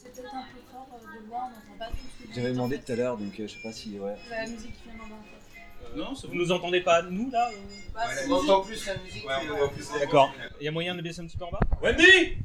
[0.00, 2.34] C'est peut-être un peu fort euh, de loin, on n'entend pas tout ce que tu
[2.34, 3.98] J'avais demandé en tout à l'heure, donc euh, je sais pas si.
[3.98, 4.14] Ouais.
[4.30, 5.96] La musique qui vient d'en bas, en fait.
[5.96, 7.56] Non, vous nous entendez pas, nous, là euh
[7.92, 9.26] Bah, Ouais, on entend plus la musique.
[9.26, 10.32] Ouais, on voit plus D'accord.
[10.60, 12.36] Il y a moyen de baisser un petit peu en bas Wendy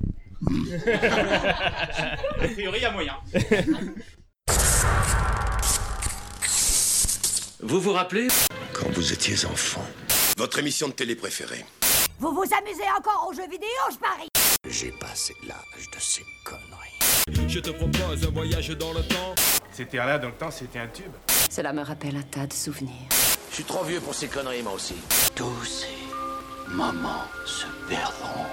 [2.41, 3.17] A priori, il y a moyen.
[7.61, 8.27] Vous vous rappelez
[8.73, 9.85] Quand vous étiez enfant,
[10.37, 11.63] Votre émission de télé préférée
[12.19, 14.29] Vous vous amusez encore aux jeux vidéo, je parie
[14.73, 17.12] j'ai passé l'âge de ces conneries.
[17.53, 19.35] Je te propose un voyage dans le temps.
[19.71, 21.11] C'était là dans le temps, c'était un tube.
[21.49, 23.07] Cela me rappelle un tas de souvenirs.
[23.49, 24.95] Je suis trop vieux pour ces conneries, moi aussi.
[25.35, 28.45] Tous ces moments se perdront.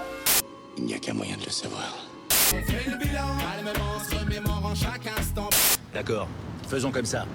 [0.77, 2.06] Il n'y a qu'un moyen de le savoir.
[5.95, 6.29] D'accord,
[6.68, 7.27] faisons comme ça.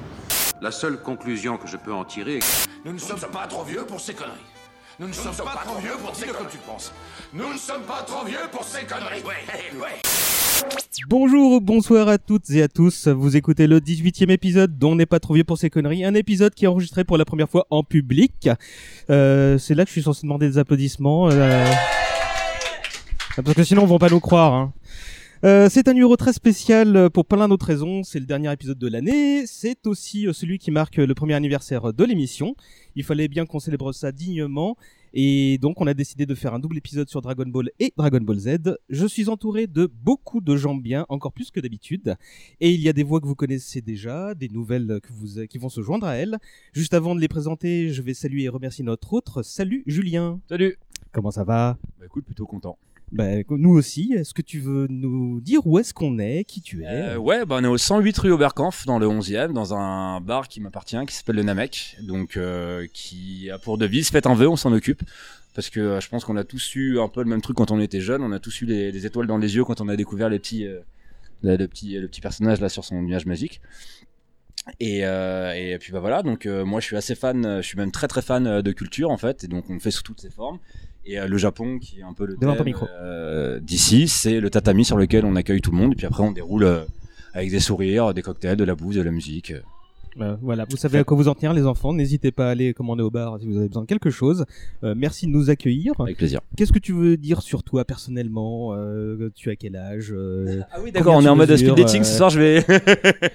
[0.62, 3.86] La seule conclusion que je peux en tirer est Nous ne sommes pas trop vieux
[3.86, 4.38] pour ces conneries.
[5.00, 6.46] Nous ne sommes pas trop vieux pour ces conneries.
[6.52, 6.94] tu penses.
[7.34, 9.24] Nous ne sommes pas trop vieux pour ces conneries.
[9.24, 10.15] Ouais, ouais.
[11.08, 13.08] Bonjour, bonsoir à toutes et à tous.
[13.08, 16.04] Vous écoutez le 18e épisode dont on n'est pas trop vieux pour ces conneries.
[16.04, 18.50] Un épisode qui est enregistré pour la première fois en public.
[19.10, 21.30] Euh, c'est là que je suis censé demander des applaudissements.
[21.32, 21.66] euh,
[23.36, 24.54] Parce que sinon, on vont pas nous croire.
[24.54, 24.74] hein.
[25.44, 28.02] Euh, c'est un numéro très spécial euh, pour plein d'autres raisons.
[28.04, 29.46] C'est le dernier épisode de l'année.
[29.46, 32.56] C'est aussi euh, celui qui marque le premier anniversaire de l'émission.
[32.96, 34.76] Il fallait bien qu'on célèbre ça dignement.
[35.18, 38.20] Et donc, on a décidé de faire un double épisode sur Dragon Ball et Dragon
[38.20, 38.58] Ball Z.
[38.90, 42.18] Je suis entouré de beaucoup de gens bien, encore plus que d'habitude.
[42.60, 45.58] Et il y a des voix que vous connaissez déjà, des nouvelles que vous, qui
[45.58, 46.38] vont se joindre à elles.
[46.74, 49.42] Juste avant de les présenter, je vais saluer et remercier notre autre.
[49.42, 50.42] Salut Julien.
[50.50, 50.78] Salut
[51.14, 51.78] Comment ça va?
[51.98, 52.78] Bah écoute, plutôt content.
[53.12, 54.14] Bah, nous aussi.
[54.14, 57.46] Est-ce que tu veux nous dire où est-ce qu'on est, qui tu es Euh, ouais,
[57.46, 60.98] bah on est au 108 rue Oberkampf, dans le 11e, dans un bar qui m'appartient,
[61.08, 64.74] qui s'appelle le Namek, donc euh, qui a pour devise faites un vœu, on s'en
[64.74, 65.04] occupe.
[65.54, 67.72] Parce que euh, je pense qu'on a tous eu un peu le même truc quand
[67.72, 69.88] on était jeune, on a tous eu les, les étoiles dans les yeux quand on
[69.88, 70.68] a découvert les petits,
[71.44, 73.62] le, petit, le petit personnage là sur son nuage magique.
[74.80, 78.08] Et, et puis bah voilà, donc moi je suis assez fan, je suis même très
[78.08, 80.58] très fan de culture en fait, et donc on le fait sous toutes ses formes.
[81.06, 82.88] Et euh, le Japon, qui est un peu le Devant ton thème micro.
[83.00, 86.24] euh, d'ici, c'est le tatami sur lequel on accueille tout le monde, et puis après
[86.24, 86.84] on déroule euh,
[87.34, 89.54] avec des sourires, des cocktails, de la bouffe, de la musique.
[90.20, 90.32] Euh.
[90.34, 91.94] Bah, voilà, vous savez à quoi vous en tenir les enfants.
[91.94, 94.46] N'hésitez pas à aller commander au bar si vous avez besoin de quelque chose.
[94.84, 95.94] Euh, merci de nous accueillir.
[96.00, 96.40] Avec plaisir.
[96.58, 98.74] Qu'est-ce que tu veux dire sur toi personnellement?
[98.74, 100.12] Euh, Tu as quel âge?
[100.12, 102.66] Euh, Ah oui, d'accord, on est en mode speed dating euh, ce soir, je vais.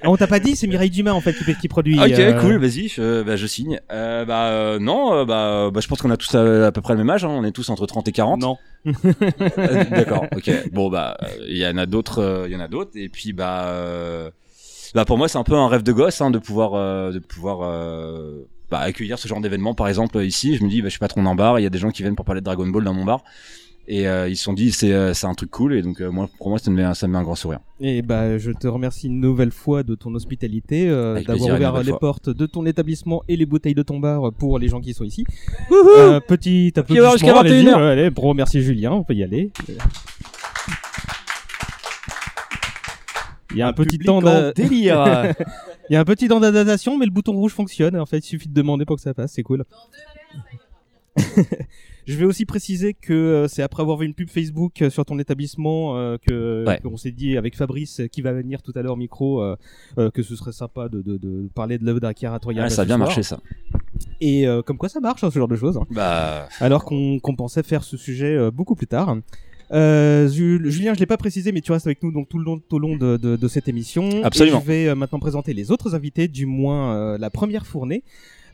[0.03, 1.99] ah, On t'a pas dit, c'est Mireille Dumas en fait qui, qui produit.
[1.99, 3.81] ok, euh, cool, vas-y, je, bah, je signe.
[3.93, 6.81] Euh, bah euh, non, euh, bah, bah je pense qu'on a tous à, à peu
[6.81, 8.41] près le même âge, hein, on est tous entre 30 et 40.
[8.41, 8.57] Non.
[9.59, 10.51] Euh, D'accord, ok.
[10.73, 13.09] Bon bah euh, il y en a d'autres, euh, il y en a d'autres et
[13.09, 14.31] puis bah euh,
[14.95, 17.19] bah pour moi c'est un peu un rêve de gosse hein, de pouvoir euh, de
[17.19, 20.57] pouvoir euh, bah, accueillir ce genre d'événement par exemple ici.
[20.57, 22.03] Je me dis bah, je suis patron d'un bar, il y a des gens qui
[22.03, 23.23] viennent pour parler de Dragon Ball dans mon bar
[23.89, 26.11] et euh, ils se sont dit c'est euh, c'est un truc cool et donc euh,
[26.11, 27.59] moi pour moi ça me met un- ça me met un grand sourire.
[27.81, 31.89] Et bah, je te remercie une nouvelle fois de ton hospitalité, euh, d'avoir ouvert les
[31.91, 31.99] fois.
[31.99, 35.05] portes de ton établissement et les bouteilles de ton bar pour les gens qui sont
[35.05, 35.25] ici.
[35.73, 37.39] Euh, petit applaudissement.
[37.41, 37.79] allez-y, 21 heures.
[37.81, 39.51] ouais, allez, bon, merci Julien, on peut y aller.
[43.53, 45.05] Il y a un, petit temps d'a- délire.
[45.91, 47.97] Il y a un petit temps d'adaptation, mais le bouton rouge fonctionne.
[47.97, 49.33] En fait, il suffit de demander pour que ça passe.
[49.33, 49.65] C'est cool.
[52.07, 55.05] Je vais aussi préciser que euh, c'est après avoir vu une pub Facebook euh, sur
[55.05, 56.81] ton établissement euh, que Ouais.
[56.83, 59.55] qu'on s'est dit avec Fabrice qui va venir tout à l'heure au micro euh,
[59.99, 62.67] euh, que ce serait sympa de, de, de parler de l'œuvre d'Akira Toriyama.
[62.67, 63.07] Ouais, ça a bien soir.
[63.09, 63.39] marché ça.
[64.21, 65.77] Et euh, comme quoi ça marche, hein, ce genre de choses.
[65.77, 65.87] hein.
[65.91, 69.17] Bah Alors qu'on pensait faire ce sujet euh, beaucoup plus tard.
[69.73, 72.45] Euh, Ju- Julien, je l'ai pas précisé, mais tu restes avec nous donc tout le
[72.45, 74.09] long, tout au long de, de, de cette émission.
[74.25, 74.59] Absolument.
[74.59, 78.03] Et je vais euh, maintenant présenter les autres invités, du moins euh, la première fournée.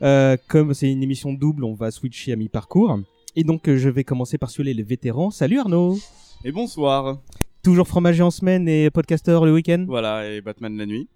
[0.02, 2.98] Euh, comme c'est une émission double, on va switcher à mi-parcours.
[3.34, 5.30] Et donc euh, je vais commencer par saluer les vétérans.
[5.30, 5.98] Salut Arnaud
[6.44, 7.18] Et bonsoir.
[7.62, 11.08] Toujours fromager en semaine et podcaster le week-end Voilà, et Batman la nuit.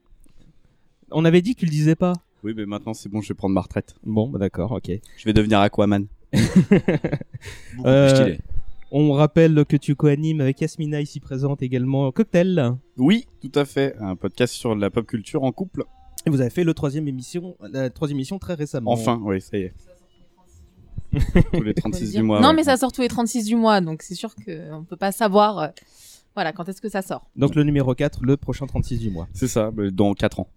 [1.11, 2.15] On avait dit que tu le disais pas.
[2.43, 3.95] Oui, mais maintenant c'est bon, je vais prendre ma retraite.
[4.05, 4.91] Bon, bah d'accord, ok.
[5.19, 6.07] Je vais devenir Aquaman.
[6.33, 8.39] beaucoup Euh, plus stylé.
[8.93, 12.75] On rappelle que tu co-animes avec Yasmina ici présente également Cocktail.
[12.97, 13.95] Oui, tout à fait.
[14.01, 15.85] Un podcast sur la pop culture en couple.
[16.27, 18.91] Et vous avez fait le troisième émission, la troisième émission très récemment.
[18.91, 19.75] Enfin, oui, ça y est.
[21.53, 22.41] Tous les 36 du mois.
[22.41, 22.55] Non, ouais.
[22.55, 25.59] mais ça sort tous les 36 du mois, donc c'est sûr qu'on peut pas savoir
[25.59, 25.69] euh,
[26.35, 27.27] voilà, quand est-ce que ça sort.
[27.37, 29.29] Donc le numéro 4, le prochain 36 du mois.
[29.33, 30.49] C'est ça, bah, dans 4 ans.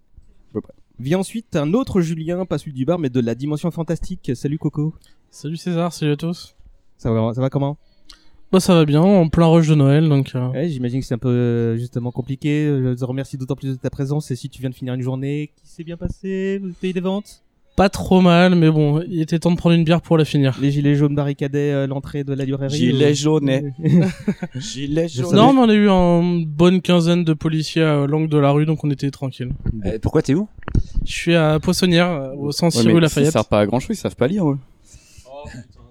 [0.49, 0.73] À peu près.
[0.99, 4.31] Vient ensuite un autre Julien, pas celui du bar, mais de la dimension fantastique.
[4.35, 4.93] Salut Coco.
[5.29, 6.55] Salut César, salut à tous.
[6.97, 7.77] Ça va, ça va comment?
[8.53, 10.31] Bah ça va bien, en plein rush de Noël donc.
[10.35, 12.67] euh, Ouais, J'imagine que c'est un peu euh, justement compliqué.
[12.67, 14.29] Je te remercie d'autant plus de ta présence.
[14.31, 16.93] Et si tu viens de finir une journée qui s'est bien passée, vous avez payé
[16.93, 17.41] des ventes?
[17.75, 20.55] Pas trop mal, mais bon, il était temps de prendre une bière pour la finir.
[20.61, 22.77] Les gilets jaunes barricadaient euh, l'entrée de la librairie.
[22.77, 23.49] Gilet ou- jaune.
[24.55, 25.31] Gilet Je jaune.
[25.31, 28.51] savais- Non, mais on a eu une bonne quinzaine de policiers à l'angle de la
[28.51, 29.49] rue, donc on était tranquille.
[29.83, 30.47] Eh, pourquoi t'es où?
[31.03, 33.31] Je suis à Poissonnière, au 106 Ouais, mais rue Ça Lafayette.
[33.33, 34.47] sert pas à grand chose, ils savent pas lire.
[34.47, 34.59] eux.
[35.23, 35.82] Premier pour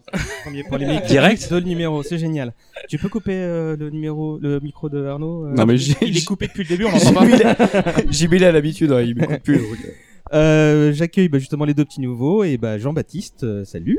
[0.79, 1.07] les mecs.
[1.07, 2.53] Direct Deux numéros, c'est génial.
[2.89, 6.17] Tu peux couper euh, le numéro, le micro de Arnaud euh Non, mais j'ai- il
[6.17, 8.03] est coupé depuis le début, on l'entend pas.
[8.11, 9.59] JB a l'habitude, hein, il me coupe plus.
[9.59, 9.91] donc, euh.
[10.35, 13.99] Euh, J'accueille bah, justement les deux petits nouveaux et bah Jean-Baptiste, euh, salut.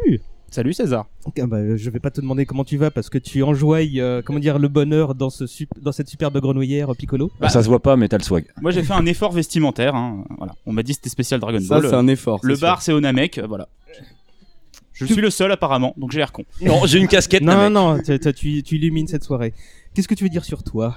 [0.49, 1.07] Salut César.
[1.39, 4.21] Ah bah, je vais pas te demander comment tu vas parce que tu enjoyes, euh,
[4.23, 7.31] comment dire, le bonheur dans ce sup- dans cette superbe grenouillère euh, Piccolo.
[7.39, 8.45] Bah, Ça se voit pas, mais t'as le swag.
[8.61, 9.95] Moi j'ai fait un effort vestimentaire.
[9.95, 10.23] hein.
[10.37, 10.53] Voilà.
[10.67, 11.89] On m'a dit que c'était spécial Dragon Ça, Ball.
[11.89, 12.39] c'est un effort.
[12.43, 13.39] Le c'est bar c'est au Namek.
[13.39, 13.67] euh, Voilà.
[14.93, 16.43] Je suis le seul apparemment, donc j'ai l'air con.
[16.61, 17.41] Non, j'ai une casquette.
[17.41, 17.73] Non, Namek.
[17.73, 19.53] non, tu, tu- tu, tu illumines cette soirée.
[19.93, 20.95] Qu'est-ce que tu veux dire sur toi?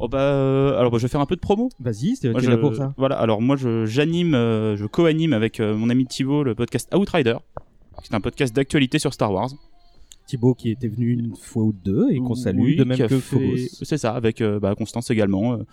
[0.00, 1.70] Oh bah euh, alors bah, je vais faire un peu de promo.
[1.80, 2.94] Vas-y, c'est là pour ça.
[2.96, 6.88] Voilà, alors moi je j'anime, euh, je co-anime avec euh, mon ami Thibaut le podcast
[6.94, 7.36] Outrider.
[8.04, 9.50] C'est un podcast d'actualité sur Star Wars.
[10.28, 13.02] Thibaut qui était venu une fois ou deux et qu'on salue, Oui, de même qui
[13.02, 13.56] que fait- Phobos.
[13.82, 15.54] C'est ça, avec euh, bah, Constance également.
[15.54, 15.64] euh.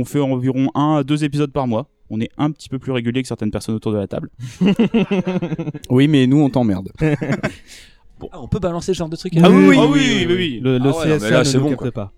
[0.00, 1.86] on fait environ un à deux épisodes par mois.
[2.10, 4.30] On est un petit peu plus régulier que certaines personnes autour de la table.
[5.90, 6.90] Oui, mais nous on t'emmerde.
[8.32, 9.32] Ah, on peut balancer ce genre de truc.
[9.40, 10.60] Ah oui, oui, Ah oui, oui, oui.
[10.60, 11.92] Le, le Ah ouais, CSA là, ne c'est nous bon, capte quoi.
[11.92, 12.12] pas.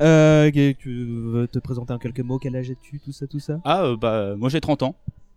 [0.00, 2.40] Euh, tu veux te présenter en quelques mots?
[2.40, 3.60] Quel âge as-tu Tout ça, tout ça?
[3.64, 4.96] Ah euh, bah moi j'ai 30 ans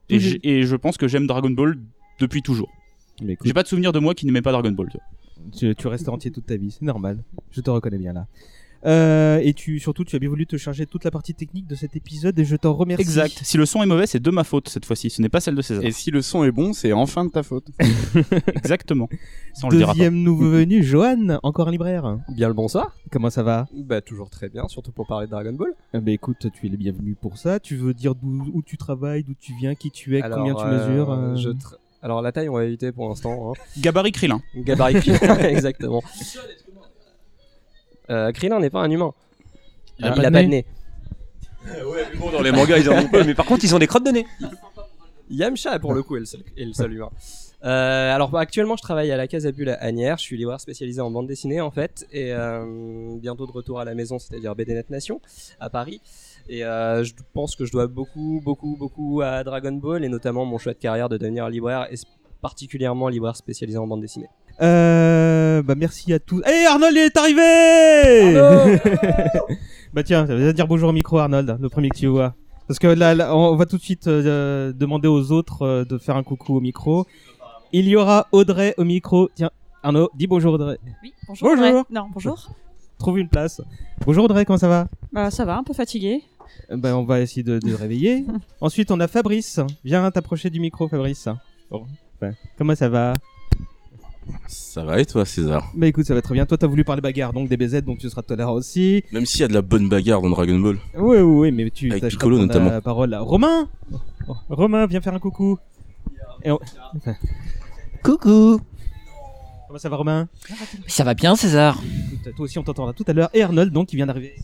[0.09, 1.77] et, je pense que j'aime Dragon Ball
[2.19, 2.71] depuis toujours.
[3.43, 4.89] J'ai pas de souvenir de moi qui n'aimait pas Dragon Ball.
[5.55, 7.19] tu, tu restes entier toute ta vie, c'est normal.
[7.51, 8.25] Je te reconnais bien là.
[8.87, 11.67] Euh, et tu surtout, tu as bien voulu te charger de toute la partie technique
[11.67, 13.01] de cet épisode et je t'en remercie.
[13.01, 13.39] Exact.
[13.43, 15.09] Si le son est mauvais, c'est de ma faute cette fois-ci.
[15.09, 15.83] Ce n'est pas celle de César.
[15.83, 17.67] Et si le son est bon, c'est enfin de ta faute.
[18.55, 19.09] Exactement.
[19.53, 19.93] Ça, on le dira pas.
[19.93, 22.17] Deuxième nouveau venu, Johan, encore un libraire.
[22.29, 22.95] Bien le bonsoir.
[23.11, 23.67] Comment ça va?
[23.73, 25.73] Bah toujours très bien, surtout pour parler de Dragon Ball.
[25.93, 27.59] Eh ben, écoute, tu es le bienvenu pour ça.
[27.59, 30.55] Tu veux dire d'où où tu travailles, d'où tu viens, qui tu es, Alors, combien
[30.55, 33.51] tu euh, mesures euh, je tra- Alors la taille on va éviter pour l'instant.
[33.51, 33.59] Hein.
[33.79, 34.41] Gabarit Krillin.
[34.55, 34.97] Gabarit
[35.41, 36.03] exactement.
[38.09, 39.13] Euh, Krillin n'est pas un humain.
[39.99, 40.65] Il a il pas de a pas de nez.
[40.65, 40.65] nez.
[42.17, 44.05] Bon, dans les mangas, ils en ont pas, mais par contre, ils ont des crottes
[44.05, 44.25] de nez.
[45.29, 47.09] Yamcha pour le coup est le seul, est le seul humain.
[47.63, 51.01] Euh, alors bah, actuellement je travaille à la Casabule à Agnières, je suis libraire spécialisé
[51.01, 54.85] en bande dessinée en fait et euh, bientôt de retour à la maison c'est-à-dire BDNet
[54.91, 55.21] Nation
[55.59, 55.99] à Paris
[56.49, 60.45] et euh, je pense que je dois beaucoup beaucoup beaucoup à Dragon Ball et notamment
[60.45, 61.95] mon choix de carrière de devenir libraire et
[62.41, 64.29] particulièrement libraire spécialisé en bande dessinée.
[64.61, 66.41] Euh, bah merci à tous.
[66.45, 68.39] Hé Arnold il est arrivé
[69.93, 72.33] Bah tiens, va dire bonjour au micro Arnold, le premier que tu vois.
[72.67, 75.97] Parce que là, là, on va tout de suite euh, demander aux autres euh, de
[75.97, 77.05] faire un coucou au micro.
[77.71, 79.29] Il y aura Audrey au micro.
[79.35, 79.51] Tiens,
[79.83, 80.77] Arnaud, dis bonjour Audrey.
[81.01, 81.49] Oui, bonjour.
[81.49, 81.65] Bonjour.
[81.65, 81.83] Audrey.
[81.89, 82.49] Non, bonjour.
[82.99, 83.61] Trouve une place.
[84.05, 84.87] Bonjour Audrey, comment ça va?
[85.13, 86.23] Bah, ça va, un peu fatigué.
[86.71, 88.25] Euh, Bah on va essayer de, de réveiller.
[88.61, 89.59] Ensuite on a Fabrice.
[89.85, 91.29] Viens t'approcher du micro Fabrice.
[91.71, 91.85] Bon.
[92.21, 92.33] Ouais.
[92.57, 93.13] Comment ça va?
[94.47, 95.71] Ça va et toi, César?
[95.75, 96.45] Bah écoute, ça va très bien.
[96.45, 99.03] Toi, t'as voulu parler bagarre, donc des BZ, donc tu seras tolérant aussi.
[99.11, 100.77] Même s'il y a de la bonne bagarre dans Dragon Ball.
[100.97, 102.69] Oui, oui, oui, mais tu Avec Piccolo, notamment.
[102.69, 103.21] la parole là.
[103.21, 103.67] Romain
[104.27, 105.57] Oh, Romain, viens faire un coucou.
[106.43, 106.59] Et on-
[108.03, 108.59] Coucou
[109.67, 110.29] Comment ça va, Romain?
[110.87, 111.81] Ça va bien, César
[112.13, 113.29] Écoute, Toi aussi, on t'entendra tout à l'heure.
[113.33, 114.35] Et Arnold, donc, qui vient d'arriver.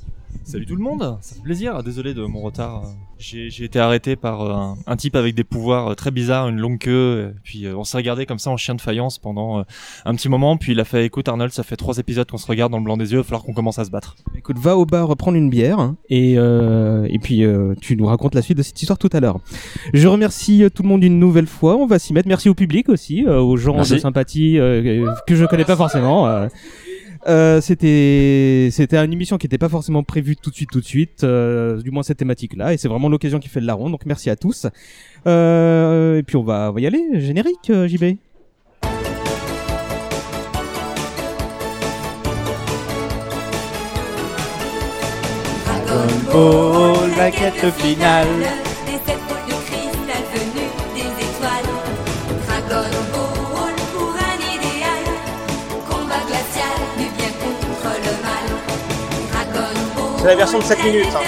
[0.46, 1.82] Salut tout le monde, ça fait plaisir.
[1.84, 2.84] Désolé de mon retard.
[3.18, 6.50] J'ai j'ai été arrêté par euh, un, un type avec des pouvoirs euh, très bizarres,
[6.50, 7.30] une longue queue.
[7.32, 9.64] et Puis euh, on s'est regardé comme ça en chien de faïence pendant euh,
[10.06, 10.58] un petit moment.
[10.58, 12.84] Puis il a fait écoute Arnold, ça fait trois épisodes qu'on se regarde dans le
[12.84, 13.20] blanc des yeux.
[13.20, 14.16] Il va falloir qu'on commence à se battre.
[14.38, 18.06] Écoute, va au bar prendre une bière hein, et, euh, et puis euh, tu nous
[18.06, 19.40] racontes la suite de cette histoire tout à l'heure.
[19.94, 21.78] Je remercie euh, tout le monde une nouvelle fois.
[21.78, 22.28] On va s'y mettre.
[22.28, 23.94] Merci au public aussi, euh, aux gens Merci.
[23.94, 26.48] de sympathie euh, que je connais pas forcément.
[27.28, 27.62] Euh.
[27.62, 31.24] C'était c'était une émission qui n'était pas forcément prévue tout de suite tout de suite
[31.24, 34.06] euh, du moins cette thématique là et c'est vraiment l'occasion qui fait le larron donc
[34.06, 34.68] merci à tous
[35.26, 38.18] euh, et puis on va, on va y aller générique euh, JB
[47.16, 48.73] Dragon la.
[60.24, 61.20] C'est la version de 7 minutes, hein.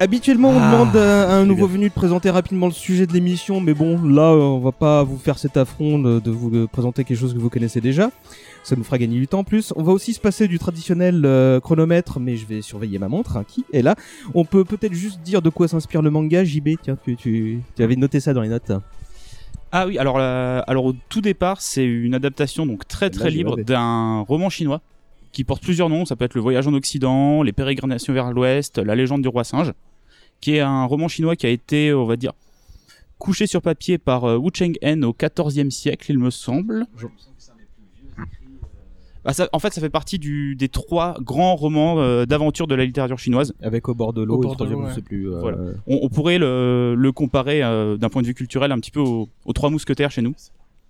[0.00, 3.60] Habituellement, on Ah, demande à un nouveau venu de présenter rapidement le sujet de l'émission,
[3.60, 7.04] mais bon, là, on va pas vous faire cet affront de, de vous euh, présenter
[7.04, 8.10] quelque chose que vous connaissez déjà.
[8.64, 9.74] Ça nous fera gagner du temps en plus.
[9.76, 13.36] On va aussi se passer du traditionnel euh, chronomètre, mais je vais surveiller ma montre,
[13.36, 13.94] hein, qui est là.
[14.34, 16.70] On peut peut-être juste dire de quoi s'inspire le manga, JB.
[16.82, 18.72] Tiens, tu, tu, tu avais noté ça dans les notes.
[19.70, 23.56] Ah oui, alors, euh, alors au tout départ, c'est une adaptation donc très très libre
[23.60, 24.80] d'un roman chinois
[25.32, 26.06] qui porte plusieurs noms.
[26.06, 29.44] Ça peut être Le Voyage en Occident, Les Pérégrinations vers l'Ouest, La Légende du Roi
[29.44, 29.72] Singe,
[30.40, 32.32] qui est un roman chinois qui a été, on va dire,
[33.18, 36.86] couché sur papier par euh, Wu Cheng-en au XIVe siècle, il me semble.
[39.24, 42.74] Bah, ça- en fait, ça fait partie du, des trois grands romans euh, d'aventure de
[42.74, 43.54] la littérature chinoise.
[43.62, 45.30] Avec Au bord de l'eau, Au et bord le de troisième, l'eau, je sais plus.
[45.32, 45.58] euh, Voilà.
[45.86, 49.00] On, on pourrait le, le comparer euh, d'un point de vue culturel un petit peu
[49.00, 50.34] aux, aux Trois Mousquetaires chez nous.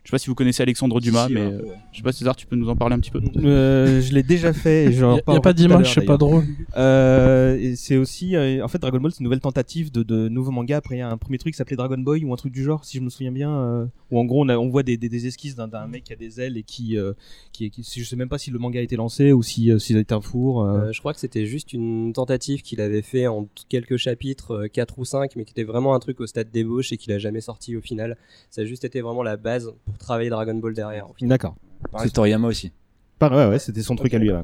[0.05, 1.75] Je sais pas si vous connaissez Alexandre Dumas, Si, mais euh, ouais.
[1.93, 3.21] je sais pas César, tu peux nous en parler un petit peu?
[3.39, 4.85] Euh, je l'ai déjà fait.
[4.87, 6.45] Et Y a- y a pas d'image, c'est pas drôle.
[6.77, 10.29] Euh, et c'est aussi, euh, en fait, Dragon Ball, c'est une nouvelle tentative de, de
[10.29, 10.77] nouveau manga.
[10.77, 12.63] Après, il y a un premier truc qui s'appelait Dragon Boy ou un truc du
[12.63, 13.51] genre, si je me souviens bien.
[13.51, 16.13] euh, où en gros, on, a- on voit des, des, des esquisses d'un, mec qui
[16.13, 17.15] a des ailes et qui, euh,
[17.53, 19.79] qui, qui, je sais même pas si le manga a été lancé ou si, euh,
[19.79, 20.63] s'il a été un four.
[20.65, 20.75] euh.
[20.89, 24.99] Euh, je crois que c'était juste une tentative qu'il avait fait en quelques chapitres, 4
[24.99, 27.41] ou 5, mais qui était vraiment un truc au stade d'ébauche et qu'il a jamais
[27.41, 28.17] sorti au final.
[28.51, 31.07] Ça a juste été vraiment la base pour travailler Dragon Ball derrière.
[31.21, 31.55] D'accord.
[31.93, 32.73] Pareil, Toriyama aussi.
[33.19, 34.33] Par- ouais, ouais, c'était son truc à lui.
[34.33, 34.41] ouais.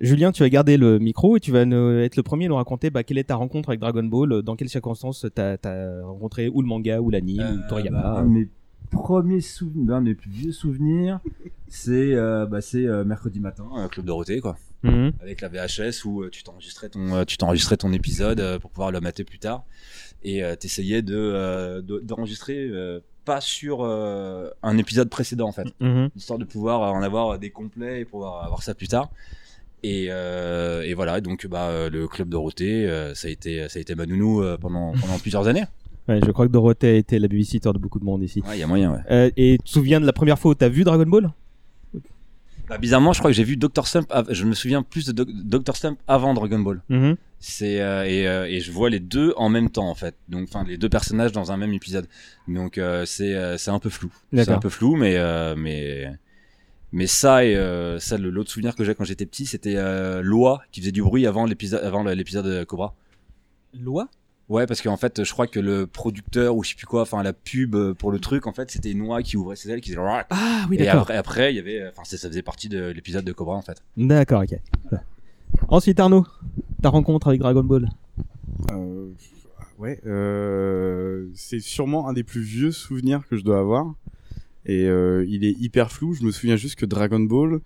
[0.00, 2.56] Julien, tu vas garder le micro et tu vas nous- être le premier à nous
[2.56, 6.02] raconter bah, quelle est ta rencontre avec Dragon Ball, euh, dans quelles circonstances t'as as
[6.04, 8.02] rencontré ou le manga ou l'anime Euh, ou Toriyama.
[8.02, 8.48] bah, un de mes
[8.90, 11.20] premiers souvenirs, mes plus vieux souvenirs,
[11.68, 13.64] c'est euh, bah, c'est euh, mercredi matin.
[13.90, 14.56] Club Dorothée, quoi.
[14.82, 15.12] Mhm.
[15.22, 18.70] Avec la VHS où euh, tu t'enregistrais ton, euh, tu t'enregistrais ton épisode euh, pour
[18.70, 19.64] pouvoir le mater plus tard.
[20.22, 25.52] Et euh, t'essayais de, euh, de- d'enregistrer euh, pas sur euh, un épisode précédent en
[25.52, 25.66] fait.
[25.80, 26.08] Mhm.
[26.16, 29.10] Histoire de pouvoir en avoir des complets et pouvoir avoir ça plus tard.
[29.82, 33.78] Et, euh, et voilà, donc bah, euh, le club Dorothée, euh, ça, a été, ça
[33.78, 35.64] a été ma nounou euh, pendant, pendant plusieurs années.
[36.08, 38.40] Ouais, je crois que Dorothée a été la babysitter de beaucoup de monde ici.
[38.46, 39.00] Ouais, il y a moyen, ouais.
[39.10, 41.30] Euh, et tu te souviens de la première fois où t'as vu Dragon Ball?
[42.68, 43.86] Bah, bizarrement, je crois que j'ai vu Dr.
[43.86, 44.06] Slump.
[44.10, 45.76] av- Je me souviens plus de Dr.
[45.76, 46.80] Slump avant Dragon Ball.
[46.88, 47.16] Mhm.
[47.48, 50.16] C'est euh, et, euh, et je vois les deux en même temps en fait.
[50.28, 52.08] Donc enfin les deux personnages dans un même épisode.
[52.48, 54.12] Donc euh, c'est euh, c'est un peu flou.
[54.34, 56.10] C'est un peu flou, mais euh, mais
[56.90, 60.60] mais ça et euh, ça l'autre souvenir que j'ai quand j'étais petit, c'était euh, Loi
[60.72, 62.96] qui faisait du bruit avant l'épisode avant l'épisode Cobra.
[63.78, 64.08] Loi
[64.48, 67.22] Ouais, parce qu'en fait, je crois que le producteur ou je sais plus quoi, enfin
[67.22, 69.90] la pub pour le truc, en fait, c'était une oie qui ouvrait ses ailes, qui
[69.90, 70.00] faisait.
[70.30, 71.02] Ah oui, Et d'accord.
[71.02, 73.62] après, après, il y avait, enfin, ça ça faisait partie de l'épisode de Cobra, en
[73.62, 73.82] fait.
[73.96, 74.58] D'accord, ok.
[75.68, 76.26] Ensuite, Arnaud,
[76.82, 77.88] ta rencontre avec Dragon Ball
[78.72, 79.10] Euh,
[79.78, 83.94] ouais, euh, c'est sûrement un des plus vieux souvenirs que je dois avoir.
[84.64, 86.14] Et euh, il est hyper flou.
[86.14, 87.60] Je me souviens juste que Dragon Ball,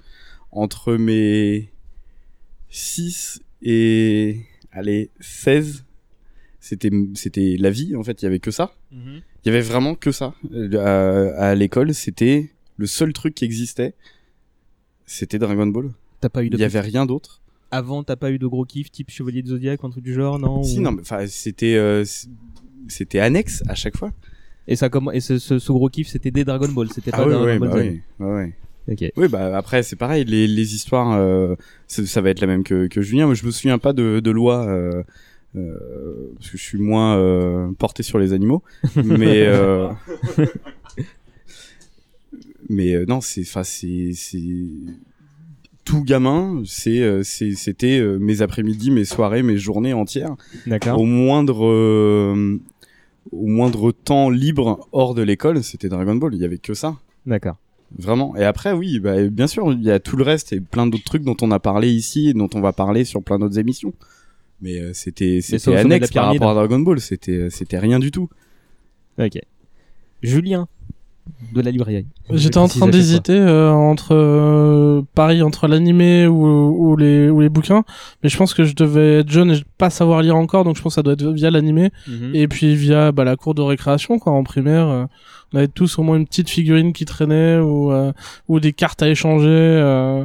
[0.51, 1.71] entre mes
[2.69, 4.41] 6 et
[4.73, 5.85] allez, 16,
[6.61, 8.75] c'était c'était la vie en fait, il y avait que ça.
[8.93, 9.23] Mhm.
[9.45, 10.35] Il y avait vraiment que ça.
[10.75, 13.95] À, à l'école, c'était le seul truc qui existait.
[15.07, 15.91] C'était Dragon Ball.
[16.21, 17.40] T'as pas eu de Il y avait rien d'autre.
[17.71, 20.39] Avant, t'as pas eu de gros kiff type Chevalier de Zodiac, un truc du genre,
[20.39, 22.05] non Si, Ou- non, mais enfin, c'était euh,
[22.89, 24.11] c'était annexe à chaque fois.
[24.69, 27.19] Et ça comment et ce, ce, ce gros kiff, c'était des Dragon Ball, c'était Ah
[27.19, 28.53] pas oui, Dragon ouais, Ball bah oui, ouais, ouais.
[28.89, 29.13] Ok.
[29.17, 31.55] Oui, bah après c'est pareil, les, les histoires, euh,
[31.87, 33.27] ça, ça va être la même que, que Julien.
[33.27, 35.03] Moi, je me souviens pas de, de loi euh,
[35.57, 38.63] euh, parce que je suis moins euh, porté sur les animaux,
[38.97, 39.89] mais euh,
[42.69, 44.13] mais non, c'est, enfin c'est
[45.91, 50.37] tout gamin, c'est, euh, c'était euh, mes après-midi, mes soirées, mes journées entières.
[50.67, 51.01] D'accord.
[51.01, 52.61] Au moindre euh,
[53.33, 56.35] au moindre temps libre hors de l'école, c'était Dragon Ball.
[56.35, 56.97] Il y avait que ça.
[57.27, 57.57] D'accord.
[57.99, 58.37] Vraiment.
[58.37, 61.05] Et après, oui, bah, bien sûr, il y a tout le reste et plein d'autres
[61.05, 63.93] trucs dont on a parlé ici et dont on va parler sur plein d'autres émissions.
[64.63, 67.01] Mais euh, c'était c'était annexe par rapport à Dragon Ball.
[67.01, 68.29] C'était euh, c'était rien du tout.
[69.19, 69.41] Ok.
[70.23, 70.69] Julien
[71.55, 72.07] de la librairie.
[72.31, 77.49] J'étais en train d'hésiter euh, entre euh, pareil entre l'animé ou, ou les ou les
[77.49, 77.83] bouquins,
[78.23, 80.83] mais je pense que je devais être jeune et pas savoir lire encore, donc je
[80.83, 82.31] pense que ça doit être via l'animé Mhm.
[82.35, 84.87] et puis via bah, la cour de récréation quoi en primaire.
[84.89, 85.05] euh,
[85.53, 88.13] on avait tous au moins une petite figurine qui traînait ou euh,
[88.49, 90.25] ou des cartes à échanger euh,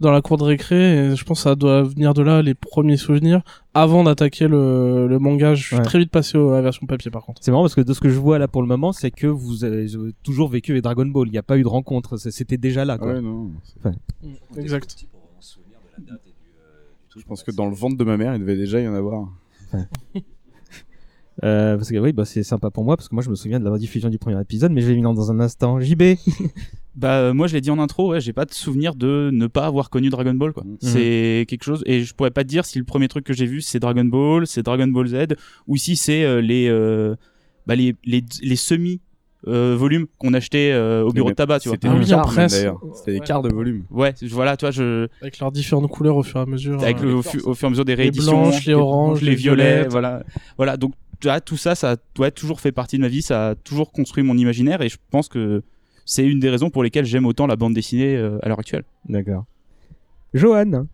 [0.00, 0.76] dans la cour de récré.
[1.10, 3.42] Et je pense que ça doit venir de là les premiers souvenirs
[3.74, 5.54] avant d'attaquer le, le manga.
[5.54, 5.82] Je suis Ouais.
[5.82, 7.42] très vite passé à la version papier par contre.
[7.42, 9.26] C'est marrant parce que de ce que je vois là pour le moment, c'est que
[9.26, 11.28] vous avez euh, toujours vécu avec Dragon Ball.
[11.28, 12.16] Il n'y a pas eu de rencontre.
[12.16, 12.98] C'était déjà là.
[12.98, 13.14] Quoi.
[13.14, 13.50] Ouais, non.
[13.78, 13.92] Enfin,
[14.56, 15.06] Exact.
[17.16, 19.28] Je pense que dans le ventre de ma mère, il devait déjà y en avoir.
[21.44, 23.60] Euh, parce que oui, bah, c'est sympa pour moi parce que moi je me souviens
[23.60, 25.80] de la rediffusion du premier épisode, mais je vais venir dans un instant.
[25.80, 26.02] JB.
[26.98, 29.48] Bah euh, moi je l'ai dit en intro, ouais, j'ai pas de souvenir de ne
[29.48, 30.64] pas avoir connu Dragon Ball quoi.
[30.80, 33.44] C'est quelque chose et je pourrais pas te dire si le premier truc que j'ai
[33.44, 35.26] vu c'est Dragon Ball, c'est Dragon Ball Z
[35.66, 37.14] ou si c'est euh, les, euh,
[37.66, 39.02] bah, les les les semi
[39.46, 41.76] euh, volumes qu'on achetait euh, au bureau de tabac, tu vois.
[41.76, 42.80] C'était des quarts, même, d'ailleurs.
[42.94, 43.84] C'était des quarts de volume.
[43.90, 46.82] Ouais, voilà, toi je Avec leurs différentes couleurs au fur et à mesure.
[46.82, 48.72] avec euh, le, au, fu- au fur et à mesure des les rééditions, blanches, les
[48.72, 49.92] oranges, les les violets, violettes.
[49.92, 50.22] voilà,
[50.56, 50.78] voilà.
[50.78, 53.50] Donc tu vois, tout ça, ça a ouais, toujours fait partie de ma vie, ça
[53.50, 55.62] a toujours construit mon imaginaire et je pense que
[56.04, 58.84] c'est une des raisons pour lesquelles j'aime autant la bande dessinée euh, à l'heure actuelle.
[59.08, 59.44] D'accord.
[60.34, 60.86] Johan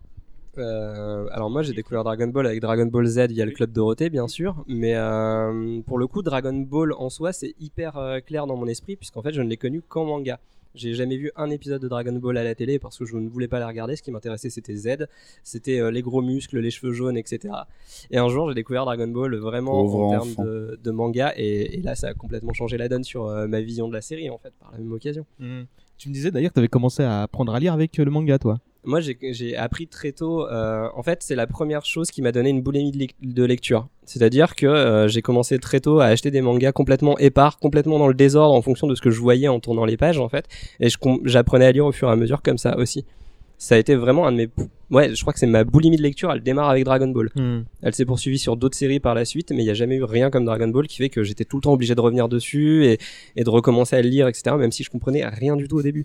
[0.57, 4.11] Euh, alors moi j'ai découvert Dragon Ball avec Dragon Ball Z via le club Dorothée
[4.11, 8.45] bien sûr, mais euh, pour le coup Dragon Ball en soi c'est hyper euh, clair
[8.45, 10.39] dans mon esprit puisqu'en fait je ne l'ai connu qu'en manga.
[10.75, 13.29] J'ai jamais vu un épisode de Dragon Ball à la télé parce que je ne
[13.29, 13.95] voulais pas la regarder.
[13.95, 15.07] Ce qui m'intéressait c'était Z,
[15.43, 17.53] c'était euh, les gros muscles, les cheveux jaunes, etc.
[18.09, 21.77] Et un jour j'ai découvert Dragon Ball vraiment Pauvre en termes de, de manga et,
[21.77, 24.29] et là ça a complètement changé la donne sur euh, ma vision de la série
[24.29, 25.25] en fait par la même occasion.
[25.97, 28.11] Tu me disais d'ailleurs que tu avais commencé à apprendre à lire avec euh, le
[28.11, 28.59] manga, toi.
[28.85, 30.45] Moi, j'ai- appris très tôt.
[30.47, 33.43] euh, en fait, c'est la première chose qui m'a donné une boulimie de, lec- de
[33.43, 33.87] lecture.
[34.05, 38.07] C'est-à-dire que euh, j'ai commencé très tôt à acheter des mangas complètement épars, complètement dans
[38.09, 40.45] le désordre en fonction de ce que je voyais en tournant les pages, en fait.
[40.81, 40.89] Et
[41.25, 43.05] j'apprenais à lire au fur et à mesure comme ça aussi.
[43.57, 44.49] Ça a été vraiment un de mes.
[44.91, 46.29] Ouais, je crois que c'est ma boulimie de lecture.
[46.33, 47.29] Elle démarre avec Dragon Ball.
[47.35, 47.61] Hmm.
[47.81, 50.03] Elle s'est poursuivie sur d'autres séries par la suite, mais il n'y a jamais eu
[50.03, 52.85] rien comme Dragon Ball qui fait que j'étais tout le temps obligé de revenir dessus
[52.85, 52.97] et,
[53.37, 54.57] et de recommencer à le lire, etc.
[54.57, 56.03] Même si je comprenais rien du tout au début.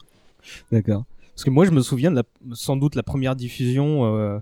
[0.70, 1.04] D'accord.
[1.38, 4.40] Parce que moi, je me souviens de la, sans doute la première diffusion, euh,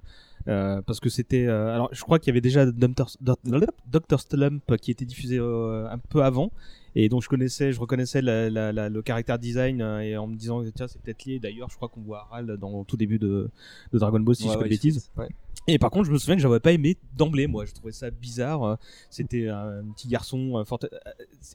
[0.49, 1.45] euh, parce que c'était.
[1.45, 3.05] euh, alors, je crois qu'il y avait déjà Dr.
[3.21, 4.19] Dr.
[4.19, 6.53] Slump qui était diffusé euh, un peu avant,
[6.95, 10.27] et donc je connaissais, je reconnaissais la, la, la- le caractère design, euh, et en
[10.27, 11.39] me disant tiens, c'est peut-être lié.
[11.39, 13.51] D'ailleurs, je crois qu'on voit Aral dans le tout début de,
[13.93, 15.11] de Dragon Ball, si Ouais, je pas de ouais, bêtises.
[15.19, 15.29] ouais.
[15.69, 17.65] Et par contre, je me souviens que j'avais pas aimé d'emblée, moi.
[17.65, 18.79] Je trouvais ça bizarre.
[19.11, 20.63] C'était un petit garçon.
[20.67, 20.97] fort- euh,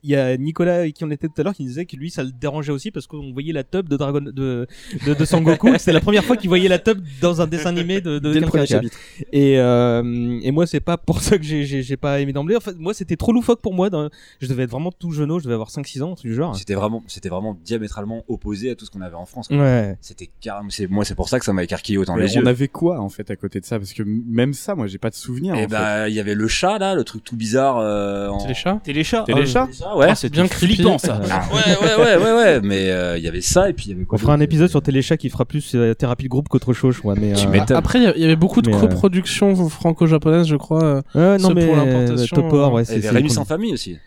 [0.04, 2.24] Il y a Nicolas qui en était tout à l'heure qui disait que lui, ça
[2.24, 5.70] le dérangeait aussi parce qu'on voyait la tub de Dragon de de, de Sangoku.
[5.78, 8.40] C'était la première fois qu'il voyait la tub dans un dessin animé de, de Dès
[8.40, 8.82] le quelqu'un, premier tu vois.
[8.82, 8.98] chapitre.
[9.32, 12.56] Et euh, et moi, c'est pas pour ça que j'ai j'ai j'ai pas aimé d'emblée.
[12.56, 13.90] En fait, moi, c'était trop loufoque pour moi.
[13.90, 16.36] dans- Je devais être vraiment tout jeune, je devais avoir 5-6 ans, un truc du
[16.36, 16.56] genre.
[16.56, 19.48] C'était vraiment, c'était vraiment diamétralement opposé à tout ce qu'on avait en France.
[19.48, 19.58] quoi.
[19.58, 19.98] Ouais.
[20.02, 22.42] C'était carrément, c'est, moi, c'est pour ça que ça m'a écarquillé autant Mais les on
[22.42, 22.48] yeux.
[22.48, 23.78] avait quoi en fait à côté de ça?
[23.80, 25.56] Parce que même ça, moi, j'ai pas de souvenir.
[25.56, 27.78] Et en bah, il y avait le chat là, le truc tout bizarre.
[27.80, 28.38] Euh, en...
[28.40, 30.08] Téléchat Téléchat Téléchat Téléchat, ouais.
[30.10, 31.22] Ah, c'est bien flippant ça.
[31.32, 32.62] Ah, ouais, ouais, ouais, ouais, ouais.
[32.62, 34.40] Mais euh, il y avait ça et puis il y avait On quoi fera un
[34.40, 37.16] épisode sur Téléchat qui fera plus euh, thérapie de groupe qu'autre chose, je crois.
[37.16, 37.78] Mais Tu euh, m'étonnes.
[37.78, 40.84] Après, il y avait beaucoup de Mais, euh, coproductions franco-japonaises, je crois.
[40.84, 42.36] euh, Ouais, non, mais pour l'importation.
[42.36, 43.98] Topor, ouais, Rémi sans famille aussi.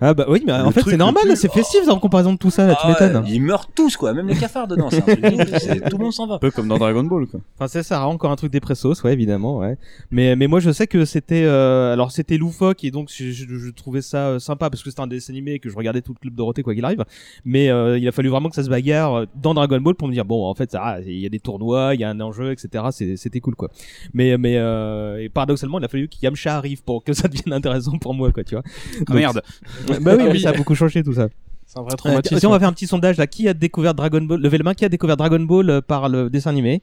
[0.00, 2.50] Ah bah oui, mais en fait c'est normal, plus- c'est festif en comparaison de tout
[2.50, 3.24] ça, là, tu Ah ouais, m'étonnes.
[3.28, 4.88] Ils meurent tous quoi, même les cafards dedans.
[4.90, 6.34] C'est un truc de ouf, c'est- tout le monde s'en va.
[6.34, 7.40] Un peu comme dans Dragon Ball, quoi.
[7.58, 9.76] Enfin c'est ça, encore un truc dépressos, ouais évidemment, ouais.
[10.10, 13.46] Mais mais moi je sais que c'était, euh, alors c'était loufoque et donc je, je,
[13.46, 16.02] je trouvais ça euh, sympa parce que c'était un dessin animé et que je regardais
[16.02, 17.04] tout le club Dorothée quoi qu'il arrive.
[17.44, 20.08] Mais euh, il a fallu vraiment que ça se bagarre euh, dans Dragon Ball pour
[20.08, 22.10] me dire bon en fait ça, ah, il y a des tournois, il y a
[22.10, 22.84] un enjeu, etc.
[22.90, 23.70] C'est- C'était cool quoi.
[24.14, 27.52] Mais mais euh, et paradoxalement il a fallu que Yamcha arrive pour que ça devienne
[27.52, 28.64] intéressant pour moi quoi, tu vois.
[29.08, 29.42] Ah, merde.
[30.00, 31.28] Bah oui, Ah mais ça a beaucoup changé tout ça.
[31.66, 32.38] C'est un vrai Euh, traumatisme.
[32.38, 34.64] si on va faire un petit sondage là, qui a découvert Dragon Ball Levez la
[34.64, 36.82] main, qui a découvert Dragon Ball euh, par le dessin animé?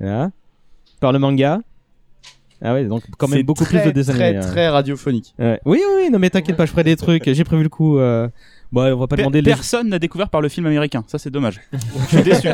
[0.00, 0.30] Voilà.
[1.00, 1.60] Par le manga?
[2.62, 4.44] Ah ouais, donc quand même beaucoup très, plus de dessins très, animés.
[4.44, 4.48] hein.
[4.50, 5.34] très radiophonique.
[5.38, 5.60] Ouais.
[5.64, 7.30] Oui, oui, oui, non mais t'inquiète pas, je ferai des trucs.
[7.30, 7.98] J'ai prévu le coup.
[7.98, 8.28] Euh...
[8.72, 9.50] Bon, on va pas Per- demander les...
[9.50, 11.04] Personne n'a découvert par le film américain.
[11.06, 11.60] Ça, c'est dommage.
[11.72, 12.48] Je suis déçu.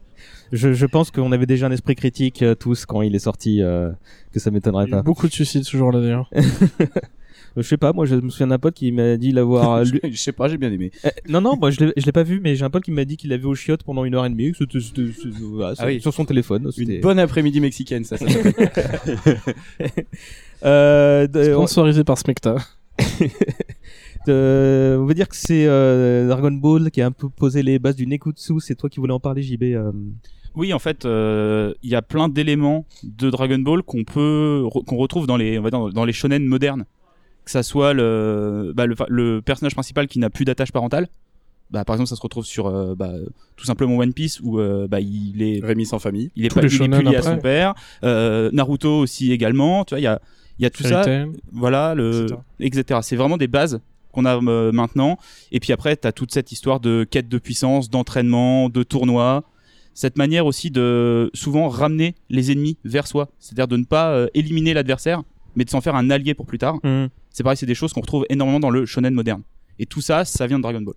[0.52, 3.62] je, je pense qu'on avait déjà un esprit critique euh, tous quand il est sorti,
[3.62, 3.90] euh,
[4.32, 5.02] que ça m'étonnerait pas.
[5.02, 6.30] beaucoup de suicides ce jour-là d'ailleurs.
[7.62, 10.00] Je sais pas, moi je me souviens d'un pote qui m'a dit l'avoir lu.
[10.02, 10.90] je sais pas, j'ai bien aimé.
[11.04, 12.90] Euh, non, non, moi je l'ai je l'ai pas vu, mais j'ai un pote qui
[12.92, 15.74] m'a dit qu'il l'avait au chiotte pendant une heure et demie, c'était- c'était- c'était- voilà,
[15.78, 16.00] Ah oui.
[16.00, 16.70] sur son téléphone.
[16.72, 18.16] c'était- Une bonne après-midi mexicaine, ça.
[18.16, 18.26] ça.
[20.64, 22.56] Euh, de- Sponsorisé par Smecta.
[24.26, 27.78] de- on va dire que c'est euh, Dragon Ball qui a un peu posé les
[27.78, 28.54] bases du Nekutsu.
[28.60, 29.62] C'est toi qui voulais en parler, JB.
[29.74, 29.92] euh.
[30.56, 34.84] Oui, en fait, euh, il y a plein d'éléments de Dragon Ball qu'on peut re-
[34.84, 36.84] qu'on retrouve dans les on va dire, dans les shonen modernes.
[37.48, 41.08] Que ça soit le bah, le, le personnage principal qui n'a plus d'attache parentale.
[41.70, 43.12] Bah, par exemple, ça se retrouve sur euh, bah,
[43.56, 46.30] tout simplement One Piece où euh, bah, il est Rémi sans famille.
[46.36, 47.72] il est pas il est plus lié à son père.
[48.04, 49.86] Euh, Naruto aussi également.
[49.86, 50.20] Tu vois, il y a
[50.58, 51.24] il y a tout Fairy ça.
[51.50, 52.26] Voilà le
[52.60, 53.00] etc.
[53.02, 53.80] C'est vraiment des bases
[54.12, 55.16] qu'on a euh, maintenant.
[55.52, 59.44] Et puis après, tu as toute cette histoire de quête de puissance, d'entraînement, de tournoi.
[59.94, 63.30] Cette manière aussi de souvent ramener les ennemis vers soi.
[63.38, 65.22] C'est-à-dire de ne pas euh, éliminer l'adversaire,
[65.56, 66.76] mais de s'en faire un allié pour plus tard.
[66.84, 67.08] Mhm.
[67.38, 69.42] C'est pareil, c'est des choses qu'on retrouve énormément dans le shonen moderne.
[69.78, 70.96] Et tout ça, ça vient de Dragon Ball.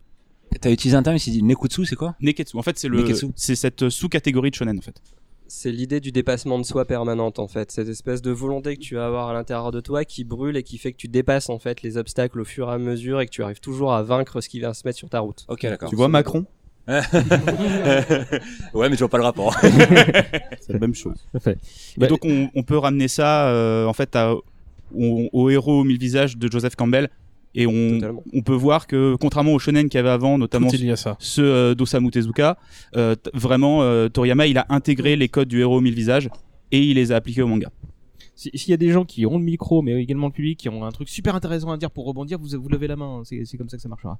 [0.59, 2.57] T'as utilisé un terme ici, dit Nekutsu, c'est quoi Neketsu.
[2.57, 4.99] En fait, c'est le, c'est cette sous-catégorie de shonen en fait.
[5.45, 8.95] C'est l'idée du dépassement de soi permanente en fait, cette espèce de volonté que tu
[8.95, 11.59] vas avoir à l'intérieur de toi qui brûle et qui fait que tu dépasses en
[11.59, 14.41] fait les obstacles au fur et à mesure et que tu arrives toujours à vaincre
[14.41, 15.45] ce qui vient se mettre sur ta route.
[15.47, 15.91] Ok, d'accord.
[15.91, 16.47] Tu vois Macron
[16.87, 17.03] ouais,
[18.89, 19.53] mais je vois pas le rapport.
[19.61, 21.17] C'est la même chose.
[21.45, 21.55] Et
[21.97, 24.33] Bah, donc on, on peut ramener ça euh, en fait à-
[24.95, 27.09] au, au héros aux mille visages de Joseph Campbell.
[27.53, 27.99] Et on,
[28.33, 31.17] on peut voir que contrairement aux shonen qu'il y avait avant, notamment ça.
[31.19, 32.57] ceux euh, d'Osamu Tezuka,
[32.95, 36.29] euh, t- vraiment euh, Toriyama il a intégré les codes du héros aux mille visages
[36.71, 37.69] et il les a appliqués au manga.
[38.35, 40.69] si- s'il y a des gens qui ont le micro, mais également le public, qui
[40.69, 43.17] ont un truc super intéressant à dire pour rebondir, vous, vous levez la main.
[43.17, 43.21] hein.
[43.25, 44.17] C'est c'est comme ça que ça marchera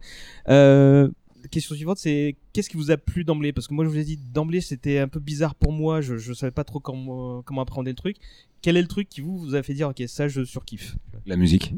[1.49, 4.03] question suivante, c'est qu'est-ce qui vous a plu d'emblée Parce que moi, je vous ai
[4.03, 6.01] dit d'emblée, c'était un peu bizarre pour moi.
[6.01, 8.17] Je ne savais pas trop comment, comment appréhender le truc.
[8.61, 11.73] Quel est le truc qui vous, a fait dire, ok, ça, je surkiffe La musique.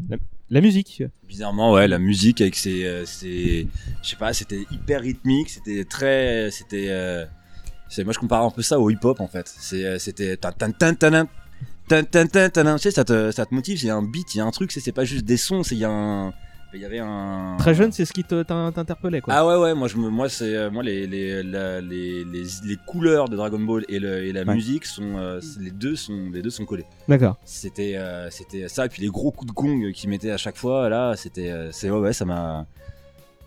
[0.50, 1.04] La, musique.
[1.28, 3.68] Bizarrement, ouais, la musique avec ses, ses
[4.02, 7.26] je sais pas, c'était hyper rythmique, c'était très, c'était.
[8.00, 9.48] Moi, je compare un peu ça au hip-hop en fait.
[9.48, 10.38] C'est, c'était
[11.90, 11.96] tu
[12.80, 14.52] sais, ça te, ça te motive, il y a un beat, il y a un
[14.52, 16.34] truc, c'est, c'est pas juste des sons, c'est il y a un,
[16.74, 17.56] il y avait un.
[17.60, 19.34] Très jeune, c'est ce qui te- t'in- t'interpellait, quoi.
[19.36, 22.44] Ah ouais ouais, moi je me, moi c'est, euh, moi les les, la- les les
[22.66, 24.54] les couleurs de Dragon Ball et, le, et la Ouais.
[24.56, 26.86] musique sont, euh, les deux sont, les deux sont collés.
[27.08, 27.38] D'accord.
[27.46, 30.58] C'était euh, c'était ça et puis les gros coups de gong qu'ils mettaient à chaque
[30.58, 32.66] fois là c'était euh, c'est ouais, ouais ça m'a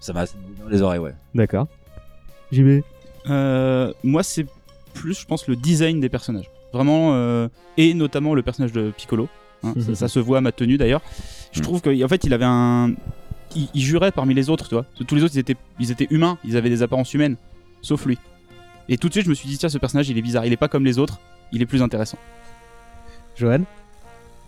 [0.00, 1.14] ça m'a dans les oreilles ouais.
[1.34, 1.66] D'accord.
[2.52, 2.80] JB.
[3.28, 4.46] Euh, moi, c'est
[4.94, 6.48] plus, je pense, le design des personnages.
[6.72, 9.28] Vraiment, euh, et notamment le personnage de Piccolo.
[9.62, 11.02] Hein, ça, ça se voit à ma tenue d'ailleurs.
[11.52, 12.94] Je trouve qu'en fait, il avait un.
[13.54, 14.84] Il, il jurait parmi les autres, tu vois.
[15.06, 17.36] Tous les autres, ils étaient, ils étaient humains, ils avaient des apparences humaines,
[17.80, 18.18] sauf lui.
[18.88, 20.52] Et tout de suite, je me suis dit, tiens, ce personnage, il est bizarre, il
[20.52, 21.20] est pas comme les autres,
[21.52, 22.18] il est plus intéressant.
[23.36, 23.62] Johan?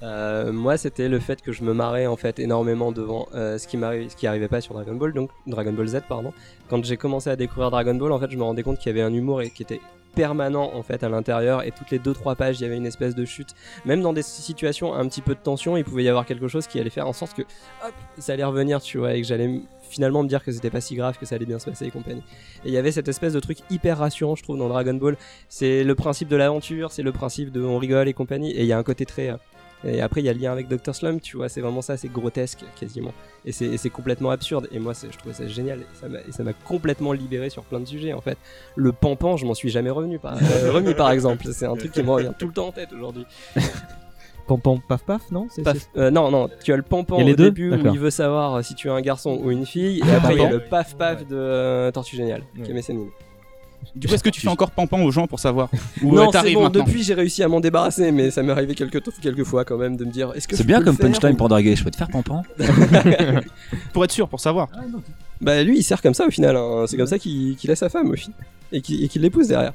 [0.03, 3.67] Euh, moi, c'était le fait que je me marrais en fait énormément devant euh, ce
[3.67, 3.79] qui
[4.17, 6.33] qui arrivait pas sur Dragon Ball, donc Dragon Ball Z, pardon.
[6.69, 8.95] Quand j'ai commencé à découvrir Dragon Ball, en fait, je me rendais compte qu'il y
[8.95, 9.81] avait un humour et qui était
[10.15, 13.15] permanent en fait à l'intérieur et toutes les 2-3 pages il y avait une espèce
[13.15, 13.51] de chute.
[13.85, 16.67] Même dans des situations un petit peu de tension il pouvait y avoir quelque chose
[16.67, 19.61] qui allait faire en sorte que hop ça allait revenir tu vois et que j'allais
[19.83, 21.91] finalement me dire que c'était pas si grave que ça allait bien se passer et
[21.91, 22.25] compagnie.
[22.65, 25.17] Et il y avait cette espèce de truc hyper rassurant je trouve dans Dragon Ball.
[25.49, 28.67] C'est le principe de l'aventure c'est le principe de on rigole et compagnie et il
[28.67, 29.37] y a un côté très euh,
[29.85, 30.95] et après, il y a le lien avec Dr.
[30.95, 33.13] Slump, tu vois, c'est vraiment ça, c'est grotesque quasiment.
[33.45, 34.69] Et c'est complètement absurde.
[34.73, 35.81] Et moi, je trouvais ça génial.
[36.27, 38.39] Et ça m'a- complètement libéré sur plein de sujets, en fait.
[38.77, 40.39] Le pampan, je m'en suis jamais revenu, par, euh,
[40.73, 41.47] remis, par exemple.
[41.53, 43.25] C'est un truc qui me revient tout le temps en tête aujourd'hui.
[44.49, 45.47] Pam paf paf, non?
[45.63, 47.37] Paf- euh, non, non, tu as le pampan au deux?
[47.37, 49.99] début où il veut savoir si tu es un garçon ou une fille.
[49.99, 52.75] Et Ah, après, il y a le paf paf de euh, Tortue Géniale, qui est.
[53.97, 55.69] Du coup, est-ce que tu fais encore pampan aux gens pour savoir
[56.03, 58.53] non, euh, c'est t'arrives bon, maintenant depuis j'ai réussi à m'en débarrasser, mais ça m'est
[58.53, 60.97] arrivé quelques, quelques fois quand même de me dire est-ce que C'est bien peux comme
[60.99, 62.43] punchline ou- pour draguer, je peux te faire pampan.
[63.93, 64.69] Pour être sûr, pour savoir.
[65.41, 66.85] Bah lui il sert comme ça au final, hein.
[66.87, 68.37] c'est comme ça qu'il qu'il a sa femme au final.
[68.73, 69.73] Et qu'il l'épouse derrière.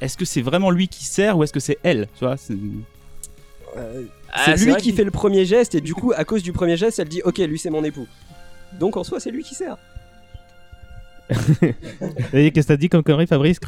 [0.00, 2.54] Est-ce que c'est vraiment lui qui sert ou est-ce que c'est elle Tu vois c'est-
[4.32, 6.52] Ah, c'est c'est lui qui fait le premier geste et du coup à cause du
[6.52, 8.06] premier geste elle dit ok lui c'est mon époux.
[8.78, 9.76] Donc en soi c'est lui qui sert.
[12.32, 13.58] Et qu'est-ce que t'as dit comme connerie, Fabrice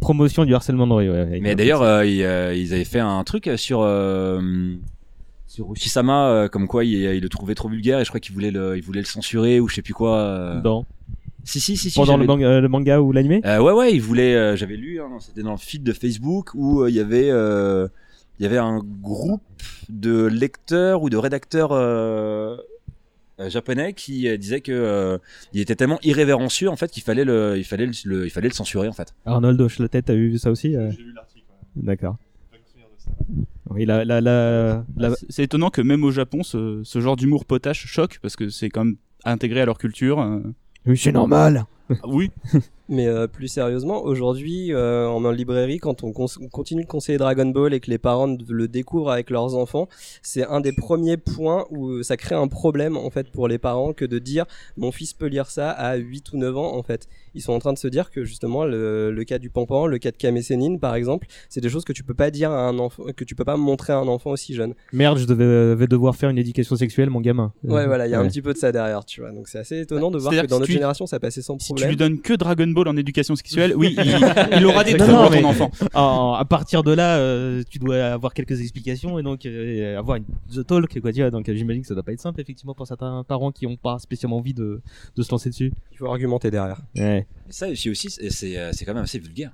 [0.00, 1.38] Promotion du harcèlement de rue, ouais.
[1.40, 4.74] Mais d'ailleurs, euh, ils, euh, ils avaient fait un truc sur euh,
[5.46, 8.34] sur Oshisama, euh, comme quoi il, il le trouvait trop vulgaire et je crois qu'il
[8.34, 10.16] voulait le, il voulait le censurer ou je sais plus quoi.
[10.18, 10.60] euh.
[10.60, 10.84] Dans
[11.44, 11.96] Si si si si.
[11.96, 13.42] Pendant le manga, euh, le manga ou l'animé?
[13.44, 14.34] Euh, ouais ouais, il voulait.
[14.34, 17.30] euh, J'avais lu, hein, c'était dans le feed de Facebook où euh, il y avait
[17.30, 17.86] euh,
[18.40, 19.42] il y avait un groupe
[19.88, 22.56] de lecteurs ou de rédacteurs euh, euh,
[23.48, 25.18] japonais qui euh, disaient que euh,
[25.52, 28.48] il était tellement irrévérencieux en fait qu'il fallait le il fallait le, le- il fallait
[28.48, 29.14] le censurer en fait.
[29.26, 31.44] Arnold hoche la tête, t'as vu ça aussi J'ai lu l'article.
[31.76, 32.16] D'accord.
[33.70, 37.44] Oui, la, la, la, la- C'est- étonnant que même au Japon, ce, ce genre d'humour
[37.46, 40.20] potache choque parce que c'est quand même intégré à leur culture.
[40.20, 40.40] euh.
[40.86, 41.64] Oui, c'est normal.
[41.90, 42.30] Ah oui.
[42.92, 47.72] Mais euh, plus sérieusement, aujourd'hui, euh, en librairie, quand on, continue de conseiller Dragon Ball
[47.72, 49.88] et que les parents le découvrent avec leurs enfants,
[50.20, 53.94] c'est un des premiers points où ça crée un problème en fait pour les parents
[53.94, 54.44] que de dire
[54.76, 57.08] mon fils peut lire ça à 8 ou 9 ans en fait.
[57.34, 59.96] Ils sont en train de se dire que justement le, le cas du pampan, le
[59.98, 62.68] cas de Kame Sennin par exemple, c'est des choses que tu peux pas dire à
[62.68, 64.74] un enfant, que tu peux pas montrer à un enfant aussi jeune.
[64.92, 67.54] Merde, je devais, vais devoir faire une éducation sexuelle, mon gamin.
[67.64, 69.30] Ouais, Euh, voilà, il y a un petit peu de ça derrière, tu vois.
[69.32, 71.58] Donc c'est assez étonnant de voir que dans notre si tu- génération ça passait sans
[71.58, 71.86] Si problème.
[71.86, 74.04] tu lui donnes que Dragon Ball en éducation sexuelle, oui, il,
[74.58, 75.70] il aura des troubles, non, ton enfant.
[75.94, 80.16] en- à partir de là, euh, tu dois avoir quelques explications et donc euh, avoir
[80.16, 81.30] une the talk, quoi, tu vois.
[81.30, 83.76] Donc euh, j'imagine que ça doit pas être simple, effectivement, pour certains parents qui ont
[83.76, 84.80] pas spécialement envie de,
[85.16, 85.72] de se lancer dessus.
[85.92, 86.80] Il faut argumenter derrière.
[86.96, 87.26] Ouais.
[87.46, 89.52] Mais ça aussi, aussi c'est- euh, quand même assez vulgaire.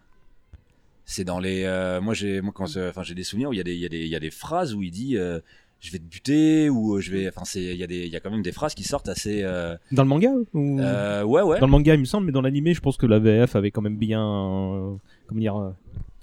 [1.04, 1.62] C'est dans les.
[1.64, 3.80] euh, moi, j'ai moi, quand, enfin, j'ai des souvenirs où il y, a des- il
[3.80, 5.40] y, a des- il y a des phrases où il dit euh,
[5.80, 7.28] je vais te buter ou euh, je vais.
[7.28, 9.08] Enfin, c'est- il y, a des- il y a quand même des phrases qui sortent
[9.08, 9.42] assez.
[9.42, 10.80] euh, Dans le manga ou...
[10.80, 11.60] Euh, ouais, ouais.
[11.60, 13.70] Dans le manga, il me semble, mais dans l'animé, je pense que la VF avait
[13.70, 14.22] quand même bien.
[14.22, 14.94] euh,
[15.26, 15.70] comment dire euh,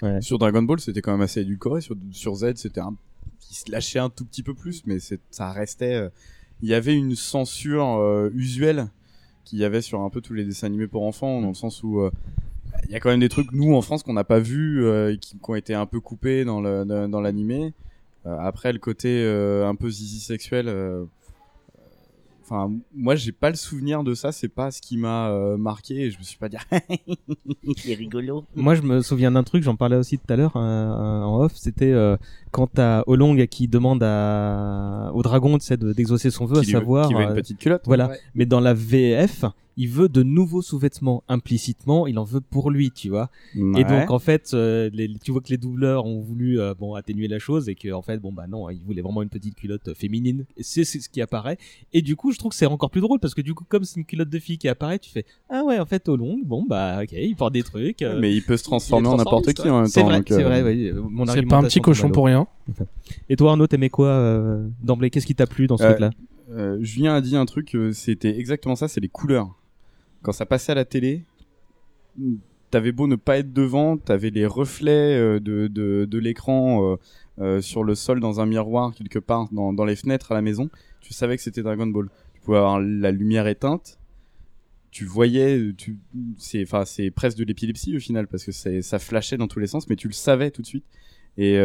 [0.02, 0.22] ouais.
[0.22, 1.82] Sur Dragon Ball, c'était quand même assez édulcoré.
[1.82, 2.96] Sur, sur Z, c'était un.
[3.52, 5.94] Il se lâchait un tout petit peu plus, mais c'est- ça restait.
[5.96, 6.10] euh,
[6.62, 8.88] Il y avait une censure euh, usuelle
[9.44, 11.84] qu'il y avait sur un peu tous les dessins animés pour enfants, dans le sens
[11.84, 12.00] où.
[12.02, 12.12] euh,
[12.88, 15.16] il y a quand même des trucs, nous, en France, qu'on n'a pas vu, euh,
[15.16, 17.74] qui, qui ont été un peu coupés dans le- dans dans l'animé.
[18.26, 20.68] Euh, après, le côté euh, un peu zizi sexuel.
[20.68, 21.06] euh,
[22.44, 24.32] enfin, moi, j'ai pas le souvenir de ça.
[24.32, 26.06] C'est pas ce qui m'a euh, marqué.
[26.06, 26.58] Et je me suis pas dit,
[27.86, 28.46] il est rigolo.
[28.56, 31.54] Moi, je me souviens d'un truc, j'en parlais aussi tout à l'heure euh, en off.
[31.56, 32.18] C'était euh,
[32.52, 35.12] quand t'as Olong qui demande à...
[35.14, 37.08] au dragon tu sais, de- d'exaucer son vœu, à lui savoir.
[37.08, 37.84] qui veut une petite culotte.
[37.86, 38.10] Voilà.
[38.10, 38.20] Ouais.
[38.34, 39.46] Mais dans la VF,
[39.78, 41.24] il veut de nouveaux sous-vêtements.
[41.28, 43.30] Implicitement, il en veut pour lui, tu vois.
[43.56, 43.82] Ouais.
[43.82, 46.94] Et donc, en fait, euh, les- tu vois que les doubleurs ont voulu euh, bon
[46.96, 49.56] atténuer la chose et que en fait, bon bah non, ils voulaient vraiment une petite
[49.56, 50.46] culotte euh, féminine.
[50.60, 51.58] C'est c'est ce qui apparaît.
[51.94, 53.84] Et du coup, je trouve que c'est encore plus drôle parce que du coup, comme
[53.84, 56.66] c'est une culotte de fille qui apparaît, tu fais ah ouais, en fait, Olong, bon
[56.68, 58.02] bah ok, il porte des trucs.
[58.02, 60.44] euh, Mais il peut se transformer en n'importe qui en même C'est temps, vrai, c'est
[60.44, 60.64] euh, vrai.
[60.64, 60.88] oui.
[60.90, 62.48] Euh, Mon C'est pas un petit cochon pour rien.
[63.30, 65.10] Et toi, Arnaud, t'aimais quoi euh, d'emblée?
[65.10, 66.12] Qu'est-ce qui t'a plu dans ce Euh, truc-là?
[66.52, 69.56] euh, Julien a dit un truc, c'était exactement ça, c'est les couleurs.
[70.26, 71.24] Quand ça passait à la télé,
[72.72, 76.96] t'avais beau ne pas être devant, t'avais les reflets euh, de, de, l'écran euh,
[77.40, 80.42] euh, sur le sol dans un miroir quelque part dans, dans les fenêtres à la
[80.42, 82.10] maison, tu savais que c'était Dragon Ball.
[82.34, 84.00] Tu pouvais avoir la lumière éteinte,
[84.90, 86.00] tu voyais, tu,
[86.40, 89.68] c'est, enfin, c'est presque de l'épilepsie au final parce que ça flashait dans tous les
[89.68, 90.86] sens, mais tu le savais tout de suite.
[91.38, 91.62] Et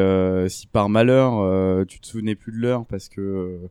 [0.48, 3.70] si par malheur tu te souvenais plus de l'heure parce que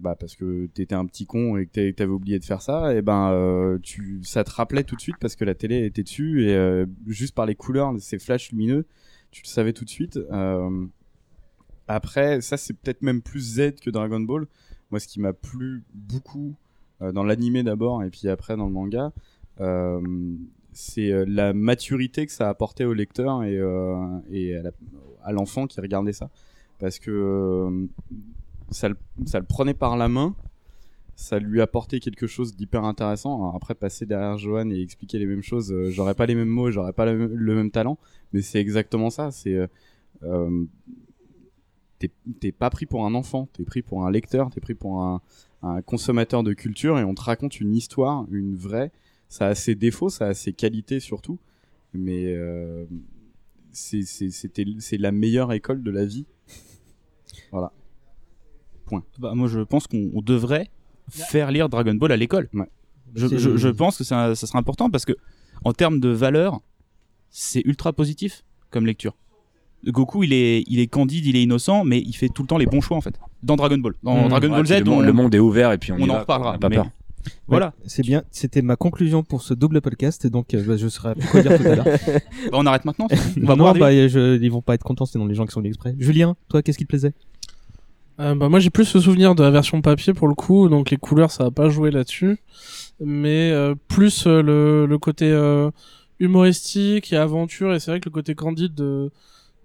[0.00, 2.62] bah parce que t'étais un petit con et que t'a- que t'avais oublié de faire
[2.62, 5.84] ça, et ben euh, tu ça te rappelait tout de suite parce que la télé
[5.84, 8.86] était dessus et euh, juste par les couleurs, ces flashs lumineux,
[9.30, 10.16] tu le savais tout de suite.
[10.16, 10.86] Euh,
[11.86, 14.46] après, ça c'est peut-être même plus Z que Dragon Ball.
[14.90, 16.54] Moi, ce qui m'a plu beaucoup
[17.02, 19.12] euh, dans l'animé d'abord et puis après dans le manga,
[19.60, 20.00] euh,
[20.72, 24.56] c'est euh, la maturité que ça apportait au lecteur et, euh, et
[25.24, 26.30] à l'enfant qui regardait ça.
[26.78, 27.86] Parce que euh,
[28.70, 30.34] ça, le, ça le prenait par la main,
[31.14, 33.36] ça lui apportait quelque chose d'hyper intéressant.
[33.36, 36.48] Alors après, passer derrière Johan et expliquer les mêmes choses, euh, j'aurais pas les mêmes
[36.48, 37.98] mots, j'aurais pas le, même talent,
[38.32, 39.30] mais c'est exactement ça.
[39.30, 39.66] C'est euh,
[40.22, 40.64] euh,
[41.98, 45.20] t'es pas pris pour un enfant, t'es pris pour un lecteur, t'es pris pour un,
[45.62, 48.92] un consommateur de culture et on te raconte une histoire, une vraie.
[49.28, 51.38] Ça a ses défauts, ça a ses qualités surtout,
[51.92, 52.86] mais euh,
[53.72, 56.26] c'est la meilleure école de la vie.
[57.50, 57.72] Voilà.
[58.88, 59.02] Point.
[59.18, 60.68] Bah, moi, je pense qu'on on devrait
[61.10, 62.48] faire lire Dragon Ball à l'école.
[63.14, 65.12] Je, C'est- je- je pense que ça, ça sera important parce que,
[65.64, 66.60] en termes de valeur,
[67.30, 69.14] c'est ultra positif comme lecture.
[69.86, 72.58] Goku, il est, il est candide, il est innocent, mais il fait tout le temps
[72.58, 73.14] les bons choix en fait.
[73.42, 74.28] Dans Dragon Ball, dans Mmh.
[74.28, 76.02] Dragon Ouais, Ball Z, le monde- on- le monde est ouvert et puis on y
[76.02, 76.50] en va, reparlera.
[76.52, 76.90] on a pas mais- peur.
[77.46, 77.66] Voilà.
[77.66, 78.22] Ouais, c'est bien.
[78.30, 81.56] C'était ma conclusion pour ce double podcast, donc euh, bah, je serai plus quoi dire
[81.58, 81.84] tout à l'heure.
[82.50, 83.06] Bah, on arrête maintenant.
[83.42, 85.44] On va non, boire des- bah, je- ils vont pas être contents, sinon les gens
[85.46, 85.94] qui sont venus exprès.
[85.98, 87.12] Julien, toi, qu'est-ce qui te plaisait?
[88.20, 90.90] Euh, bah moi j'ai plus le souvenir de la version papier pour le coup, donc
[90.90, 92.38] les couleurs ça va pas jouer là-dessus,
[93.00, 95.70] mais euh, plus euh, le, le côté euh,
[96.18, 99.10] humoristique et aventure et c'est vrai que le côté candide de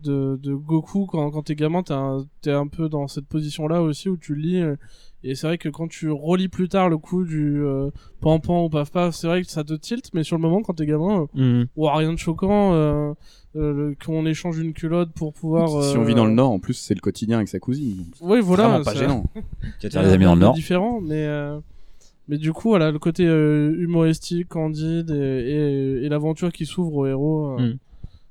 [0.03, 3.67] de, de Goku quand quand t'es gamin t'es un, t'es un peu dans cette position
[3.67, 4.75] là aussi où tu lis euh,
[5.23, 7.89] et c'est vrai que quand tu relis plus tard le coup du euh,
[8.19, 10.61] pan pan ou paf paf c'est vrai que ça te tilte mais sur le moment
[10.61, 11.67] quand t'es gamin Mhm.
[11.77, 13.15] ouah, rien de choquant
[13.55, 16.59] euh, qu'on échange une culotte pour pouvoir Si on euh, vit dans le Nord, en
[16.59, 17.97] plus, c'est le quotidien avec sa cousine.
[17.97, 18.67] donc oui, voilà.
[18.67, 19.25] Vraiment pas ça- gênant.
[19.79, 20.53] Tu faire des amis dans le Nord.
[20.53, 21.59] différent, mais euh,
[22.27, 25.13] mais du coup, voilà, le côté euh, humoristique, candide et,
[26.01, 27.77] et, et l'aventure qui s'ouvre au héros, euh, Mm.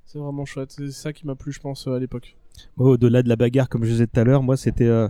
[0.07, 0.73] c'est vraiment chouette.
[0.73, 2.37] C'est ça qui m'a plu, je pense, euh, à l'époque.
[2.77, 5.09] Moi, Au-delà de la bagarre, comme je disais tout à l'heure, moi, c'était euh,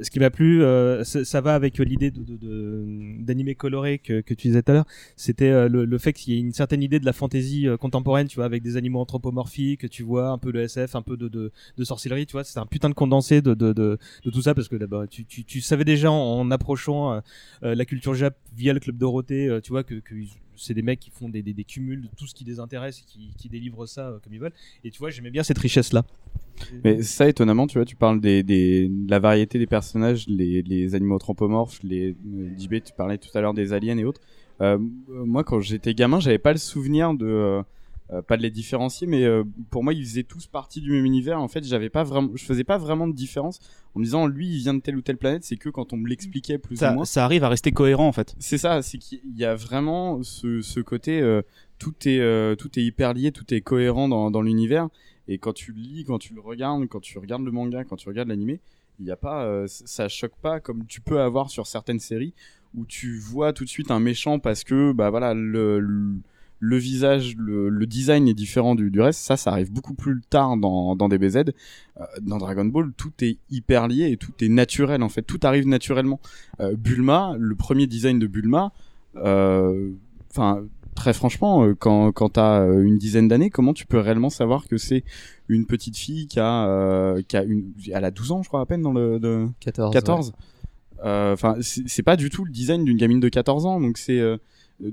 [0.00, 0.62] ce qui m'a plu.
[0.62, 4.74] euh, ça va avec l'idée de, de, de- coloré que, que tu disais tout à
[4.74, 4.86] l'heure.
[5.16, 8.36] C'était euh, le, fait qu'il y ait une certaine idée de la fantaisie contemporaine, tu
[8.36, 11.52] vois, avec des animaux anthropomorphiques, tu vois, un peu le SF, un peu de, de,
[11.76, 12.44] de sorcellerie, tu vois.
[12.44, 15.24] C'est un putain de condensé de, de, de, de tout ça parce que d'abord, tu,
[15.24, 17.20] tu, tu savais déjà en, approchant
[17.62, 20.00] la culture Jap via le club Dorothée, tu vois, que
[20.60, 23.48] c'est des mecs qui font des, cumuls de tout ce qui les intéresse et qui,
[23.48, 24.52] délivrent ça euh, comme ils veulent.
[24.84, 26.04] Et tu vois, j'aimais bien cette richesse-là.
[26.84, 31.16] Mais ça, étonnamment, tu vois, tu parles des, de la variété des personnages, les, animaux
[31.16, 34.20] anthropomorphes, les euh, JB, tu parlais tout à l'heure des aliens et autres.
[34.60, 34.78] Euh,
[35.10, 37.62] euh, moi, quand j'étais gamin, j'avais pas le souvenir de,
[38.12, 41.04] euh, pas de les différencier, mais euh, pour moi, ils faisaient tous partie du même
[41.04, 41.40] univers.
[41.40, 43.60] En fait, j'avais pas vraiment, je faisais pas vraiment de différence
[43.94, 45.44] en me disant, lui, il vient de telle ou telle planète.
[45.44, 47.04] C'est que quand on me l'expliquait plus Ça- ou moins.
[47.04, 48.34] ça arrive à rester cohérent en fait.
[48.38, 51.42] C'est ça, c'est qu'il y a vraiment ce, ce côté, euh,
[51.78, 54.88] tout est tout est hyper lié, tout est cohérent dans, dans l'univers.
[55.28, 57.96] Et quand tu le lis, quand tu le regardes, quand tu regardes le manga, quand
[57.96, 58.60] tu regardes l'animé,
[58.98, 62.34] il y a pas, ça choque pas comme tu peux avoir sur certaines séries
[62.74, 66.12] où tu vois tout de suite un méchant parce que bah voilà le, le,
[66.60, 69.20] le visage, le, le design est différent du, du reste.
[69.20, 71.36] Ça, ça arrive beaucoup plus tard dans, dans DBZ.
[71.36, 75.22] Euh, dans Dragon Ball, tout est hyper lié et tout est naturel en fait.
[75.22, 76.20] Tout arrive naturellement.
[76.60, 78.72] Euh, Bulma, le premier design de Bulma,
[79.16, 79.90] euh,
[80.30, 80.62] enfin
[80.94, 84.68] très franchement, euh, quand, quand t'as euh, une dizaine d'années, comment tu peux réellement savoir
[84.68, 85.02] que c'est
[85.48, 88.60] une petite fille qui a, euh, qui a une, elle a 12 ans, je crois,
[88.60, 90.32] à peine dans le, de, 14, 14.
[91.02, 93.96] Euh, Enfin, c'est c'est pas du tout le design d'une gamine de 14 ans, donc
[93.96, 94.36] c'est euh,
[94.84, 94.90] euh,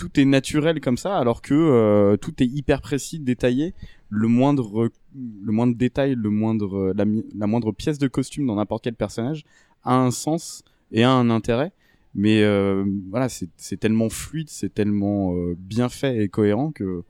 [0.00, 3.74] tout est naturel comme ça, alors que euh, tout est hyper précis, détaillé.
[4.08, 8.94] Le moindre, le moindre détail, le moindre, la, moindre pièce de costume dans n'importe quel
[8.94, 9.44] personnage
[9.84, 11.72] a un sens et a un intérêt.
[12.14, 17.02] Mais euh, voilà, c'est tellement fluide, c'est tellement euh, bien fait et cohérent que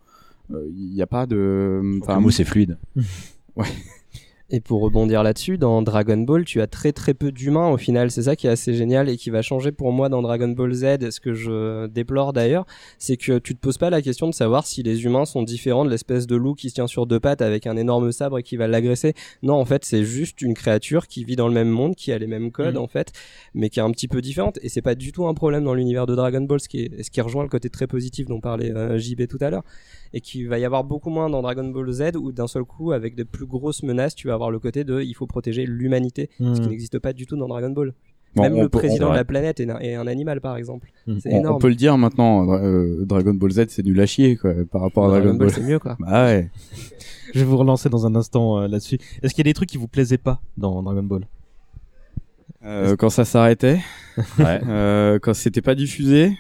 [0.53, 1.81] il n'y a pas de.
[1.81, 2.76] Le mot, c'est fluide.
[3.57, 3.68] ouais.
[4.52, 8.10] Et pour rebondir là-dessus, dans Dragon Ball, tu as très très peu d'humains au final.
[8.10, 10.72] C'est ça qui est assez génial et qui va changer pour moi dans Dragon Ball
[10.72, 11.10] Z.
[11.10, 12.66] Ce que je déplore d'ailleurs,
[12.98, 15.84] c'est que tu te poses pas la question de savoir si les humains sont différents
[15.84, 18.42] de l'espèce de loup qui se tient sur deux pattes avec un énorme sabre et
[18.42, 19.14] qui va l'agresser.
[19.44, 22.18] Non, en fait, c'est juste une créature qui vit dans le même monde, qui a
[22.18, 22.82] les mêmes codes Mhm.
[22.82, 23.12] en fait,
[23.54, 24.58] mais qui est un petit peu différente.
[24.62, 27.02] Et c'est pas du tout un problème dans l'univers de Dragon Ball, ce qui, est,
[27.04, 29.62] ce qui rejoint le côté très positif dont parlait euh, JB tout à l'heure
[30.12, 32.90] et qui va y avoir beaucoup moins dans Dragon Ball Z où d'un seul coup
[32.90, 36.29] avec de plus grosses menaces tu vas avoir le côté de il faut protéger l'humanité
[36.38, 36.68] ce qui Mhm.
[36.68, 37.92] n'existe pas du tout dans Dragon Ball
[38.37, 40.57] Bon, même le peut- président on- de la planète est un, est un animal par
[40.57, 44.00] exemple c'est On, énorme on peut le dire maintenant, euh, Dragon Ball Z c'est nul
[44.00, 45.57] à chier quoi, par rapport à Dragon Dragon, Ball, Ball.
[45.57, 45.96] c'est mieux, quoi.
[46.00, 46.48] Bah ouais.
[47.35, 48.98] Je vais vous relancer dans un instant euh, là-dessus.
[49.22, 51.26] Est-ce qu'il y a des trucs qui vous plaisaient pas dans Dragon Ball?
[52.64, 53.81] Euh, quand ça s'arrêtait,
[54.38, 54.61] Ouais.
[54.68, 56.33] euh, quand c'était pas diffusé,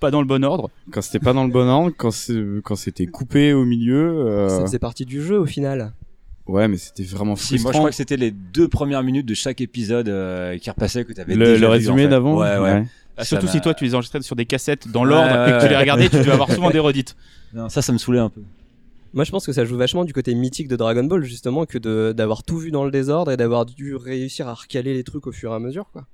[0.00, 0.70] Pas dans le bon ordre.
[0.90, 4.10] quand c'était pas dans le bon ordre, quand c'est- quand c'était coupé au milieu.
[4.28, 5.92] euh, ça faisait partie du jeu au final
[6.46, 7.78] Ouais, mais c'était vraiment Si, moi je frustrant.
[7.80, 11.20] crois que c'était les deux premières minutes de chaque épisode euh, qui repassaient que tu
[11.20, 12.08] avais Le- déjà le résumé en fait.
[12.08, 12.60] d'avant Ouais, ouais.
[12.80, 12.84] Ouais.
[13.16, 15.50] Ah, Ça surtout m'a- si toi tu les enregistrais sur des cassettes dans l'ordre Ouais,
[15.50, 17.14] et que tu les regardais, tu devais avoir souvent des redites.
[17.54, 18.40] Non, ça, ça me saoulait un peu.
[19.12, 21.76] moi je pense que ça joue vachement du côté mythique de Dragon Ball justement que
[21.76, 25.26] de- d'avoir tout vu dans le désordre et d'avoir dû réussir à recaler les trucs
[25.26, 26.06] au fur et à mesure quoi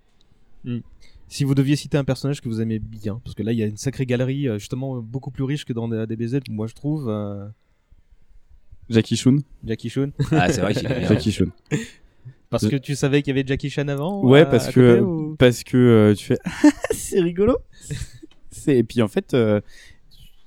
[1.29, 3.63] Si vous deviez citer un personnage que vous aimez bien, parce que là il y
[3.63, 6.75] a une sacrée galerie, euh, justement beaucoup plus riche que dans des DBZ, moi je
[6.75, 7.09] trouve.
[7.09, 7.47] euh,
[8.91, 9.39] Jackie Chun.
[9.65, 10.11] Jackie Chun.
[10.33, 11.09] Ah, c'est vrai qu'il est bien.
[11.09, 11.47] Jackie Chun.
[12.51, 15.01] Parce que tu savais qu'il y avait Jackie Chan avant Ouais, euh, parce à que
[15.01, 16.39] ou- parce que euh, tu fais
[16.93, 17.59] c'est rigolo.
[18.51, 19.61] c'est et puis en fait euh,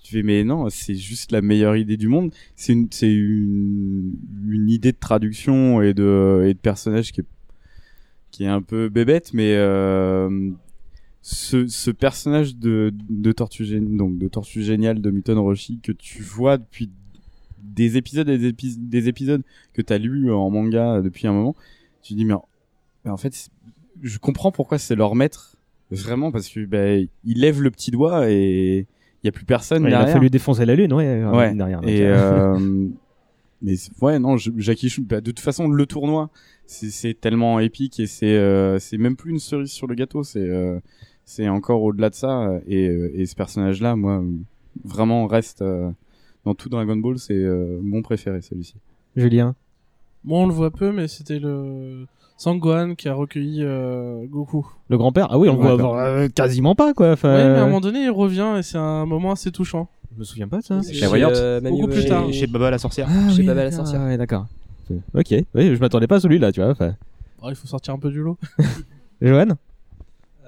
[0.03, 2.33] tu fais mais non, c'est juste la meilleure idée du monde.
[2.55, 4.13] C'est une c'est une
[4.49, 7.25] une idée de traduction et de et de personnage qui est
[8.31, 10.49] qui est un peu bébête mais euh,
[11.21, 16.23] ce, ce personnage de, de Tortue donc de Tortue Géniale de Muton Roshi que tu
[16.23, 16.89] vois depuis
[17.63, 19.41] des épisodes et des, épis- des épisodes
[19.73, 21.55] que tu as lu en manga depuis un moment,
[22.01, 22.45] tu te dis mais en,
[23.05, 23.49] mais en fait
[24.01, 25.55] je comprends pourquoi c'est leur maître
[25.91, 28.87] vraiment parce que bah, il lève le petit doigt et
[29.23, 30.15] il y a plus personne Ouais, il a derrière.
[30.15, 31.53] fallu défoncer la lune, ouais, euh, Ouais.
[31.53, 31.81] derrière.
[31.87, 32.87] et euh, euh,
[33.61, 36.29] mais ouais non, Jackie bah, de toute façon le tournoi
[36.65, 40.39] c'est tellement épique et c'est euh, c'est même plus une cerise sur le gâteau, c'est
[40.39, 40.79] euh,
[41.25, 44.23] c'est encore au-delà de ça et, et ce personnage là moi
[44.85, 45.61] vraiment reste
[46.45, 48.75] dans tout Dragon Ball, c'est euh, mon préféré celui-ci.
[49.15, 49.55] Julien.
[50.23, 52.05] Moi, on le voit peu, mais c'était le
[52.37, 54.65] Sanggohan qui a recueilli euh, Goku.
[54.89, 55.27] Le grand-père?
[55.29, 55.97] Ah oui, on le voit D'accord.
[55.99, 57.11] euh, quasiment pas quoi.
[57.13, 59.87] enfin, Oui, mais à un moment donné, il revient et c'est un moment assez touchant.
[60.13, 60.81] Je me souviens pas de ça.
[60.83, 61.33] C'est La voyante.
[61.35, 62.31] euh, Beaucoup plus tard.
[62.33, 63.07] Chez Baba la sorcière.
[63.09, 64.01] Ah, Chez oui, Baba la sorcière.
[64.01, 64.45] ouais, d'accord.
[65.13, 66.69] Ok, oui, je m'attendais pas à celui-là, tu vois.
[66.71, 66.95] enfin.
[67.41, 68.37] Oh, il faut sortir un peu du lot.
[69.21, 69.45] Johan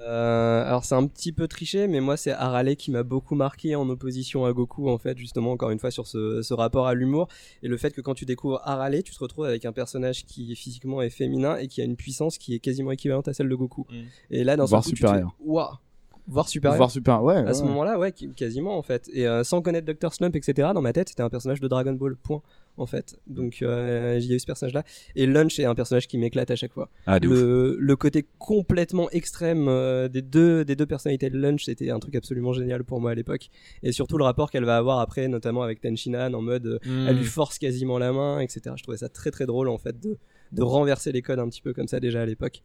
[0.04, 3.74] Euh, alors c'est un petit peu triché, mais moi c'est Harale qui m'a beaucoup marqué
[3.76, 6.94] en opposition à Goku en fait, justement encore une fois sur ce, ce rapport à
[6.94, 7.28] l'humour
[7.62, 10.52] et le fait que quand tu découvres Harale, tu te retrouves avec un personnage qui
[10.52, 13.48] est physiquement est féminin et qui a une puissance qui est quasiment équivalente à celle
[13.48, 13.86] de Goku.
[14.30, 15.02] Et là seul Voire coup, tu
[15.38, 15.83] te.
[16.26, 16.78] Voire supérieur.
[16.78, 17.36] Voir super ouais.
[17.36, 19.10] À ce moment-là, ouais, quasiment en fait.
[19.12, 20.12] Et euh, sans connaître Dr.
[20.14, 22.40] Slump, etc., dans ma tête, c'était un personnage de Dragon Ball, point,
[22.78, 23.18] en fait.
[23.26, 24.84] Donc, euh, a eu ce personnage-là.
[25.16, 26.88] Et Lunch est un personnage qui m'éclate à chaque fois.
[27.06, 31.90] Ah, le, le côté complètement extrême euh, des, deux, des deux personnalités de Lunch, c'était
[31.90, 33.50] un truc absolument génial pour moi à l'époque.
[33.82, 37.06] Et surtout le rapport qu'elle va avoir après, notamment avec Tenshinhan, en mode, euh, Mm.
[37.08, 38.74] elle lui force quasiment la main, etc.
[38.76, 40.16] Je trouvais ça très très drôle, en fait, de,
[40.52, 42.62] de renverser les codes un petit peu comme ça déjà à l'époque.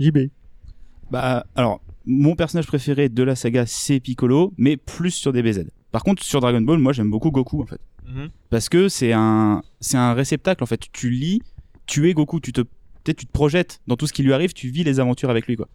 [0.00, 0.18] JB.
[1.10, 5.64] Bah, alors, mon personnage préféré de la saga, c'est Piccolo, mais plus sur DBZ.
[5.90, 7.80] Par contre, sur Dragon Ball, moi, j'aime beaucoup Goku, en fait.
[8.06, 8.30] Mhm.
[8.50, 10.80] Parce que c'est un, c'est un réceptacle, en fait.
[10.92, 11.42] Tu lis,
[11.86, 14.52] tu es Goku, tu te, peut-être tu te projettes dans tout ce qui lui arrive,
[14.52, 15.68] tu vis les aventures avec lui, quoi.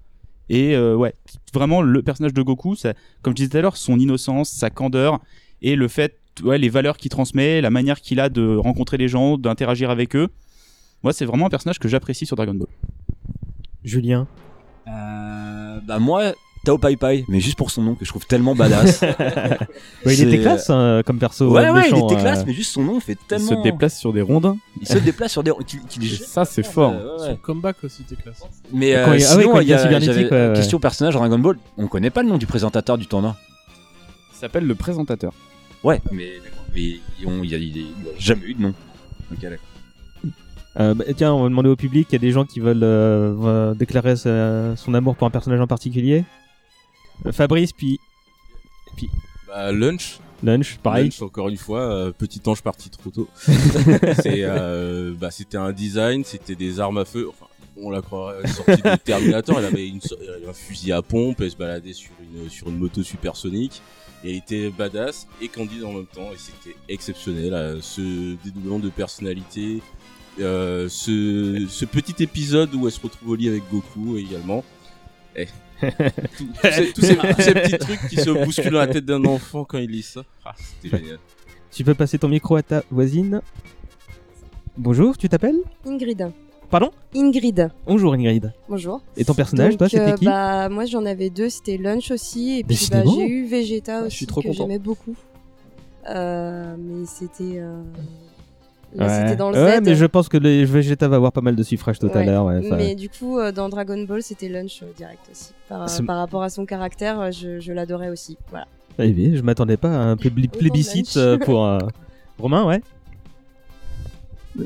[0.49, 1.13] Et euh, ouais,
[1.53, 4.69] vraiment, le personnage de Goku, ça, comme je disais tout à l'heure, son innocence, sa
[4.69, 5.19] candeur,
[5.61, 9.07] et le fait, ouais, les valeurs qu'il transmet, la manière qu'il a de rencontrer les
[9.07, 10.29] gens, d'interagir avec eux.
[11.03, 12.67] Moi, c'est vraiment un personnage que j'apprécie sur Dragon Ball.
[13.83, 14.27] Julien.
[14.87, 18.55] Euh, bah moi, Tao Pai Pai, mais juste pour son nom que je trouve tellement
[18.55, 19.01] badass.
[20.05, 21.49] Ouais, il était classe hein, comme perso.
[21.51, 22.21] Ouais, euh, ouais, méchant, il était euh.
[22.21, 23.47] classe, mais juste son nom fait Il tellement.
[23.49, 24.57] se déplace sur des rondins.
[24.81, 25.51] Il se déplace sur des.
[25.51, 26.91] est- ça c'est fort.
[26.93, 28.41] Ouais, Son comeback aussi, t'es classe.
[28.71, 31.39] Mais Quand euh, il- ah ouais, sinon, quand il il y a, question personnage Dragon
[31.39, 31.57] Ball.
[31.77, 33.35] On connaît pas le nom du présentateur du tournoi.
[34.33, 35.33] Il s'appelle le présentateur.
[35.83, 36.33] Ouais, mais,
[36.73, 38.61] mais ils ont- il y a, il y a- il y a jamais eu de
[38.61, 38.73] nom.
[39.31, 39.57] Ok, d'accord.
[40.79, 42.83] Euh, bah, tiens, on va demander au public, il y a des gens qui veulent
[42.83, 46.23] euh, déclarer sa- son amour pour un personnage en particulier.
[47.25, 47.99] Euh, Fabrice, puis...
[48.95, 49.09] puis...
[49.47, 50.19] Bah, Lunch.
[50.43, 51.05] Lunch, pareil.
[51.05, 53.27] Lunch, encore une fois, petit ange parti trop tôt.
[55.19, 57.27] Bah, c'était un design, c'était des armes à feu.
[57.29, 57.47] Enfin,
[57.81, 59.57] on la croirait sortie de Terminator.
[59.57, 59.99] Elle avait une,
[60.47, 63.81] un fusil à pompe, elle se baladait sur une, sur une moto supersonique.
[64.23, 66.29] Et elle était badass et candide en même temps.
[66.33, 67.79] Et c'était exceptionnel.
[67.81, 69.81] ce dédoublement de personnalité.
[70.39, 74.63] Euh, ce, ce petit épisode où elle se retrouve au lit avec Goku également.
[75.35, 75.47] Eh.
[75.79, 79.23] Tous, ces, tous ces- tous ces petits trucs qui se bousculent dans la tête d'un
[79.25, 80.23] enfant quand il lit ça.
[80.43, 81.19] Ah, c'était génial.
[81.71, 83.41] Tu peux passer ton micro à ta voisine
[84.77, 85.59] Bonjour, tu t'appelles?
[85.85, 86.31] Ingrid.
[86.69, 86.91] Pardon?
[87.15, 87.69] Ingrid.
[87.85, 88.51] Bonjour Ingrid.
[88.67, 89.01] Bonjour.
[89.15, 91.49] Et ton personnage, Donc, toi, c'était euh, qui bah, Moi, j'en avais deux.
[91.49, 92.59] C'était Lunch aussi.
[92.59, 95.15] Et puis, bah, j'ai eu Vegeta aussi, suis trop que j'aimais beaucoup.
[96.09, 97.59] Euh, mais c'était.
[97.59, 97.81] euh,
[98.97, 99.21] là, Ouais.
[99.23, 99.81] C'était dans le Ouais, Z.
[99.85, 102.45] mais je pense que le Vegeta va avoir pas mal de suffrages tout à l'heure.
[102.45, 105.51] ouais, ça- Mais du coup, euh, dans Dragon Ball, c'était Lunch euh, direct aussi.
[105.69, 108.37] Par, rapport à son caractère, euh, je, je l'adorais aussi.
[108.49, 108.67] Voilà.
[108.99, 111.77] Eh bien, je m'attendais pas à un plébli- plébiscite pour euh,
[112.39, 112.81] Romain, ouais.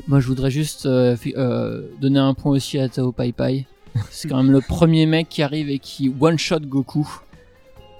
[0.08, 3.66] Moi, je voudrais juste euh, euh, donner un point aussi à Tao Pai Pai.
[4.10, 7.06] C'est quand même le premier mec qui arrive et qui one-shot Goku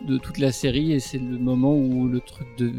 [0.08, 2.72] de toute la série, et c'est le moment où le truc de,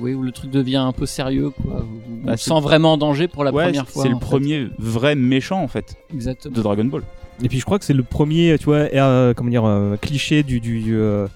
[0.00, 1.80] oui, où le truc devient un peu sérieux, quoi.
[1.82, 4.02] Où Bah, sent vraiment en danger pour la Ouais, première fois.
[4.02, 4.20] C'est le fait.
[4.20, 6.54] premier vrai méchant en fait Exactement.
[6.56, 7.02] de Dragon Ball.
[7.42, 10.42] Et puis je crois que c'est le premier, tu vois, euh, comment dire, euh, cliché
[10.42, 11.26] du du euh,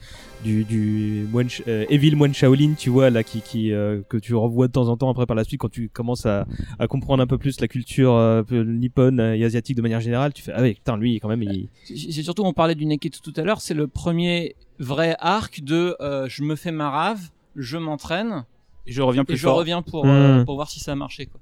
[0.42, 4.16] du, du moine Sh- euh, Evil Moine Shaolin, tu vois, là, qui, qui euh, que
[4.16, 6.46] tu revois de temps en temps après par la suite quand tu commences à,
[6.78, 10.32] à comprendre un peu plus la culture euh, nippone euh, et asiatique de manière générale.
[10.32, 11.68] Tu fais ah ouais, putain, lui quand même, il.
[11.84, 15.60] C'est c'est surtout, on parlait du Neketsu tout à l'heure, c'est le premier vrai arc
[15.62, 18.44] de euh, je me fais ma rave, je m'entraîne,
[18.86, 20.44] et je reviens plus et je reviens pour, euh, Hmm.
[20.44, 21.26] pour voir si ça a marché.
[21.26, 21.40] Quoi.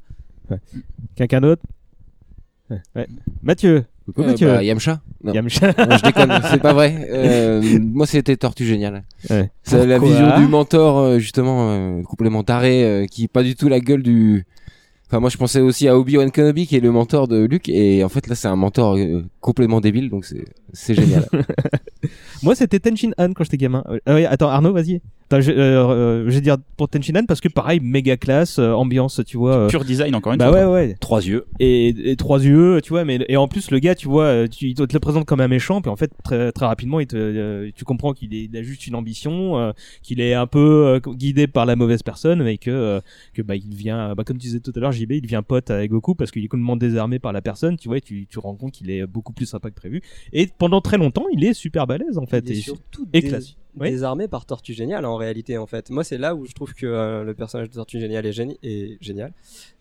[0.51, 0.61] Ouais.
[1.17, 1.63] Quelqu'un d'autre
[2.71, 3.07] ouais.
[3.43, 3.85] Mathieu.
[4.07, 4.47] Coucou Euh, Mathieu.
[4.49, 5.01] bah, Yamcha.
[5.23, 5.35] Non.
[5.35, 5.67] Yamcha.
[5.67, 7.07] Non, je déconne, c'est pas vrai.
[7.11, 9.05] Euh, moi, c'était Tortue Géniale.
[9.29, 9.51] Ouais.
[9.63, 13.69] C'est la vision du mentor, euh, justement, euh, complémentaré, euh, qui est pas du tout
[13.69, 14.47] la gueule du.
[15.07, 18.03] Enfin, moi, je pensais aussi à Obi-Wan Kenobi, qui est le mentor de Luke, et
[18.05, 21.27] en fait, là, c'est un mentor euh, complètement débile, donc c'est c'est génial.
[22.43, 23.85] Moi, c'était Tenshin Han quand j'étais gamin.
[24.09, 25.01] Euh, attends, Arnaud, vas-y.
[25.31, 25.55] Je, euh,
[25.89, 29.37] euh, je vais dire pour Tenshin Han parce que pareil, méga classe, euh, ambiance, tu
[29.37, 29.57] vois.
[29.57, 30.67] euh, Pur design encore une bah fois.
[30.67, 30.97] ouais, ouais.
[31.01, 31.45] Trois yeux.
[31.61, 33.05] Et, et trois yeux, tu vois.
[33.05, 35.49] Mais et en plus, le gars, tu vois, tu, il te le présente comme un
[35.49, 38.57] méchant, puis en fait, très, très rapidement, il te, euh, tu comprends qu'il est- il
[38.57, 39.73] a juste une ambition, euh,
[40.03, 43.01] qu'il est un peu euh, guidé par la mauvaise personne, mais que euh,
[43.35, 45.71] que bah il vient, bah comme tu disais tout à l'heure, JB, il devient pote
[45.71, 47.99] avec Goku parce qu'il est complètement désarmé par la personne, tu vois.
[47.99, 50.01] Et tu tu rends compte qu'il est beaucoup plus sympa que prévu.
[50.33, 52.45] Et pendant très longtemps, il est super balèze en fait.
[52.47, 53.57] Il est et surtout et dés- classe.
[53.77, 53.91] Oui.
[53.91, 55.91] désarmé par Tortue Géniale en réalité en fait.
[55.91, 58.59] Moi c'est là où je trouve que euh, le personnage de Tortue Géniale est, génie
[58.63, 59.33] est génial.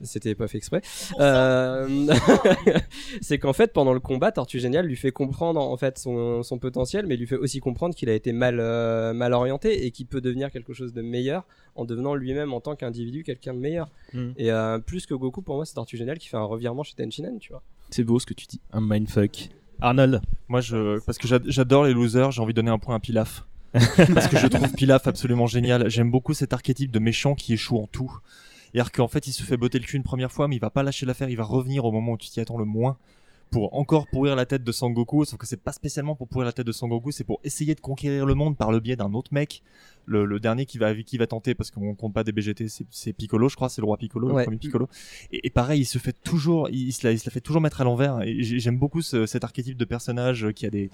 [0.01, 0.81] C'était pas fait exprès.
[1.19, 1.87] Euh,
[3.21, 6.59] c'est qu'en fait pendant le combat Tortue Géniale lui fait comprendre en fait son, son
[6.59, 10.05] potentiel mais lui fait aussi comprendre qu'il a été mal, euh, mal orienté et qu'il
[10.05, 13.89] peut devenir quelque chose de meilleur en devenant lui-même en tant qu'individu quelqu'un de meilleur.
[14.13, 14.29] Mm.
[14.37, 16.93] Et euh, plus que Goku pour moi c'est Tortue Géniale qui fait un revirement chez
[16.95, 17.63] Tenshinhan tu vois.
[17.89, 18.59] C'est beau ce que tu dis.
[18.73, 19.49] Un mindfuck.
[19.79, 20.21] Arnold.
[20.49, 22.99] Moi, je, parce que j'ad- j'adore les losers, j'ai envie de donner un point à
[22.99, 23.45] Pilaf.
[24.13, 25.89] parce que je trouve Pilaf absolument génial.
[25.89, 28.11] J'aime beaucoup cet archétype de méchant qui échoue en tout.
[28.71, 30.69] C'est-à-dire qu'en fait, il se fait botter le cul une première fois, mais il va
[30.69, 32.97] pas lâcher l'affaire, il va revenir au moment où tu t'y attends le moins
[33.51, 36.51] pour encore pourrir la tête de Sangoku, sauf que c'est pas spécialement pour pourrir la
[36.53, 39.33] tête de Sangoku, c'est pour essayer de conquérir le monde par le biais d'un autre
[39.33, 39.63] mec.
[40.09, 43.11] Le, le dernier qui va, qui va tenter, parce qu'on compte pas des BGT, c'est-
[43.11, 44.43] Piccolo, je crois, c'est le roi Piccolo, Ouais.
[44.43, 44.87] le premier Piccolo.
[45.33, 47.41] Et, et pareil, il se fait toujours, il, il se la, il se la fait
[47.41, 48.21] toujours mettre à l'envers.
[48.21, 50.89] Et j'ai- j'aime beaucoup ce- cet archétype de personnage qui a des,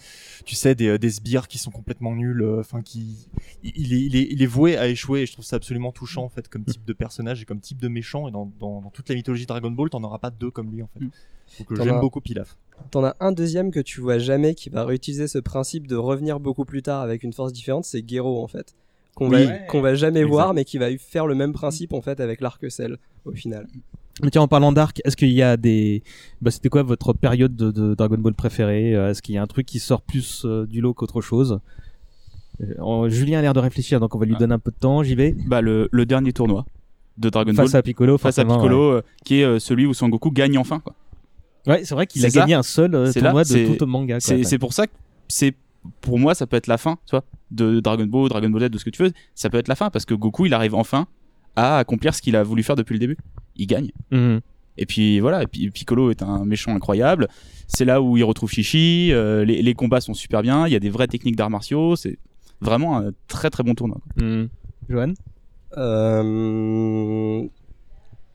[0.45, 3.27] tu sais, des, des sbires qui sont complètement nuls, euh, enfin qui,
[3.63, 5.21] il est, il est, il est voué à échouer.
[5.21, 7.79] Et je trouve ça absolument touchant en fait, comme type de personnage et comme type
[7.79, 8.27] de méchant.
[8.27, 10.81] Et dans, dans, dans toute la mythologie Dragon Ball, t'en auras pas deux comme lui
[10.81, 11.01] en fait.
[11.01, 11.11] Donc
[11.75, 12.57] T'en j'aime as- beaucoup Pilaf.
[12.91, 16.39] T'en as un deuxième que tu vois jamais qui va réutiliser ce principe de revenir
[16.39, 18.73] beaucoup plus tard avec une force différente, c'est Gero en fait.
[19.15, 19.45] Qu'on Oui.
[19.81, 20.31] va, jamais Exact.
[20.31, 23.67] voir mais qui va faire le même principe en fait avec l'arc cell au final.
[24.23, 26.03] Mais tiens, en parlant d'arc, est-ce qu'il y a des,
[26.41, 29.41] bah, c'était quoi votre période de, de Dragon Ball préférée Euh, Est-ce qu'il y a
[29.41, 31.59] un truc qui sort plus euh, du lot qu'autre chose?
[32.61, 34.75] Euh, en- Julien a l'air de réfléchir, donc on va lui donner un peu de
[34.77, 35.01] temps.
[35.03, 35.35] J'y vais.
[35.47, 36.65] Bah le, le dernier tournoi
[37.17, 37.65] de Dragon Ball.
[37.65, 40.79] Face à Piccolo, Face à Piccolo, euh, qui est euh, celui où Sangoku gagne enfin.
[40.79, 40.93] Quoi.
[41.67, 42.39] Ouais, c'est vrai qu'il a ça.
[42.41, 44.19] gagné un seul euh, C'est tournoi là, de tout manga.
[44.19, 44.43] quoi.
[44.43, 44.91] C'est pour ça que
[45.27, 45.55] c'est
[46.01, 48.69] pour moi ça peut être la fin, tu vois, de Dragon Ball, Dragon Ball Z,
[48.69, 49.11] de ce que tu veux.
[49.35, 51.07] Ça peut être la fin parce que Goku il arrive enfin
[51.55, 53.17] à accomplir ce qu'il a voulu faire depuis le début.
[53.55, 53.91] Il gagne.
[54.11, 54.39] Mhm.
[54.77, 57.27] Et puis voilà, et puis Piccolo est un méchant incroyable.
[57.67, 59.11] C'est là où il retrouve Chichi.
[59.11, 60.65] euh, les, les combats sont super bien.
[60.67, 61.95] Il y a des vraies techniques d'arts martiaux.
[61.95, 62.17] C'est
[62.59, 63.99] vraiment un très très bon tournoi.
[64.17, 64.49] Mhm.
[64.89, 65.13] Johan
[65.77, 67.47] Euh,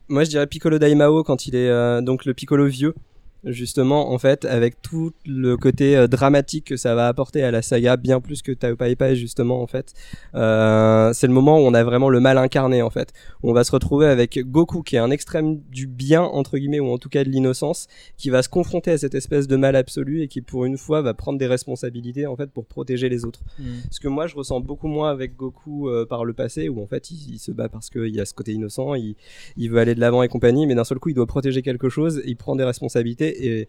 [0.07, 2.95] Moi, je dirais Piccolo Daimao quand il est euh, donc le Piccolo vieux,
[3.43, 7.61] justement, en fait, avec tout le côté euh, dramatique que ça va apporter à la
[7.61, 9.93] saga, bien plus que Tao Pai Pai, justement, en fait.
[10.35, 13.13] Euh, c'est le moment où on a vraiment le mal incarné, en fait.
[13.43, 16.91] On va se retrouver avec Goku, qui est un extrême du bien, entre guillemets, ou
[16.91, 17.87] en tout cas de l'innocence,
[18.17, 21.01] qui va se confronter à cette espèce de mal absolu et qui, pour une fois,
[21.01, 23.41] va prendre des responsabilités, en fait, pour protéger les autres.
[23.57, 23.63] Mm.
[23.89, 26.87] Ce que moi, je ressens beaucoup moins avec Goku euh, par le passé, où en
[26.87, 29.15] fait, il, il se bat parce qu'il y a ce côté innocent, il,
[29.57, 31.89] il veut aller de l'avant et compagnie, mais d'un seul coup, il doit protéger quelque
[31.89, 33.67] chose, il prend des responsabilités et,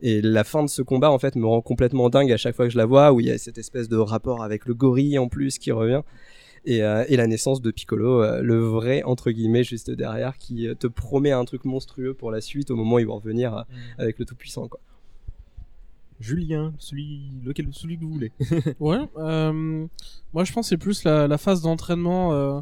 [0.00, 2.66] et la fin de ce combat, en fait, me rend complètement dingue à chaque fois
[2.66, 5.18] que je la vois, où il y a cette espèce de rapport avec le gorille
[5.18, 6.02] en plus qui revient.
[6.64, 10.68] Et, euh, et la naissance de Piccolo, euh, le vrai entre guillemets juste derrière, qui
[10.68, 13.56] euh, te promet un truc monstrueux pour la suite au moment où ils vont revenir
[13.56, 13.62] euh,
[13.96, 14.80] avec le tout puissant quoi.
[16.20, 18.32] Julien, celui, lequel, celui que vous voulez.
[18.80, 19.86] Ouais, euh,
[20.32, 22.60] moi je pense que c'est plus la, la phase d'entraînement euh,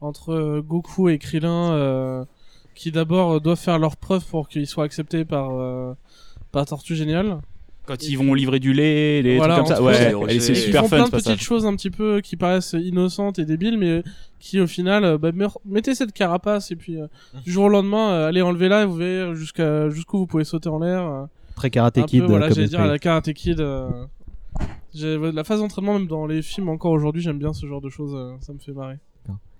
[0.00, 2.24] entre Goku et Krillin euh,
[2.74, 5.94] qui d'abord euh, doivent faire leur preuve pour qu'ils soient acceptés par, euh,
[6.50, 7.38] par Tortue Géniale.
[7.84, 9.82] Quand ils vont livrer du lait, des Voilà, trucs comme ça.
[9.82, 11.40] Ouais, c'est Ils super font fun plein ce de petites passage.
[11.42, 14.04] choses un petit peu qui paraissent innocentes et débiles, mais
[14.38, 15.30] qui au final, euh, bah,
[15.64, 17.08] mettez cette carapace et puis euh,
[17.44, 20.68] du jour au lendemain, euh, allez enlevez-la et vous verrez jusqu'à jusqu'où vous pouvez sauter
[20.68, 21.02] en l'air.
[21.04, 21.24] euh.
[21.56, 23.58] Très Karate peu, Kid, voilà, j'allais dire la Karate Kid.
[23.60, 23.88] euh,
[24.94, 27.88] j'ai- La phase d'entraînement, même dans les films encore aujourd'hui, j'aime bien ce genre de
[27.88, 28.98] choses, euh, ça me fait marrer.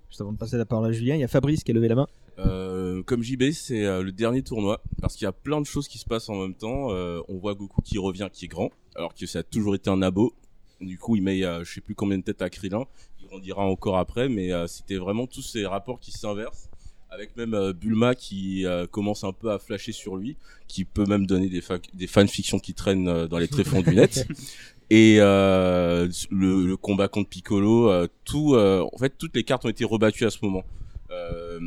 [0.08, 1.88] Juste avant de passer la parole à Julien, il y a Fabrice qui a levé
[1.88, 2.06] la main.
[2.38, 5.86] Euh, comme JB, c'est euh, le dernier tournoi parce qu'il y a plein de choses
[5.88, 6.88] qui se passent en même temps.
[6.90, 9.90] Euh, on voit Goku qui revient, qui est grand, alors que ça a toujours été
[9.90, 10.32] un abo.
[10.80, 12.84] Du coup, il met, euh, je sais plus combien de têtes à Krillin.
[13.20, 16.68] Il grandira encore après, mais euh, c'était vraiment tous ces rapports qui s'inversent.
[17.10, 21.04] Avec même euh, Bulma qui euh, commence un peu à flasher sur lui, qui peut
[21.04, 24.26] même donner des, fa- des fanfictions qui traînent euh, dans les tréfonds du net.
[24.90, 29.64] Et euh, le, le combat contre Piccolo, euh, tout, euh, en fait, toutes les cartes
[29.66, 30.64] ont été rebattues à ce moment.
[31.10, 31.58] Euh,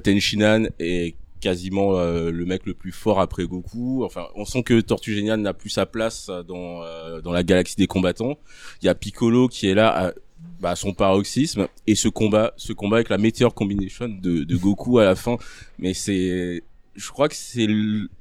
[0.00, 4.04] Tenshinhan est quasiment euh, le mec le plus fort après Goku.
[4.04, 7.76] Enfin, on sent que Tortue Géniale n'a plus sa place dans euh, dans la galaxie
[7.76, 8.38] des combattants.
[8.80, 10.12] Il y a Piccolo qui est là à,
[10.60, 14.56] bah, à son paroxysme et ce combat, ce combat avec la Meteor Combination de, de
[14.56, 15.36] Goku à la fin.
[15.78, 16.62] Mais c'est,
[16.94, 17.66] je crois que c'est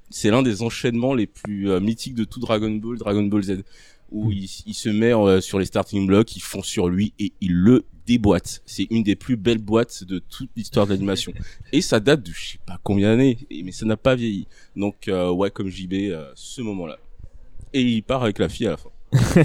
[0.09, 3.63] c'est l'un des enchaînements les plus euh, mythiques de tout Dragon Ball, Dragon Ball Z,
[4.11, 7.31] où il, il se met euh, sur les starting blocks, ils font sur lui et
[7.39, 7.85] il le
[8.17, 8.61] déboîte.
[8.65, 11.31] C'est une des plus belles boîtes de toute l'histoire de l'animation.
[11.71, 14.47] Et ça date de je sais pas combien d'années, et- mais ça n'a pas vieilli.
[14.75, 16.97] Donc euh, ouais, comme JB, euh, ce moment-là.
[17.73, 18.89] Et il part avec la fille à la fin.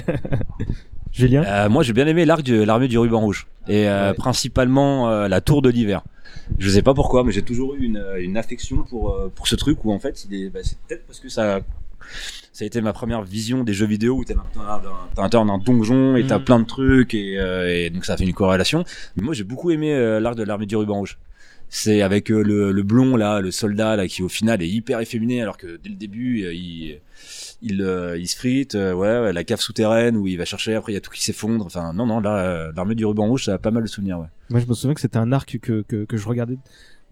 [1.12, 3.46] Julien Euh, Moi, j'ai bien aimé l'arc de l'armée du ruban rouge.
[3.68, 6.02] Et euh, principalement euh, la tour de l'hiver.
[6.58, 9.56] Je sais pas pourquoi, mais j'ai toujours eu une, une affection pour, euh, pour ce
[9.56, 11.60] truc où en fait, bah, c'est peut-être parce que ça,
[12.52, 16.26] ça a été ma première vision des jeux vidéo où t'es l'intérieur d'un donjon et
[16.26, 16.44] t'as Mhm.
[16.44, 18.84] plein de trucs et, euh, et donc ça a fait une corrélation.
[19.16, 21.18] Mais moi, j'ai beaucoup aimé euh, l'arc de l'armée du ruban rouge.
[21.68, 25.00] C'est avec euh, le, le blond là, le soldat là, qui au final est hyper
[25.00, 27.00] efféminé alors que dès le début, euh, il
[27.62, 30.74] il, euh, il se frite, euh, ouais, ouais, la cave souterraine où il va chercher,
[30.74, 31.64] après il y a tout qui s'effondre.
[31.64, 34.18] Enfin, non, non, là, euh, l'armée du ruban rouge, ça a pas mal de souvenirs,
[34.20, 34.26] ouais.
[34.50, 36.58] Moi, je me souviens que c'était un arc que, que, que je regardais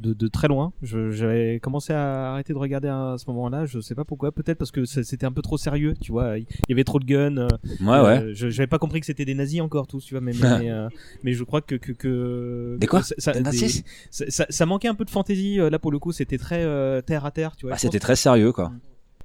[0.01, 0.73] de, de très loin.
[0.83, 3.65] Je- J'avais commencé à arrêter de regarder à ce moment-là.
[3.67, 4.33] Je sais pas pourquoi.
[4.33, 6.39] Peut-être parce que c'était un peu trop sérieux, tu vois.
[6.39, 7.37] Il y avait trop de guns.
[7.39, 7.49] euh,
[7.81, 8.35] Ouais, ouais.
[8.35, 10.21] je J'avais pas compris que c'était des nazis encore tous, tu vois.
[10.21, 10.89] Mais, mais, mais, euh,
[11.23, 13.03] mais je crois que que, que Des quoi?
[13.03, 13.83] ça, ça- Des nazis?
[14.11, 16.13] ça, ça- ça manquait un peu de fantaisie euh, là pour le coup.
[16.13, 17.71] C'était très euh, terre à terre, tu vois.
[17.73, 18.73] Bah, Je c'était très sérieux, quoi.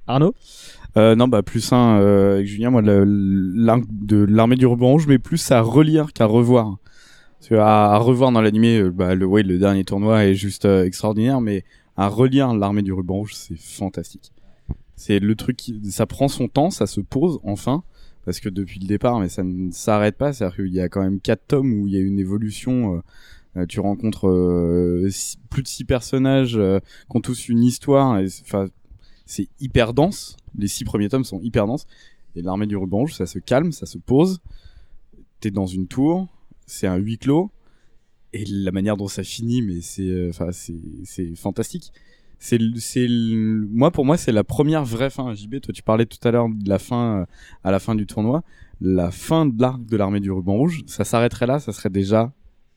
[0.06, 0.34] Arnaud?
[0.96, 5.06] Euh, non, bah plus un euh, avec Julien, moi l'arc de l'armée du ruban rouge,
[5.06, 6.78] mais plus à relire qu'à revoir.
[7.40, 10.34] Parce que à, à revoir dans l'animé, euh, bah le ouais, le dernier tournoi est
[10.34, 11.64] juste euh, extraordinaire, mais
[11.96, 14.32] à relire l'armée du ruban rouge, c'est fantastique.
[14.96, 17.82] C'est le truc, qui, ça prend son temps, ça se pose enfin,
[18.26, 20.34] parce que depuis le départ, mais ça ne s'arrête pas.
[20.34, 22.96] C'est-à-dire qu'il y a quand même quatre tomes où il y a une évolution.
[22.96, 23.00] euh,
[23.56, 25.08] euh, tu rencontres euh,
[25.48, 28.20] plus de six personnages qui ont tous une histoire.
[28.42, 28.66] Enfin,
[29.26, 30.36] c'est hyper dense.
[30.56, 31.86] Les six premiers tomes sont hyper denses.
[32.36, 34.40] Et l'armée du ruban rouge, ça se calme, ça se pose.
[35.40, 36.28] T'es dans une tour,
[36.70, 37.50] c'est un huis clos.
[38.32, 41.92] Et la manière dont ça finit, mais c'est, euh, enfin, c'est, fantastique.
[42.38, 45.34] C'est, c'est, moi pour moi, c'est la première vraie fin.
[45.34, 47.24] JB, toi, tu parlais tout à l'heure de la fin euh,
[47.64, 48.44] à la fin du tournoi.
[48.80, 52.32] La fin de l'arc de l'armée du ruban rouge, ça s'arrêterait là, ça serait déjà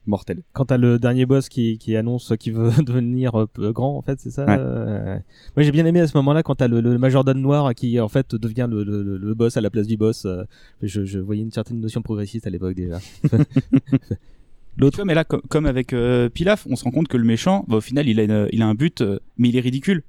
[0.05, 0.41] mortel.
[0.53, 4.01] Quand t'as le dernier boss qui, qui annonce qu'il veut devenir euh, peu grand, en
[4.01, 4.45] fait, c'est ça.
[4.45, 4.55] Ouais.
[4.59, 5.17] euh,
[5.55, 8.09] Moi, j'ai bien aimé à ce moment-là quand t'as le, le majordome noir qui, en
[8.09, 10.25] fait, devient le, le, boss à la place du boss.
[10.25, 10.43] euh,
[10.81, 12.99] Je, je voyais une certaine notion progressiste à l'époque déjà.
[14.77, 17.63] L'autre, mais là, co- comme avec euh, Pilaf, on se rend compte que le méchant,
[17.67, 19.03] bah, au final, il a, une- il a un but,
[19.37, 20.01] mais il est ridicule.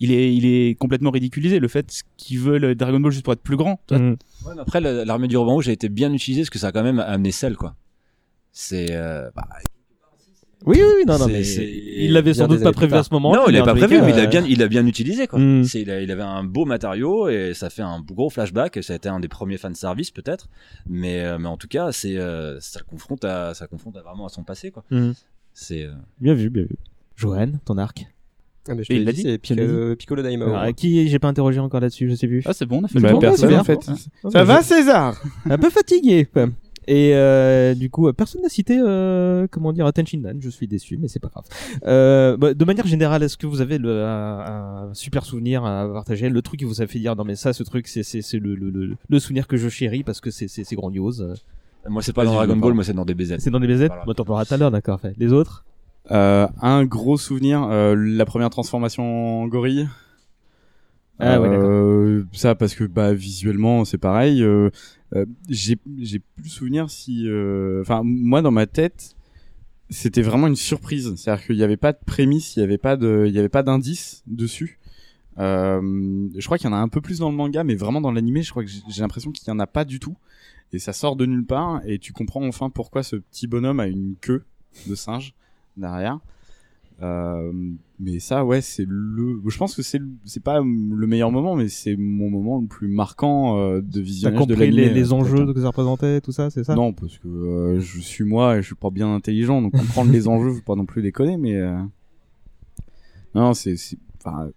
[0.00, 1.60] Il est, il est complètement ridiculisé.
[1.60, 3.80] Le fait qu'il veut le Dragon Ball juste pour être plus grand.
[3.92, 3.94] Mm.
[3.94, 4.16] Ouais,
[4.56, 6.72] mais après, la- l'armée du ruban rouge a été bien utilisée parce que ça a
[6.72, 7.76] quand même amené celle, quoi.
[8.56, 9.48] C'est, euh, bah,
[10.64, 13.20] Oui, oui, oui, non, non, mais il l'avait sans doute pas prévu à ce tard.
[13.20, 15.26] moment-là, Non, il l'avait pas prévu, mais il a euh, bien, il a bien utilisé
[15.26, 15.38] quoi.
[15.40, 15.64] Mm.
[15.64, 18.76] C'est- il, a- il avait un beau matériau et ça fait un gros flashback.
[18.78, 20.48] Et ça a été un des premiers fan service peut-être,
[20.88, 24.02] mais euh, mais en tout cas, c'est euh, ça le confronte à ça confronte à
[24.02, 24.84] vraiment à son passé quoi.
[24.90, 25.10] Mm.
[25.52, 26.76] C'est euh, Bien vu, bien vu.
[27.16, 28.06] Johan, ton arc.
[28.68, 29.94] Ah, je il l'a dit, dit, c'est Piccolo.
[29.96, 30.48] Piccolo Daimao.
[30.48, 32.42] Alors, à qui j'ai pas interrogé encore là-dessus, je sais plus.
[32.46, 33.20] Ah, c'est bon, on a fait Bah, le tour.
[33.20, 33.78] personne, en fait.
[33.86, 33.92] Ah,
[34.24, 35.22] Ah, Ça bah, va, César?
[35.50, 36.26] Un peu fatigué.
[36.86, 40.34] Et euh, du coup, euh, personne n'a cité, euh, comment dire, Tenshinhan.
[40.40, 41.44] Je suis déçu, mais c'est pas grave.
[41.86, 45.88] Euh, bah, de manière générale, est-ce que vous avez le, un, un super souvenir à
[45.92, 46.28] partager?
[46.28, 48.38] Le truc qui vous a fait dire, non mais ça, ce truc, c'est c'est c'est
[48.38, 51.34] le, le, le, le souvenir que je chéris parce que c'est c'est c'est grandiose.
[51.88, 53.36] moi c'est pas dans Dragon Ball, moi c'est dans DBZ.
[53.38, 53.86] C'est dans des BZ.
[53.86, 54.02] Voilà.
[54.04, 55.00] Moi, t'en parleras tout à l'heure, d'accord.
[55.00, 55.14] Fait.
[55.18, 55.64] Les autres?
[56.10, 59.88] Euh, un gros souvenir, euh, la première transformation en gorille.
[61.20, 61.68] Ah ouais, d'accord.
[61.70, 64.42] Euh, Ça parce que bah visuellement c'est pareil.
[64.42, 64.70] Euh,
[65.48, 69.16] j'ai j'ai plus souvenir si, euh, enfin moi dans ma tête
[69.90, 71.14] c'était vraiment une surprise.
[71.16, 74.22] C'est-à-dire qu'il n'y avait pas de prémisse, il n'y avait pas de, avait pas d'indice
[74.26, 74.78] dessus.
[75.38, 78.00] Euh, je crois qu'il y en a un peu plus dans le manga, mais vraiment
[78.00, 80.16] dans l'animé, je crois que j'ai l'impression qu'il y en a pas du tout.
[80.72, 83.86] Et ça sort de nulle part, et tu comprends enfin pourquoi ce petit bonhomme a
[83.86, 84.44] une queue
[84.88, 85.34] de singe
[85.76, 86.18] derrière.
[87.02, 87.52] Euh,
[87.98, 89.40] mais ça, ouais, c'est le.
[89.46, 92.88] Je pense que c'est c'est pas le meilleur moment, mais c'est mon moment le plus
[92.88, 94.88] marquant euh, de visionnage de compris l'animé.
[94.88, 95.54] les, les euh, enjeux peut-être.
[95.54, 96.74] que ça représentait, tout ça, c'est ça?
[96.74, 100.12] Non, parce que euh, je suis moi et je suis pas bien intelligent, donc comprendre
[100.12, 101.76] les enjeux, faut pas non plus déconner, mais euh...
[103.34, 104.50] non, c'est, c'est, enfin,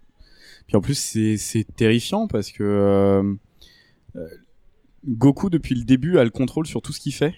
[0.67, 3.35] puis en plus c'est, c'est terrifiant parce que
[5.07, 7.33] Goku depuis le début a le contrôle sur tout ce qu'il fait.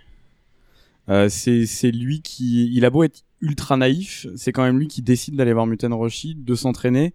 [1.10, 4.88] Euh, c'est, c'est lui qui, il a beau être ultra naïf, c'est quand même lui
[4.88, 7.14] qui décide d'aller voir Muten Roshi, de s'entraîner,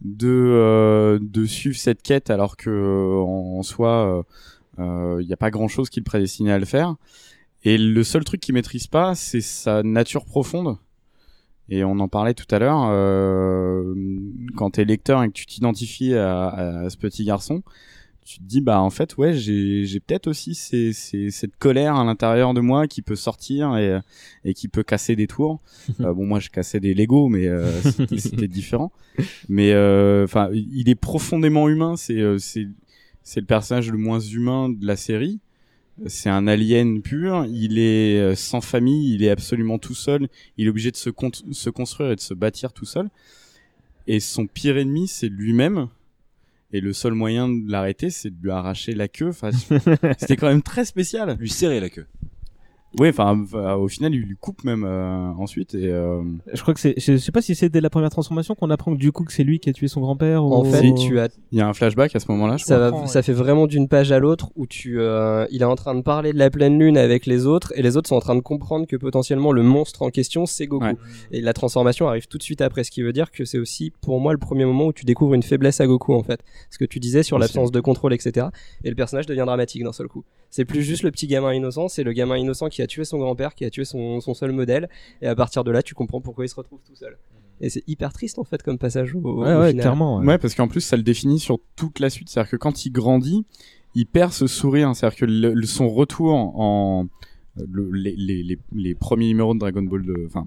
[0.00, 4.24] de, euh, de suivre cette quête alors que euh, en, en soi,
[4.78, 6.96] il euh, n'y a pas grand chose qui le prédestinait à le faire.
[7.62, 10.78] Et le seul truc qu'il maîtrise pas, c'est sa nature profonde.
[11.68, 13.94] Et on en parlait tout à l'heure, euh,
[14.56, 17.62] quand t'es lecteur et que tu t'identifies à, à ce petit garçon,
[18.30, 21.96] tu te dis bah en fait ouais j'ai j'ai peut-être aussi ces, ces, cette colère
[21.96, 23.98] à l'intérieur de moi qui peut sortir et
[24.44, 25.60] et qui peut casser des tours.
[26.00, 27.68] Euh, bon moi je cassais des Lego mais euh,
[28.16, 28.92] c'était différent.
[29.48, 31.96] Mais euh, enfin il est profondément humain.
[31.96, 32.68] C'est c'est
[33.24, 35.40] c'est le personnage le moins humain de la série.
[36.06, 37.44] C'est un alien pur.
[37.50, 39.12] Il est sans famille.
[39.14, 40.28] Il est absolument tout seul.
[40.56, 43.10] Il est obligé de se, con- se construire et de se bâtir tout seul.
[44.06, 45.88] Et son pire ennemi, c'est lui-même.
[46.72, 49.28] Et le seul moyen de l'arrêter, c'est de lui arracher la queue.
[49.28, 49.50] Enfin,
[50.18, 51.36] c'était quand même très spécial.
[51.38, 52.06] Lui serrer la queue.
[52.98, 55.74] Oui, enfin, enfin, au final, il lui coupe même euh, ensuite.
[55.74, 56.22] Et euh,
[56.52, 58.92] Je crois que c'est, je sais pas si c'est dès la première transformation qu'on apprend
[58.92, 60.42] que du coup que c'est lui qui a tué son grand-père.
[60.42, 60.64] En ou...
[60.64, 62.58] fait, tu as il y a un flashback à ce moment-là.
[62.58, 66.00] Ça, fait vraiment d'une page à l'autre où tu, euh, il est en train de
[66.00, 68.40] parler de la pleine lune avec les autres et les autres sont en train de
[68.40, 70.84] comprendre que potentiellement le monstre en question c'est Goku.
[70.84, 70.96] Ouais.
[71.32, 73.92] Et la transformation arrive tout de suite après, ce qui veut dire que c'est aussi
[74.00, 76.40] pour moi le premier moment où tu découvres une faiblesse à Goku en fait.
[76.70, 78.46] Ce que tu disais sur l'absence de contrôle, etc.
[78.84, 80.24] Et le personnage devient dramatique d'un seul coup.
[80.50, 83.18] C'est plus juste le petit gamin innocent, c'est le gamin innocent qui a tué son
[83.18, 84.88] grand-père, qui a tué son, son seul modèle.
[85.22, 87.16] Et à partir de là, tu comprends pourquoi il se retrouve tout seul.
[87.60, 89.84] Et c'est hyper triste en fait comme passage au, au final.
[90.18, 90.24] Ouais.
[90.38, 92.28] parce qu'en plus, ça le définit sur toute la suite.
[92.30, 93.44] C'est-à-dire que quand il grandit,
[93.94, 94.90] il perd ce sourire.
[94.94, 97.06] C'est-à-dire que le- le- son retour en
[97.56, 100.46] le- les, les, les, les premiers numéros de Dragon Ball, de- enfin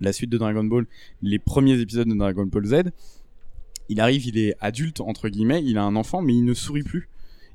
[0.00, 0.86] la suite de Dragon Ball,
[1.20, 2.74] les premiers épisodes de Dragon Ball Z,
[3.88, 6.82] il arrive, il est adulte entre guillemets, il a un enfant, mais il ne sourit
[6.82, 7.08] plus.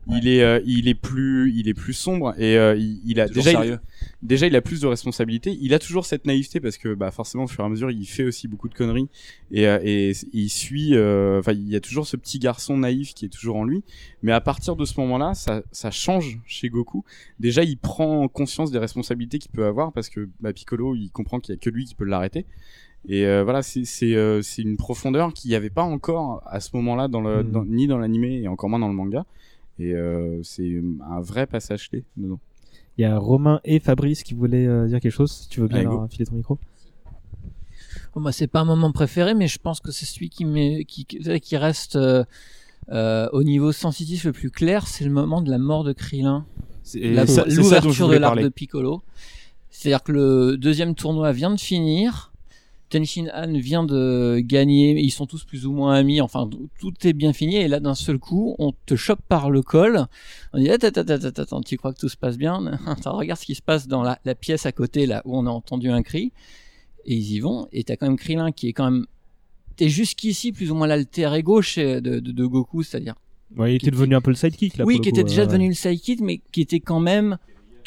[0.09, 3.27] Il est, euh, il est plus, il est plus sombre et euh, il, il a
[3.27, 3.79] Toujours déjà, il,
[4.21, 5.57] déjà il a plus de responsabilités.
[5.61, 8.05] Il a toujours cette naïveté parce que bah forcément au fur et à mesure il
[8.05, 9.09] fait aussi beaucoup de conneries
[9.51, 10.95] et, euh, et il suit.
[10.95, 13.83] euh, Enfin il y a toujours ce petit garçon naïf qui est toujours en lui.
[14.23, 17.03] Mais à partir de ce moment-là, ça, ça change chez Goku.
[17.39, 21.39] Déjà il prend conscience des responsabilités qu'il peut avoir parce que bah, Piccolo il comprend
[21.39, 22.45] qu'il y a que lui qui peut l'arrêter.
[23.09, 26.59] Et euh, voilà, c'est c'est euh, c'est une profondeur qu'il n'y avait pas encore à
[26.59, 29.25] ce moment-là dans le dans- ni dans l'animé et encore moins dans le manga.
[29.79, 32.39] Et euh, c'est un vrai passage clé dedans.
[32.97, 35.31] Il y a Romain et Fabrice qui voulaient euh, dire quelque chose.
[35.31, 36.57] Si tu veux bien leur filer ton micro?
[38.15, 40.83] Oh, Moi, c'est pas un moment préféré, mais je pense que c'est celui qui, met,
[40.85, 42.23] qui, qui reste euh,
[42.89, 46.45] euh, au niveau sensitif le plus clair, c'est le moment de la mort de Krillin.
[46.95, 49.03] L'ouverture de l'arc de Piccolo.
[49.69, 52.31] C'est-à-dire que le deuxième tournoi vient de finir.
[52.89, 57.13] Tenshin Han vient de gagner, ils sont tous plus ou moins amis, enfin tout est
[57.13, 60.05] bien fini et là d'un seul coup on te chope par le col,
[60.53, 62.59] on dit attends, attends, attends, attends, tu crois que tout se passe bien?
[63.05, 65.49] Regarde ce qui se passe dans la, la pièce à côté là où on a
[65.49, 66.31] entendu un cri.
[67.05, 69.05] Et ils y vont et t'as quand même Krillin qui est quand même
[69.77, 73.15] t'es jusqu'ici plus ou moins l'alter ego de, de, de Goku, c'est-à-dire
[73.55, 74.85] Ouais, il était devenu un peu le sidekick là.
[74.85, 77.37] oui, pour qui le était déjà euh, devenu le sidekick, mais qui était quand même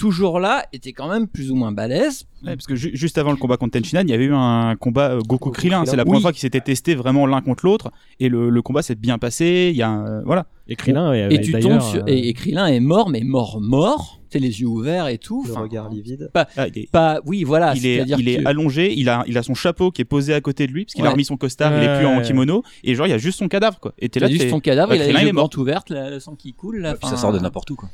[0.01, 2.25] toujours là était quand même plus ou moins balèze.
[2.43, 4.75] Ouais, parce que ju- juste avant le combat contre Tenshinhan, il y avait eu un
[4.77, 5.85] combat euh, Goku Krillin.
[5.85, 6.23] C'est la première Oui.
[6.23, 9.69] fois qu'ils s'étaient testés vraiment l'un contre l'autre, et le, le combat s'est bien passé.
[9.73, 10.47] Il y a un, euh, voilà.
[10.69, 13.21] Et Krillin, ouais, et tu tombes d'ailleurs, sur euh, et, et Krillin est mort mais
[13.23, 16.31] mort mort les yeux ouverts et tout Le enfin, regard livide.
[16.33, 19.25] pas, Ah, est- pas oui voilà il est, c'est-à-dire il est que- allongé, il a,
[19.27, 21.13] il a son chapeau qui est posé à côté de lui, parce qu'il a Ouais.
[21.13, 22.23] remis son costard, il est plus en Ouais.
[22.23, 23.93] kimono, et genre il y a juste son cadavre, quoi.
[23.99, 26.11] Et t'es Il a là, juste son cadavre, Ouais, il a les grandes ouvertes, la-
[26.11, 26.87] le sang qui coule.
[27.03, 27.89] ça sort de n'importe où, quoi.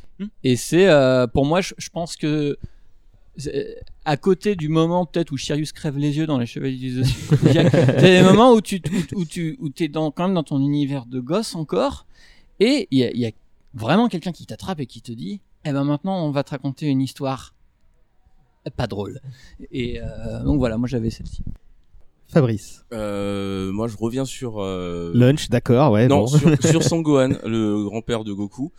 [0.45, 2.59] Et c'est, euh, pour moi, je, je pense que
[3.37, 6.91] c'est- à côté du moment peut-être où Sirius crève les yeux dans les Chevaliers du
[6.91, 7.05] Zodiac,
[7.99, 8.80] c'est des moments où tu
[9.14, 12.07] où, où tu où t'es dans quand même dans ton univers de gosse encore,
[12.61, 13.30] et il y a, il y a
[13.74, 16.86] vraiment quelqu'un qui t'attrape et qui te dit, eh ben maintenant on va te raconter
[16.86, 17.54] une histoire
[18.76, 19.20] pas drôle.
[19.70, 21.42] Et euh, donc voilà, moi j'avais celle-ci.
[22.28, 22.84] Fabrice.
[22.92, 26.08] Euh, moi, je reviens sur euh, Lunch, d'accord, ouais.
[26.08, 26.26] Non, bon.
[26.26, 28.72] sur, sur Sangohan, le grand-père de Goku,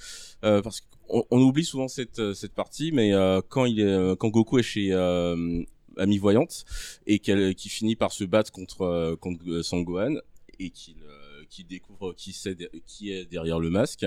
[0.44, 3.84] euh, parce qu'on on oublie souvent cette euh, cette partie, mais euh, quand il est
[3.86, 5.64] euh, quand Goku est chez euh,
[5.98, 6.66] Ami Voyante
[7.06, 10.16] et qu'elle qui finit par se battre contre euh, contre Sangohan
[10.60, 14.06] et qu'il euh, qu'il découvre qui c'est de- qui est derrière le masque,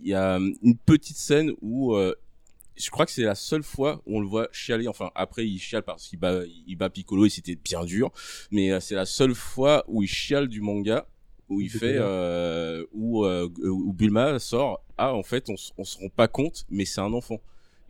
[0.00, 2.14] il y a euh, une petite scène où euh,
[2.78, 4.88] je crois que c'est la seule fois où on le voit chialer.
[4.88, 8.10] Enfin, après, il chiale parce qu'il bat, il bat Piccolo et c'était bien dur.
[8.50, 11.06] Mais euh, c'est la seule fois où il chiale du manga,
[11.48, 14.84] où il fait, euh, où, euh, où Bulma sort.
[14.96, 17.40] Ah, en fait, on, on se rend pas compte, mais c'est un enfant.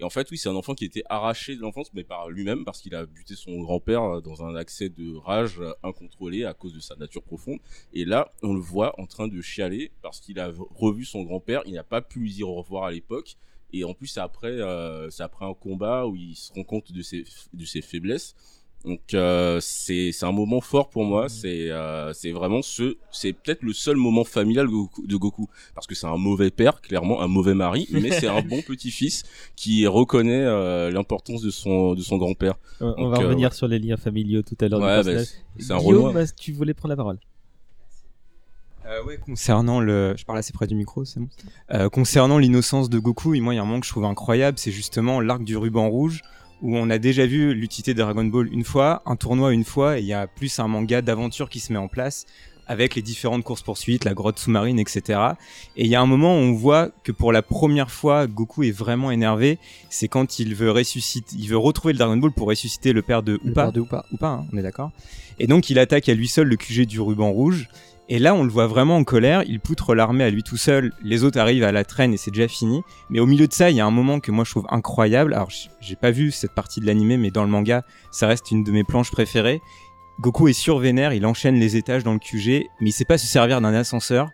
[0.01, 2.65] Et en fait, oui, c'est un enfant qui était arraché de l'enfance, mais par lui-même,
[2.65, 6.55] parce qu'il a buté son grand-père euh, dans un accès de rage euh, incontrôlé à
[6.55, 7.59] cause de sa nature profonde.
[7.93, 11.63] Et là, on le voit en train de chialer parce qu'il a revu son grand-père.
[11.67, 13.37] Il n'a pas pu lui dire au revoir à l'époque.
[13.73, 17.25] Et en plus, après, euh, après un combat où il se rend compte de ses,
[17.53, 18.35] de ses faiblesses.
[18.85, 21.29] Donc euh, c'est c'est un moment fort pour moi.
[21.29, 25.95] C'est euh, c'est vraiment ce c'est peut-être le seul moment familial de Goku, parce que
[25.97, 29.25] c'est un mauvais père, clairement un mauvais mari, mais c'est un bon petit-fils
[29.57, 32.55] qui reconnaît euh, l'importance de son de son grand-père.
[32.81, 34.81] On, on Donc, va euh, revenir sur les liens familiaux tout à l'heure.
[34.81, 37.19] Ouais, bah, c'est- un Guillaume, que tu voulais prendre la parole
[38.87, 41.29] Euh, ouais, concernant le, je parle assez près du micro, c'est bon.
[41.75, 44.05] Euh, concernant l'innocence de Goku, et moi, il y a un moment que je trouve
[44.07, 46.23] incroyable, c'est justement l'arc du ruban rouge,
[46.63, 49.99] où on a déjà vu l'utilité de Dragon Ball une fois, un tournoi une fois,
[49.99, 52.27] et il y a plus un manga d'aventure qui se met en place
[52.69, 55.21] avec les différentes courses poursuites, la grotte sous-marine, etc.
[55.77, 58.63] Et il y a un moment où on voit que pour la première fois, Goku
[58.63, 59.59] est vraiment énervé.
[59.89, 63.23] C'est quand il veut ressusciter, il veut retrouver le Dragon Ball pour ressusciter le père
[63.23, 63.63] de Le Upa.
[63.63, 64.05] père de Upa.
[64.13, 64.91] Upa, hein, on est d'accord.
[65.39, 67.69] Et donc il attaque à lui seul le QG du ruban rouge.
[68.11, 69.43] Et là, on le voit vraiment en colère.
[69.47, 70.93] Il poutre l'armée à lui tout seul.
[71.03, 72.83] Les autres arrivent à la traîne et c'est déjà fini.
[73.11, 75.35] Mais au milieu de ça, il y a un moment que moi je trouve incroyable.
[75.35, 75.51] Alors,
[75.81, 78.73] j'ai pas vu cette partie de l'animé, mais dans le manga, ça reste une de
[78.73, 79.61] mes planches préférées.
[80.21, 83.27] Goku est survénère, il enchaîne les étages dans le QG, mais il sait pas se
[83.27, 84.31] servir d'un ascenseur.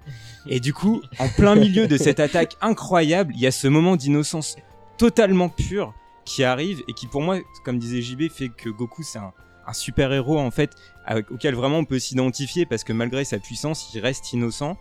[0.46, 3.96] Et du coup, en plein milieu de cette attaque incroyable, il y a ce moment
[3.96, 4.56] d'innocence
[4.96, 5.92] totalement pur
[6.24, 9.32] qui arrive et qui pour moi, comme disait JB, fait que Goku c'est un,
[9.66, 13.38] un super héros en fait avec- auquel vraiment on peut s'identifier parce que malgré sa
[13.38, 14.76] puissance, il reste innocent,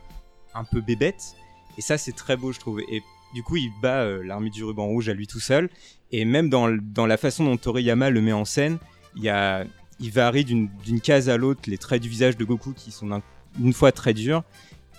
[0.53, 1.35] un peu bébête.
[1.77, 2.79] Et ça c'est très beau je trouve.
[2.81, 3.01] Et
[3.33, 5.69] du coup, il bat euh, l'armée du ruban rouge à lui tout seul.
[6.11, 8.77] Et même dans, la façon dont Toriyama le met en scène,
[9.15, 10.69] il varie d'une
[11.01, 13.21] case à l'autre les traits du visage de Goku qui sont
[13.59, 14.43] une fois très durs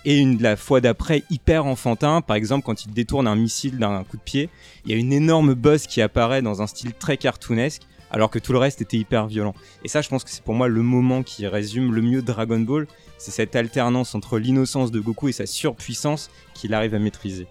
[0.03, 2.21] et une la fois d'après hyper enfantin.
[2.21, 4.49] Par exemple, quand il détourne un missile d'un coup de pied,
[4.85, 7.83] il y a une énorme bosse qui apparaît dans un style très cartoonesque,
[8.15, 9.53] alors que tout le reste était hyper violent.
[9.83, 12.59] Et ça, je pense que c'est pour moi le moment qui résume le mieux Dragon
[12.59, 12.87] Ball.
[13.17, 17.45] C'est cette alternance entre l'innocence de Goku et sa surpuissance qu'il arrive à maîtriser.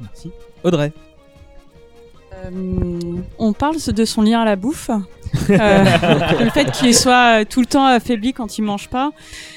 [0.00, 0.30] Merci.
[0.64, 0.92] Audrey.
[2.34, 2.50] Euh,
[3.38, 4.90] on parle de son lien à la bouffe,
[5.50, 5.84] Euh,
[6.40, 9.10] le fait qu'il soit tout le temps affaibli quand il mange pas,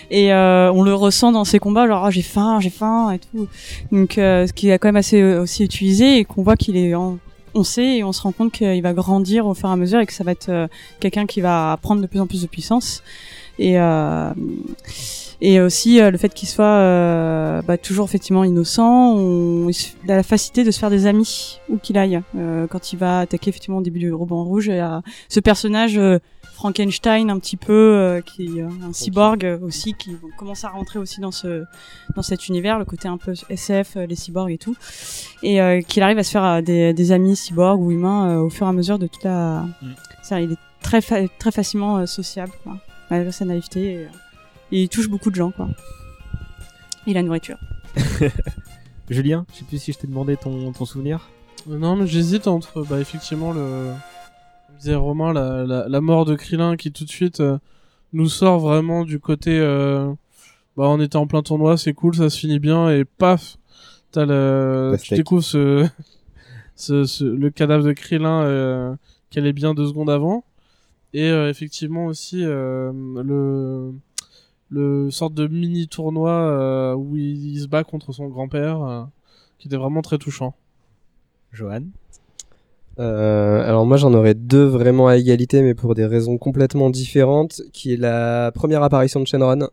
[0.10, 3.20] et euh, on le ressent dans ses combats, genre Ah, j'ai faim, j'ai faim et
[3.20, 3.48] tout.
[3.92, 6.78] Donc euh, ce qui est quand même assez euh, aussi utilisé et qu'on voit qu'il
[6.78, 7.18] est, en-
[7.56, 10.00] on sait et on se rend compte qu'il va grandir au fur et à mesure
[10.00, 10.68] et que ça va être euh,
[11.00, 13.02] quelqu'un qui va prendre de plus en plus de puissance.
[13.58, 14.32] Et euh,
[15.42, 20.24] et aussi euh, le fait qu'il soit bah, toujours effectivement innocent, on, il a la
[20.24, 22.22] facilité de se faire des amis où qu'il aille.
[22.70, 26.00] Quand il va attaquer effectivement au début du ruban rouge, a ce personnage
[26.56, 30.70] Frankenstein un petit peu euh, qui est euh, un cyborg euh, aussi qui commence à
[30.70, 31.66] rentrer aussi dans ce
[32.16, 34.76] dans cet univers, le côté un peu SF, les cyborgs et tout,
[35.44, 38.40] et euh, qu'il arrive à se faire euh, des, des amis cyborgs ou humains euh,
[38.42, 39.66] au fur et à mesure de toute la.
[40.24, 42.78] Ça, il est très fa- très facilement euh, sociable, quoi,
[43.12, 43.94] malgré sa naïveté.
[43.94, 44.08] Et, euh,
[44.72, 45.68] il touche beaucoup de gens, quoi.
[47.06, 47.58] Et la nourriture.
[49.10, 51.30] Julien, je sais plus si je t'ai demandé ton, ton souvenir.
[51.68, 53.92] Non, mais j'hésite entre, bah, effectivement, le.
[54.76, 57.58] Comme disait Romain, la, la, la mort de Krillin qui tout de suite euh,
[58.14, 59.58] nous sort vraiment du côté.
[59.58, 60.12] euh,
[60.76, 63.58] Bah, on était en plein tournoi, c'est cool, ça se finit bien, et paf
[64.12, 64.92] T'as le.
[65.02, 65.88] Tu découvres ce.
[66.76, 68.96] ce, ce- le cadavre de Krillin euh,
[69.30, 70.44] qu'elle est bien deux secondes avant.
[71.14, 73.94] Et euh, effectivement aussi le
[74.70, 79.08] le sorte de mini tournoi où il, il se bat contre son grand-père,
[79.58, 80.54] qui était vraiment très touchant.
[81.54, 81.84] Johan?
[82.98, 87.62] Euh, alors moi j'en aurais deux vraiment à égalité mais pour des raisons complètement différentes
[87.74, 89.68] qui est la première apparition de Shenron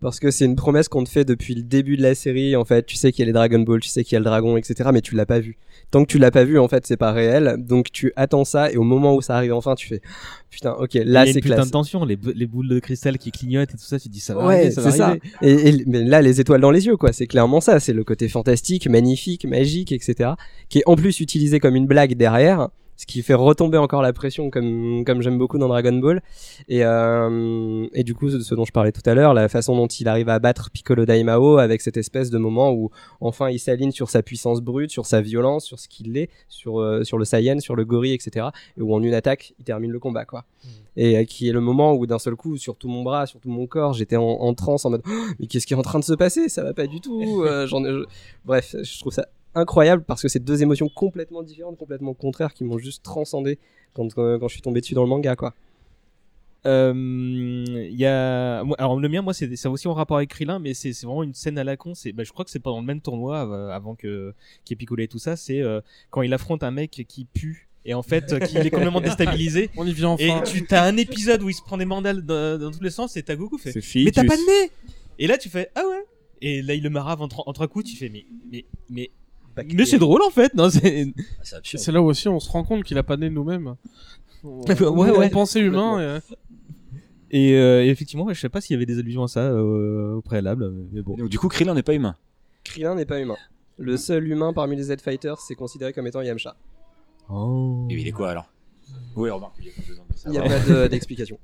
[0.00, 2.64] parce que c'est une promesse qu'on te fait depuis le début de la série en
[2.64, 4.24] fait tu sais qu'il y a les Dragon Ball tu sais qu'il y a le
[4.24, 5.56] dragon etc mais tu l'as pas vu
[5.90, 8.70] tant que tu l'as pas vu en fait c'est pas réel donc tu attends ça
[8.72, 10.00] et au moment où ça arrive enfin tu fais
[10.50, 12.46] putain ok là Il y a c'est une putain classe de tension, les, bou- les
[12.46, 14.70] boules de cristal qui clignotent et tout ça, tu te dis ça va Ouais, arriver,
[14.72, 15.06] ça va c'est ça.
[15.08, 15.20] arriver.
[15.42, 17.12] Et, et- mais là, les étoiles dans les yeux, quoi.
[17.12, 17.78] C'est clairement ça.
[17.78, 20.30] C'est le côté fantastique, magnifique, magique, etc.
[20.68, 22.68] Qui est en plus utilisé comme une blague derrière,
[23.00, 26.22] ce qui fait retomber encore la pression, comme comme j'aime beaucoup dans Dragon Ball.
[26.68, 29.86] Et euh, et du coup, ce dont je parlais tout à l'heure, la façon dont
[29.86, 32.90] il arrive à battre Piccolo Daimao avec cette espèce de moment où
[33.22, 36.78] enfin il s'aligne sur sa puissance brute, sur sa violence, sur ce qu'il est, sur
[36.78, 38.48] euh, sur le Saiyan, sur le gorille, etc.
[38.76, 40.44] Et où en une attaque, il termine le combat, quoi
[40.96, 43.40] et euh, qui est le moment où d'un seul coup sur tout mon bras sur
[43.40, 45.82] tout mon corps j'étais en, en transe en mode Oh, mais qu'est-ce qui est en
[45.82, 46.50] train de se passer?
[46.50, 47.80] Ça va pas du tout j'en
[48.44, 52.64] bref je trouve ça incroyable parce que c'est deux émotions complètement différentes complètement contraires qui
[52.64, 53.58] m'ont juste transcendé
[53.94, 55.54] quand, quand, quand je suis tombé dessus dans le manga quoi
[56.66, 56.92] Euh,
[57.90, 60.92] Il y a, alors le mien, moi, c'est aussi en rapport avec Krillin, mais c'est
[60.92, 61.94] c'est vraiment une scène à la con.
[61.94, 64.34] C'est, bah, je crois que c'est pendant le même tournoi euh, avant que
[64.64, 65.36] qu'il y ait Piccolo et tout ça.
[65.36, 65.80] C'est euh,
[66.10, 67.68] quand il affronte un mec qui pue.
[67.86, 69.70] Et en fait, euh, qui est complètement déstabilisé.
[69.76, 70.42] On y vient Et enfin.
[70.44, 73.16] tu as un épisode où il se prend des mandales dans, dans tous les sens
[73.16, 73.72] et t'as Goku fait.
[74.04, 74.70] Mais t'as pas de nez
[75.18, 76.04] Et là, tu fais ah ouais.
[76.42, 77.86] Et là, il le marave en, trois- en trois coups.
[77.90, 79.10] Tu fais mais mais mais
[79.74, 80.54] mais c'est drôle en fait.
[80.54, 81.12] Non, c'est
[81.62, 83.74] C'est là où aussi on se rend compte qu'il a pas né nous-mêmes.
[84.42, 85.30] On, Ouais, on- ouais.
[85.60, 86.20] humain.
[87.30, 87.40] Et...
[87.50, 90.14] Et, euh, et effectivement, je sais pas s'il y avait des allusions à ça euh,
[90.14, 91.14] au préalable, mais bon.
[91.16, 92.16] Donc, du coup, Krillin n'est pas humain.
[92.64, 93.36] Krillin n'est pas humain
[93.78, 96.54] le seul humain parmi les Z-Fighters c'est considéré comme étant Yamcha
[97.30, 97.86] Oh.
[97.90, 98.50] Et il est quoi alors?
[99.16, 101.38] Oui, remarque, il y a pas besoin de il n'y a pas de- d'explication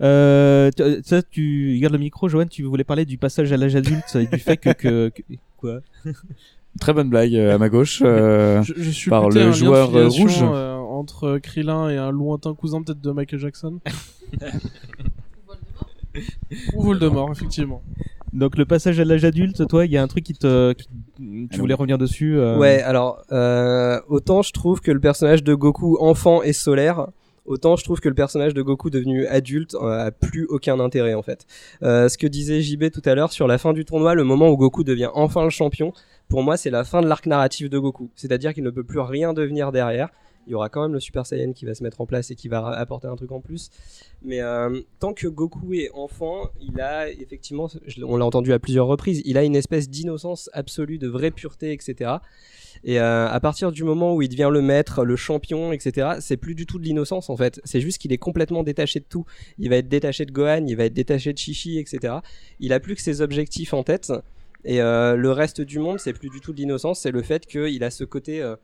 [0.00, 2.46] Euh, tu- euh, ça, tu gardes le micro, Johan.
[2.46, 5.22] Tu voulais parler du passage à l'âge adulte et du fait que, que, que-
[5.58, 5.80] quoi?
[6.80, 9.94] Très bonne blague euh, à ma gauche euh, Je, je suis par un le joueur
[9.94, 10.40] euh, rouge.
[10.42, 13.78] euh, entre Krillin et un lointain cousin peut-être de Michael Jackson.
[16.74, 17.82] Ou Voldemort, effectivement.
[18.32, 20.86] Donc le passage à l'âge adulte, toi, il y a un truc qui te, qui-
[21.50, 22.38] tu voulais revenir dessus.
[22.38, 27.08] euh, Ouais, alors euh, autant je trouve que le personnage de Goku enfant est solaire,
[27.44, 31.12] autant je trouve que le personnage de Goku devenu adulte euh, a plus aucun intérêt
[31.14, 31.46] en fait.
[31.82, 34.48] Euh, ce que disait JB tout à l'heure sur la fin du tournoi, le moment
[34.50, 35.92] où Goku devient enfin le champion,
[36.32, 38.10] pour moi c'est la fin de l'arc narratif de Goku.
[38.16, 40.08] C'est-à-dire qu'il ne peut plus rien devenir derrière.
[40.46, 42.36] Il y aura quand même le Super Saiyan qui va se mettre en place et
[42.36, 43.68] qui va apporter un truc en plus.
[44.22, 47.68] Mais euh, tant que Goku est enfant, il a effectivement,
[48.02, 51.70] on l'a entendu à plusieurs reprises, il a une espèce d'innocence absolue, de vraie pureté,
[51.70, 52.12] etc.
[52.82, 56.38] Et euh, à partir du moment où il devient le maître, le champion, etc., c'est
[56.38, 57.60] plus du tout de l'innocence en fait.
[57.64, 59.26] C'est juste qu'il est complètement détaché de tout.
[59.58, 62.14] Il va être détaché de Gohan, il va être détaché de Chichi, etc.
[62.58, 64.10] Il a plus que ses objectifs en tête.
[64.64, 67.46] Et euh, le reste du monde, c'est plus du tout de l'innocence, c'est le fait
[67.46, 68.56] qu'il a ce côté euh,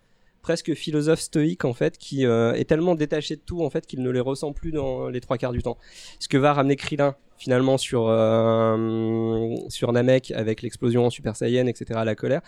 [0.43, 4.03] presque philosophe stoïque en fait, qui euh, est tellement détaché de tout en fait qu'il
[4.03, 5.77] ne les ressent plus dans les trois quarts du temps.
[6.21, 8.07] Ce que va ramener Krillin finalement sur
[9.69, 12.01] sur Namek avec l'explosion en Super Saiyan, etc.
[12.05, 12.41] La colère.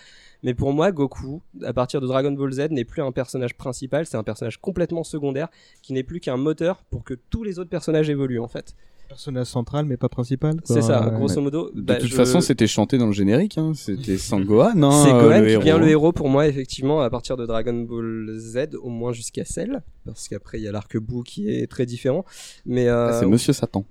[0.42, 4.04] Mais pour moi, Goku, à partir de Dragon Ball Z, n'est plus un personnage principal,
[4.06, 5.48] c'est un personnage complètement secondaire
[5.82, 8.74] qui n'est plus qu'un moteur pour que tous les autres personnages évoluent en fait.
[9.10, 10.54] Personnage central, mais pas principal.
[10.64, 11.70] C'est ça, grosso modo.
[11.74, 13.58] De bah, toute je- façon, c'était chanté dans le générique.
[13.58, 13.72] Hein.
[13.74, 14.72] C'était Sangohan.
[14.76, 15.62] non C'est Gohan le qui héros.
[15.62, 19.44] devient le héros pour moi, effectivement, à partir de Dragon Ball Z, au moins jusqu'à
[19.44, 22.24] Cell, parce qu'après il y a l'arc Boo qui est très différent.
[22.64, 23.84] Mais euh, Ah, C'est Monsieur Satan.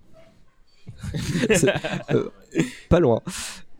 [2.11, 2.29] euh,
[2.89, 3.21] pas loin.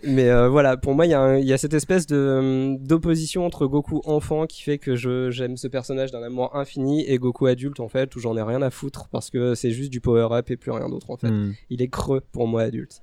[0.03, 4.01] Mais euh, voilà, pour moi, il y, a y cette espèce de d'opposition entre Goku
[4.05, 7.89] enfant qui fait que je j'aime ce personnage d'un amour infini et Goku adulte en
[7.89, 10.57] fait où j'en ai rien à foutre parce que c'est juste du power up et
[10.57, 11.29] plus rien d'autre en fait.
[11.29, 11.53] Hmm.
[11.69, 13.01] Il est creux pour moi adulte.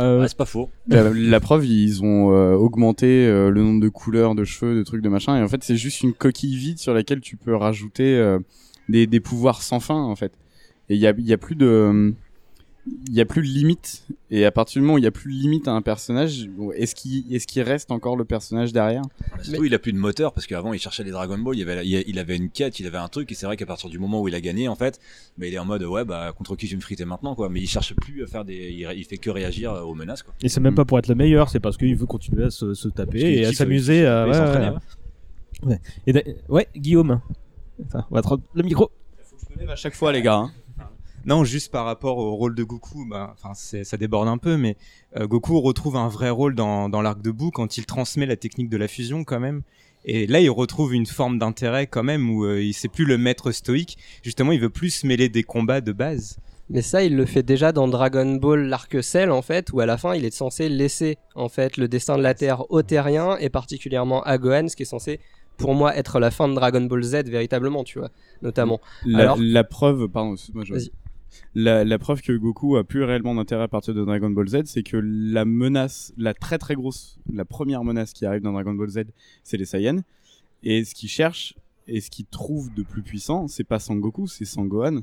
[0.00, 0.70] Euh, Ouais, c'est pas faux.
[0.88, 4.82] La, la preuve, ils ont euh, augmenté euh, le nombre de couleurs, de cheveux, de
[4.82, 5.38] trucs, de machin.
[5.38, 8.38] Et en fait, c'est juste une coquille vide sur laquelle tu peux rajouter euh,
[8.88, 10.32] des, des pouvoirs sans fin, en fait.
[10.88, 12.14] Et il y a, il y a plus de...
[13.08, 14.04] Il y a plus de limite.
[14.30, 16.48] Et à partir du moment où il y a plus de limite à un personnage,
[16.74, 19.02] est-ce qu'il est qu'il reste encore le personnage derrière?
[19.02, 21.68] Bah, Surtout, il a plus de moteur parce qu'avant il cherchait les Dragon Ball, il,
[21.68, 23.90] avait, il il avait une quête, il avait un truc, et c'est vrai qu'à partir
[23.90, 25.00] du moment où il a gagné, en fait,
[25.36, 27.48] bah, il est en mode ouais, bah contre qui je vais me friter maintenant, quoi.
[27.48, 28.54] Mais il cherche plus à faire des.
[28.70, 30.34] Il, il fait que réagir euh, aux menaces, quoi.
[30.42, 32.74] Et c'est même pas pour être le meilleur, c'est parce qu'il veut continuer à se,
[32.74, 34.00] se taper et à s'amuser.
[34.00, 35.68] il à il ouais, s'entraîner, ouais.
[35.70, 35.80] Ouais.
[36.06, 37.20] Et d'a- ouais, Guillaume.
[37.82, 38.90] Attends, on va te rendre le micro.
[39.68, 40.36] à chaque fois, les gars.
[40.36, 40.50] hein.
[41.26, 44.76] Non, juste par rapport au rôle de Goku, bah, ça déborde un peu, mais
[45.16, 48.36] euh, Goku retrouve un vrai rôle dans, dans l'arc de Boo quand il transmet la
[48.36, 49.62] technique de la fusion quand même.
[50.04, 53.18] Et là, il retrouve une forme d'intérêt quand même où euh, il c'est plus le
[53.18, 53.98] maître stoïque.
[54.22, 56.38] Justement, il veut plus se mêler des combats de base.
[56.70, 59.86] Mais ça, il le fait déjà dans Dragon Ball l'arc Cell, en fait, où à
[59.86, 63.36] la fin, il est censé laisser, en fait, le destin de la Terre aux Terriens,
[63.38, 65.18] et particulièrement à Gohan, ce qui est censé,
[65.56, 68.10] pour moi, être la fin de Dragon Ball Z, véritablement, tu vois,
[68.42, 68.80] notamment.
[69.04, 70.90] La, Alors, la preuve, pardon, excuse-moi, je- Vas-y.
[71.54, 74.82] La, preuve que Goku a plus réellement d'intérêt à partir de Dragon Ball Z, c'est
[74.82, 78.88] que la menace, la très très grosse, la première menace qui arrive dans Dragon Ball
[78.88, 79.04] Z,
[79.42, 80.02] c'est les Saiyans.
[80.62, 81.54] Et ce qu'il cherche
[81.88, 85.00] et ce qu'il trouve de plus puissant, c'est pas Sangoku, c'est Sangohan.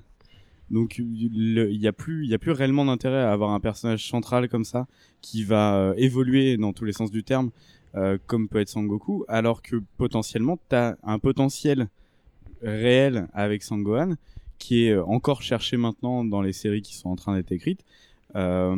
[0.70, 4.50] Donc il y a plus, y a plus réellement d'intérêt à avoir un personnage central
[4.50, 4.88] comme ça
[5.22, 7.52] qui va euh, évoluer dans tous les sens du terme,
[7.96, 11.90] euh, comme peut être Sangoku, alors que potentiellement t'as un potentiel
[12.62, 14.16] réel avec Sangohan
[14.64, 17.84] qui est euh, encore cherché maintenant dans les séries qui sont en train d'être écrites.
[18.36, 18.76] Euh,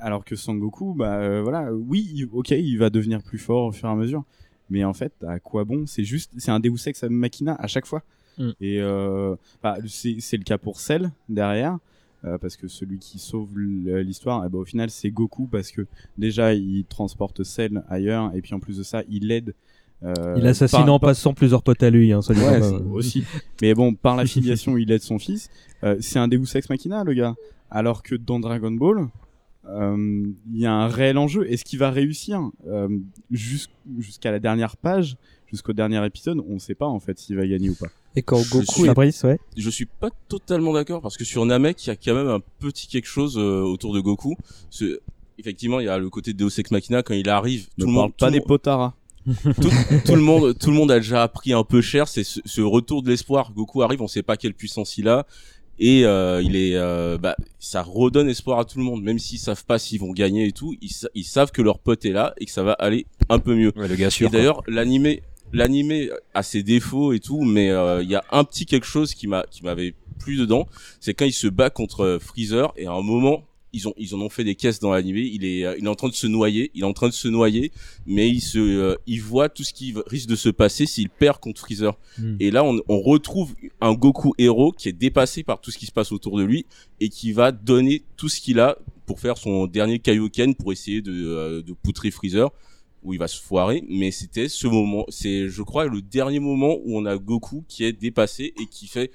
[0.00, 3.88] alors que Sangoku, bah euh, voilà, oui, ok, il va devenir plus fort au fur
[3.88, 4.24] et à mesure,
[4.70, 5.86] mais en fait, à quoi bon?
[5.86, 8.02] C'est juste, c'est un Deus Ex Machina à chaque fois.
[8.38, 8.50] Mm.
[8.60, 11.78] Et euh, bah, c'est le cas pour Cell derrière.
[12.40, 15.86] parce que celui qui sauve l'histoire, eh ben, au final c'est Goku parce que
[16.16, 19.54] déjà il transporte Cell ailleurs et puis en plus de ça il aide.
[20.04, 22.70] Euh, Il assassine par- en par- passant plusieurs potes à lui, hein, ça Ouais, pas.
[22.92, 23.24] aussi.
[23.62, 25.48] Mais bon, par la filiation, il aide son fils.
[25.84, 27.34] Euh, c'est un Deus Ex Machina, le gars.
[27.70, 29.08] Alors que dans Dragon Ball,
[29.68, 31.50] euh, il y a un réel enjeu.
[31.50, 32.88] Est-ce qu'il va réussir euh,
[33.30, 33.66] jus-
[33.98, 36.38] jusqu'à la dernière page, jusqu'au dernier épisode?
[36.48, 37.88] On ne sait pas en fait s'il va gagner ou pas.
[38.16, 39.38] Et quand Je suis- Fabrice, ouais.
[39.56, 42.40] Je suis pas totalement d'accord parce que sur Namek, il y a quand même un
[42.58, 44.34] petit quelque chose euh, autour de Goku.
[45.40, 47.68] Effectivement, il y a le côté Deus Ex Machina quand il arrive.
[47.78, 48.94] Ne tout le parle monde, pas tout des le- potaras.
[49.60, 49.70] Tout,
[50.04, 52.08] tout le monde, tout le monde a déjà appris un peu cher.
[52.08, 53.52] C'est ce, ce retour de l'espoir.
[53.52, 55.26] Goku arrive, on sait pas quelle puissance il a,
[55.78, 59.38] et euh, il est, euh, bah, ça redonne espoir à tout le monde, même s'ils
[59.38, 60.74] savent pas s'ils vont gagner et tout.
[60.80, 63.38] Ils, sa- ils savent que leur pote est là et que ça va aller un
[63.38, 63.72] peu mieux.
[63.76, 65.22] le gars sûr, Et d'ailleurs, l'animé,
[65.52, 69.14] l'animé a ses défauts et tout, mais euh, il y a un petit quelque chose
[69.14, 70.66] qui m'a, qui m'avait plu dedans,
[71.00, 73.44] c'est quand il se bat contre euh, Freezer et à un moment.
[73.72, 75.20] Ils ont, ils en ont fait des caisses dans l'animé.
[75.32, 76.70] Il est, euh, il est en train de se noyer.
[76.74, 77.70] Il est en train de se noyer,
[78.06, 81.38] mais il se, euh, il voit tout ce qui risque de se passer s'il perd
[81.38, 81.98] contre Freezer.
[82.18, 82.36] Hmm.
[82.40, 85.86] Et là, on, on retrouve un Goku héros qui est dépassé par tout ce qui
[85.86, 86.64] se passe autour de lui
[87.00, 91.02] et qui va donner tout ce qu'il a pour faire son dernier Kaioken pour essayer
[91.02, 92.50] de, euh, de poutrer Freezer
[93.02, 93.84] où il va se foirer.
[93.88, 97.84] Mais c'était ce moment, c'est, je crois, le dernier moment où on a Goku qui
[97.84, 99.10] est dépassé et qui fait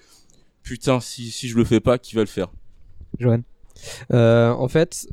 [0.64, 2.52] putain, si, si je le fais pas, qui va le faire?
[3.20, 3.42] Johan.
[4.12, 5.08] Euh, en fait,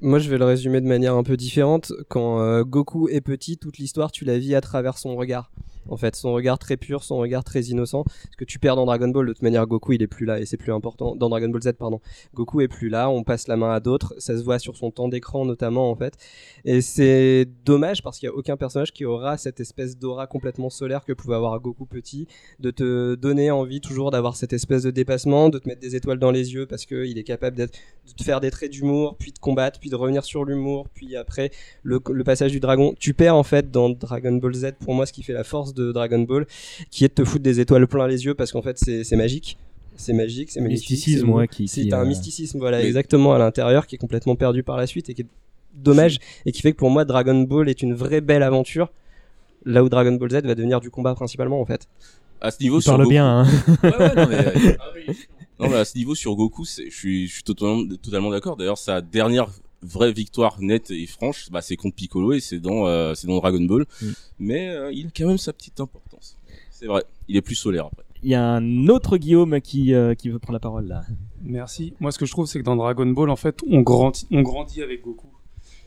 [0.00, 1.92] moi je vais le résumer de manière un peu différente.
[2.08, 5.50] Quand euh, Goku est petit, toute l'histoire tu la vis à travers son regard.
[5.88, 8.04] En fait, son regard très pur, son regard très innocent.
[8.30, 10.40] Ce que tu perds dans Dragon Ball, de toute manière, Goku il est plus là
[10.40, 11.16] et c'est plus important.
[11.16, 12.00] Dans Dragon Ball Z, pardon.
[12.34, 14.14] Goku est plus là, on passe la main à d'autres.
[14.18, 16.14] Ça se voit sur son temps d'écran notamment en fait.
[16.64, 20.70] Et c'est dommage parce qu'il y a aucun personnage qui aura cette espèce d'aura complètement
[20.70, 22.26] solaire que pouvait avoir Goku petit,
[22.60, 26.18] de te donner envie toujours d'avoir cette espèce de dépassement, de te mettre des étoiles
[26.18, 29.38] dans les yeux parce qu'il est capable de te faire des traits d'humour, puis de
[29.38, 31.50] combattre, puis de revenir sur l'humour, puis après
[31.82, 32.94] le passage du dragon.
[32.98, 35.74] Tu perds en fait dans Dragon Ball Z pour moi ce qui fait la force
[35.76, 36.46] de Dragon Ball,
[36.90, 39.16] qui est de te foutre des étoiles plein les yeux parce qu'en fait c'est c'est
[39.16, 39.58] magique.
[39.98, 40.90] C'est magique, c'est magnifique.
[40.90, 44.36] Mysticisme, ouais, qui- C'est un euh, mysticisme, voilà, Mais- exactement à l'intérieur, qui est complètement
[44.36, 45.26] perdu par la suite et qui est
[45.74, 48.92] dommage et qui fait que pour moi Dragon Ball est une vraie belle aventure.
[49.64, 51.88] Là où Dragon Ball Z va devenir du combat principalement en fait.
[52.42, 53.46] à ce niveau Il sur parle Goku- bien, hein.
[53.82, 55.12] Ouais, ouais, non, mais, euh,
[55.58, 58.56] non, mais à ce niveau sur Goku, je suis, je suis totalement, totalement d'accord.
[58.58, 59.48] D'ailleurs, sa dernière
[59.86, 63.36] vraie victoire nette et franche, bah, c'est contre Piccolo et c'est dans, euh, c'est dans
[63.38, 63.86] Dragon Ball.
[64.02, 64.06] Mm.
[64.38, 66.36] Mais euh, il a quand même sa petite importance.
[66.70, 67.04] C'est vrai.
[67.28, 68.04] Il est plus solaire après.
[68.22, 71.04] Il y a un autre Guillaume qui, euh, qui veut prendre la parole là.
[71.42, 71.94] Merci.
[72.00, 74.42] Moi, ce que je trouve, c'est que dans Dragon Ball, en fait, on grandit, on
[74.42, 75.28] grandit avec Goku.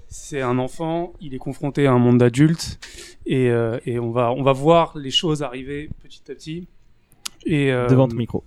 [0.08, 2.80] C'est un enfant, il est confronté à un monde d'adultes,
[3.28, 6.68] et, euh, et on, va, on va voir les choses arriver petit à petit.
[7.45, 8.43] Et, euh, Devant ton micro.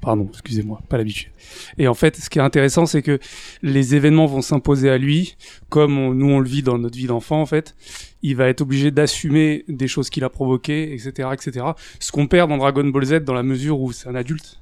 [0.00, 1.30] Pardon, excusez-moi, pas l'habitude.
[1.78, 3.18] Et en fait, ce qui est intéressant, c'est que
[3.62, 5.36] les événements vont s'imposer à lui,
[5.68, 7.74] comme on- nous on le vit dans notre vie d'enfant, en fait.
[8.22, 11.66] Il va être obligé d'assumer des choses qu'il a provoquées, etc., etc.
[11.98, 14.60] Ce qu'on perd dans Dragon Ball Z dans la mesure où c'est un adulte.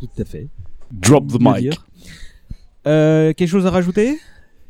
[0.00, 0.48] Tout à fait.
[0.92, 1.78] Drop the mic.
[2.86, 4.18] Euh, quelque chose à rajouter?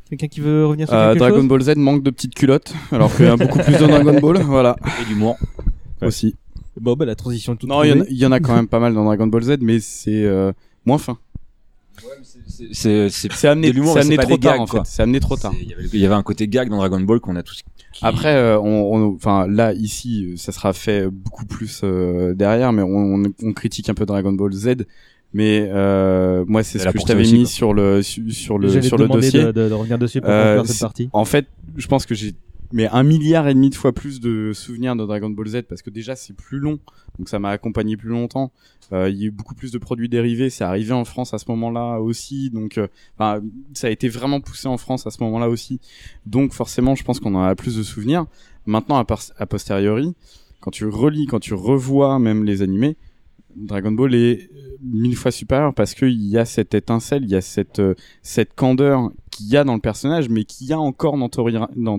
[0.09, 1.49] Quelqu'un qui veut revenir sur Euh, quelque Dragon chose?
[1.49, 4.43] Ball Z manque de petites culottes, alors qu'il y a beaucoup plus de Dragon Ball,
[4.43, 4.77] voilà.
[5.03, 5.37] Et d'humour.
[6.03, 6.37] Aussi.
[6.81, 8.11] Bon, bah la transition est toute Non, il y, en a- trouvée.
[8.13, 10.53] il y en a quand même pas mal dans Dragon Ball Z, mais c'est euh,
[10.85, 11.19] moins fin.
[12.73, 14.79] C'est c'est C'est amené, amené trop tard en fait.
[14.85, 15.53] C'est amené trop tard.
[15.61, 17.63] Il y avait- un côté gag dans Dragon Ball qu'on a tous.
[17.93, 22.73] qui- Après, euh, on, on- enfin là ici, ça sera fait beaucoup plus euh, derrière,
[22.73, 24.85] mais on, on, on critique un peu Dragon Ball Z.
[25.33, 27.47] Mais euh, moi, c'est ce que je t'avais mis quoi.
[27.47, 29.43] sur le su- sur le sur le dossier.
[29.45, 31.09] de- de- de revenir dessus pour Euh, conclure cette partie.
[31.13, 31.47] En fait,
[31.77, 32.35] je pense que j'ai
[32.75, 35.81] mais un milliard et demi de fois plus de souvenirs de Dragon Ball Z parce
[35.81, 36.81] que déjà c'est plus long,
[37.17, 38.51] donc ça m'a accompagné plus longtemps.
[38.93, 41.39] Euh, il y a eu beaucoup plus de produits dérivés, c'est arrivé en France à
[41.39, 42.89] ce moment-là aussi, donc euh,
[43.75, 45.79] ça a été vraiment poussé en France à ce moment-là aussi.
[46.27, 48.27] Donc forcément, je pense qu'on en a plus de souvenirs.
[48.67, 50.13] Maintenant, à, posteriori,
[50.61, 52.97] quand tu relis, quand tu revois même les animés,
[53.55, 57.37] Dragon Ball est euh, mille fois supérieur parce qu'il y a cette étincelle, il y
[57.37, 57.81] a cette,
[58.23, 61.29] cette candeur qu'il y a dans le personnage, mais qu'il y a encore dans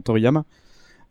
[0.01, 0.43] Toriyama.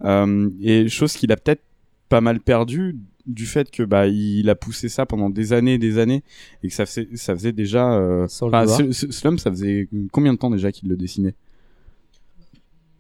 [0.04, 1.62] Euh, et chose qu'il a peut-être
[2.08, 2.96] pas mal perdu
[3.26, 6.22] du fait que bah il a poussé ça pendant des années et des années
[6.62, 10.70] et que ça faisait ça faisait déjà euh, Slum ça faisait combien de temps déjà
[10.70, 11.34] qu'il le dessinait?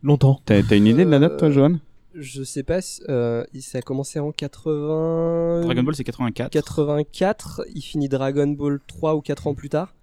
[0.02, 0.40] Longtemps.
[0.46, 1.78] T'as une idée de la date toi Johan?
[2.14, 5.62] Je sais pas, si, euh, ça a commencé en 80.
[5.62, 6.48] Dragon Ball, c'est 84.
[6.50, 9.94] 84, il finit Dragon Ball 3 ou 4 ans plus tard,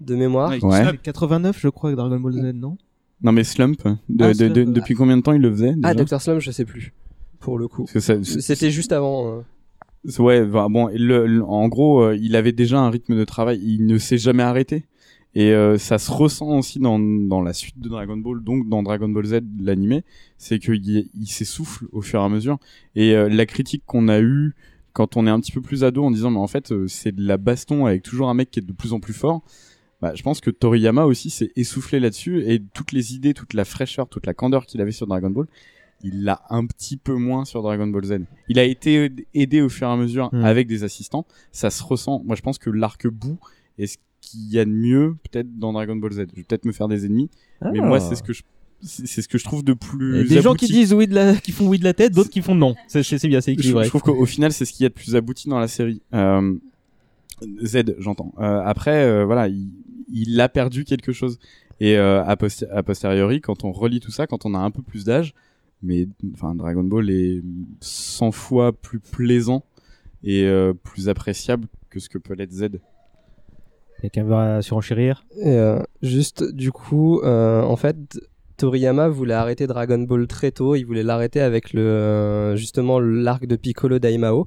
[0.00, 0.50] de mémoire.
[0.62, 0.84] Ouais.
[0.84, 2.78] C'est 89, je crois, Dragon Ball Z, non?
[3.22, 5.50] Non mais Slump de, Ah, de- Slump, de- euh, depuis combien de temps il le
[5.50, 6.20] faisait Ah, Dr.
[6.20, 6.92] Slum, je sais plus,
[7.38, 7.86] pour le coup.
[8.40, 9.28] C'était juste avant.
[9.28, 9.40] euh.
[10.04, 13.24] C'est- Ouais, bah, bon, le- le- en gros, euh, il avait déjà un rythme de
[13.24, 14.84] travail, il ne s'est jamais arrêté.
[15.34, 18.82] Et euh, ça se ressent aussi dans, dans la suite de Dragon Ball, donc dans
[18.82, 20.02] Dragon Ball Z, l'animé,
[20.36, 22.58] c'est qu'il il s'essouffle au fur et à mesure.
[22.96, 24.54] Et la critique qu'on a eue
[24.92, 27.26] quand on est un petit peu plus ado en disant, mais en fait, c'est de
[27.26, 29.40] la baston avec toujours un mec qui est de plus en plus fort.
[30.02, 33.64] Bah, je pense que Toriyama aussi s'est essoufflé là-dessus et toutes les idées, toute la
[33.64, 35.46] fraîcheur, toute la candeur qu'il avait sur Dragon Ball,
[36.02, 38.18] il l'a un petit peu moins sur Dragon Ball Z.
[38.48, 40.44] Il a été aidé au fur et à mesure Hmm.
[40.44, 41.24] avec des assistants.
[41.52, 42.20] Ça se ressent.
[42.26, 43.38] Moi, je pense que l'arc bout
[43.78, 46.16] est ce qu'il y a de mieux peut-être dans Dragon Ball Z.
[46.32, 47.30] Je vais peut-être me faire des ennemis,
[47.62, 47.86] mais Ah.
[47.86, 48.42] moi, c'est ce que je
[48.84, 51.52] c'est ce que je trouve de plus Des gens qui disent oui de la, qui
[51.52, 52.74] font oui de la tête, d'autres qui font non.
[52.88, 53.84] C'est bien, c'est Je, équilibré.
[53.84, 56.02] je trouve qu'au final, c'est ce qu'il y a de plus abouti dans la série.
[56.14, 56.56] Euh,
[57.64, 58.32] Z, j'entends.
[58.40, 59.68] Euh, après, euh, voilà, il,
[60.12, 61.38] il a perdu quelque chose.
[61.80, 64.70] Et euh, a, poster- a posteriori, quand on relit tout ça, quand on a un
[64.70, 65.34] peu plus d'âge,
[65.82, 67.42] mais enfin, Dragon Ball est
[67.80, 69.64] 100 fois plus plaisant
[70.22, 72.68] et euh, plus appréciable que ce que peut l'être Z.
[74.00, 75.24] Quelqu'un veut surenchérir?
[75.40, 78.20] Et, euh, juste, du coup, euh, en fait,
[78.62, 80.76] Toriyama voulait arrêter Dragon Ball très tôt.
[80.76, 84.46] Il voulait l'arrêter avec le euh, justement l'arc de Piccolo Daimao.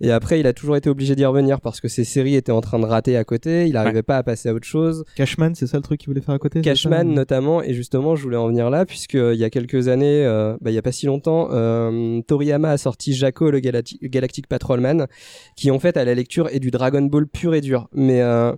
[0.00, 2.60] Et après, il a toujours été obligé d'y revenir parce que ses séries étaient en
[2.60, 3.68] train de rater à côté.
[3.68, 5.04] Il n'arrivait pas à passer à autre chose.
[5.14, 8.24] Cashman, c'est ça le truc qu'il voulait faire à côté Cashman notamment, et justement, je
[8.24, 10.78] voulais en venir là, puisque euh, il y a quelques années, euh, bah, il y
[10.78, 15.06] a pas si longtemps, euh, Toriyama a sorti Jaco le Galacti- Galactic Patrolman,
[15.54, 17.88] qui en fait à la lecture est du Dragon Ball pur et dur.
[17.92, 18.52] Mais euh,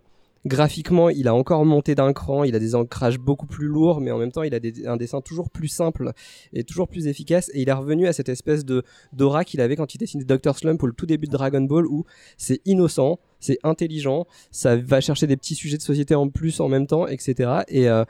[0.45, 4.11] graphiquement, il a encore monté d'un cran, il a des ancrages beaucoup plus lourds, mais
[4.11, 6.13] en même temps, il a des- un dessin toujours plus simple
[6.53, 8.83] et toujours plus efficace, et il est revenu à cette espèce de
[9.13, 10.57] d'aura qu'il avait quand il dessinait Dr.
[10.57, 12.05] Slump au tout début de Dragon Ball, où
[12.37, 16.69] c'est innocent, c'est intelligent, ça va chercher des petits sujets de société en plus en
[16.69, 17.63] même temps, etc.
[17.69, 18.05] Et, euh,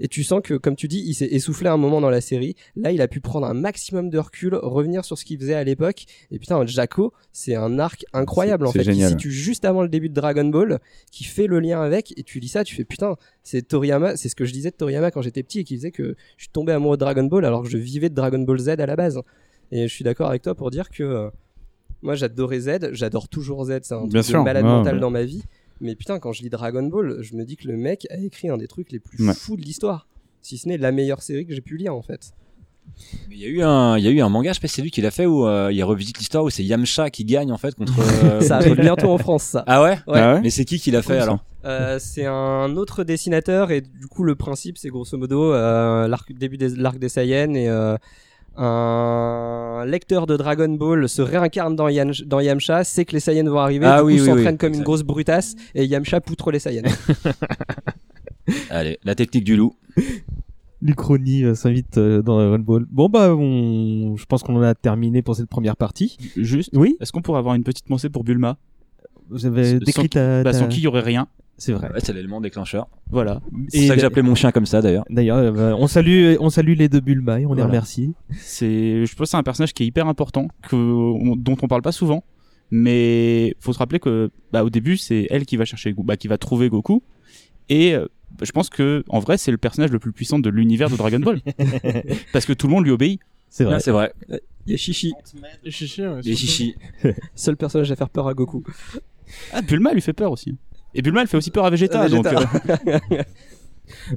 [0.00, 2.54] et tu sens que, comme tu dis, il s'est essoufflé un moment dans la série.
[2.76, 5.64] Là, il a pu prendre un maximum de recul, revenir sur ce qu'il faisait à
[5.64, 6.04] l'époque.
[6.30, 9.10] Et putain, Jaco, c'est un arc incroyable en fait, génial.
[9.10, 10.78] situe juste avant le début de Dragon Ball,
[11.10, 12.16] qui fait le lien avec.
[12.16, 14.76] Et tu lis ça, tu fais putain, c'est Toriyama, c'est ce que je disais de
[14.76, 17.44] Toriyama quand j'étais petit et qui disait que je suis tombé amoureux de Dragon Ball
[17.44, 19.20] alors que je vivais de Dragon Ball Z à la base.
[19.72, 21.30] Et je suis d'accord avec toi pour dire que euh,
[22.02, 24.94] moi j'adorais Z, j'adore toujours Z, c'est un Bien truc sûr, de malade ouais, mental
[24.94, 25.00] ouais.
[25.00, 25.42] dans ma vie.
[25.80, 28.48] Mais putain, quand je lis Dragon Ball, je me dis que le mec a écrit
[28.48, 29.34] un des trucs les plus Ouais.
[29.34, 30.06] fous de l'histoire.
[30.42, 32.32] Si ce n'est la meilleure série que j'ai pu lire en fait.
[33.28, 34.66] Mais Il y a eu un, il y a eu un manga, je sais pas
[34.68, 37.24] si c'est lui qui l'a fait où euh, il revisite l'histoire où c'est Yamcha qui
[37.24, 37.92] gagne en fait contre.
[38.24, 39.62] euh, ça arrive bientôt en France, ça.
[39.66, 39.98] Ah ouais?
[40.06, 40.18] Ouais.
[40.20, 40.40] Ah ouais?
[40.40, 41.44] Mais c'est qui qui l'a fait alors?
[41.64, 46.32] Euh, c'est un autre dessinateur et du coup le principe c'est grosso modo euh, l'arc
[46.32, 47.96] début des l'arc des Saiyans et euh,
[48.58, 53.48] un lecteur de Dragon Ball se réincarne dans, Yan- dans Yamcha, sait que les Saiyans
[53.48, 54.58] vont arriver, Ah du oui, coup oui, s'entraîne oui.
[54.58, 56.82] comme une grosse brutasse et Yamcha poutre les Saiyans.
[58.70, 59.74] Allez, la technique du loup.
[60.80, 62.86] L'Uchronie euh, s'invite euh, dans Dragon Ball.
[62.90, 64.16] Bon bah, on...
[64.16, 66.16] je pense qu'on en a terminé pour cette première partie.
[66.36, 66.70] Juste.
[66.74, 66.96] Oui.
[67.00, 68.56] Est-ce qu'on pourrait avoir une petite pensée pour Bulma?
[69.28, 71.26] Vous avez décrit sans, ta- bah, sans qui il y aurait rien.
[71.60, 71.88] C'est vrai.
[71.92, 72.88] Ouais, c'est l'élément déclencheur.
[73.10, 73.40] Voilà.
[73.68, 75.04] C'est pour ça que j'appelais mon chien comme ça d'ailleurs.
[75.10, 78.14] D'ailleurs, euh, bah, on salue, on salue les deux Bulma et on les remercie.
[78.38, 81.66] C'est, je pense, que c'est un personnage qui est hyper important, que, on- dont on
[81.66, 82.22] parle pas souvent.
[82.70, 86.28] Mais faut se rappeler que, bah, au début, c'est elle qui va chercher, bah, qui
[86.28, 87.02] va trouver Goku.
[87.68, 88.06] Et euh,
[88.42, 91.18] je pense que, en vrai, c'est le personnage le plus puissant de l'univers de Dragon
[91.18, 91.40] Ball,
[92.32, 93.20] parce que tout le monde lui obéit.
[93.50, 93.80] C'est vrai.
[93.80, 94.12] C'est vrai.
[94.66, 95.12] Il y a Chichi.
[96.36, 96.74] Chichi,
[97.04, 97.16] ouais.
[97.34, 98.62] Seul personnage à faire peur à Goku.
[99.52, 100.56] Ah, Bulma lui fait peur aussi.
[100.94, 102.06] Et Bulma, elle fait aussi peur à Vegeta.
[102.06, 102.30] Vegeta.
[102.88, 103.22] euh,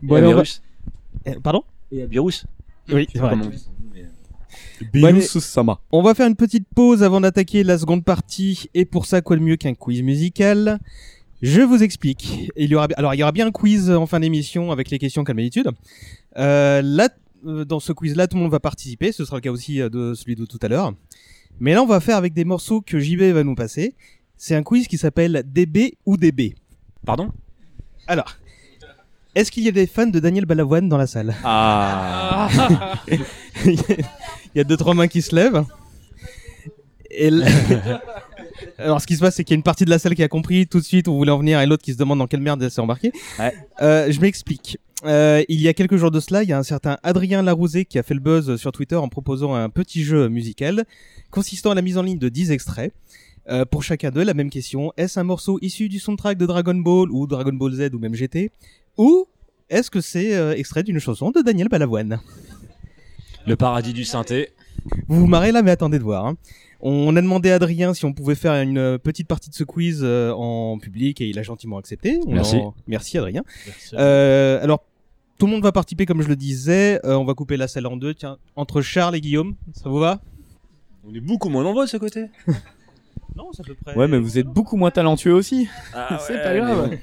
[0.02, 0.46] Bon, Et.
[1.26, 1.64] Eh, Pardon?
[1.92, 2.46] Et Virus.
[2.92, 3.36] Oui, c'est vrai.
[3.36, 3.50] Mais-
[5.02, 5.80] Bon, Sama.
[5.92, 8.68] On va faire une petite pause avant d'attaquer la seconde partie.
[8.74, 10.80] Et pour ça, quoi de mieux qu'un quiz musical?
[11.42, 12.50] Je vous explique.
[12.56, 14.98] Il y aura, alors, il y aura bien un quiz en fin d'émission avec les
[15.00, 15.70] questions comme d'habitude.
[16.38, 16.82] Euh,
[17.46, 19.12] euh, dans ce quiz-là, tout le monde va participer.
[19.12, 20.94] Ce sera le cas aussi euh, de celui de tout à l'heure.
[21.60, 23.96] Mais là, on va faire avec des morceaux que JB va nous passer.
[24.44, 26.56] C'est un quiz qui s'appelle DB ou DB.
[27.06, 27.30] Pardon?
[28.08, 28.38] Alors,
[29.36, 31.36] est-ce qu'il y a des fans de Daniel Balavoine dans la salle?
[31.44, 32.50] Ah.
[33.66, 33.78] Il
[34.56, 35.64] y a deux trois mains qui se lèvent.
[37.12, 37.46] Et l-
[38.80, 40.24] Alors, ce qui se passe, c'est qu'il y a une partie de la salle qui
[40.24, 42.18] a compris tout de suite où vous voulez en venir et l'autre qui se demande
[42.18, 43.12] dans quelle merde elle s'est embarquée.
[43.80, 44.80] Euh, je m'explique.
[45.06, 47.86] Euh, il y a quelques jours de cela, il y a un certain Adrien Larousé
[47.86, 50.86] qui a fait le buzz sur Twitter en proposant un petit jeu musical
[51.30, 52.92] consistant à la mise en ligne de 10 extraits.
[53.50, 54.94] Euh, pour chacun d'eux, la même question.
[54.98, 58.14] Est-ce un morceau issu du soundtrack de Dragon Ball ou Dragon Ball Z ou même
[58.14, 58.52] GT
[58.98, 59.26] Ou
[59.70, 62.20] est-ce que c'est euh, extrait d'une chanson de Daniel Balavoine
[63.48, 64.50] Le paradis du synthé.
[65.08, 66.26] Vous vous marrez là, mais attendez de voir.
[66.26, 66.36] hein.
[66.84, 70.00] On a demandé à Adrien si on pouvait faire une petite partie de ce quiz
[70.04, 72.20] euh, en public et il a gentiment accepté.
[72.26, 72.56] On Merci.
[72.58, 73.44] en- Merci Adrien.
[73.68, 73.96] Merci.
[73.96, 74.84] Alors,
[75.38, 77.00] tout le monde va participer comme je le disais.
[77.04, 78.14] On va couper la salle en deux.
[78.14, 80.22] Tiens, entre Charles et Guillaume, ça vous va?
[81.08, 82.26] On est beaucoup moins nombreux de ce côté.
[83.36, 83.96] Non, c'est à peu près.
[83.96, 85.68] Ouais, mais vous êtes beaucoup moins talentueux aussi.
[85.94, 86.98] Ah c'est ouais, pas grave.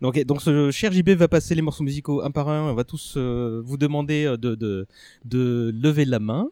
[0.00, 2.70] Donc, ce cher JB va passer les morceaux musicaux un par un.
[2.70, 4.86] On va tous euh, vous demander euh, de, de,
[5.24, 6.48] de lever la main.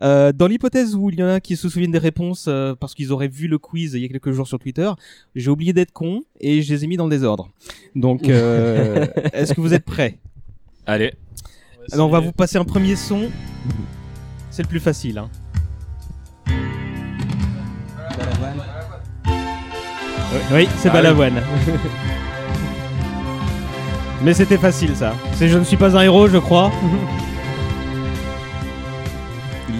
[0.00, 2.94] Euh, dans l'hypothèse où il y en a qui se souviennent des réponses euh, parce
[2.94, 4.88] qu'ils auraient vu le quiz il y a quelques jours sur Twitter,
[5.34, 7.50] j'ai oublié d'être con et je les ai mis dans le désordre.
[7.96, 10.18] Donc, euh, est-ce que vous êtes prêts?
[10.86, 11.14] Allez.
[11.90, 13.28] Alors, on va vous passer un premier son.
[14.50, 15.18] C'est le plus facile.
[15.18, 15.30] Hein.
[20.52, 21.42] Oui, c'est Ah Balavoine.
[24.22, 25.14] Mais c'était facile ça.
[25.34, 26.70] C'est Je ne suis pas un héros, je crois.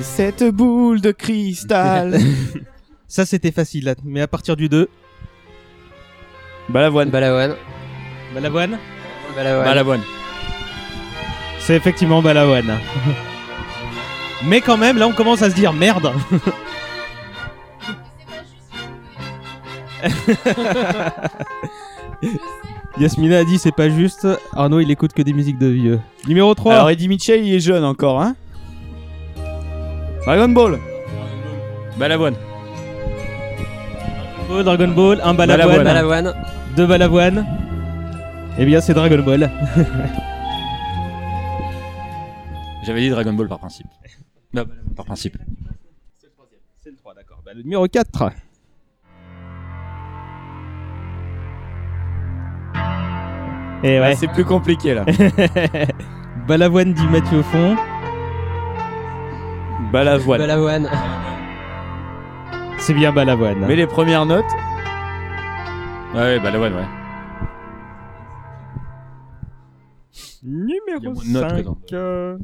[0.00, 2.18] Cette boule de cristal.
[3.08, 3.94] ça c'était facile, là.
[4.04, 4.88] mais à partir du 2.
[6.68, 7.08] Balavoine.
[7.10, 7.54] Balavoine.
[8.34, 8.78] Balavoine
[9.34, 9.64] Balavoine.
[9.64, 10.00] Balavoine.
[11.60, 12.78] C'est effectivement Balavoine.
[14.44, 16.12] mais quand même, là on commence à se dire merde.
[22.98, 24.26] Yasmina a dit c'est pas juste.
[24.52, 26.00] Arnaud il écoute que des musiques de vieux.
[26.26, 26.74] Numéro 3.
[26.74, 28.34] Alors Eddie Mitchell, il est jeune encore, hein
[30.24, 30.78] Dragon Ball.
[31.96, 32.34] Balavoine.
[34.50, 35.84] Oh, Dragon Ball, un Balavoine.
[35.84, 36.34] Balavoine.
[36.76, 37.46] Deux Balavoine.
[38.58, 39.50] Eh bien c'est Dragon Ball.
[42.84, 43.86] J'avais dit Dragon Ball par principe.
[44.54, 44.64] Non,
[44.96, 45.36] par principe.
[46.82, 47.42] C'est le 3, d'accord.
[47.44, 48.30] Bah, le numéro 4.
[53.84, 54.10] Et ouais.
[54.12, 55.04] Ah, c'est plus compliqué là.
[56.48, 57.76] Balavoine dit Mathieu au fond.
[59.92, 60.38] Balavoine.
[60.40, 60.90] Balavoine.
[62.78, 63.64] C'est bien Balavoine.
[63.66, 64.44] Mais les premières notes.
[66.14, 66.86] Ouais, Balavoine, ouais.
[70.42, 71.48] Numéro moins de notes 5.
[71.52, 71.92] présentes.
[71.92, 72.36] euh,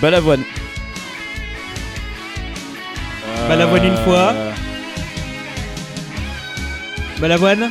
[0.00, 0.42] Balavoine.
[3.48, 4.32] Balavoine une fois.
[7.20, 7.70] Balavoine.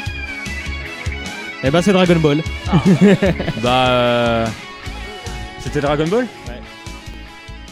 [1.63, 2.41] Eh ben c'est Dragon Ball.
[3.63, 3.87] Bah.
[3.89, 4.45] euh,
[5.59, 6.59] C'était Dragon Ball Ouais.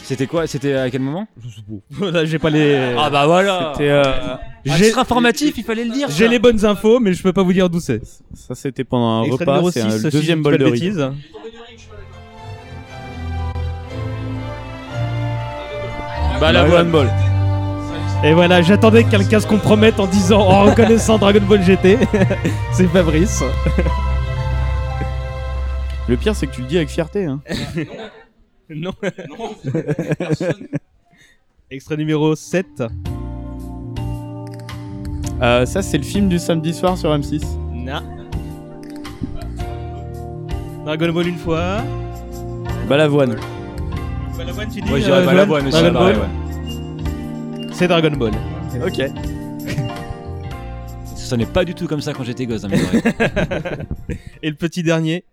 [0.02, 1.26] C'était quoi C'était à quel moment
[2.00, 2.94] Là j'ai pas les.
[2.98, 4.02] Ah bah voilà C'était, euh,
[4.70, 6.30] À titre informatif, il fallait le dire J'ai ça.
[6.30, 8.00] les bonnes infos, mais je peux pas vous dire d'où c'est.
[8.34, 10.52] Ça c'était pendant un Extrait repas, numéro c'est un- si le je deuxième dis bol
[10.54, 10.70] pas de riz.
[10.72, 11.10] bêtises.
[16.40, 16.90] Balavoine.
[16.90, 17.08] Ball.
[18.24, 21.98] Et voilà, j'attendais que quelqu'un se compromette en disant, en reconnaissant Dragon Ball GT.
[22.72, 23.42] c'est Fabrice.
[26.08, 27.24] Le pire c'est que tu le dis avec fierté.
[27.24, 27.40] Hein.
[28.70, 28.92] non.
[31.70, 32.84] Extrait numéro 7.
[35.40, 37.42] Euh, ça c'est le film du samedi soir sur M6.
[37.72, 38.02] Non.
[40.84, 41.78] Dragon Ball une fois.
[42.88, 43.36] Balavoine.
[44.36, 46.51] Balavoine, tu dis Moi, je dirais euh, Balavoine aussi, Dragon pareil, Ball
[47.72, 48.32] C'est Dragon Ball.
[48.84, 48.96] Ok.
[51.16, 52.64] Ça sonnait pas du tout comme ça quand j'étais gosse.
[52.64, 52.80] oreilles.
[54.42, 55.24] Et le petit dernier.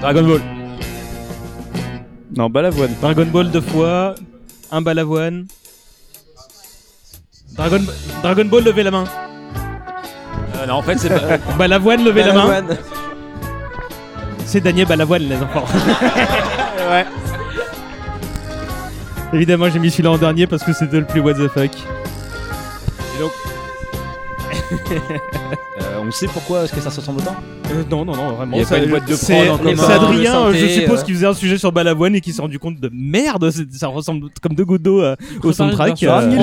[0.00, 0.40] Dragon Ball.
[2.36, 2.94] Non, Balavoine.
[3.00, 4.14] Dragon Ball deux fois.
[4.70, 5.46] Un Balavoine.
[7.56, 7.80] Dragon,
[8.22, 9.04] Dragon Ball, levez la main.
[10.56, 11.38] Euh, non, en fait, c'est pas.
[11.58, 12.64] Balavoine, levez la main.
[14.44, 15.64] C'est Daniel Balavoine, les enfants.
[16.90, 17.04] ouais.
[19.32, 21.70] Évidemment, j'ai mis celui-là en dernier parce que c'était le plus what the fuck.
[25.80, 27.36] Euh, on sait pourquoi est-ce que ça se ressemble autant
[27.70, 28.56] Euh, non, non, non, vraiment.
[28.56, 30.52] Il y a ça- pas une boîte de c'est- prod en commun, C'est Adrien, euh,
[30.52, 31.04] je suppose, euh.
[31.04, 34.28] qui faisait un sujet sur Balavoine et qui s'est rendu compte de merde, ça ressemble
[34.42, 35.14] comme deux gouttes d'eau euh,
[35.44, 36.02] au soundtrack.
[36.02, 36.42] Euh, les-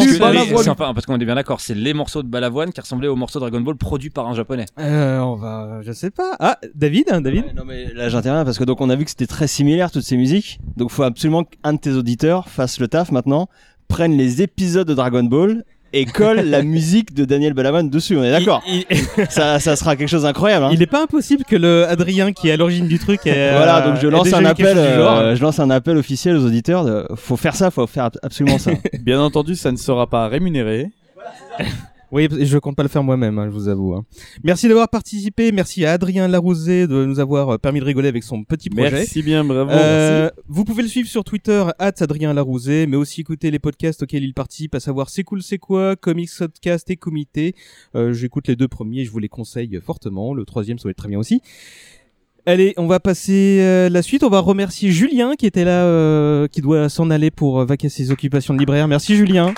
[0.64, 3.18] c'est enfin, parce qu'on est bien d'accord, c'est les morceaux de Balavoine qui ressemblaient aux
[3.18, 4.66] morceaux de Dragon Ball produits par un japonais.
[4.80, 6.38] Euh, on va, je sais pas.
[6.40, 7.44] Ah, David, hein, David.
[7.58, 10.04] non mais là j'interviens parce que donc on a vu que c'était très similaire toutes
[10.06, 10.60] ces musiques.
[10.78, 13.50] Donc faut absolument qu'un de tes auditeurs fasse le taf maintenant,
[13.90, 15.66] prenne les épisodes de Dragon Ball
[15.96, 18.18] et colle la musique de Daniel Balavoine dessus.
[18.18, 18.62] On est d'accord
[19.30, 20.66] ça, ça sera quelque chose d'incroyable.
[20.66, 20.70] Hein.
[20.74, 23.26] Il est pas impossible que le Adrien qui est à l'origine du truc.
[23.26, 26.46] ait, voilà, euh, donc je lance un appel, euh, je lance un appel officiel aux
[26.46, 26.84] auditeurs.
[26.84, 28.72] De, faut faire ça, faut faire absolument ça.
[29.00, 30.92] Bien entendu, ça ne sera pas rémunéré.
[32.16, 33.94] Oui, et je compte pas le faire moi-même, hein, je vous avoue.
[33.94, 34.06] hein.
[34.42, 35.52] Merci d'avoir participé.
[35.52, 38.90] Merci à Adrien Larousé de nous avoir euh, permis de rigoler avec son petit projet.
[38.90, 39.70] Merci bien, bravo.
[39.70, 44.24] Euh, vous pouvez le suivre sur Twitter, Adrien Larousé, mais aussi écouter les podcasts auxquels
[44.24, 47.54] il participe, à savoir C'est cool, c'est quoi, Comics Podcast et Comité.
[47.96, 50.34] Euh, J'écoute les deux premiers, je vous les conseille fortement.
[50.34, 51.42] Le troisième, ça va être très bien aussi.
[52.46, 54.24] Allez, on va passer euh, la suite.
[54.24, 57.90] On va remercier Julien qui était là, euh, qui doit s'en aller pour euh, vaquer
[57.90, 58.88] ses occupations de libraire.
[58.88, 59.54] Merci Julien.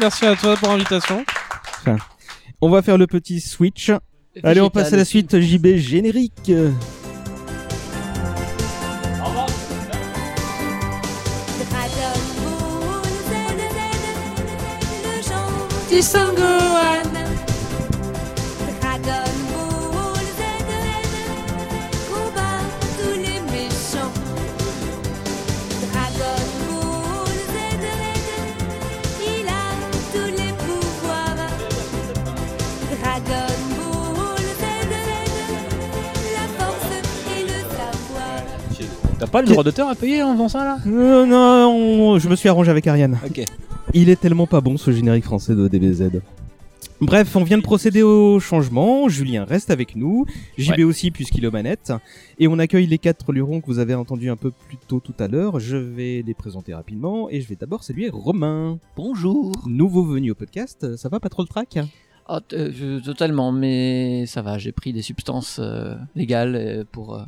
[0.00, 1.24] Merci à toi pour l'invitation.
[2.60, 3.90] On va faire le petit switch.
[4.42, 5.40] Allez, on passe à la suite.
[5.40, 6.52] JB générique.
[39.20, 41.68] T'as pas le droit d'auteur à payer en faisant ça là Euh, non,
[42.14, 43.18] on- je me suis arrangé avec Ariane.
[43.26, 43.44] Ok.
[43.92, 46.20] Il est tellement pas bon ce générique français de DBZ.
[47.02, 49.08] Bref, on vient de procéder au changement.
[49.08, 50.26] Julien reste avec nous,
[50.58, 51.92] JB aussi puisqu'il est aux manettes,
[52.38, 55.14] et on accueille les quatre lurons que vous avez entendus un peu plus tôt tout
[55.18, 55.60] à l'heure.
[55.60, 58.78] Je vais les présenter rapidement et je vais d'abord saluer Romain.
[58.96, 59.52] Bonjour.
[59.66, 60.96] Nouveau venu au podcast.
[60.96, 61.78] Ça va pas trop le trac
[62.26, 66.84] Ah, t- euh, je- totalement, mais ça va, j'ai pris des substances euh, légales euh,
[66.90, 67.22] pour euh,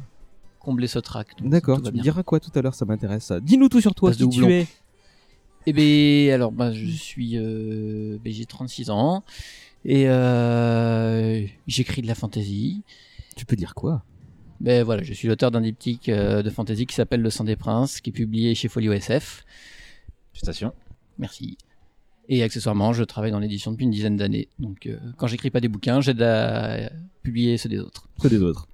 [0.63, 1.29] combler ce trac.
[1.39, 1.81] donc D'accord.
[1.81, 2.03] Tu me bien.
[2.03, 3.33] diras quoi tout à l'heure Ça m'intéresse.
[3.43, 4.11] Dis-nous tout sur toi.
[4.11, 4.67] Passe Qui tu es
[5.67, 9.25] Eh ben, alors, bah, je suis, euh, ben, j'ai 36 ans
[9.85, 12.83] et euh, j'écris de la fantasy.
[13.37, 14.05] Tu peux dire quoi?
[14.61, 17.57] Ben voilà, je suis l'auteur d'un diptyque euh, de fantasy qui s'appelle Le Sang des
[17.57, 19.45] Princes, qui est publié chez Folio SF.
[20.33, 20.73] Félicitations.
[21.19, 21.59] Merci.
[22.29, 24.49] Et accessoirement, je travaille dans l'édition depuis une dizaine d'années.
[24.61, 26.91] Donc, euh, quand j'écris pas des bouquins, j'aide à
[27.25, 28.09] publier ceux des autres.
[28.23, 28.69] Ceux des autres.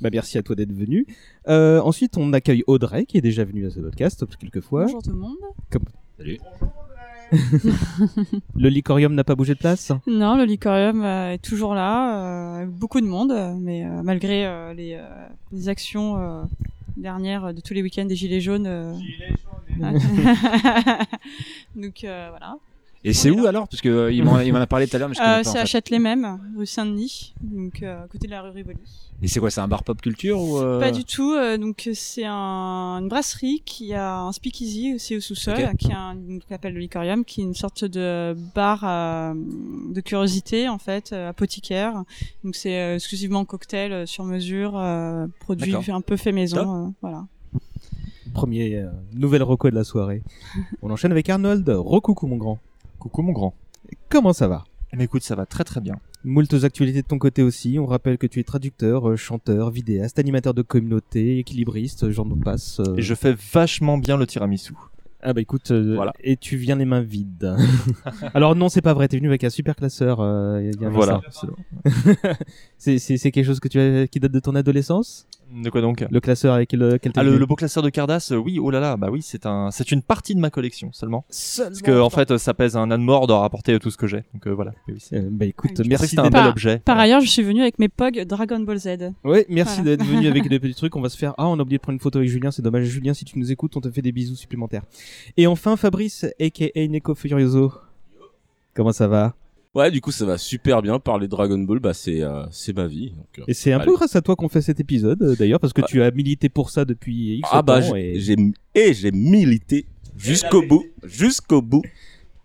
[0.00, 1.06] Bah, merci à toi d'être venu.
[1.48, 4.84] Euh, ensuite, on accueille Audrey qui est déjà venue à ce podcast quelques fois.
[4.84, 5.36] Bonjour tout le monde.
[5.70, 5.84] Comme-
[6.18, 6.38] Salut.
[8.54, 9.90] Le licorium n'a pas bougé de place?
[10.06, 14.46] Non, le Licorium euh, est toujours là, euh, avec beaucoup de monde, mais euh, malgré
[14.46, 15.06] euh, les, euh,
[15.50, 16.42] les actions euh,
[16.96, 18.66] dernières de tous les week-ends des Gilets jaunes.
[18.68, 18.94] euh,
[21.76, 22.56] Donc euh, voilà.
[23.06, 23.68] Et c'est où alors?
[23.68, 25.44] Parce que euh, il m'en a parlé tout à l'heure, mais je connais Euh, pas.
[25.44, 25.66] c'est à.
[25.66, 28.78] Châtelet-Même, rue Saint-Denis, donc euh, à côté de la rue Rivoli.
[29.22, 31.32] Et c'est quoi C'est un bar pop culture ou euh, Pas du tout.
[31.34, 35.76] euh, donc c'est un, une brasserie qui a un speakeasy aussi au sous-sol, Ok.
[35.76, 39.34] qui a un, donc, qu'on appelle le Licorium, qui est une sorte de bar euh,
[39.34, 42.04] de curiosité en fait, euh, apothicaire.
[42.42, 46.88] Donc c'est euh, exclusivement cocktail euh, sur mesure, euh, produit un peu fait maison, euh,
[47.02, 47.26] voilà.
[48.32, 50.22] Premier euh, nouvelle reco de la soirée.
[50.82, 51.68] on enchaîne avec Arnold.
[51.68, 52.58] Recoucou mon grand.
[53.04, 53.54] Coucou mon grand.
[54.08, 54.64] Comment ça va?
[54.92, 55.96] Eh bien, écoute, ça va très très bien.
[56.24, 57.78] Moultes actualités de ton côté aussi.
[57.78, 62.80] On rappelle que tu es traducteur, euh, chanteur, vidéaste, animateur de communauté, équilibriste, j'en passe.
[62.80, 62.96] euh.
[62.96, 64.72] Et je fais vachement bien le tiramisu.
[65.26, 66.14] Ah bah écoute, euh, Voilà.
[66.22, 67.54] et tu viens les mains vides.
[68.34, 70.20] Alors non, c'est pas vrai, t'es venu avec un super classeur.
[70.20, 71.48] euh, il y a un Voilà, instant.
[72.78, 75.26] c'est c'est c'est quelque chose que tu as, qui date de ton adolescence?
[75.54, 76.04] De quoi donc?
[76.10, 78.70] Le classeur avec lequel t'es Ah, le, le beau classeur de Cardass, euh, oui, oh
[78.70, 81.24] là là, bah oui, c'est un, c'est une partie de ma collection seulement.
[81.30, 83.96] Seulement Parce que en fait, euh, ça pèse un âne mort de rapporter tout ce
[83.96, 84.24] que j'ai.
[84.34, 84.72] Donc euh, voilà.
[84.88, 85.18] Oui, oui.
[85.30, 86.78] bah écoute, merci c'était un d'être- bel objet.
[86.84, 89.12] par ailleurs, je suis venu avec mes POG Dragon Ball Z.
[89.22, 89.96] Ouais, merci Voilà.
[89.96, 90.96] d'être venu avec des petits trucs.
[90.96, 91.34] On va se faire.
[91.38, 92.50] Ah, on a oublié de prendre une photo avec Julien.
[92.50, 92.84] C'est dommage.
[92.86, 94.82] Julien, si tu nous écoutes, on te fait des bisous supplémentaires.
[95.36, 97.72] Et enfin, Fabrice, aka Neko Furioso.
[98.74, 99.34] Comment ça va?
[99.74, 100.98] Ouais, du coup, ça va super bien.
[101.00, 103.10] Parler Dragon Ball, bah, c'est, euh, c'est ma vie.
[103.10, 103.86] donc, euh, Et c'est un allez.
[103.86, 106.48] peu grâce à toi qu'on fait cet épisode, euh, d'ailleurs, parce que tu as milité
[106.48, 107.96] pour ça depuis X Ah bah, temps.
[107.96, 108.20] et...
[108.20, 108.36] j'ai,
[108.74, 109.86] et j'ai milité
[110.16, 110.84] jusqu'au bout.
[111.02, 111.82] Jusqu'au bout.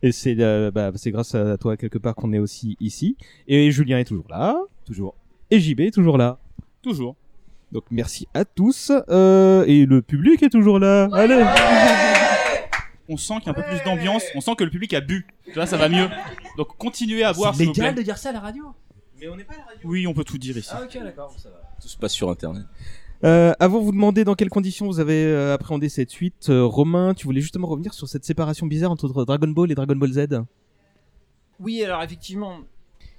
[0.02, 3.18] Et c'est euh, bah, c'est grâce à toi quelque part qu'on est aussi ici.
[3.48, 4.58] Et Julien est toujours là.
[4.86, 5.14] Toujours.
[5.52, 6.40] Et JB est toujours là.
[6.82, 7.16] Toujours.
[7.74, 8.92] Donc merci à tous.
[9.10, 11.10] Euh, et le public est toujours là.
[11.12, 11.44] Allez.
[13.10, 15.02] On sent qu'il y a un peu plus d'ambiance, on sent que le public a
[15.02, 15.26] bu.
[15.46, 16.08] Tu vois, ça va mieux.
[16.58, 17.94] Donc continuez à boire, s'il vous plaît.
[17.94, 18.66] de dire ça à la radio
[19.84, 20.70] Oui, on peut tout dire ici.
[20.72, 21.62] Ah, ok, d'accord, ça va.
[21.82, 22.64] Tout se passe sur internet.
[23.26, 26.64] Euh, avant de vous demander dans quelles conditions vous avez euh, appréhendé cette suite, euh,
[26.64, 30.12] Romain, tu voulais justement revenir sur cette séparation bizarre entre Dragon Ball et Dragon Ball
[30.14, 30.28] Z.
[31.60, 32.60] Oui, alors effectivement,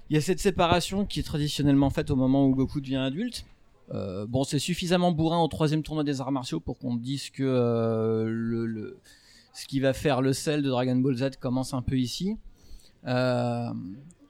[0.09, 3.45] il y a cette séparation qui est traditionnellement faite au moment où Goku devient adulte.
[3.93, 7.43] Euh, bon, c'est suffisamment bourrin au troisième tournoi des arts martiaux pour qu'on dise que
[7.43, 8.97] euh, le, le-
[9.53, 12.37] ce qui va faire le sel de Dragon Ball Z commence un peu ici.
[13.07, 13.69] Euh,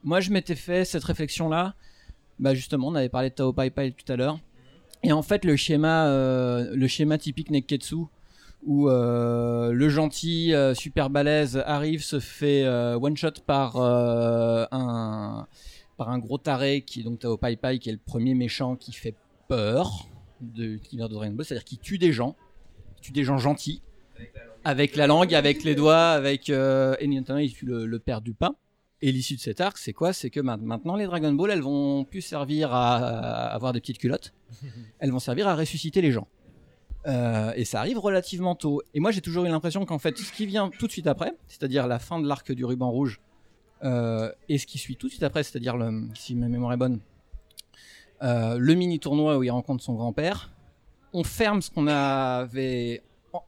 [0.02, 1.74] moi, je m'étais fait cette réflexion-là.
[2.38, 4.40] Bah, justement, on avait parlé de Tao Pai Pai tout à l'heure.
[5.02, 7.96] Et en fait, le schéma, euh, typique Neketsu,
[8.64, 15.46] où euh, le gentil super balèze arrive, se fait one shot par un
[16.18, 19.14] gros taré qui est donc Tao Pai Pai, qui est le premier méchant qui fait
[19.48, 20.08] peur
[20.40, 22.36] de qui vient de Dragon Ball, c'est-à-dire qu'il tue des gens,
[23.00, 23.82] tue des gens gentils
[24.64, 28.54] langue, avec les doigts, avec euh, et notamment il tue le, le père du pain.
[29.04, 30.12] Et l'issue de cet arc, c'est quoi?
[30.12, 33.80] C'est que ma- maintenant les Dragon Ball, elles vont plus servir à, à avoir des
[33.80, 34.32] petites culottes,
[35.00, 36.28] elles vont servir à ressusciter les gens.
[37.08, 38.80] Euh, et ça arrive relativement tôt.
[38.94, 41.32] Et moi, j'ai toujours eu l'impression qu'en fait, ce qui vient tout de suite après,
[41.48, 43.20] c'est-à-dire la fin de l'arc du ruban rouge,
[43.82, 46.76] euh, et ce qui suit tout de suite après, c'est-à-dire, le, si ma mémoire est
[46.76, 47.00] bonne,
[48.22, 50.52] euh, le mini tournoi où il rencontre son grand-père,
[51.12, 53.02] on ferme ce qu'on avait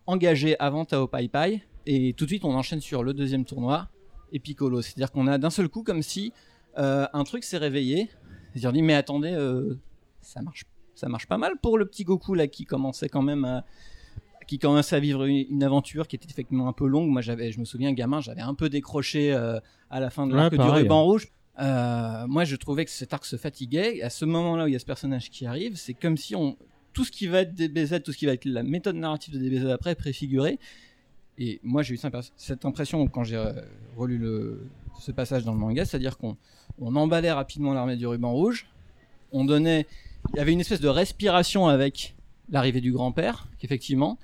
[0.06, 3.88] engagé avant Tao Pai Pai, et tout de suite, on enchaîne sur le deuxième tournoi
[4.32, 4.82] et Piccolo.
[4.82, 6.32] C'est-à-dire qu'on a d'un seul coup comme si
[6.78, 8.08] euh, un truc s'est réveillé.
[8.52, 9.78] C'est-à-dire, dit, mais attendez, euh,
[10.20, 13.44] ça marche ça marche pas mal pour le petit Goku là qui commençait quand même
[13.44, 13.64] à
[14.46, 17.08] qui commençait à vivre une, une aventure qui était effectivement un peu longue.
[17.08, 19.58] Moi, j'avais, je me souviens, gamin, j'avais un peu décroché euh,
[19.90, 21.28] à la fin de Ouais, l'arc du ruban rouge.
[21.60, 23.96] Euh, moi, je trouvais que cet arc se fatiguait.
[23.96, 26.34] Et à ce moment-là où il y a ce personnage qui arrive, c'est comme si
[26.34, 26.56] on
[26.94, 29.38] tout ce qui va être DBZ, tout ce qui va être la méthode narrative de
[29.38, 30.58] DBZ après est préfiguré.
[31.38, 33.52] Et moi, j'ai eu cette impress- cette impression quand j'ai euh,
[33.96, 34.24] relu
[35.00, 36.36] ce passage dans le manga, c'est-à-dire qu'on
[36.78, 38.66] on emballait rapidement l'armée du ruban rouge,
[39.32, 39.86] on donnait,
[40.32, 42.14] il y avait une espèce de respiration avec
[42.50, 44.18] l'arrivée du grand-père, effectivement,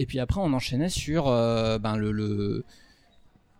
[0.00, 2.64] et puis après on enchaînait sur euh, ben, le-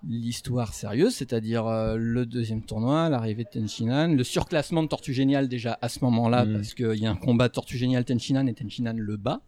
[0.08, 5.48] l'histoire sérieuse, c'est-à-dire euh, le deuxième tournoi, l'arrivée de Tenchinan, le surclassement de Tortue Géniale
[5.48, 6.52] déjà à ce moment-là, Mm.
[6.54, 9.40] parce qu'il y a un combat Tortue Géniale Tenchinan et Tenchinan le bat,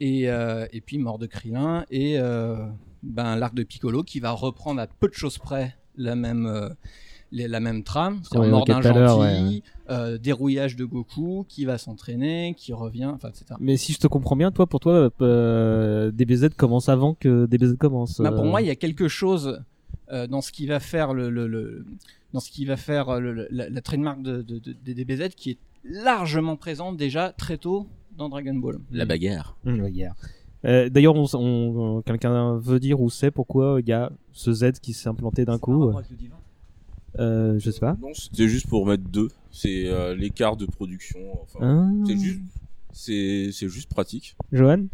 [0.00, 2.56] et, euh, et puis mort de Krillin, et euh,
[3.02, 6.70] ben, l'arc de Piccolo qui va reprendre à peu de choses près la même,
[7.32, 11.76] les- la même trame, c'est Ouais, mort d'un gentil, euh, dérouillage de Goku qui va
[11.76, 13.44] s'entraîner, qui revient, enfin etc.
[13.60, 15.10] Mais si je te comprends bien, toi, pour toi,
[16.12, 18.20] DBZ commence avant que DBZ commence.
[18.20, 19.62] Bah, pour moi, il y a quelque chose
[20.28, 21.84] dans ce qui va faire le, le- le-
[22.32, 24.94] dans ce qui va faire euh, le- le- la, la trademark de, de- de- des
[24.94, 28.78] DBZ qui est largement présente déjà très tôt dans Dragon Ball.
[28.90, 29.56] La bagarre.
[29.64, 30.16] Mmh, la bagarre.
[30.66, 34.72] Euh, D'ailleurs, on, on- quelqu'un veut dire où c'est, pourquoi il y a ce Z
[34.82, 35.90] qui s'est implanté d'un coup
[37.18, 37.96] euh, Je sais pas.
[38.00, 39.28] Non, c'était juste pour mettre deux.
[39.50, 41.18] C'est euh, l'écart de production.
[41.42, 42.04] Enfin, Ah.
[42.06, 42.40] c'est juste,
[42.92, 44.36] c'est, c'est juste pratique.
[44.52, 44.84] Johan?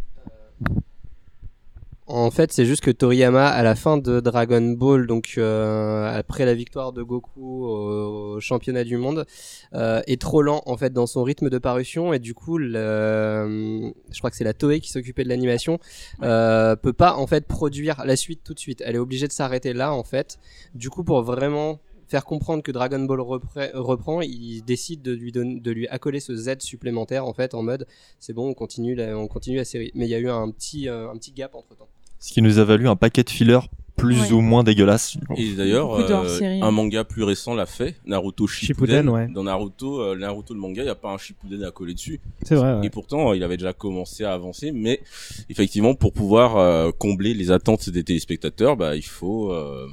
[2.08, 6.44] En fait, c'est juste que Toriyama, à la fin de Dragon Ball, donc euh, après
[6.44, 9.26] la victoire de Goku au championnat du monde,
[9.74, 13.92] euh, est trop lent en fait dans son rythme de parution et du coup, le,
[14.12, 15.80] je crois que c'est la Toei qui s'occupait de l'animation,
[16.22, 18.84] euh, peut pas en fait produire la suite tout de suite.
[18.86, 20.38] Elle est obligée de s'arrêter là en fait.
[20.76, 25.32] Du coup, pour vraiment faire comprendre que Dragon Ball repre- reprend, il décide de lui
[25.32, 27.86] donner, de lui accoler ce Z supplémentaire en fait en mode
[28.20, 29.90] c'est bon, on continue la, on continue la série.
[29.94, 31.88] Mais il y a eu un petit, euh, un petit gap entre temps.
[32.18, 33.60] Ce qui nous a valu un paquet de fillers
[33.96, 34.32] plus Ouais.
[34.32, 35.16] ou moins dégueulasses.
[35.38, 38.96] Et d'ailleurs, euh, un manga plus récent l'a fait, Naruto Shippuden.
[38.96, 39.28] Shippuden, ouais.
[39.28, 42.20] Dans Naruto, euh, Naruto le manga, il n'y a pas un Shippuden à coller dessus.
[42.42, 42.86] C'est vrai, ouais.
[42.86, 45.00] Et pourtant, il avait déjà commencé à avancer, mais
[45.48, 49.86] effectivement, pour pouvoir euh, combler les attentes des téléspectateurs, bah, il faut, euh,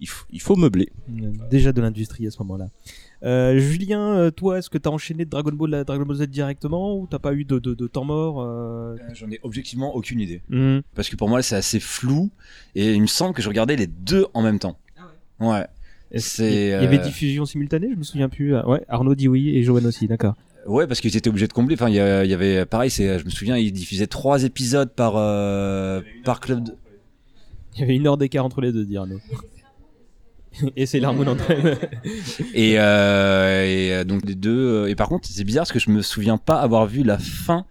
[0.00, 0.88] il faut, il faut meubler.
[1.50, 2.68] Déjà de l'industrie à ce moment-là.
[3.22, 6.22] Euh, Julien, euh, toi, est-ce que t'as enchaîné de Dragon Ball à Dragon Ball Z
[6.28, 8.96] directement ou t'as pas eu de, de, de temps mort euh...
[9.12, 10.40] J'en ai objectivement aucune idée.
[10.48, 10.80] Mhm.
[10.94, 12.30] Parce que pour moi, c'est assez flou
[12.74, 14.78] et il me semble que je regardais les deux en même temps.
[15.40, 15.66] ouais.
[16.10, 16.64] Qu'il y- C'est.
[16.64, 18.56] Il y avait euh, diffusion simultanée, je me souviens plus.
[18.56, 20.34] Ah, Ouais, Arnaud dit oui et Johan aussi, d'accord.
[20.66, 21.74] Ouais, parce qu'ils étaient obligés de combler.
[21.74, 26.00] Enfin, il y, avait, pareil, c'est, je me souviens, ils diffusaient trois épisodes par euh,
[26.24, 26.64] par club.
[26.64, 26.74] de-
[27.74, 29.20] Il y avait une heure d'écart entre les deux, dit Arnaud.
[30.76, 31.78] et c'est l'harmonie entre elles.
[32.54, 34.84] Et, euh, et euh, donc les deux.
[34.84, 37.18] euh, Et par contre, c'est bizarre parce que je me souviens pas avoir vu la
[37.18, 37.66] fin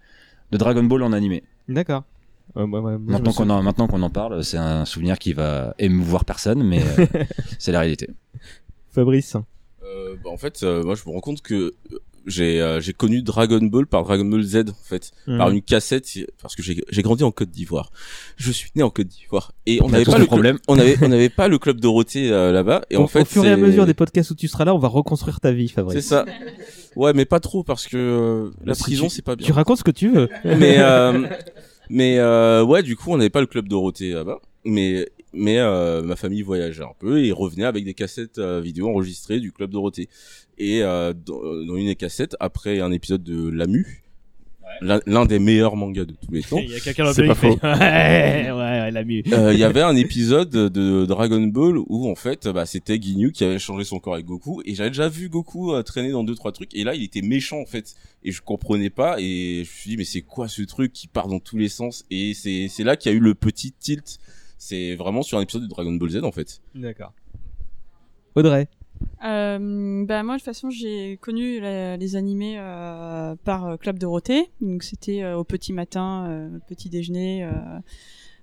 [0.50, 1.42] de Dragon Ball en animé.
[1.68, 2.04] D'accord.
[2.56, 6.62] Me Maintenant qu'on en, maintenant qu'on en parle, c'est un souvenir qui va émouvoir personne,
[6.64, 7.06] mais euh,
[7.60, 8.08] c'est la réalité.
[8.90, 9.36] Fabrice.
[9.84, 11.54] Euh, bah, en fait, euh, moi, je me rends compte que
[11.92, 15.38] euh, j'ai euh, j'ai connu Dragon Ball par Dragon Ball Z en fait, Mhm.
[15.38, 16.06] par une cassette
[16.40, 17.90] parce que j'ai j'ai grandi en Côte d'Ivoire.
[18.36, 20.58] Je suis né en Côte d'Ivoire et on n'avait pas le problème.
[20.68, 23.44] on avait on n'avait pas le club Dorothée euh, là-bas et en fait au fur
[23.44, 25.94] et à mesure des podcasts où tu seras là, on va reconstruire ta vie, Fabrice.
[26.00, 26.24] C'est ça.
[26.96, 29.46] Ouais, mais pas trop parce que euh, la Si prison c'est pas bien.
[29.46, 30.28] Tu racontes ce que tu veux.
[30.44, 31.26] mais euh,
[31.88, 36.02] mais euh, ouais, du coup, on n'avait pas le club Dorothée là-bas, mais mais euh,
[36.02, 39.70] ma famille voyageait un peu et revenait avec des cassettes euh, vidéo enregistrées du club
[39.70, 40.08] Dorothée.
[40.58, 44.02] Et euh, dans, dans une des cassettes, après un épisode de Lamu,
[44.80, 46.58] l'un l'un des meilleurs mangas de tous les temps.
[46.62, 47.58] Il y a quelqu'un dans le C'est pas faux.
[47.62, 49.22] Ouais, ouais, ouais, Lamu.
[49.32, 53.32] Euh, Il y avait un épisode de Dragon Ball où en fait bah, c'était Ginyu
[53.32, 56.24] qui avait changé son corps avec Goku et j'avais déjà vu Goku euh, traîner dans
[56.24, 57.94] deux trois trucs et là il était méchant en fait
[58.24, 61.06] et je comprenais pas et je me suis dit mais c'est quoi ce truc qui
[61.06, 62.04] part dans tous les sens?
[62.10, 64.18] Et c'est c'est là qu'il y a eu le petit tilt
[64.62, 67.12] c'est vraiment sur un épisode de Dragon Ball Z en fait D'accord.
[68.36, 68.68] Audrey.
[69.24, 73.98] Euh, bah moi de toute façon j'ai connu la- les animés euh, par euh, Club
[73.98, 77.50] Dorothée donc c'était euh, au petit matin euh, petit déjeuner euh,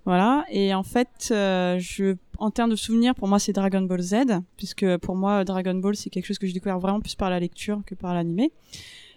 [0.06, 4.02] voilà et en fait euh, je en termes de souvenirs pour moi c'est Dragon Ball
[4.02, 4.16] Z
[4.58, 7.40] puisque pour moi Dragon Ball c'est quelque chose que j'ai découvert vraiment plus par la
[7.40, 8.52] lecture que par l'animé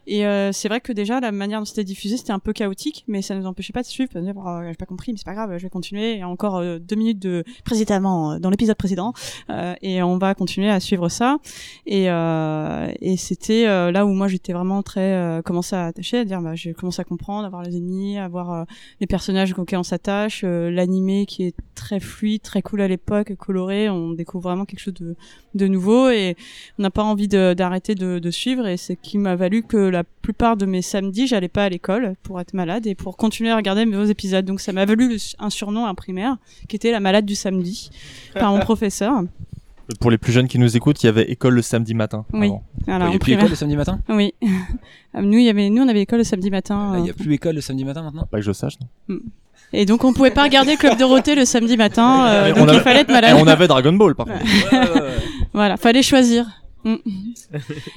[0.06, 3.04] et euh, c'est vrai que déjà la manière dont c'était diffusé c'était un peu chaotique
[3.08, 5.24] mais ça ne nous empêchait pas de suivre que, oh, j'ai pas compris mais c'est
[5.24, 6.22] pas grave je vais continuer.
[6.22, 9.12] A encore euh, deux minutes de précédemment euh, dans l'épisode précédent
[9.50, 11.38] euh, et on va continuer à suivre ça.
[11.86, 16.40] Et, euh, et c'était là où moi j'étais vraiment très commencé à attacher à dire
[16.40, 18.66] bah j'ai commencé à comprendre à voir les ennemis à voir
[19.00, 23.90] les personnages auxquels on s'attache l'animé qui est très fluide très cool à l'époque coloré
[23.90, 25.16] on découvre vraiment quelque chose de,
[25.54, 26.36] de nouveau et
[26.78, 28.66] on n'a pas envie d'arrêter de, de suivre.
[28.66, 32.14] Et c'est qui m'a valu que la plupart de mes samedis j'allais pas à l'école
[32.22, 35.18] pour être malade et pour continuer à regarder mes nouveaux épisodes donc ça m'a valu
[35.38, 36.36] un surnom un primaire
[36.68, 37.90] qui était la malade du samedi
[38.34, 39.22] par mon professeur
[40.00, 42.24] Pour les plus jeunes qui nous écoutent, il y avait école le samedi matin.
[42.32, 42.46] oui.
[42.48, 42.62] avant.
[42.86, 43.98] Voilà, Il a en plus école le samedi matin?
[44.08, 44.34] Oui.
[44.42, 46.92] Euh, nous, il y avait, nous, on avait école le samedi matin.
[46.96, 48.24] Il n'y euh, a plus école le samedi matin maintenant?
[48.30, 48.74] Pas que je sache,
[49.08, 49.18] non.
[49.72, 52.26] Et donc, on pouvait pas regarder Club Dorothée le samedi matin.
[52.28, 53.36] euh, donc, on il avait- fallait être malade.
[53.36, 54.38] et on avait Dragon Ball, par contre.
[55.52, 56.46] voilà, fallait choisir.
[56.84, 56.96] Mm.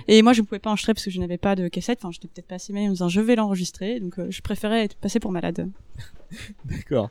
[0.07, 1.99] Et moi, je pouvais pas enregistrer parce que je n'avais pas de cassette.
[2.01, 3.99] Enfin, j'étais peut-être pas assez mal en me disant je vais l'enregistrer.
[3.99, 5.69] Donc, euh, je préférais être passé pour malade.
[6.65, 7.09] D'accord.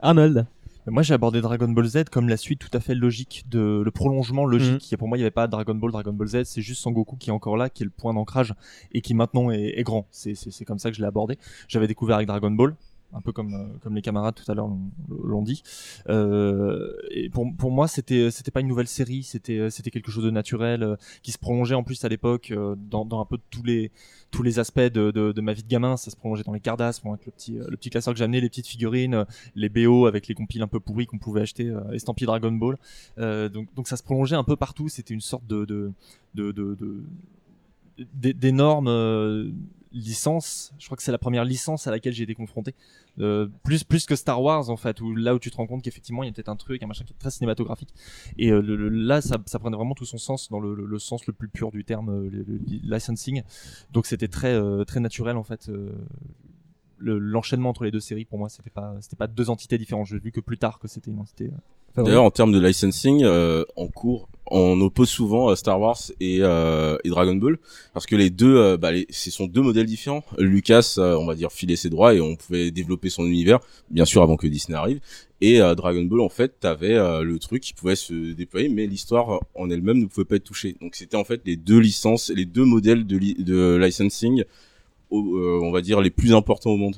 [0.00, 0.46] Arnold.
[0.86, 3.90] Moi, j'ai abordé Dragon Ball Z comme la suite tout à fait logique de le
[3.90, 4.90] prolongement logique.
[4.90, 6.44] Et pour moi, il n'y avait pas Dragon Ball, Dragon Ball Z.
[6.44, 8.54] C'est juste Son Goku qui est encore là, qui est le point d'ancrage
[8.92, 10.06] et qui maintenant est, est grand.
[10.10, 11.38] C'est c'est c'est comme ça que je l'ai abordé.
[11.68, 12.74] J'avais découvert avec Dragon Ball.
[13.14, 14.68] Un peu comme euh, comme les camarades tout à l'heure
[15.08, 15.62] l'ont- dit.
[16.10, 16.92] Euh,
[17.32, 19.22] pour pour moi, c'était c'était pas une nouvelle série.
[19.22, 22.76] C'était c'était quelque chose de naturel euh, qui se prolongeait en plus à l'époque euh,
[22.90, 23.90] dans un peu tous les
[24.30, 25.96] tous les aspects de, de, ma vie de gamin.
[25.96, 28.18] Ça se prolongeait dans les Cardass, moi, avec le petit, euh, le petit classeur que
[28.18, 29.24] j'amenais, les petites figurines, euh,
[29.54, 32.76] les BO avec les compiles un peu pourris qu'on pouvait acheter, euh, estampillés Dragon Ball.
[33.16, 34.90] Euh, donc, donc ça se prolongeait un peu partout.
[34.90, 35.92] C'était une sorte de, de,
[36.34, 37.04] de, de, de-
[38.12, 38.88] d'é- d'énormes
[39.92, 40.72] licences.
[40.78, 42.74] Je crois que c'est la première licence à laquelle j'ai été confronté.
[43.20, 45.82] Euh, plus plus que Star Wars en fait, où là où tu te rends compte
[45.82, 47.92] qu'effectivement il y a peut-être un truc, un machin qui est très cinématographique.
[48.38, 50.86] Et euh, le- le- là ça, ça prenait vraiment tout son sens dans le, le-
[50.86, 52.60] le sens le plus pur du terme, euh, le, le
[52.94, 53.42] licensing.
[53.92, 55.68] Donc c'était très euh, très naturel en fait.
[55.68, 55.92] euh,
[57.00, 60.06] le- l'enchaînement entre les deux séries pour moi c'était pas c'était pas deux entités différentes.
[60.06, 61.46] J'ai vu que plus tard que c'était une entité.
[61.98, 65.98] euh, D'ailleurs, en termes de licensing, euh, en cours, on oppose souvent euh, Star Wars
[66.20, 67.58] et, euh, et Dragon Ball
[67.92, 70.24] parce que les deux, euh, bah, les, ce sont deux modèles différents.
[70.38, 73.60] Lucas, on va dire, filait ses droits et on pouvait développer son univers,
[73.90, 75.00] bien sûr, avant que Disney arrive.
[75.40, 79.70] Et Dragon Ball, en fait, t'avais le truc qui pouvait se déployer, mais l'histoire en
[79.70, 80.76] elle-même ne pouvait pas être touchée.
[80.80, 84.44] Donc, c'était en fait les deux licences, les deux modèles de, de licensing,
[85.10, 86.96] on va dire, les plus importants au monde.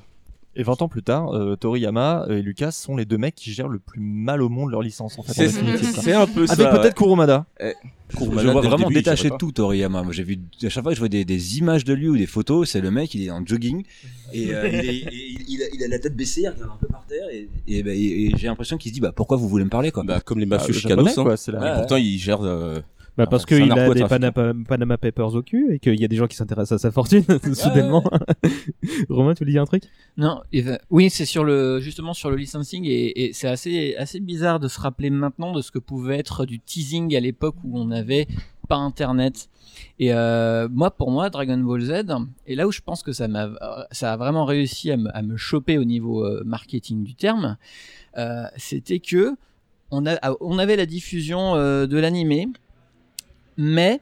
[0.61, 3.67] Et 20 ans plus tard, euh, Toriyama et Lucas sont les deux mecs qui gèrent
[3.69, 5.31] le plus mal au monde leur licence en fait.
[5.33, 6.93] en C'est- un peu Avec ça, peut-être ouais.
[6.93, 7.47] Kurumada.
[7.61, 7.73] Eh,
[8.11, 10.03] je Kurumada, le vois vraiment début, il détaché de tout Toriyama.
[10.03, 12.17] Moi, j'ai vu à chaque fois que je vois des, des images de lui ou
[12.19, 13.85] des photos, c'est le mec, il est en jogging
[14.35, 16.77] et euh, il, est- il- il a, il a la tête baissée, il regarde un
[16.79, 19.39] peu par terre et, et, bah, et- et j'ai l'impression qu'il se dit bah pourquoi
[19.39, 20.03] vous voulez me parler quoi?
[20.05, 21.25] Bah, comme les Ah, mafieux chez chicanos, hein.
[21.73, 22.43] Et pourtant, ils gèrent.
[22.43, 22.81] euh,
[23.17, 24.05] Bah enfin, parce qu'il a des.
[24.05, 26.91] Panama, Panama Papers au cul et qu'il y a des gens qui s'intéressent à sa
[26.91, 27.25] fortune
[27.55, 28.05] soudainement.
[29.09, 29.85] Romain, tu voulais dire un truc?
[30.17, 30.41] Non,
[30.91, 34.69] oui, c'est sur le justement sur le licensing et, et c'est assez assez bizarre de
[34.69, 38.27] se rappeler maintenant de ce que pouvait être du teasing à l'époque où on n'avait
[38.69, 39.49] pas internet.
[39.99, 42.05] Et euh, moi, pour moi, Dragon Ball Z,
[42.47, 43.51] et là où je pense que ça m'a
[43.91, 47.57] ça a vraiment réussi à me, à me choper au niveau euh, marketing du terme,
[48.17, 49.37] euh, c'était que
[49.91, 52.49] on a on avait la diffusion euh, de l'animé,
[53.61, 54.01] mais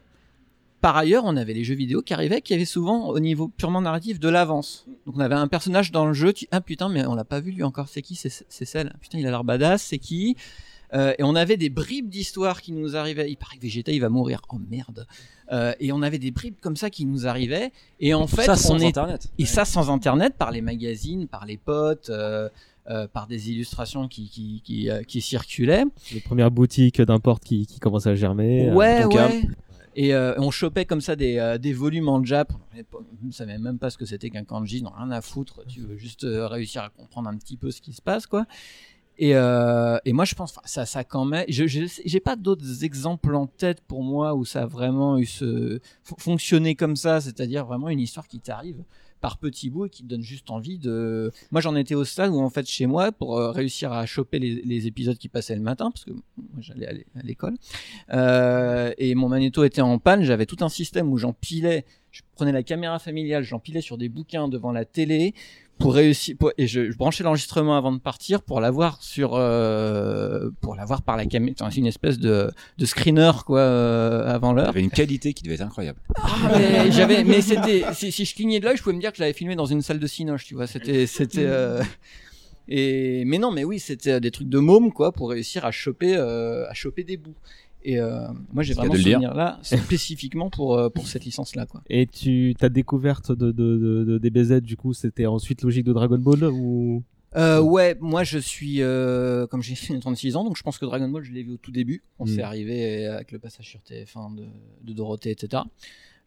[0.79, 3.81] par ailleurs, on avait les jeux vidéo qui arrivaient, qui avaient souvent, au niveau purement
[3.81, 4.85] narratif, de l'avance.
[5.05, 6.47] Donc on avait un personnage dans le jeu, tu...
[6.51, 8.93] ah putain, mais on l'a pas vu lui encore, c'est qui C'est celle.
[9.01, 10.37] Putain, il a l'air badass, c'est qui?
[10.93, 13.29] Euh, et on avait des bribes d'histoire qui nous arrivaient.
[13.29, 14.41] Il paraît que Vegeta il va mourir.
[14.51, 15.05] Oh merde.
[15.51, 17.71] Euh, et on avait des bribes comme ça qui nous arrivaient.
[17.99, 18.87] Et en fait, Ça, sans on est...
[18.87, 19.27] Internet.
[19.37, 22.49] Et ça sans internet, par les magazines, par les potes, euh,
[22.89, 25.85] euh, par des illustrations qui qui qui, euh, qui circulaient.
[26.13, 28.69] Les premières boutiques d'import qui, qui commençaient à germer.
[28.69, 29.43] euh, Ouais, ouais.
[29.95, 32.53] Et on chopait comme ça des, des volumes en Jap.
[32.93, 35.61] On ne savait même pas ce que c'était qu'un kanji, non rien à foutre.
[35.67, 38.45] Tu veux juste réussir à comprendre un petit peu ce qui se passe, quoi.
[39.17, 41.43] Et, euh, et moi, je pense, ça, ça quand même.
[41.49, 41.65] Je,
[42.05, 45.81] j'ai pas d'autres exemples en tête pour moi où ça a vraiment eu ce
[46.17, 48.81] fonctionné comme ça, c'est-à-dire vraiment une histoire qui t'arrive
[49.21, 51.31] par petits bouts et qui te donne juste envie de.
[51.51, 54.39] Moi, j'en étais au stade où en fait chez moi, pour euh, réussir à choper
[54.39, 56.21] les, épisodes qui passaient le matin, parce que moi
[56.59, 57.55] j'allais à l'école,
[58.13, 62.53] euh, et mon magnéto était en panne, j'avais tout un système où j'empilais, je prenais
[62.53, 65.33] la caméra familiale, j'empilais sur des bouquins devant la télé
[65.79, 70.49] pour réussir, pour- et je, je branchais l'enregistrement avant de partir pour l'avoir sur, euh,
[70.61, 74.53] pour l'avoir par la caméra, c'est une espèce de, de screener quoi euh, avant Il
[74.53, 74.69] y l'heure.
[74.69, 75.99] avait une qualité qui devait être incroyable.
[76.15, 79.11] Ah, mais j'avais, mais c'était, si, si je clignais de l'œil, je pouvais me dire
[79.11, 80.67] que je l'avais filmé dans une salle de cinoche, tu vois.
[80.67, 81.81] C'était, c'était, euh,
[82.67, 86.15] et, mais non, mais oui, c'était des trucs de môme, quoi, pour réussir à choper,
[86.15, 87.35] euh, à choper des bouts.
[87.83, 89.13] Et euh, moi, j'ai vraiment cas de le dire.
[89.19, 91.81] souvenir là, spécifiquement pour, euh, pour cette licence-là, quoi.
[91.89, 95.93] Et tu ta découverte de, de, de, de DBZ du coup c'était ensuite logique de
[95.93, 97.03] Dragon Ball ou?
[97.35, 100.85] Euh, ouais, moi je suis, euh, comme j'ai fait 36 ans, donc je pense que
[100.85, 102.03] Dragon Ball, je l'ai vu au tout début.
[102.17, 102.27] On Mm.
[102.27, 104.45] s'est arrivé avec le passage sur TF1 de,
[104.83, 105.63] de Dorothée, etc.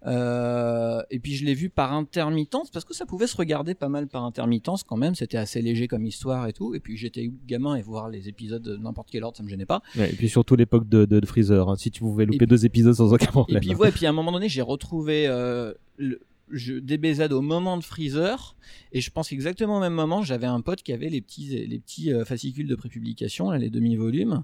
[0.06, 3.88] Euh, et puis je l'ai vu par intermittence, parce que ça pouvait se regarder pas
[3.88, 6.74] mal par intermittence quand même, c'était assez léger comme histoire et tout.
[6.74, 9.66] Et puis j'étais gamin et voir les épisodes de n'importe quel ordre, ça me gênait
[9.66, 9.82] pas.
[9.96, 11.68] Ouais, et puis surtout l'époque de, de, de Freezer.
[11.68, 11.76] hein.
[11.76, 13.60] Si tu pouvais louper deux épisodes sans aucun Et problème.
[13.60, 16.20] puis, ouais, puis à un moment donné, j'ai retrouvé euh, le
[16.50, 18.56] jeu DBZ au moment de Freezer.
[18.92, 21.78] Et je pense qu'exactement au même moment, j'avais un pote qui avait les petits, les
[21.78, 24.42] petits euh, fascicules de prépublication, les demi-volumes,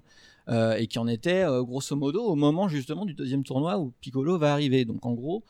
[0.49, 3.93] euh, et qui en était euh, grosso modo au moment justement du deuxième tournoi où
[4.01, 4.85] Piccolo va arriver.
[4.85, 5.43] Donc en gros,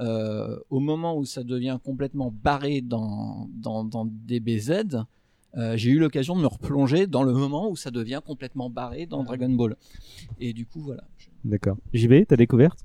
[0.00, 4.96] euh, au moment où ça devient complètement barré dans, dans, dans DBZ,
[5.56, 9.06] euh, j'ai eu l'occasion de me replonger dans le moment où ça devient complètement barré
[9.06, 9.76] dans Dragon Ball.
[10.40, 11.04] Et du coup, voilà.
[11.44, 11.76] D'accord.
[11.92, 12.84] JB, ta découverte?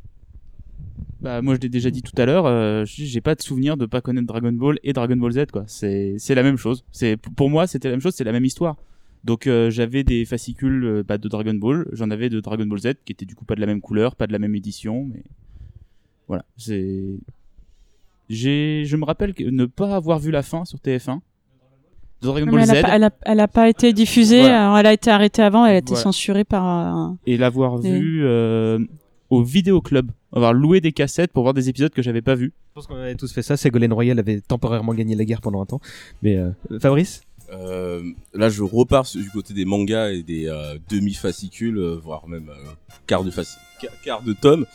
[1.22, 3.76] Bah moi je l'ai déjà dit tout à l'heure, euh, je- j'ai pas de souvenir
[3.76, 5.64] de pas connaître Dragon Ball et Dragon Ball Z quoi.
[5.68, 6.86] C'est c'est la même chose.
[6.91, 8.78] C'est pour moi c'était la même chose, c'est la même histoire.
[9.26, 12.80] Donc euh, j'avais des fascicules euh, bah, de Dragon Ball, j'en avais de Dragon Ball
[12.80, 15.06] Z qui étaient du coup pas de la même couleur, pas de la même édition,
[15.14, 15.24] mais
[16.28, 17.06] voilà c'est.
[18.30, 21.20] J'ai je me rappelle que ne pas avoir vu la fin sur TF1
[22.22, 24.66] de Dragon Ball elle, Z a pas, elle, a, elle a pas été diffusée, Voilà.
[24.66, 26.04] alors elle a été arrêtée avant, elle a été Voilà.
[26.04, 27.18] censurée par un...
[27.26, 27.90] et l'avoir Oui.
[27.91, 28.78] vu euh,
[29.30, 32.52] au vidéo club, avoir loué des cassettes pour voir des épisodes que j'avais pas vus.
[32.70, 33.58] Je pense qu'on avait tous fait ça.
[33.58, 35.82] Ségolène Royal avait temporairement gagné la guerre pendant un temps.
[36.22, 37.22] Mais euh, Fabrice?
[37.52, 38.04] Euh,
[38.34, 42.52] là, je repars du côté des mangas et des euh, demi-fascicules, euh, voire même
[43.08, 44.66] quart de fascicule, quart de tome,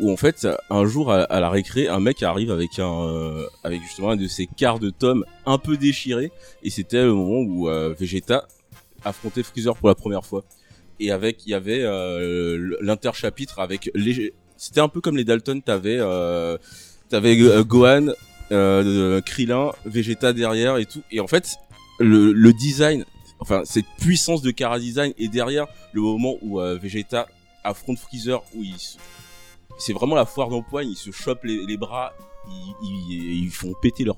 [0.00, 4.10] où en fait, un jour à, la récré, un mec arrive avec un, avec justement
[4.10, 6.32] un de ces quarts de tome un peu déchiré,
[6.62, 7.66] et c'était le moment où
[7.96, 8.48] Vegeta
[9.04, 10.42] affrontait Freezer pour la première fois.
[10.98, 11.84] Et avec, il y avait
[12.80, 16.00] l'interchapitre avec les, c'était un peu comme les Dalton, t'avais,
[17.08, 18.08] t'avais Gohan,
[18.52, 21.02] euh, Krillin, Vegeta derrière et tout.
[21.10, 21.56] Et en fait,
[21.98, 23.04] le, le design,
[23.40, 27.26] enfin cette puissance de Kara design est derrière le moment où euh, Vegeta
[27.62, 28.98] affronte Freezer, où il, se-
[29.78, 32.12] c'est vraiment la foire d'empoigne, ils se chopent les, les bras,
[32.48, 32.74] ils,
[33.10, 34.16] ils, ils font péter leur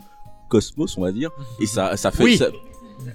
[0.49, 1.31] cosmos, on va dire,
[1.61, 2.37] et ça, ça fait Oui.
[2.39, 2.49] ça-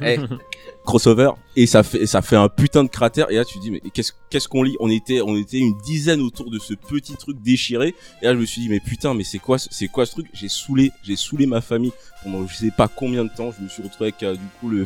[0.02, 0.18] Eh,
[0.86, 3.72] crossover et ça fait ça fait un putain de cratère et là tu te dis
[3.72, 4.76] mais qu'est-ce qu'est-ce qu'on lit?
[4.80, 8.40] On était on était une dizaine autour de ce petit truc déchiré et là je
[8.40, 10.28] me suis dit mais putain mais c'est quoi ce- c'est quoi ce truc?
[10.34, 11.92] J'ai saoulé j'ai saoulé ma famille
[12.24, 14.70] pendant je sais pas combien de temps je me suis retrouvé avec euh, du coup
[14.70, 14.86] le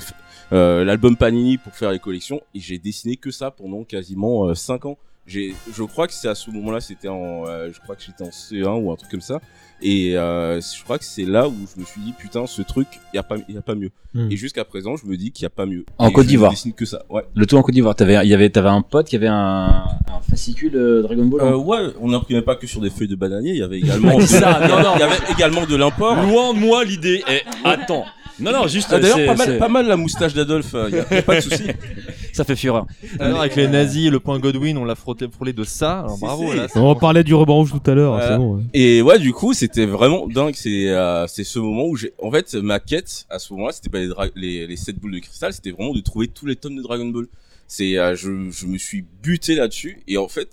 [0.51, 4.85] euh, l'album Panini pour faire les collections et j'ai dessiné que ça pendant quasiment 5
[4.85, 8.03] ans j'ai je crois que c'est à ce moment-là c'était en euh, je crois que
[8.03, 9.41] j'étais en C1 ou un truc comme ça
[9.81, 12.87] et euh, je crois que c'est là où je me suis dit putain ce truc
[13.13, 14.31] y a pas y a pas mieux Hmm.
[14.31, 16.51] et jusqu'à présent je me dis qu'il y a pas mieux En Et Côte d'Ivoire.
[16.51, 17.95] dessine que ça ouais Le tout en Côte d'Ivoire.
[17.97, 21.41] T'avais, il y avait, t'avais un pote qui avait un, un fascicule euh, Dragon Ball.
[21.41, 24.17] Euh, ouais, on n'imprimait pas que sur des feuilles de bananier, il y avait également,
[24.21, 24.93] C'est ça, non, non.
[24.95, 26.15] il y avait également de l'import.
[26.15, 27.25] Loin de moi l'idée.
[27.29, 28.05] Eh, attends.
[28.39, 28.89] Non, non, juste.
[28.91, 31.35] Ah, D'ailleurs, pas mal, pas mal la moustache d'Adolphe, il y, a y a pas
[31.37, 31.63] de souci.
[32.33, 32.85] Ça fait fureur.
[33.17, 35.99] Alors, avec les nazis et le point Godwin, on l'a frotté frôlé de ça.
[35.99, 36.51] Alors bravo.
[36.51, 36.57] si.
[36.57, 38.11] Là, On parlait du ruban rouge tout à l'heure.
[38.15, 38.27] Voilà.
[38.31, 38.55] C'est bon.
[38.57, 38.63] ouais.
[38.73, 40.53] Et ouais, du coup, c'était vraiment dingue.
[40.57, 43.89] C'est euh, c'est ce moment où j'ai, en fait, ma quête à ce moment-là, c'était
[43.89, 46.57] pas les, dra- les les sept boules de cristal, c'était vraiment de trouver tous les
[46.57, 47.27] tomes de Dragon Ball.
[47.67, 50.49] C'est, euh, je je me suis buté là-dessus et en fait,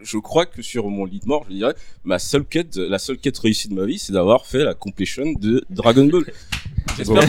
[0.00, 1.74] je crois que sur mon lit de mort, je dirais,
[2.04, 5.32] ma seule quête, la seule quête réussie de ma vie, c'est d'avoir fait la completion
[5.32, 6.24] de Dragon Ball.
[6.96, 7.22] J'espère.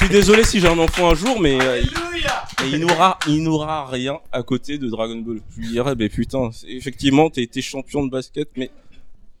[0.00, 1.82] Je suis désolé si j'ai un enfant un jour, mais euh,
[2.64, 5.40] Et il n'aura, il n'aura rien à côté de Dragon Ball.
[5.54, 8.70] Je lui dirais, mais putain, effectivement, t'es été champion de basket, mais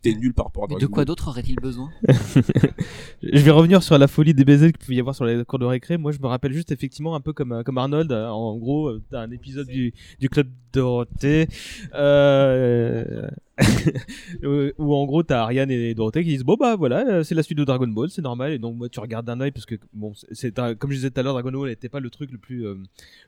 [0.02, 1.90] t'es nul par rapport à Mais Dragon de quoi d'autre aurait-il besoin
[3.22, 5.58] je vais revenir sur la folie des baisers qu'il pouvait y avoir sur les cours
[5.58, 5.98] de récré.
[5.98, 8.10] Moi, je me rappelle juste effectivement un peu comme euh, comme Arnold.
[8.12, 11.48] euh, En gros, euh, t'as un épisode du, du club Dorothée
[11.94, 13.28] euh,
[14.42, 17.34] où où en gros t'as Ariane et Dorothée qui disent bon bah voilà, euh, c'est
[17.34, 18.52] la suite de Dragon Ball, c'est normal.
[18.52, 21.20] Et donc moi, tu regardes d'un œil parce que bon, c'est- comme je disais tout
[21.20, 22.76] à l'heure, Dragon Ball n'était pas le truc le plus euh,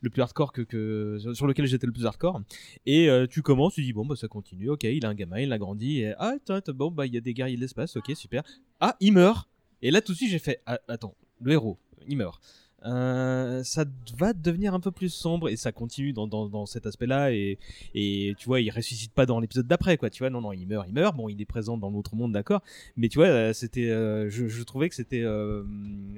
[0.00, 2.40] le plus hardcore que, que sur lequel j'étais le plus hardcore.
[2.86, 5.40] Et euh, tu commences, tu dis bon bah ça continue, ok, il a un gamin,
[5.40, 6.04] il a grandi.
[6.18, 6.34] Ah
[6.74, 8.42] bon bah il y a des guerriers de l'espace, ok super.
[8.80, 9.48] Ah il meurt.
[9.82, 11.78] Et là tout de suite j'ai fait ah, attends, le héros,
[12.08, 12.40] il meurt.
[12.84, 13.84] Euh, ça
[14.18, 17.58] va devenir un peu plus sombre et ça continue dans, dans, dans cet aspect-là et,
[17.94, 20.30] et tu vois il ressuscite pas dans l'épisode d'après quoi tu vois.
[20.30, 21.16] Non non il meurt il meurt.
[21.16, 22.60] Bon il est présent dans l'autre monde d'accord.
[22.96, 25.62] Mais tu vois euh, c'était euh, je, je trouvais que c'était euh,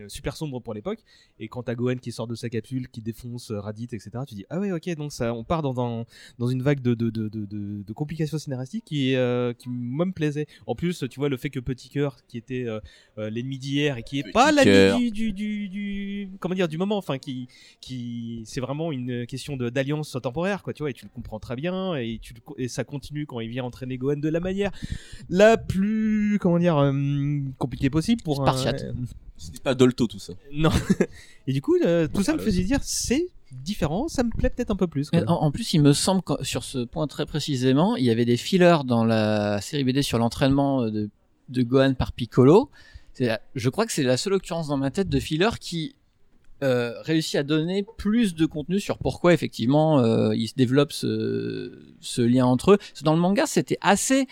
[0.09, 1.01] super sombre pour l'époque.
[1.39, 4.35] Et quand t'as Gohan qui sort de sa capsule qui défonce euh, Raditz etc tu
[4.35, 6.07] dis ah ouais ok donc ça on part dans, dans,
[6.39, 7.47] dans une vague de, de, de, de,
[7.83, 10.47] de, complications scénaristiques qui, euh, qui moi me plaisait.
[10.67, 12.67] En plus tu vois le fait que Petit Cœur qui était
[13.19, 14.65] l'ennemi d'hier et qui est pas Cœur.
[14.65, 17.49] l'ennemi du, du, du, du comment dire du moment enfin qui
[17.81, 21.57] qui c'est vraiment une question d'alliance temporaire quoi tu vois et tu le comprends très
[21.57, 24.71] bien et tu le et ça continue quand il vient entraîner Gohan de la manière
[25.29, 26.93] la plus comment dire euh,
[27.59, 28.85] compliquée possible pour un- Spartiate.
[29.37, 30.33] C'était pas Dolto tout ça.
[30.53, 30.71] non
[31.47, 34.71] et du coup euh, tout ça me faisait dire c'est différent ça me plaît peut-être
[34.71, 37.95] un peu plus En, en plus, il me semble que sur ce point très précisément,
[37.97, 41.11] il y avait des fillers dans la série BD sur l'entraînement euh, de,
[41.51, 42.71] de Gohan par Piccolo.
[43.21, 45.95] La- Je crois que c'est la seule occurrence dans ma tête de filler qui
[46.65, 52.21] euh, réussit à donner plus de contenu sur pourquoi effectivement euh, il se développe ce,
[52.23, 52.79] lien entre eux.
[53.03, 54.27] Dans le manga, c'était assez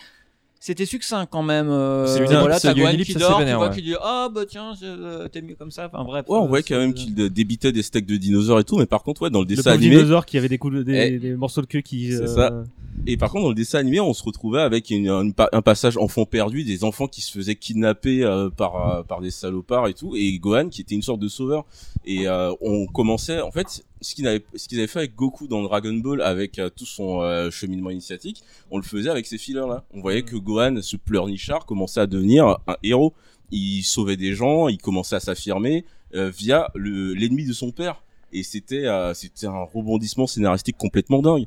[0.65, 1.69] c'était succinct quand même.
[1.69, 3.75] Euh, C'est une voilà, t'as ellipse qui dort, tu vénère, vois, ouais.
[3.75, 5.89] qui dit ah bah tiens euh, t'es mieux comme ça.
[5.93, 6.25] Enfin bref.
[6.29, 8.85] Ouais, on euh, voyait quand même qu'il débitait des steaks de dinosaures et tout, mais
[8.85, 9.95] par contre, ouais, dans le le dessin pauvre animé.
[9.97, 12.27] dinosaure qui avait des, coups de- des, Eh, des morceaux de queue qui C'est euh,
[12.27, 12.63] ça.
[13.05, 15.97] Et par contre, dans le dessin animé, on se retrouvait avec une- une un passage
[15.97, 19.93] enfant perdu, des enfants qui se faisaient kidnapper euh, par euh, par des salopards et
[19.93, 21.65] tout, et Gohan qui était une sorte de sauveur.
[22.05, 26.21] Et euh, on commençait, en fait, ce qu'ils avaient fait avec Goku dans Dragon Ball,
[26.21, 29.83] avec euh, tout son euh, cheminement initiatique, on le faisait avec ces fillers là.
[29.93, 33.13] On voyait que Gohan, ce pleurnichard, commençait à devenir un héros.
[33.51, 35.85] Il sauvait des gens, il commençait à s'affirmer
[36.15, 38.03] euh, via le l'ennemi de son père.
[38.31, 41.45] Et c'était euh, c'était un rebondissement scénaristique complètement dingue.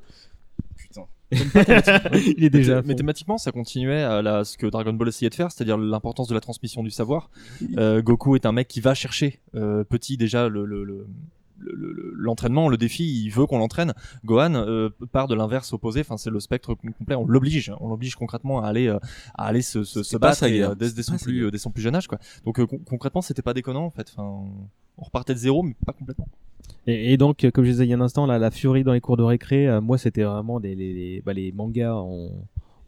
[0.77, 1.03] Putain.
[1.33, 2.89] il est déjà à fond.
[2.89, 6.35] Mathématiquement, ça continuait à la, ce que Dragon Ball essayait de faire, c'est-à-dire l'importance de
[6.35, 7.29] la transmission du savoir.
[7.79, 11.07] Euh, Goku est un mec qui va chercher euh, petit déjà le, le, le-
[11.59, 13.95] le- le- l'entraînement, le défi, il veut qu'on l'entraîne.
[14.25, 17.15] Gohan euh, part de l'inverse opposé, enfin c'est le spectre com- complet.
[17.17, 18.99] On l'oblige, on l'oblige concrètement à aller, euh,
[19.35, 19.81] à aller se,
[20.19, 21.51] battre et, euh, dès, dès son plus, gars.
[21.51, 22.19] dès son plus jeune âge, quoi.
[22.45, 24.13] Donc euh, con- concrètement, c'était pas déconnant en fait.
[24.17, 24.45] Enfin,
[24.99, 26.29] on repartait de zéro, mais pas complètement.
[26.87, 28.93] Et, et donc, comme je disais il y a un instant, là, la furie dans
[28.93, 32.31] les cours de récré, euh, moi, c'était vraiment des, les, les, bah, les mangas en,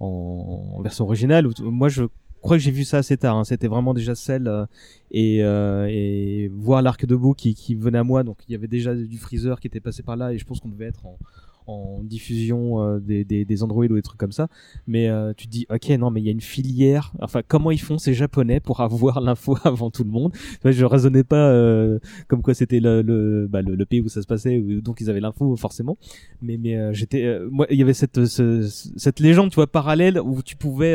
[0.00, 1.46] en, en version originale.
[1.46, 2.04] où moi, je
[2.40, 3.36] crois que j'ai vu ça assez tard.
[3.36, 3.44] hein.
[3.44, 4.66] C'était vraiment déjà celle euh,
[5.10, 8.22] et, euh, et voir l'arc debout qui, qui venait à moi.
[8.24, 10.60] Donc, il y avait déjà du Freezer qui était passé par là et je pense
[10.60, 11.18] qu'on devait être en,
[11.70, 14.48] en diffusion euh, des, des, des Android ou des trucs comme ça.
[14.86, 17.12] Mais euh, tu te dis, ok, non, mais il y a une filière.
[17.20, 20.32] Enfin, comment ils font ces Japonais pour avoir l'info avant tout le monde?
[20.62, 24.08] Vois, Je raisonnais pas euh, comme quoi c'était le, le, bah, le, le pays où
[24.08, 25.98] ça se passait, où- donc ils avaient l'info forcément.
[26.40, 28.62] Mais, mais euh, j'étais, moi, il y avait cette, ce-
[28.96, 30.94] cette légende, tu vois, parallèle où tu pouvais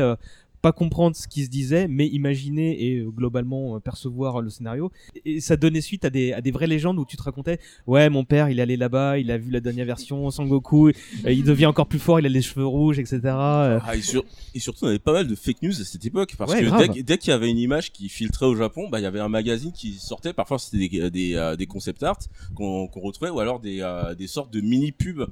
[0.63, 4.91] pas comprendre ce qui se disait, mais imaginer et euh, globalement euh, percevoir le scénario.
[5.25, 8.09] Et ça donnait suite à des, à des vraies légendes où tu te racontais, ouais,
[8.09, 10.93] mon père, il est allé là-bas, il a vu la dernière version, Sangoku, euh,
[11.31, 13.19] il devient encore plus fort, il a les cheveux rouges, etc.
[13.25, 14.23] Euh, Ah, et, sur-
[14.55, 16.93] et surtout, on avait pas mal de fake news à cette époque parce Ouais, que
[16.93, 19.19] dès, dès qu'il y avait une image qui filtrait au Japon, bah il y avait
[19.19, 20.31] un magazine qui sortait.
[20.31, 22.19] Parfois, c'était des, des, euh, des concept art
[22.55, 25.25] qu'on qu'on retrouvait, ou alors des, euh, des sortes de mini pubs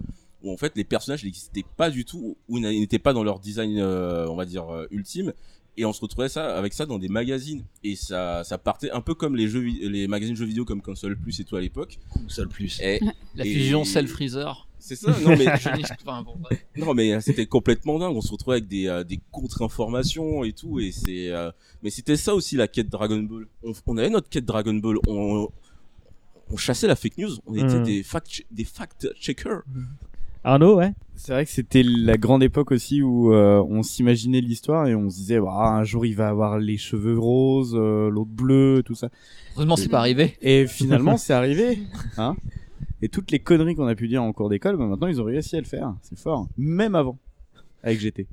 [0.43, 3.39] où en fait les personnages n'existaient pas du tout, ou ils n'étaient pas dans leur
[3.39, 5.34] design, euh, on va dire euh, ultime.
[5.77, 8.99] Et on se retrouvait ça avec ça dans des magazines et ça ça partait un
[8.99, 11.97] peu comme les jeux les magazines jeux vidéo comme Console Plus et tout à l'époque.
[12.11, 12.77] Console Plus.
[12.81, 12.99] Et,
[13.35, 14.68] La et- fusion Cell Freezer.
[14.80, 15.11] C'est ça.
[15.22, 15.45] Non mais
[16.76, 18.15] non mais euh, c'était complètement dingue.
[18.18, 20.80] On se retrouvait avec des, euh, des contre-informations et tout.
[20.80, 21.51] Et c'est, euh,
[21.84, 23.47] mais c'était ça aussi la quête Dragon Ball.
[23.63, 24.97] On, on avait notre quête Dragon Ball.
[25.07, 25.47] On,
[26.49, 27.31] on chassait la fake news.
[27.45, 27.84] On était Mhm.
[27.84, 29.61] des fact, des fact checkers.
[30.43, 30.93] Arnaud, ouais.
[31.15, 35.07] C'est vrai que c'était la grande époque aussi où euh, on s'imaginait l'histoire et on
[35.07, 38.95] se disait Ouah, un jour il va avoir les cheveux roses, euh, l'autre bleu, tout
[38.95, 39.09] ça.
[39.55, 40.35] Heureusement, c'est pas arrivé.
[40.41, 41.84] Et finalement c'est arrivé,
[42.18, 42.35] hein.
[43.03, 45.26] Et toutes les conneries qu'on a pu dire en cours d'école, bah, maintenant ils ont
[45.26, 45.93] réussi à le faire.
[46.01, 46.47] C'est fort.
[46.57, 47.19] Même avant,
[47.84, 48.27] avec GT.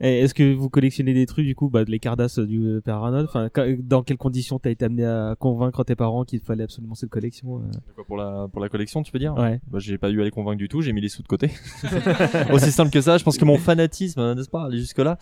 [0.00, 3.26] Est-ce que vous collectionnez des trucs du coup, bah, les Cardass du euh, Père Arnold
[3.28, 6.94] Enfin, quand- dans quelles conditions t'as été amené à convaincre tes parents qu'il fallait absolument
[6.94, 7.60] cette collection euh?
[7.94, 9.34] Quoi, pour la pour la collection, tu peux dire?
[9.36, 9.60] Ouais.
[9.70, 10.80] Bah, j'ai pas eu à les convaincre du tout.
[10.82, 11.50] J'ai mis les sous de côté.
[12.52, 13.18] Aussi simple que ça.
[13.18, 15.16] Je pense que mon fanatisme, euh, n'est-ce pas, allait jusque là.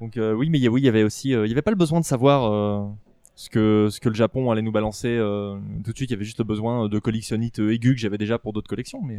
[0.00, 1.76] Donc euh, oui, mais oui, il y avait aussi, euh, il y avait pas le
[1.76, 2.86] besoin de savoir euh,
[3.34, 6.10] ce que ce que le Japon allait nous balancer euh, tout de suite.
[6.10, 8.68] Il y avait juste le besoin de collectionnite euh, aiguë que j'avais déjà pour d'autres
[8.68, 9.18] collections, mais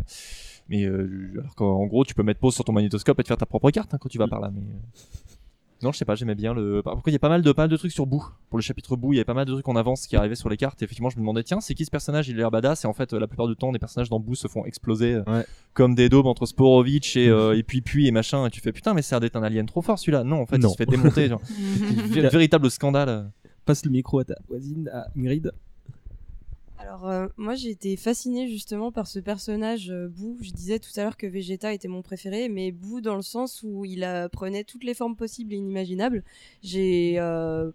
[0.69, 3.27] mais euh, alors qu'en en gros, tu peux mettre pause sur ton magnétoscope et te
[3.27, 4.51] faire ta propre carte hein, quand tu vas par là.
[4.53, 5.23] Mais euh,
[5.81, 6.81] non, je sais pas, j'aimais bien le.
[6.83, 8.21] Par contre, il y a pas mal de pas mal de trucs sur bout.
[8.49, 10.35] Pour le chapitre bout, il y avait pas mal de trucs en avance qui arrivaient
[10.35, 10.81] sur les cartes.
[10.81, 12.27] Et effectivement, je me demandais tiens, c'est qui ce personnage?
[12.27, 12.83] Il a l'air badass.
[12.83, 15.13] Et en fait, euh, la plupart du temps, les personnages dans bout se font exploser
[15.25, 15.43] euh,
[15.73, 18.45] comme des daubes entre Sporovitch et euh, et puis puis et machin.
[18.45, 20.25] Et tu fais putain, mais c'est d'être un alien trop fort celui-là.
[20.25, 20.67] Non, en fait, Non.
[20.67, 21.29] il se fait démonter.
[21.29, 21.41] genre.
[21.49, 23.31] Vé- véritable scandale.
[23.65, 25.51] Passe le micro à ta voisine, à Ingrid.
[26.81, 30.37] Alors euh, moi j'ai été fascinée justement par ce personnage euh, Boo.
[30.41, 33.63] Je disais tout à l'heure que Vegeta était mon préféré, mais Boo dans le sens
[33.63, 36.23] où il euh, prenait toutes les formes possibles et inimaginables.
[36.63, 37.69] J'ai euh,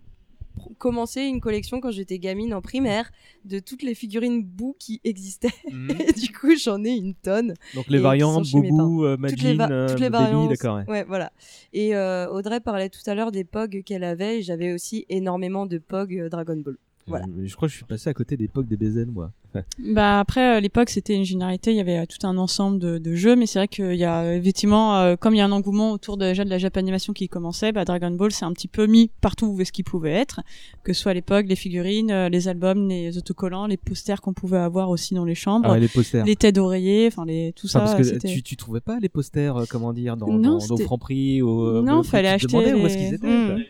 [0.79, 3.13] commencé une collection quand j'étais gamine en primaire
[3.45, 5.51] de toutes les figurines Boo qui existaient.
[6.09, 7.49] et du coup j'en ai une tonne.
[7.49, 7.55] Mhm.
[7.75, 10.49] Donc les variantes, Boubou, euh, Toutes les Majin, toutes les Baby, variantes.
[10.49, 11.05] d'accord, ouais.
[11.05, 11.31] voilà.
[11.75, 14.39] Et Audrey parlait tout à l'heure des POG qu'elle avait.
[14.39, 16.79] et J'avais aussi énormément de POG Dragon Ball.
[17.07, 17.27] Voilà.
[17.27, 19.31] Euh, Je crois que je suis passé à côté d'époque des BZN, moi.
[19.79, 22.99] Bah après, à l'époque, c'était une généralité, il y avait euh, tout un ensemble de,
[22.99, 25.45] de jeux, mais c'est vrai qu'il y a euh, effectivement, euh, comme il y a
[25.45, 28.53] un engouement autour de, déjà de la Japanimation qui commençait, bah, Dragon Ball s'est un
[28.53, 30.41] petit peu mis partout où est-ce qu'il pouvait être,
[30.83, 34.33] que ce soit à l'époque les figurines, euh, les albums, les autocollants, les posters qu'on
[34.33, 36.25] pouvait avoir aussi dans les chambres, Ah ouais, les posters.
[36.25, 37.95] les têtes d'oreiller, enfin les tout Enfin, ça.
[37.95, 40.67] parce que c'était- tu, tu trouvais pas les posters, euh, comment dire, dans, Non, dans,
[40.67, 43.29] dans Franprix ou euh, Non, fallait te acheter demandais où est-ce les- qu'ils étaient.
[43.29, 43.63] Mm.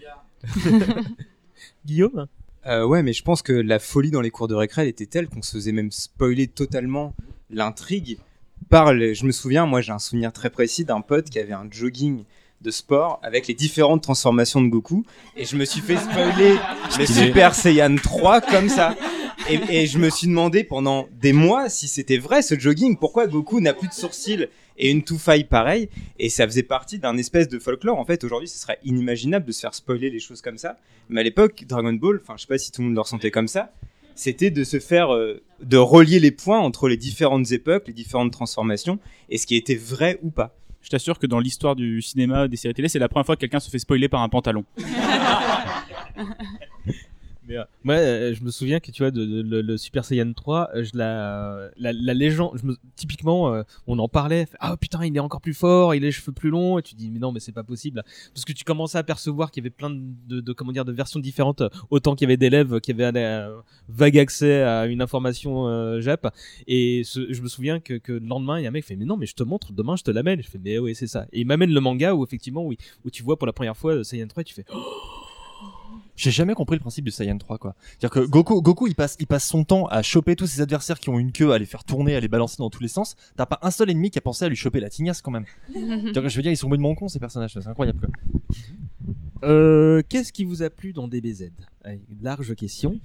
[0.85, 0.95] quoi.
[1.85, 2.27] Guillaume
[2.67, 5.07] Euh, ouais, mais je pense que la folie dans les cours de récré, elle était
[5.07, 7.15] telle qu'on se faisait même spoiler totalement
[7.51, 8.19] l'intrigue.
[8.71, 11.53] Par les- Je me souviens, moi j'ai un souvenir très précis d'un pote qui avait
[11.53, 12.25] un jogging
[12.63, 15.05] de sport avec les différentes transformations de Goku
[15.37, 16.57] et je me suis fait spoiler
[16.99, 17.07] le.
[17.07, 18.95] Super Saiyan 3 comme ça.
[19.51, 23.27] Et, et je me suis demandé pendant des mois si c'était vrai ce jogging, pourquoi
[23.27, 25.89] Goku n'a plus de sourcils et une touffaille pareille.
[26.19, 27.99] Et ça faisait partie d'un espèce de folklore.
[27.99, 30.77] En fait, aujourd'hui, ce serait inimaginable de se faire spoiler les choses comme ça.
[31.09, 33.31] Mais à l'époque, Dragon Ball, enfin, je sais pas si tout le monde le ressentait
[33.31, 33.73] comme ça,
[34.15, 38.33] c'était de se faire, euh, de relier les points entre les différentes époques, les différentes
[38.33, 38.99] transformations,
[39.29, 40.57] et ce qui était vrai ou pas.
[40.83, 43.41] Je t'assure que dans l'histoire du cinéma, des séries télé, c'est la première fois que
[43.41, 44.65] quelqu'un se fait spoiler par un pantalon.
[47.47, 50.05] Mais, euh, moi, euh, je me souviens que tu vois, de, de- le, le Super
[50.05, 54.47] Saiyan 3, euh, je la, la, la légende, je me, typiquement, euh, on en parlait,
[54.61, 56.95] ah putain, il est encore plus fort, il a les cheveux plus longs, et tu
[56.95, 58.03] dis, mais non, mais c'est pas possible.
[58.33, 60.85] Parce que tu commençais à percevoir qu'il y avait plein de, de, de- comment dire,
[60.87, 63.57] de versions différentes, euh, autant qu'il y avait d'élèves qui avaient un euh,
[63.89, 66.33] vague accès à une information euh, Jap.
[66.67, 68.89] Et ce- je me souviens que, que le lendemain, il y a un mec qui
[68.89, 70.43] fait, mais non, mais je te montre, demain je te l'amène.
[70.43, 71.27] Je fais, mais oui, c'est ça.
[71.33, 74.03] Et il m'amène le manga où effectivement, où, tu vois pour la première fois euh,
[74.03, 74.81] Saiyan 3, et tu fais, oh,
[76.17, 77.75] J'ai jamais compris le principe du Saiyan 3 quoi.
[77.87, 81.01] C'est-à-dire que Goku, Goku il passe, il passe son temps à choper tous ses adversaires
[81.01, 83.17] qui ont une queue, à les faire tourner, à les balancer dans tous les sens.
[83.37, 85.45] T'as pas un seul ennemi qui a pensé à lui choper la tignasse quand même.
[86.25, 88.09] Que je veux dire, ils sont mon con ces personnages, c'est incroyable quoi.
[89.45, 91.51] Euh, Qu'est-ce qui vous a plu dans DBZ
[91.85, 92.99] Allez, Large question.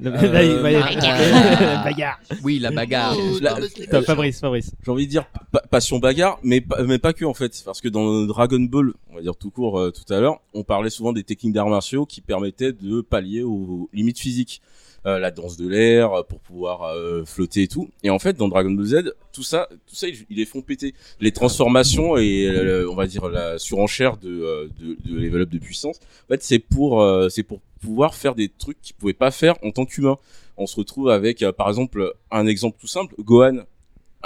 [0.00, 2.20] Le- Euh, là, il va y avoir- bagarre.
[2.42, 3.16] Oui, la bagarre.
[3.40, 4.72] La- Attends, Fabrice, Fabrice.
[4.84, 7.80] J'ai envie de dire pa- passion bagarre, mais pas, mais pas que en fait, parce
[7.80, 10.90] que dans Dragon Ball, on va dire tout court euh, tout à l'heure, on parlait
[10.90, 14.60] souvent des techniques d'arts martiaux qui permettaient de pallier aux limites physiques.
[15.06, 17.88] Euh, la danse de l'air euh, pour pouvoir euh, flotter et tout.
[18.02, 20.94] Et en fait, dans Dragon Ball Z, tout ça, tout ça, ils, les font péter.
[21.20, 25.58] Les transformations et euh, on va dire la surenchère de, euh, de, de level de
[25.58, 26.00] puissance.
[26.24, 29.70] En fait, c'est pour, c'est pour pouvoir faire des trucs qu'ils pouvaient pas faire en
[29.70, 30.16] tant qu'humain.
[30.56, 33.58] On se retrouve avec, par exemple, un exemple tout simple, Gohan,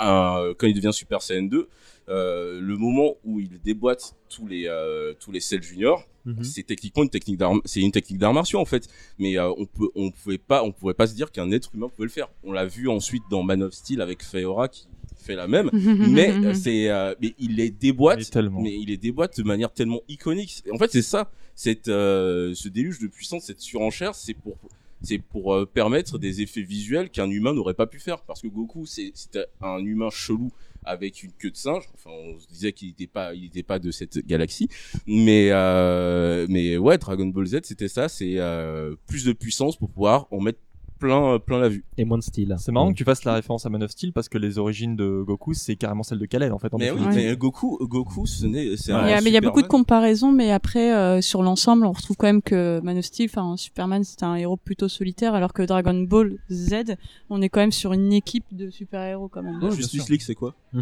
[0.00, 1.68] quand il devient Super Saiyan 2,
[2.08, 6.44] euh, le moment où il déboîte tous les euh, tous les Cell Junior, Mhm.
[6.44, 8.88] c'est techniquement une technique d'armes, c'est une technique d'arts martiaux en fait.
[9.18, 11.88] Mais euh, on peut on pouvait pas on pouvait pas se dire qu'un être humain
[11.88, 12.28] pouvait le faire.
[12.44, 14.86] On l'a vu ensuite dans Man of Steel avec Feora qui
[15.16, 19.38] fait la même, mais euh, c'est euh, mais il les déboîte, mais, il les déboîte
[19.38, 20.62] de manière tellement iconique.
[20.72, 24.56] En fait, c'est ça, cette euh, ce déluge de puissance, cette surenchère, c'est pour
[25.02, 28.22] c'est pour euh, permettre des effets visuels qu'un humain n'aurait pas pu faire.
[28.22, 30.50] Parce que Goku c'était un humain chelou
[30.84, 31.84] avec une queue de singe.
[31.94, 34.68] Enfin on se disait qu'il n'était pas il était pas de cette galaxie.
[35.06, 38.08] Mais euh, mais ouais Dragon Ball Z c'était ça.
[38.08, 40.60] C'est euh, plus de puissance pour pouvoir en mettre
[41.00, 42.54] plein plein la vue Et moins de style.
[42.58, 44.94] C'est marrant que tu fasses la référence à Man of Steel parce que les origines
[44.94, 46.72] de Goku c'est carrément celle de Kal-El en fait.
[46.72, 48.76] en mais oui mais Goku Goku ce n'est
[49.22, 52.26] mais il y a beaucoup de comparaisons, mais après, euh, sur l'ensemble, on retrouve quand
[52.26, 55.94] même que Man of Steel, enfin, Superman, c'est un héros plutôt solitaire, alors que Dragon
[55.94, 56.96] Ball Z,
[57.28, 59.60] on est quand même sur une équipe de super-héros quand même.
[59.72, 60.54] Justice League c'est quoi?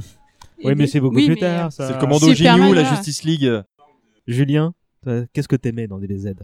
[0.65, 1.67] Oui, mais c'est beaucoup oui, plus tard.
[1.67, 1.87] euh, Ça.
[1.87, 2.85] C'est le commando Superman, Ginyu, la.
[2.85, 3.63] Justice League.
[4.27, 4.75] Julien,
[5.33, 6.35] qu'est-ce que t'aimais dans DBZ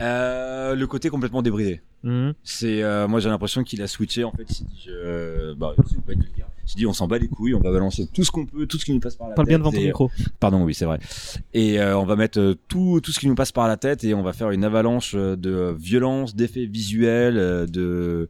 [0.00, 1.80] Euh, le côté complètement débridé.
[2.02, 2.34] Mhm.
[2.42, 4.44] C'est euh, moi j'ai l'impression qu'il a switché en fait.
[4.48, 5.74] Il s'est dit, je- bah,
[6.06, 6.48] vulgaire.
[6.64, 8.66] Il s'est dit on s'en bat les couilles, on va balancer tout ce qu'on peut,
[8.66, 9.50] tout ce qui nous passe par la Parle tête.
[9.52, 10.10] bien devant ton et- micro.
[10.40, 10.98] Pardon, oui c'est vrai.
[11.54, 14.02] Et euh, on va mettre euh, tout tout ce qui nous passe par la tête
[14.04, 18.28] et on va faire une avalanche euh, de violence, d'effets visuels, euh, de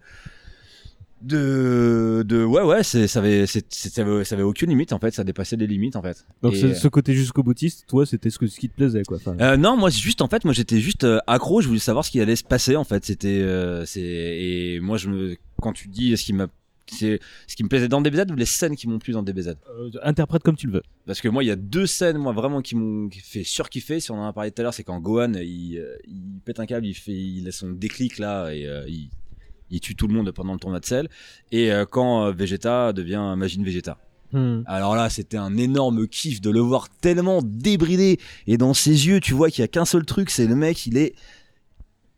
[1.23, 4.99] de de ouais ouais c'est ça avait c'est- ça avait ça avait aucune limite en
[4.99, 8.31] fait ça dépassait les limites en fait Donc Et, ce, côté jusqu'au boutiste, toi, c'était
[8.31, 9.17] ce, que, ce qui te plaisait, quoi.
[9.19, 11.61] Enfin, euh, non, moi juste en fait, moi j'étais juste euh, accro.
[11.61, 13.05] Je voulais savoir ce qui allait se passer en fait.
[13.05, 16.49] C'était euh, c'est et moi je me quand tu dis ce qui m'a
[16.91, 19.55] c'est ce qui me plaisait dans DBZ ou les scènes qui m'ont plu dans DBZ.
[19.71, 20.83] Euh, interprète comme tu le veux.
[21.07, 24.01] Parce que moi il y a deux scènes moi vraiment qui m'ont fait surkiffer.
[24.01, 26.61] Si on en a parlé tout à l'heure, c'est quand Gohan il, euh, il pète
[26.61, 29.09] un câble, il fait il a son déclic là et euh, il
[29.73, 31.09] il tue tout le monde pendant le tournoi de sel.
[31.51, 33.99] Et euh, quand euh, Vegeta devient Magine Vegeta.
[34.33, 34.63] Hmm.
[34.67, 38.19] Alors là, c'était un énorme kiff de le voir tellement débridé.
[38.47, 40.87] Et dans ses yeux, tu vois qu'il y a qu'un seul truc, c'est le mec,
[40.87, 41.15] il est.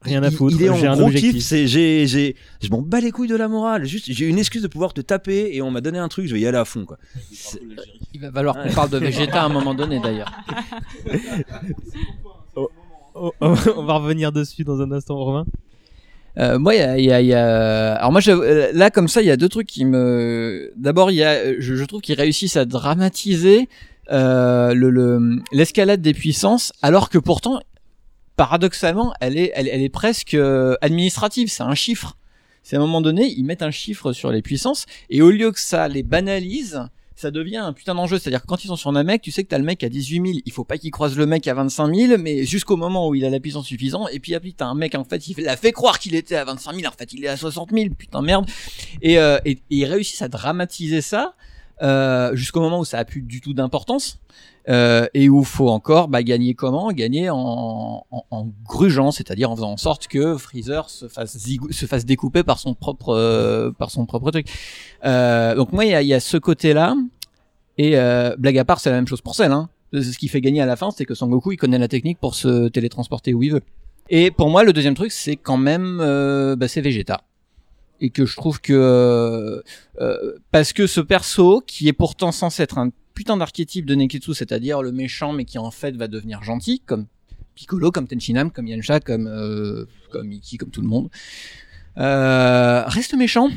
[0.02, 1.32] Rien à foutre, Il est en j'ai un gros objectif.
[1.36, 1.42] kiff.
[1.44, 3.86] C'est, j'ai, j'ai, je m'en bats les couilles de la morale.
[3.86, 6.34] Juste, j'ai une excuse de pouvoir te taper et on m'a donné un truc, je
[6.34, 6.98] vais y aller à fond, quoi.
[8.12, 10.30] Il va falloir qu'on parle de Vegeta à un moment donné d'ailleurs.
[12.56, 15.46] Oh, oh, on va revenir dessus dans un instant, Romain.
[16.38, 19.22] Euh, moi, il y a, y a- y a- alors moi, euh, là comme ça,
[19.22, 20.72] il y a deux trucs qui me.
[20.76, 23.68] D'abord, il y a, je, je trouve qu'ils réussissent à dramatiser
[24.10, 27.60] euh, le le- l'escalade des puissances, alors que pourtant,
[28.36, 31.48] paradoxalement, elle est, elle, elle est presque euh, administrative.
[31.50, 32.16] C'est un chiffre.
[32.62, 35.52] C'est à un moment donné, ils mettent un chiffre sur les puissances, et au lieu
[35.52, 36.80] que ça les banalise,
[37.16, 38.18] ça devient un putain d'enjeu.
[38.18, 40.26] C'est-à-dire que quand ils sont sur mec, tu sais que t'as le mec à 18
[40.26, 40.38] 000.
[40.44, 43.24] Il faut pas qu'il croise le mec à 25 000, mais jusqu'au moment où il
[43.24, 44.08] a la puissance suffisante.
[44.12, 46.44] Et puis après, t'as un mec, en fait, il l'a fait croire qu'il était à
[46.44, 46.92] 25 000.
[46.92, 47.90] En fait, il est à 60 000.
[47.96, 48.46] Putain, merde.
[49.02, 51.34] Et, euh, et, et ils réussissent à dramatiser ça,
[51.82, 54.20] euh, jusqu'au moment où ça a plus du tout d'importance.
[54.66, 56.90] Euh, et où faut encore bah, gagner comment?
[56.90, 61.86] Gagner en, en, en grugeant, c'est-à-dire en faisant en sorte que Freezer se fasse, se
[61.86, 64.48] fasse découper par son propre, euh, par son propre truc.
[65.04, 66.96] Euh, donc moi, il y a, y a ce côté-là.
[67.76, 69.52] Et euh, blague à part, c'est la même chose pour Cell.
[69.52, 69.68] Hein.
[69.92, 72.18] Ce qui fait gagner à la fin, c'est que Son Goku, il connaît la technique
[72.18, 73.62] pour se télétransporter où il veut.
[74.08, 75.98] Et pour moi, le deuxième truc, c'est quand même,
[76.56, 77.20] bah, c'est Vegeta.
[78.00, 79.62] Et que je trouve que euh,
[80.00, 84.34] euh, parce que ce perso, qui est pourtant censé être un putain d'archétype de Neketsu,
[84.34, 87.06] c'est-à-dire le méchant, mais qui en fait va devenir gentil, comme
[87.54, 91.08] Piccolo, comme Tenshinhan, comme Yamcha, comme euh, comme comme tout le monde,
[91.98, 93.48] euh, reste méchant.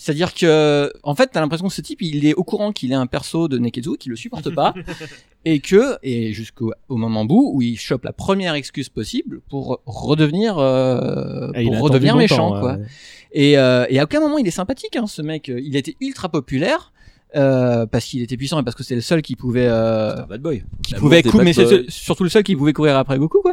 [0.00, 2.94] C'est-à-dire que, en fait, t'as l'impression que ce type, il est au courant qu'il est
[2.94, 4.72] un perso de Neketsu, qu'il le supporte pas,
[5.44, 9.80] et que, et jusqu'au au moment bout où il chope la première excuse possible pour
[9.86, 12.74] redevenir, euh, Ah, pour redevenir méchant, quoi.
[12.76, 12.84] ouais.
[13.32, 15.48] Et, euh, et à aucun moment il est sympathique, hein, ce mec.
[15.48, 16.92] Il était ultra populaire.
[17.36, 20.40] Euh, parce qu'il était puissant et parce que c'était le seul qui pouvait euh, bad
[20.40, 20.64] boy.
[20.82, 23.42] qui pouvait des cou- bad mais c'est surtout le seul qui pouvait courir après Goku
[23.42, 23.52] quoi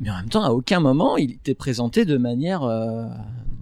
[0.00, 3.04] mais en même temps à aucun moment il était présenté de manière euh,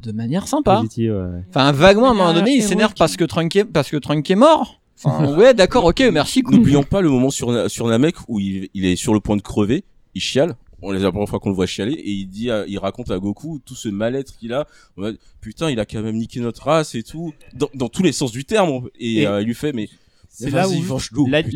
[0.03, 1.43] de manière sympa Positive, ouais.
[1.51, 4.31] enfin vaguement à un moment donné il s'énerve parce que Trunk est parce que Trunk
[4.31, 8.41] est mort enfin ouais d'accord ok merci N'oublions pas le moment sur, sur Namek où
[8.41, 9.85] il, il est sur le point de crever,
[10.15, 10.57] il chiale.
[10.87, 12.79] On les a la première fois qu'on le voit chialer et il dit, à- il
[12.79, 14.67] raconte à Goku tout ce mal-être qu'il a.
[15.41, 18.33] Putain, il a quand même niqué notre race et tout, dans, dans tous les sens
[18.33, 18.89] du terme.
[18.99, 19.89] Et, Et euh, il lui fait, mais
[20.29, 20.73] C'est là où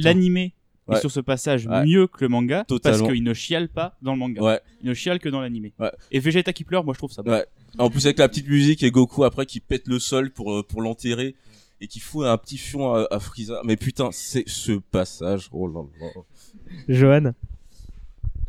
[0.03, 0.55] l'animé
[0.95, 1.01] Ouais.
[1.01, 1.85] sur ce passage Ouais.
[1.85, 2.99] mieux que le manga Totalement.
[3.01, 4.43] parce qu'il ne chiale pas dans le manga.
[4.43, 4.61] Ouais.
[4.83, 5.73] Il ne chiale que dans l'animé.
[5.79, 5.91] Ouais.
[6.11, 7.23] Et Vegeta qui pleure, moi je trouve ça.
[7.23, 7.31] beau.
[7.31, 7.45] Ouais.
[7.79, 10.63] En plus avec la petite musique et Goku après qui pète le sol pour euh,
[10.63, 11.35] pour l'enterrer
[11.81, 13.61] et qui fout un petit fion à, à Frieza.
[13.65, 15.49] Mais putain, c'est ce passage.
[15.53, 16.07] Oh là là.
[16.89, 17.33] Johan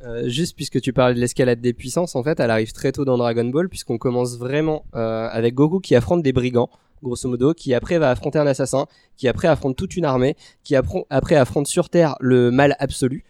[0.05, 3.03] Euh, juste puisque tu parlais de l'escalade des puissances, en fait, elle arrive très tôt
[3.03, 6.69] dans Dragon Ball, puisqu'on commence vraiment euh, avec Goku qui affronte des brigands,
[7.03, 10.75] grosso modo, qui après va affronter un assassin, qui après affronte toute une armée, qui
[10.75, 13.23] après affronte sur Terre le mal absolu.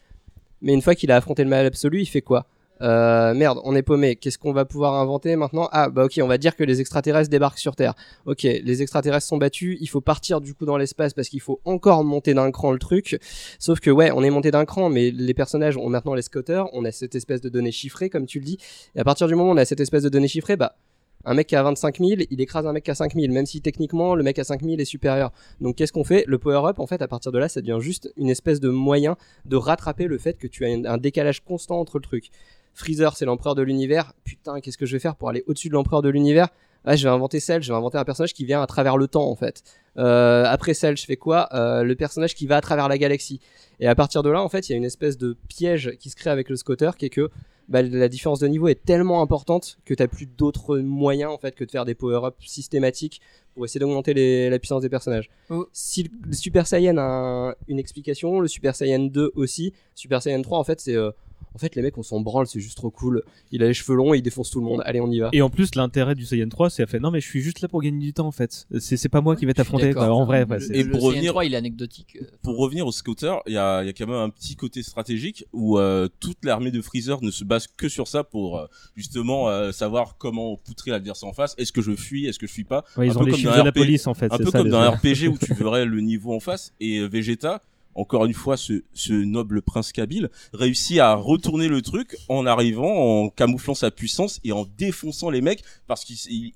[0.62, 2.48] Mais une fois qu'il a affronté le mal absolu, il fait quoi?
[2.82, 4.16] Euh, Merde, on est paumé.
[4.16, 5.68] Qu'est-ce qu'on va pouvoir inventer maintenant?
[5.72, 7.94] Ah, bah ok, on va dire que les extraterrestres débarquent sur Terre.
[8.26, 11.60] Ok, les extraterrestres sont battus, il faut partir du coup dans l'espace parce qu'il faut
[11.66, 13.20] encore monter d'un cran le truc.
[13.60, 16.64] Sauf que ouais, on est monté d'un cran, mais les personnages ont maintenant les scotters,
[16.74, 18.58] on a cette espèce de données chiffrées, comme tu le dis.
[18.96, 20.78] Et à partir du moment où on a cette espèce de données chiffrées, bah,
[21.26, 23.62] un mec qui a 25 000, il écrase un mec a 5 000, même si
[23.62, 25.32] techniquement le mec à 5 000 est supérieur.
[25.60, 26.24] Donc qu'est-ce qu'on fait?
[26.28, 29.18] Le power-up, en fait, à partir de là, ça devient juste une espèce de moyen
[29.46, 32.30] de rattraper le fait que tu as un- un décalage constant entre le truc.
[32.74, 34.14] Freezer, c'est l'empereur de l'univers.
[34.24, 36.48] Putain, qu'est-ce que je vais faire pour aller au-dessus de l'empereur de l'univers?
[36.86, 39.08] Ah, je vais inventer Cell, je vais inventer un personnage qui vient à travers le
[39.10, 39.64] temps, en fait.
[39.98, 41.50] Euh, après Cell, je fais quoi?
[41.54, 43.42] Euh, Le personnage qui va à travers la galaxie.
[43.82, 46.10] Et à partir de là, en fait, il y a une espèce de piège qui
[46.10, 47.30] se crée avec le scotter qui est que
[47.70, 51.56] bah, la différence de niveau est tellement importante que t'as plus d'autres moyens en fait
[51.56, 53.22] que de faire des power-ups systématiques
[53.54, 55.30] pour essayer d'augmenter les- la puissance des personnages.
[55.72, 60.22] Si le, le Super Saiyan a un- une explication, le Super Saiyan 2 aussi, Super
[60.22, 61.12] Saiyan 3 en fait c'est euh,
[61.54, 63.24] en fait les mecs on s'en branle, c'est juste trop cool.
[63.52, 64.82] Il a les cheveux longs, il défonce tout le monde.
[64.86, 65.30] Allez, on y va.
[65.34, 67.62] Et en plus, l'intérêt du Saiyan 3, c'est à fait non, mais je suis juste
[67.62, 68.68] là pour gagner du temps en fait.
[68.80, 69.96] C'est pas moi qui vais t'affronter.
[69.98, 72.18] En vrai, Et pour revenir, il est anecdotique.
[72.22, 72.26] euh.
[72.44, 74.84] Pour revenir au scooter, il y a, il y a quand même un petit côté
[74.84, 78.66] stratégique où euh, toute l'armée de Freezer ne se base que sur ça pour euh,
[78.96, 81.56] justement euh, savoir comment poutrer l'adversaire en face.
[81.58, 82.26] Est-ce que je fuis?
[82.28, 82.84] Est-ce que je fuis pas?
[82.98, 84.46] Ouais, ils Un ont peu les comme dans de la police, en fait, Un peu
[84.52, 84.90] ça, comme dans un.
[84.92, 86.74] RPG où tu verrais le niveau en face.
[86.80, 87.62] Et euh, Vegeta,
[88.00, 92.94] encore une fois, ce, ce noble prince Kabyle réussit à retourner le truc en arrivant,
[93.26, 96.54] en camouflant sa puissance et en défonçant les mecs parce qu'il s- il,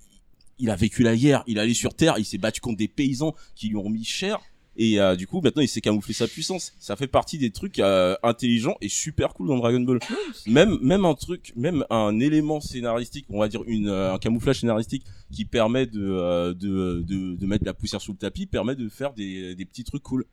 [0.60, 2.88] il a vécu la guerre, il est allé sur Terre, il s'est battu contre des
[2.88, 4.40] paysans qui lui ont mis cher.
[4.76, 6.74] Et euh, du coup, maintenant, il sait camoufler sa puissance.
[6.80, 10.00] Ça fait partie des trucs euh, intelligents et super cool dans Dragon Ball.
[10.48, 14.62] Même, même un truc, même un élément scénaristique, on va dire une, euh, un camouflage
[14.62, 18.90] scénaristique qui permet de, de, de, de mettre la poussière sous le tapis, permet de
[18.90, 20.26] faire des, des petits trucs cool.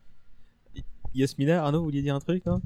[1.15, 2.61] Yasmina, Arnaud, vous vouliez dire un truc hein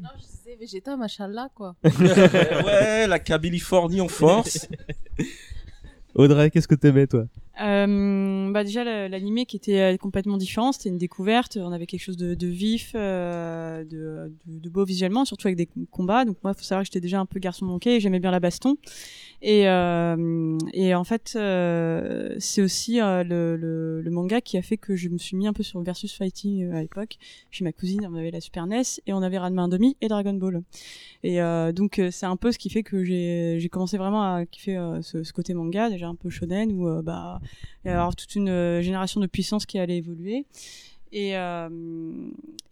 [0.00, 1.74] Non, je disais Vegeta, machallah, quoi.
[1.84, 4.68] ouais, la Californie en force.
[6.14, 7.24] Audrey, qu'est-ce que t'aimais toi
[7.62, 11.56] Euh, bah déjà la- l'animé qui était euh, complètement différent, c'était une découverte.
[11.58, 15.56] On avait quelque chose de, de vif, euh, de, de, de beau visuellement, surtout avec
[15.56, 16.26] des combats.
[16.26, 18.40] Donc moi, faut savoir que j'étais déjà un peu garçon manqué, et j'aimais bien la
[18.40, 18.76] baston.
[19.44, 24.62] Et, euh, et en fait, euh, c'est aussi euh, le, le, le manga qui a
[24.62, 27.18] fait que je me suis mis un peu sur versus fighting euh, à l'époque.
[27.50, 30.34] Chez ma cousine, on avait la Super NES et on avait Ranma 1,5 et Dragon
[30.34, 30.62] Ball.
[31.24, 34.80] Et euh, donc c'est un peu ce qui fait que j'ai commencé vraiment à kiffer
[35.02, 37.40] ce, ce côté manga, déjà un peu shonen où bah
[37.84, 40.46] il y a toute une génération de puissance qui allait évoluer.
[41.12, 41.68] Et, euh,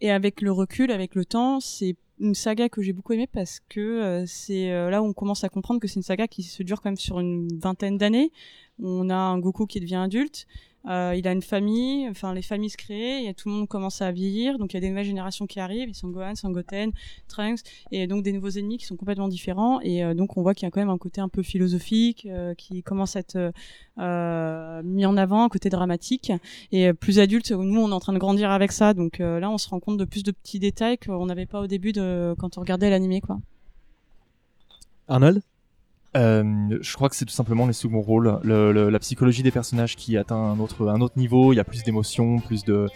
[0.01, 3.59] et avec le recul, avec le temps, c'est une saga que j'ai beaucoup aimée parce
[3.67, 6.43] que euh, c'est euh, là où on commence à comprendre que c'est une saga qui
[6.43, 8.31] se dure quand même sur une vingtaine d'années.
[8.81, 10.45] On a un Goku qui devient adulte,
[10.89, 14.01] euh, il a une famille, enfin les familles se créent, et tout le monde commence
[14.01, 16.91] à vieillir, donc il y a des nouvelles générations qui arrivent, ils sont Gohan, Sangoten,
[17.27, 17.59] Trunks,
[17.91, 20.65] et donc des nouveaux ennemis qui sont complètement différents, et euh, donc on voit qu'il
[20.65, 23.51] y a quand même un côté un peu philosophique euh, qui commence à être
[23.99, 26.31] euh, mis en avant, un côté dramatique,
[26.71, 29.49] et euh, plus adulte, nous on est en train de grandir avec ça, donc là
[29.49, 32.35] on se rend compte de plus de petits détails qu'on n'avait pas au début de
[32.39, 33.39] quand on regardait l'animé quoi.
[35.07, 35.41] Arnold?
[36.17, 39.95] Euh, je crois que c'est tout simplement les seconds rôles, le- la psychologie des personnages
[39.95, 41.53] qui atteint un autre, un autre niveau.
[41.53, 42.87] Il y a plus d'émotions, plus de,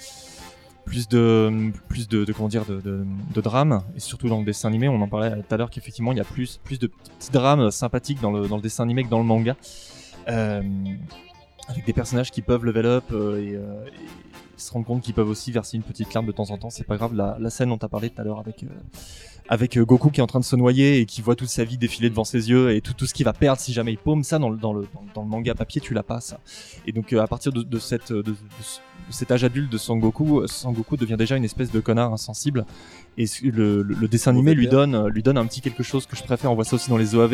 [0.84, 3.84] plus de, plus de, comment dire, de, de, de drame.
[3.96, 6.22] Et surtout dans le dessin animé, on en parlait tout à l'heure qu'effectivement il y
[6.22, 9.20] a plus, plus de petits drames sympathiques dans le, dans le dessin animé que dans
[9.20, 9.56] le manga.
[10.28, 10.62] Euh,
[11.68, 13.58] avec des personnages qui peuvent level up euh, et,
[14.58, 16.70] et se rendre compte qu'ils peuvent aussi verser une petite larme de temps en temps.
[16.70, 17.14] C'est pas grave.
[17.16, 18.68] La, la scène dont tu as parlé tout à l'heure avec, euh,
[19.50, 21.64] avec euh, Goku qui est en train de se noyer et qui voit toute sa
[21.64, 23.98] vie défiler devant ses yeux et tout, tout ce qu'il va perdre si jamais il
[23.98, 26.40] paume ça dans le, dans le, dans, le manga papier, tu l'as pas ça.
[26.88, 29.72] Et donc euh, à partir de, de, cette, de, de ce- de cet âge adulte
[29.72, 32.66] de Sangoku, Sangoku devient déjà une espèce de connard insensible.
[33.20, 36.16] Et le, le, le dessin animé lui donne, lui donne un petit quelque chose que
[36.16, 36.52] je préfère.
[36.52, 37.30] On voit ça aussi dans les OAV,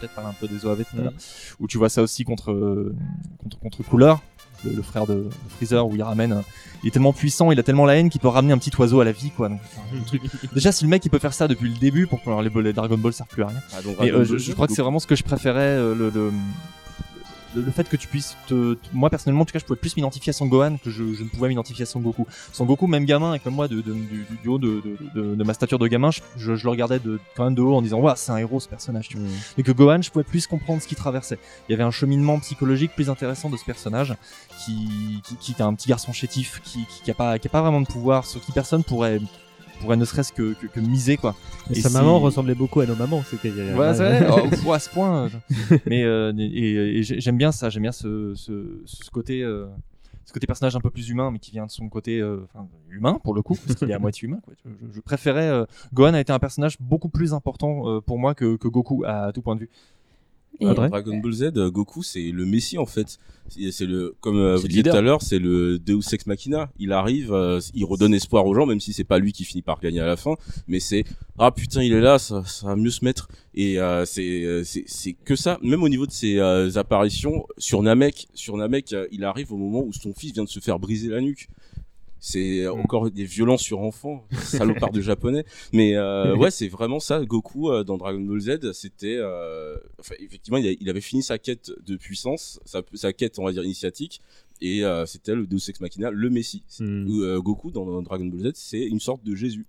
[0.00, 1.12] peut-être parler un peu des OAV tout à l'heure,
[1.60, 2.92] où tu vois ça aussi contre,
[3.40, 4.14] contre, contre Cooler,
[4.64, 6.42] le, le frère de, de Freezer, où il ramène.
[6.84, 9.00] Il est tellement puissant, il a tellement la haine qu'il peut ramener un petit oiseau
[9.00, 9.48] à la vie, quoi.
[9.48, 9.60] Donc,
[10.06, 10.22] truc-
[10.52, 12.72] Déjà, si le mec il peut faire ça depuis le début, pour que les, les
[12.72, 13.60] Dragon Ball servent plus à rien?
[13.76, 16.10] Ah, donc Dragon euh, je, crois que c'est vraiment ce que je préférais, euh, le,
[16.10, 16.32] le,
[17.54, 19.78] le, le fait que tu puisses te, te- moi personnellement en tout cas je pouvais
[19.78, 22.64] plus m'identifier à Son Gohan que je, je ne pouvais m'identifier à Son Goku Son
[22.64, 24.82] Goku même gamin et comme moi de, de- du, du haut de,
[25.14, 27.82] de, ma stature de gamin je, je, le regardais de, quand même de haut en
[27.82, 29.28] disant ouais c'est un héros ce personnage tu vois.
[29.56, 31.38] mais que Gohan je pouvais plus comprendre ce qu'il traversait.
[31.68, 34.14] Il y avait un cheminement psychologique plus intéressant de ce personnage
[34.64, 37.50] qui, qui, qui est un petit garçon chétif qui, qui, qui a pas qui a
[37.50, 39.20] pas vraiment de pouvoir sur qui personne pourrait
[39.82, 41.34] pourrait ne serait-ce que, que, que miser quoi
[41.70, 43.22] Et Et sa maman ressemblait beaucoup à nos mamans.
[43.30, 43.50] C'était.
[43.50, 44.26] Ouais, c'est vrai.
[44.66, 45.24] Oh, à ce point.
[45.24, 47.68] euh, mais euh, et, et j'ai- j'aime bien ça.
[47.70, 49.66] J'aime bien ce, ce, ce côté, euh,
[50.24, 52.46] ce côté personnage un peu plus humain, mais qui vient de son côté euh,
[52.90, 54.40] humain pour le coup, parce qu'il est à moitié humain.
[54.44, 54.54] Quoi.
[54.64, 55.64] Je, je préférais.
[55.92, 59.42] Gohan a été un personnage beaucoup plus important pour moi que, que Goku à tout
[59.42, 59.70] point de vue.
[60.60, 63.18] Dans Dragon Ball Z, euh, Goku, c'est le Messie en fait.
[63.48, 66.70] C'est le, comme euh, vous le disiez tout à l'heure, c'est le Deus Ex Machina.
[66.78, 69.62] Il arrive, euh, il redonne espoir aux gens, même si c'est pas lui qui finit
[69.62, 70.36] par gagner à la fin.
[70.68, 71.04] Mais c'est
[71.38, 73.28] ah putain, il est là, ça, ça va mieux se mettre.
[73.54, 75.58] Et euh, c'est euh, c'est c'est que ça.
[75.62, 79.56] Même au niveau de ses euh, apparitions sur Namek, sur Namek, euh, il arrive au
[79.56, 81.48] moment où son fils vient de se faire briser la nuque.
[82.24, 85.44] C'est encore des violences sur enfants, salopard de japonais.
[85.72, 87.24] Mais euh, ouais, c'est vraiment ça.
[87.24, 91.24] Goku euh, dans Dragon Ball Z, c'était, euh, enfin, effectivement, il, a- il avait fini
[91.24, 94.22] sa quête de puissance, sa, sa quête, on va dire initiatique,
[94.60, 96.62] et euh, c'était le Deus Ex Machina, le Messie.
[96.80, 99.66] Euh, Goku dans, dans Dragon Ball Z, c'est une sorte de Jésus.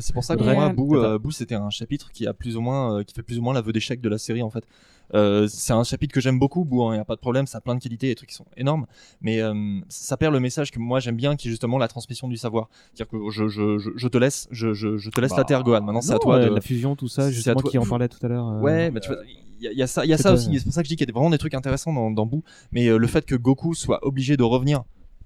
[0.00, 2.56] C'est pour ça que Et, pour moi, Boo, Boo, c'était un chapitre qui a plus
[2.56, 4.64] ou moins, euh, qui fait plus ou moins l'aveu d'échec de la série en fait.
[5.12, 7.60] Euh, c'est un chapitre que j'aime beaucoup, il n'y a pas de problème, ça a
[7.60, 8.86] plein de qualités, des trucs qui sont énormes,
[9.20, 12.26] mais euh, ça perd le message que moi j'aime bien, qui est justement la transmission
[12.28, 12.68] du savoir.
[12.94, 14.68] C'est-à-dire que je, je, je, je te laisse, je,
[15.10, 15.82] te laisse Bah, la terre, Gohan.
[15.82, 18.08] Maintenant, c'est à toi ouais, de la fusion, tout ça, justement, toi- qui en parlait
[18.08, 19.18] tout à l'heure, euh, Ouais, mais tu vois,
[19.60, 20.58] il y, a- il y a ça, y a ça aussi.
[20.58, 22.26] C'est pour ça que je dis qu'il y a vraiment des trucs intéressants dans, dans
[22.26, 24.82] Boo, mais le fait que Goku soit obligé de revenir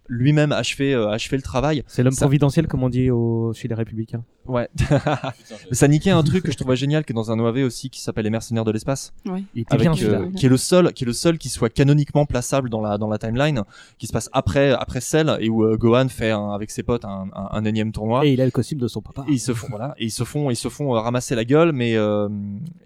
[0.08, 1.84] lui-même achever, euh, achever le travail.
[1.86, 3.52] C'est l'homme ça- providentiel, comme on dit au...
[3.54, 4.24] chez les Républicains.
[4.46, 4.68] Ouais.
[5.72, 8.00] Ça niquait un truc que je trouvais génial, qui est dans un OAV aussi, qui
[8.00, 9.12] s'appelle Les Mercenaires de l'espace.
[9.26, 9.42] Ouais.
[9.54, 11.68] Il était Avec, bien, euh, qui est le seul, qui est le seul qui soit
[11.68, 13.62] canoniquement plaçable dans la dans la timeline,
[13.98, 17.04] qui se passe après après Cell et où euh, Gohan fait un- avec ses potes
[17.04, 18.24] un, un, un énième tournoi.
[18.26, 19.24] Et il a le costume de son papa.
[19.28, 21.44] Et ils se font voilà, et ils se font ils se font euh, ramasser la
[21.44, 22.28] gueule, mais euh,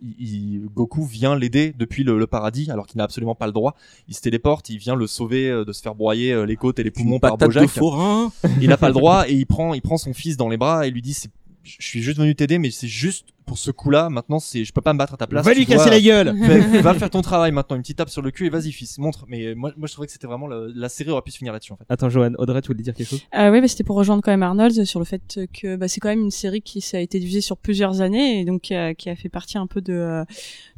[0.02, 3.52] il- il- Goku vient l'aider depuis le, le paradis alors qu'il n'a absolument pas le
[3.52, 3.76] droit.
[4.08, 6.78] Il se téléporte, il vient le sauver euh, de se faire broyer euh, les côtes
[6.80, 8.32] et les poumons par de forain.
[8.60, 10.86] Il n'a pas le droit et il prend il prend son fils dans les bras
[10.86, 11.30] et lui dit c'est
[11.64, 14.08] je suis juste venu t'aider, mais c'est juste pour ce coup-là.
[14.08, 15.44] Maintenant, c'est, je peux pas me battre à ta place.
[15.44, 16.30] Va lui dois- casser la gueule.
[16.82, 17.76] Va faire ton travail maintenant.
[17.76, 19.24] Une petite tape sur le cul et vas-y, fils, montre.
[19.28, 21.52] Mais moi, moi, je trouvais que c'était vraiment le- la série aurait pu se finir
[21.52, 21.84] là-dessus, en fait.
[21.88, 23.22] Attends, Johan, Audrey, tu voulais dire quelque chose?
[23.36, 26.00] Euh, oui, bah, c'était pour rejoindre quand même Arnold sur le fait que bah, c'est
[26.00, 28.94] quand même une série qui ça a été diffusée sur plusieurs années et donc euh,
[28.94, 30.24] qui a fait partie un peu de, euh,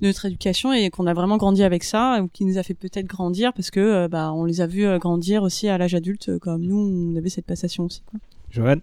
[0.01, 2.75] de notre éducation et qu'on a vraiment grandi avec ça ou qui nous a fait
[2.75, 6.39] peut-être grandir parce que euh, bah on les a vus grandir aussi à l'âge adulte
[6.39, 6.77] comme nous
[7.13, 8.03] on avait cette passation aussi.
[8.07, 8.21] Quoi.
[8.51, 8.77] Johan?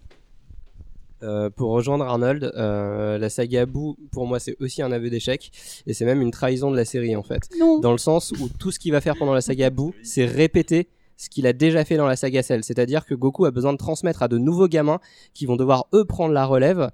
[1.23, 5.52] Euh, pour rejoindre Arnold, euh, la saga Boo, pour moi, c'est aussi un aveu d'échec.
[5.85, 7.49] Et c'est même une trahison de la série, en fait.
[7.81, 10.88] Dans le sens où tout ce qu'il va faire pendant la saga Boo, c'est répéter
[11.18, 12.64] ce qu'il a déjà fait dans la saga Cell.
[12.64, 14.99] C'est-à-dire que Goku a besoin de transmettre à de nouveaux gamins
[15.34, 16.89] qui vont devoir, eux, prendre la relève.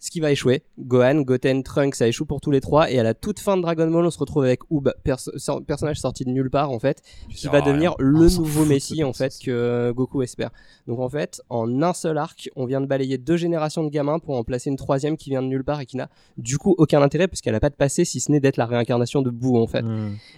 [0.00, 0.62] Ce qui va échouer.
[0.78, 2.90] Gohan, Goten, Trunks, ça échoue pour tous les trois.
[2.90, 5.32] Et à la toute fin de Dragon Ball, on se retrouve avec Oob, perso-
[5.66, 7.02] personnage sorti de nulle part, en fait,
[7.34, 7.66] qui va rien.
[7.66, 10.50] devenir le on nouveau Messie, en fait, que euh, Goku espère.
[10.86, 14.18] Donc en fait, en un seul arc, on vient de balayer deux générations de gamins
[14.20, 16.74] pour en placer une troisième qui vient de nulle part et qui n'a du coup
[16.78, 19.30] aucun intérêt parce qu'elle a pas de passé si ce n'est d'être la réincarnation de
[19.30, 19.84] Boo en fait.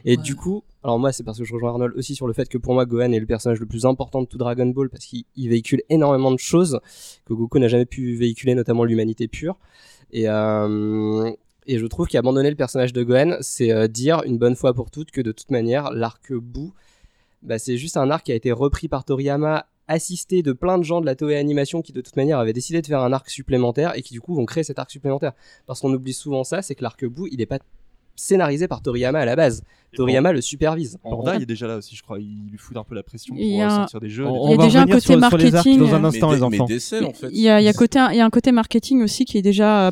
[0.05, 2.49] Et du coup, alors moi c'est parce que je rejoins Arnold aussi sur le fait
[2.49, 5.05] que pour moi Gohan est le personnage le plus important de tout Dragon Ball parce
[5.05, 6.81] qu'il il véhicule énormément de choses
[7.27, 9.59] que Goku n'a jamais pu véhiculer, notamment l'humanité pure.
[10.13, 11.31] Et euh,
[11.69, 15.11] je trouve qu'abandonner le personnage de Gohan, c'est euh, dire une bonne fois pour toutes
[15.11, 16.73] que de toute manière, l'arc Boo,
[17.43, 20.85] bah, c'est juste un arc qui a été repris par Toriyama, assisté de plein de
[20.85, 23.29] gens de la Toei Animation qui de toute manière avaient décidé de faire un arc
[23.29, 25.33] supplémentaire et qui du coup vont créer cet arc supplémentaire.
[25.67, 27.59] Parce qu'on oublie souvent ça, c'est que l'arc Boo, il n'est pas
[28.17, 29.65] scénarisé par Toriyama à la base.
[29.97, 30.99] Toriyama le supervise.
[31.03, 32.19] Panda, il est déjà là aussi, je crois.
[32.21, 34.25] Il lui fout un peu la pression pour a- sortir des jeux.
[34.27, 35.85] Il y a déjà un côté marketing.
[37.33, 39.39] Il y a, il y a côté, il y a un côté marketing aussi qui
[39.39, 39.91] est déjà euh,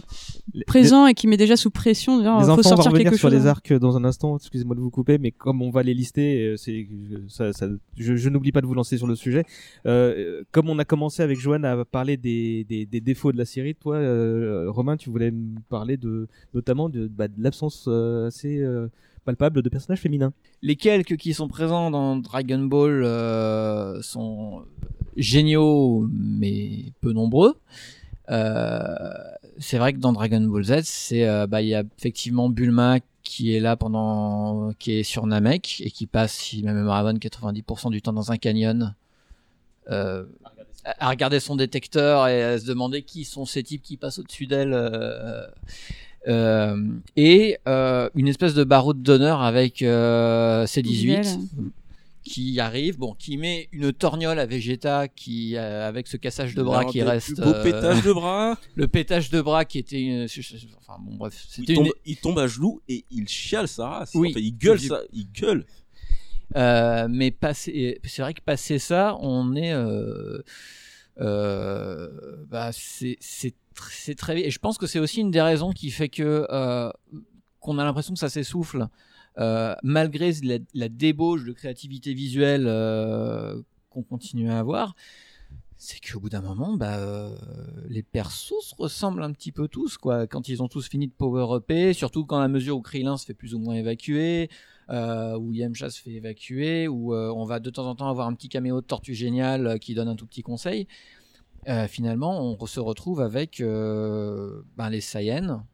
[0.66, 2.16] présent et qui met déjà sous pression.
[2.18, 3.38] de dire, Les faut enfants, on va sortir revenir quelque sur chose.
[3.38, 4.36] les arcs dans un instant.
[4.36, 6.86] Excusez-moi de vous couper, mais comme on va les lister, euh, c'est
[7.28, 9.44] ça, ça- je, je n'oublie pas de vous lancer sur le sujet.
[9.86, 13.44] Euh, comme on a commencé avec Joanne à parler des, des, des défauts de la
[13.44, 18.26] série, toi, euh, Romain, tu voulais me parler de notamment de, bah, de l'absence euh,
[18.28, 18.88] assez euh,
[19.32, 20.32] de personnages féminins.
[20.62, 24.62] Les quelques qui sont présents dans Dragon Ball euh, sont
[25.16, 27.56] géniaux, mais peu nombreux.
[28.30, 28.88] Euh,
[29.58, 32.98] c'est vrai que dans Dragon Ball Z, c'est euh, bah il y a effectivement Bulma
[33.22, 37.02] qui est là pendant, qui est sur Namek et qui passe, si ma mémoire est
[37.02, 38.94] bonne, 90% du temps dans un canyon.
[41.00, 44.46] À regarder son détecteur et à se demander qui sont ces types qui passent au-dessus
[44.46, 44.74] d'elle.
[46.26, 51.24] Et euh, une espèce de baroud d'honneur avec euh, C18 Visuel.
[52.24, 56.62] qui arrive, bon, qui met une torgnole à Vegeta qui, euh, avec ce cassage de
[56.62, 57.34] bras qui reste.
[57.36, 58.58] plus beaux pétages de bras.
[58.74, 60.00] Le pétage de bras qui était.
[60.00, 60.26] une-
[60.80, 61.92] Enfin bon, bref, Il tombe, une.
[62.04, 64.10] il tombe à genoux et il chiale sa race.
[64.14, 64.30] Oui.
[64.30, 65.64] Enfin, il gueule ça, il gueule.
[66.56, 67.34] Euh, mais
[68.04, 70.38] c'est vrai que passé ça, on est, euh,
[71.20, 72.08] euh,
[72.50, 73.18] bah c'est
[73.78, 76.08] c'est tr- c'est très et je pense que c'est aussi une des raisons qui fait
[76.08, 76.90] que euh,
[77.60, 78.88] qu'on a l'impression que ça s'essouffle
[79.38, 80.32] euh, malgré
[80.74, 83.60] la, débauche de créativité visuelle euh,
[83.90, 84.94] qu'on continue à avoir.
[85.80, 86.98] C'est qu'au bout d'un moment, bah,
[87.88, 90.26] les persos se ressemblent un petit peu tous, quoi.
[90.26, 93.34] Quand ils ont tous fini de power-upper, surtout quand la mesure où Krillin se fait
[93.34, 94.50] plus ou moins évacuer,
[94.90, 98.48] où Yamcha se fait évacuer, où on va de temps en temps avoir un petit
[98.48, 100.88] caméo de Tortue Géniale euh, qui donne un tout petit conseil.
[101.66, 105.64] Euh, finalement, on se retrouve avec euh, ben, les Saiyans,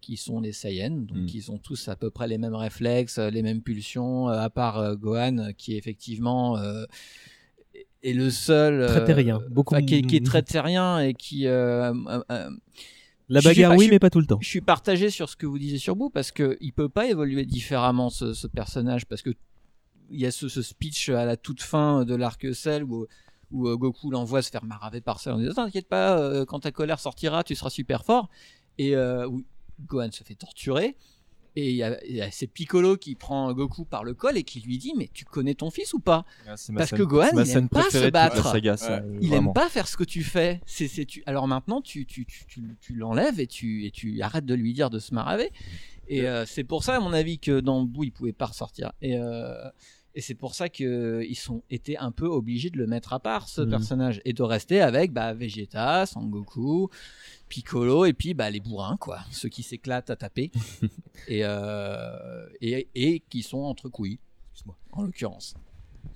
[0.00, 3.28] qui sont les Saiyans, donc ils ont tous à peu près les mêmes réflexes, euh,
[3.30, 6.84] les mêmes pulsions, euh, à part euh, Gohan, qui effectivement euh,
[8.02, 11.46] est le seul Très euh, terrien, beaucoup qui, est, qui est très terrien et qui
[11.46, 12.50] euh, euh, euh,
[13.28, 14.38] La suis bagarre, pas- oui, suis- mais pas tout le temps.
[14.40, 17.06] Je suis partagé sur ce que vous disiez sur Boo parce que il peut pas
[17.08, 19.30] évoluer différemment ce, ce personnage parce que
[20.12, 23.06] il y a ce, ce speech à la toute fin de l'arc Cell où,
[23.52, 26.60] où euh, Goku l'envoie se faire maraver par Cell en disant T'inquiète pas, euh, quand
[26.60, 28.28] ta colère sortira, tu seras super fort.
[28.78, 29.42] Et euh, où
[29.86, 30.96] Gohan se fait torturer.
[31.56, 34.36] Et il y, a- il y a c'est Piccolo qui prend Goku par le col
[34.36, 36.24] et qui lui dit Mais tu connais ton fils ou pas?
[36.46, 38.46] Ah, Parce scène- que Gohan, il aime pas se battre.
[38.52, 39.48] saga, ça, il vraiment.
[39.48, 40.60] aime pas faire ce que tu fais.
[40.64, 41.24] C'est, c'est, tu...
[41.26, 44.72] Alors maintenant, tu, tu, tu, tu, tu l'enlèves et tu, et tu arrêtes de lui
[44.72, 45.50] dire de se maraver.
[46.06, 48.92] Et euh, c'est pour ça, à mon avis, que dans Boo, il pouvait pas ressortir.
[49.02, 49.54] Et, euh,
[50.14, 53.48] et c'est pour ça qu'ils sont été un peu obligés de le mettre à part,
[53.48, 53.70] ce Mhm.
[53.70, 56.88] personnage, et de rester avec bah, Vegeta, Sangoku,
[57.48, 59.20] Piccolo, et puis bah, les bourrins, quoi.
[59.30, 60.50] Ceux qui s'éclatent à taper.
[61.28, 64.18] et, euh, et, et qui sont entre couilles,
[64.92, 65.54] en l'occurrence.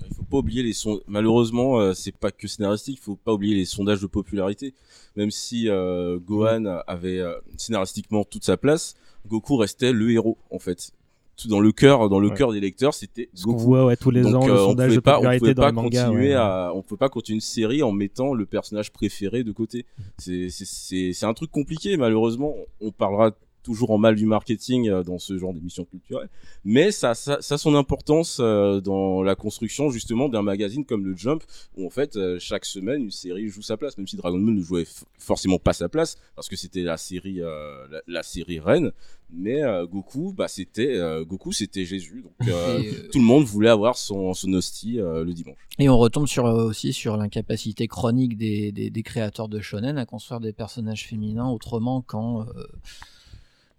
[0.09, 1.01] Il faut pas oublier les sons.
[1.07, 2.99] Malheureusement, euh, c'est pas que scénaristique.
[2.99, 4.75] Il faut pas oublier les sondages de popularité.
[5.15, 8.95] Même si euh, Gohan avait euh, scénaristiquement toute sa place,
[9.29, 10.91] Goku restait le héros en fait.
[11.37, 12.35] Tout dans le cœur, dans le Ouais.
[12.37, 13.59] cœur des lecteurs, c'était Goku.
[13.59, 16.29] voit, ouais, tous les Donc, ans, le euh, on pouvait pas, on pouvait pas continuer
[16.29, 16.35] ouais.
[16.35, 19.85] à, on pouvait pas continuer une série en mettant le personnage préféré de côté.
[20.19, 21.97] C'est, c'est, c'est, c'est un truc compliqué.
[21.97, 23.33] Malheureusement, on parlera
[23.65, 26.29] toujours en mal du marketing euh, dans ce genre d'émission culturelle,
[26.65, 31.05] mais ça, ça, ça a son importance euh, dans la construction justement d'un magazine comme
[31.05, 31.43] le Jump,
[31.77, 34.55] où en fait euh, chaque semaine une série joue sa place, même si Dragon Ball
[34.55, 34.87] ne jouait
[35.19, 38.93] forcément pas sa place parce que c'était la série, euh, la, la série reine,
[39.33, 42.49] mais euh, Goku, bah c'était euh, Goku, c'était Jésus, donc
[43.13, 45.57] tout le monde voulait avoir son, son hostie le dimanche.
[45.79, 50.07] Et on retombe sur, aussi sur l'incapacité chronique des, des, des créateurs de shonen à
[50.07, 52.47] construire des personnages féminins autrement qu'en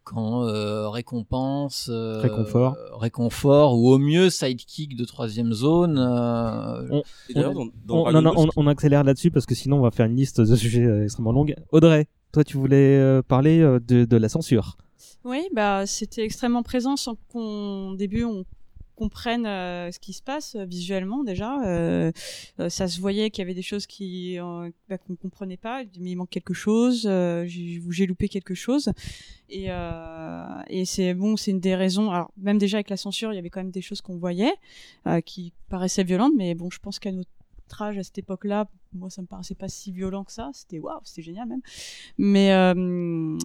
[0.06, 2.76] qu'en, euh, récompense, euh, Réconfort.
[2.76, 5.98] euh, réconfort ou au mieux sidekick de troisième zone.
[6.00, 7.02] euh,
[7.90, 10.56] On, non, on, on accélère là-dessus parce que sinon on va faire une liste de
[10.56, 11.56] sujets euh, extrêmement longue.
[11.72, 14.78] Audrey, toi tu voulais euh, parler de, de la censure.
[15.26, 18.46] Oui, bah, c'était extrêmement présent sans qu'au début on
[18.96, 21.62] comprenne euh, ce qui se passe euh, visuellement déjà.
[21.66, 22.12] Euh,
[22.60, 24.38] euh, ça se voyait qu'il y avait des choses qui
[24.90, 27.02] bah, qu'on comprenait pas, mais il manque quelque chose,
[27.46, 28.92] j'ai loupé quelque chose.
[29.50, 29.68] Et,
[30.70, 32.10] et c'est bon, c'est une des raisons.
[32.12, 34.54] Alors même déjà avec la censure, il y avait quand même des choses qu'on voyait
[35.26, 37.30] qui paraissaient violentes, mais bon, je pense qu'à notre
[37.82, 40.50] âge à cette époque-là, moi ça me paraissait pas si violent que ça.
[40.54, 41.62] C'était waouh, c'était génial même.
[42.18, 43.38] Mais euh,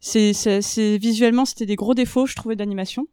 [0.00, 3.06] c'est- visuellement c'était des gros défauts, je trouvais d'animation.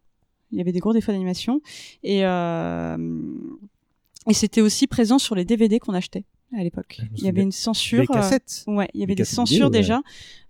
[0.53, 1.59] Il y avait des gros défauts d'animation
[2.03, 2.97] et euh,
[4.29, 6.23] et c'était aussi présent sur les DVD qu'on achetait
[6.57, 7.01] à l'époque.
[7.11, 8.01] me Il y avait une censure.
[8.01, 8.63] Les cassettes.
[8.67, 9.71] euh, ouais, il y avait des cassettes censures vidéo, ouais.
[9.71, 10.01] déjà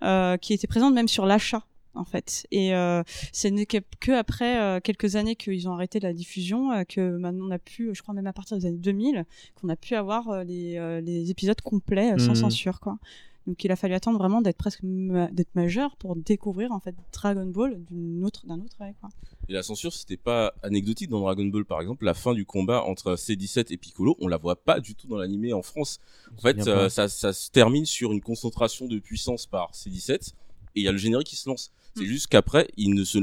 [0.03, 1.63] euh, qui étaient présentes même sur l'achat
[1.95, 2.45] en fait.
[2.51, 6.71] Et euh, c'est n'est que, que après euh, quelques années qu'ils ont arrêté la diffusion
[6.71, 9.25] euh, que maintenant on a pu, je crois même à partir des années 2000,
[9.55, 12.35] qu'on a pu avoir euh, les, euh, les épisodes complets euh, sans Mhm.
[12.35, 12.97] censure quoi.
[13.45, 16.95] Donc il a fallu attendre vraiment d'être presque ma- d'être majeur pour découvrir en fait
[17.11, 19.09] Dragon Ball d'une autre d'un autre œil quoi.
[19.49, 22.05] Et la censure, c'était pas anecdotique dans Dragon Ball, par exemple.
[22.05, 25.17] La fin du combat entre C17 et Piccolo, on la voit pas du tout dans
[25.17, 25.99] l'animé en France.
[26.37, 30.29] En fait, euh, ça, ça se termine sur une concentration de puissance par C17
[30.75, 31.73] et il y a le générique qui se lance.
[31.97, 33.17] C'est juste qu'après, il ne se,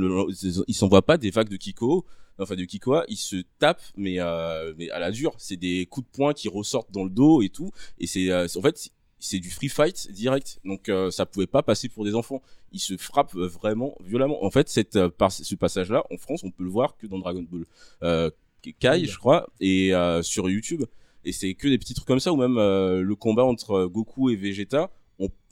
[0.69, 2.05] il s'envoie pas des vagues de Kiko,
[2.39, 5.33] enfin de Kikoa, il se tape, mais, euh, mais à la dure.
[5.39, 7.71] C'est des coups de poing qui ressortent dans le dos et tout.
[7.99, 8.91] Et c'est, euh, c'est- en fait,
[9.21, 10.59] c'est du free fight direct.
[10.65, 12.43] Donc, euh, ça pouvait pas passer pour des enfants.
[12.73, 14.43] Ils se frappent euh, vraiment violemment.
[14.45, 17.19] En fait, cette, euh, par- ce passage-là, en France, on peut le voir que dans
[17.19, 17.65] Dragon Ball.
[18.03, 18.31] Euh,
[18.79, 20.85] Kai, je crois, et euh, sur YouTube.
[21.25, 24.31] Et c'est que des petits trucs comme ça, ou même euh, le combat entre Goku
[24.31, 24.91] et Vegeta.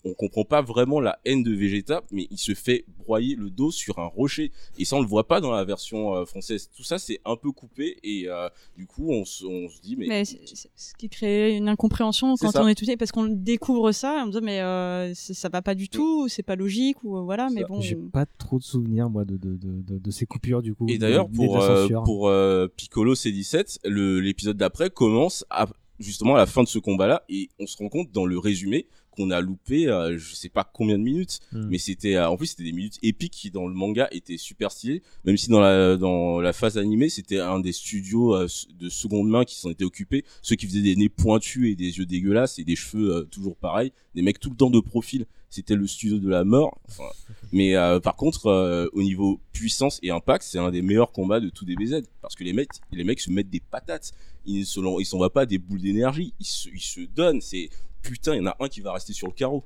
[0.09, 3.71] On, comprend pas vraiment la haine de Vegeta, mais il se fait broyer le dos
[3.71, 4.53] sur un rocher.
[4.79, 6.71] Et ça, on le voit pas dans la version euh, française.
[6.77, 7.97] Tout ça, c'est un peu coupé.
[8.03, 10.25] Et euh, du coup, on, se- on se dit, mais.
[10.25, 14.39] Ce qui crée une incompréhension quand on est tout parce qu'on découvre ça, on se
[14.39, 17.65] dit mais euh, ça va pas du tout, c'est pas logique ou euh, voilà, mais
[17.65, 17.81] bon.
[17.81, 20.87] J'ai pas trop de souvenirs moi de, de, de, de, de ces coupures du coup.
[20.89, 25.67] Et d'ailleurs, pour, euh, pour euh, Piccolo C17, le- l'épisode d'après commence à,
[25.99, 28.87] justement à la fin de ce combat-là, et on se rend compte dans le résumé
[29.11, 31.67] qu'on a loupé, euh, je sais pas combien de minutes, Hmm.
[31.71, 34.71] mais c'était, euh, en plus c'était des minutes épiques qui dans le manga étaient super
[34.71, 38.47] stylées, même si dans la dans la phase animée c'était un des studios euh,
[38.79, 41.99] de seconde main qui s'en étaient occupés, ceux qui faisaient des nez pointus et des
[41.99, 45.27] yeux dégueulasses et des cheveux euh, toujours pareils, des mecs tout le temps de profil,
[45.51, 46.79] c'était le studio de la mort.
[46.89, 47.09] Enfin,
[47.53, 51.41] mais euh, par contre, euh, au niveau puissance et impact, c'est un des meilleurs combats
[51.41, 52.03] de tout DBZ.
[52.21, 54.13] Parce que les mecs, les mecs se mettent des patates.
[54.45, 56.35] Ils ne se, ils s'envoient pas des boules d'énergie.
[56.39, 57.41] Ils se, ils se donnent.
[57.41, 57.71] C'est
[58.03, 59.65] putain, il y en a un qui va rester sur le carreau.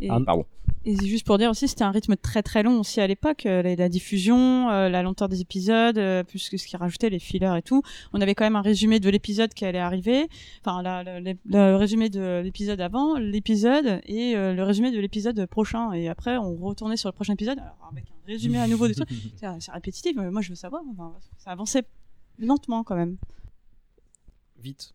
[0.00, 0.44] Et, Ah, pardon.
[0.86, 3.44] Et c'est juste pour dire aussi, c'était un rythme très très long aussi à l'époque,
[3.44, 7.10] euh, la, la diffusion, euh, la lenteur des épisodes, euh, plus que ce qui rajoutait
[7.10, 7.82] les fillers et tout.
[8.12, 10.28] On avait quand même un résumé de l'épisode qui allait arriver,
[10.64, 14.98] enfin la- la- la- le résumé de l'épisode avant, l'épisode et euh, le résumé de
[15.00, 15.92] l'épisode prochain.
[15.92, 18.94] Et après, on retournait sur le prochain épisode alors, avec un résumé à nouveau de
[18.94, 19.08] trucs.
[19.36, 20.82] C'est c'est répétitif, mais moi je veux savoir.
[20.92, 21.82] Enfin, ça avançait
[22.38, 23.16] lentement quand même.
[24.60, 24.92] Vite.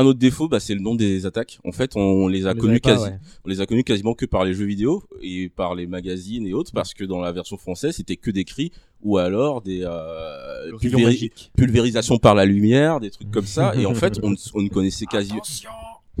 [0.00, 1.58] Un autre défaut, bah, c'est le nom des attaques.
[1.64, 3.18] En fait, on, on les a On connus quasi, ouais.
[3.44, 6.52] on les a connus quasiment que par les jeux vidéo et par les magazines et
[6.54, 8.70] autres, parce que dans la version française, c'était que des cris
[9.02, 11.50] ou alors des euh, Le rayon pulvéri- magique.
[11.56, 13.74] pulvérisation par la lumière, des trucs comme ça.
[13.78, 15.32] Et en fait, on, ne- on ne connaissait quasi.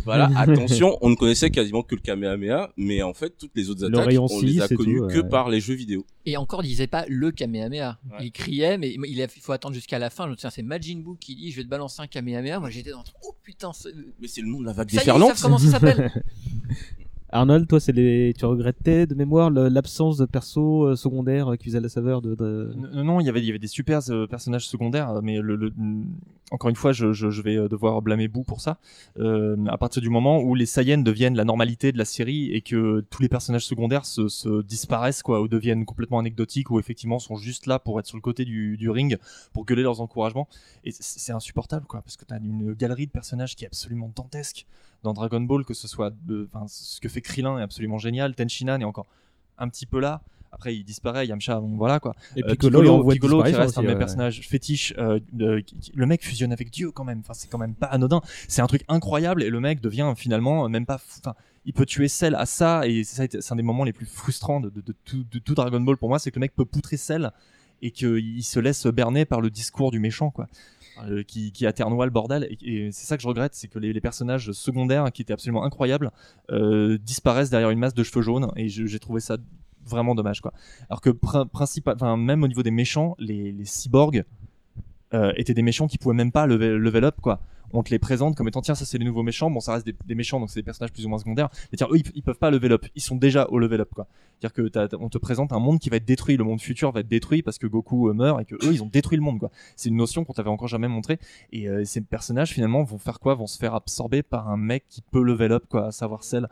[0.04, 3.84] Voilà, attention, on ne connaissait quasiment que le Kamehameha, mais en fait, toutes les autres
[3.84, 5.28] attaques, on les a c'est connues tout, que ouais.
[5.28, 6.04] par les jeux vidéo.
[6.26, 7.98] Et encore, il disait pas le Kamehameha.
[8.20, 10.24] Il criait, mais il, faut attendre jusqu'à la fin.
[10.26, 12.60] Je me souviens, c'est Majin Buu qui dit Je vais te balancer un Kamehameha.
[12.60, 14.98] Moi, j'étais dans Oh putain, c'est- Mais c'est le nom de la vague Ça y
[14.98, 16.24] est, ils savent comment ça s'appelle.
[17.30, 21.90] Arnold, toi, tu regrettais de mémoire l'absence de persos euh, secondaires euh, qui faisaient la
[21.90, 22.34] saveur de.
[22.34, 25.38] de- Non, non, il y avait, des super euh, personnages secondaires, euh, mais
[26.50, 28.78] encore une fois, je, vais euh, devoir blâmer Boo pour ça.
[29.18, 32.62] Euh, à partir du moment où les Saiyans deviennent la normalité de la série et
[32.62, 37.36] que tous les personnages secondaires se, se disparaissent, ou deviennent complètement anecdotiques, ou effectivement sont
[37.36, 39.18] juste là pour être sur le côté du, ring,
[39.52, 40.48] pour gueuler leurs encouragements.
[40.84, 44.66] Et c'est insupportable, parce que t'as une galerie de personnages qui est absolument dantesque
[45.02, 46.12] dans Dragon Ball, que ce soit,
[46.66, 49.06] ce que fait Krillin est absolument génial, Tenshinhan est encore
[49.58, 50.22] un petit peu là.
[50.50, 52.14] Après, il disparaît, Yamcha, bon, voilà quoi.
[52.34, 53.98] Et Euh, Piccolo, envoie Piccolo qui reste un de mes ouais.
[53.98, 54.94] personnages fétiches.
[54.96, 57.18] euh, de- qui- qui- le mec fusionne avec Dieu quand même.
[57.20, 58.22] Enfin, c'est quand même pas anodin.
[58.48, 60.96] C'est un truc incroyable et le mec devient finalement même pas.
[60.98, 61.34] fou- Enfin,
[61.66, 64.06] il peut tuer Cell à ça et c'est ça, c'est un des moments les plus
[64.06, 66.54] frustrants de, de- de tout, de tout Dragon Ball pour moi, c'est que le mec
[66.56, 67.30] peut poutrer Cell
[67.82, 70.48] et qu'il se laisse berner par le discours du méchant quoi.
[71.06, 72.48] Euh, qui, qui le bordel.
[72.62, 76.10] Et, c'est ça que je regrette c'est que les, personnages secondaires qui étaient absolument incroyables
[76.50, 78.50] euh, disparaissent derrière une masse de cheveux jaunes.
[78.56, 79.36] Et j'ai trouvé ça
[79.86, 80.52] vraiment dommage quoi.
[80.90, 81.10] Alors que
[82.16, 84.24] même au niveau des méchants les, les cyborgs
[85.14, 87.40] euh, étaient des méchants qui pouvaient même pas level, level up quoi
[87.72, 89.50] on te les présente comme étant tiens ça c'est les nouveaux méchants.
[89.50, 91.48] Bon ça reste des, méchants donc c'est des personnages plus ou moins secondaires.
[91.72, 92.86] Mais tiens eux ils, peuvent pas level up.
[92.94, 94.06] Ils sont déjà au level up quoi.
[94.40, 96.36] C'est à dire que on te présente un monde qui va être détruit.
[96.36, 98.82] Le monde futur va être détruit parce que Goku euh, meurt et que eux ils
[98.82, 99.50] ont détruit le monde quoi.
[99.76, 101.18] C'est une notion qu'on t'avait encore jamais montré
[101.52, 103.34] et euh, ces personnages finalement vont faire quoi?
[103.34, 106.48] Vont se faire absorber par un mec qui peut level up quoi à savoir celle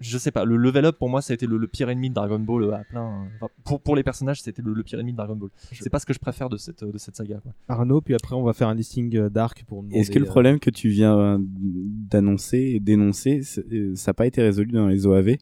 [0.00, 2.08] je sais pas, le level up pour moi ça a été le, le pire ennemi
[2.10, 3.06] de Dragon Ball euh, à plein.
[3.06, 5.50] euh, enfin, pour, pour les personnages, c'était le, le pire ennemi de Dragon Ball.
[5.72, 7.40] C'est pas ce que je préfère de cette, de cette saga.
[7.42, 7.52] Quoi.
[7.68, 9.84] Arnaud, puis après on va faire un listing euh, d'arc pour.
[9.90, 13.40] Est-ce que le euh, problème que tu viens euh, d'annoncer et d'énoncer,
[13.72, 15.36] euh, ça n'a pas été résolu dans les OAV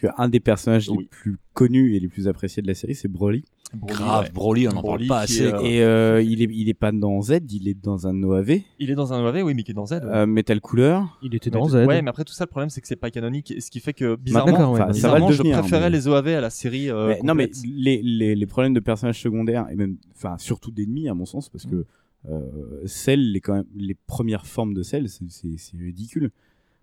[0.00, 3.08] Parce qu'un des personnages les plus connus et les plus appréciés de la série, c'est
[3.08, 3.44] Broly.
[3.74, 4.30] Grave, ouais.
[4.32, 7.22] Broly, on en parle pas assez, est, Et euh, il, est, il est pas dans
[7.22, 8.60] Z, il est dans un OAV.
[8.78, 9.92] Il est dans un OAV, oui, mais qui est dans Z.
[9.92, 10.00] ouais.
[10.04, 11.18] Euh, Metal Couleur.
[11.22, 11.74] Il était Mais- dans Z.
[11.86, 13.80] Ouais, mais après tout ça, le problème c'est que c'est pas canonique, et ce qui
[13.80, 16.28] fait que bizarrement, d'accord, ouais, enfin, ça va bizarrement, je devenir, préférais mais- les OAV
[16.28, 16.90] à la série.
[16.90, 20.70] euh, Mais- non, mais les, les, les problèmes de personnages secondaires, et même, enfin, surtout
[20.70, 21.86] d'ennemis, à mon sens, parce que
[22.28, 22.40] euh,
[22.84, 26.30] Cell, les, quand même, les premières formes de Cell, c'est ridicule.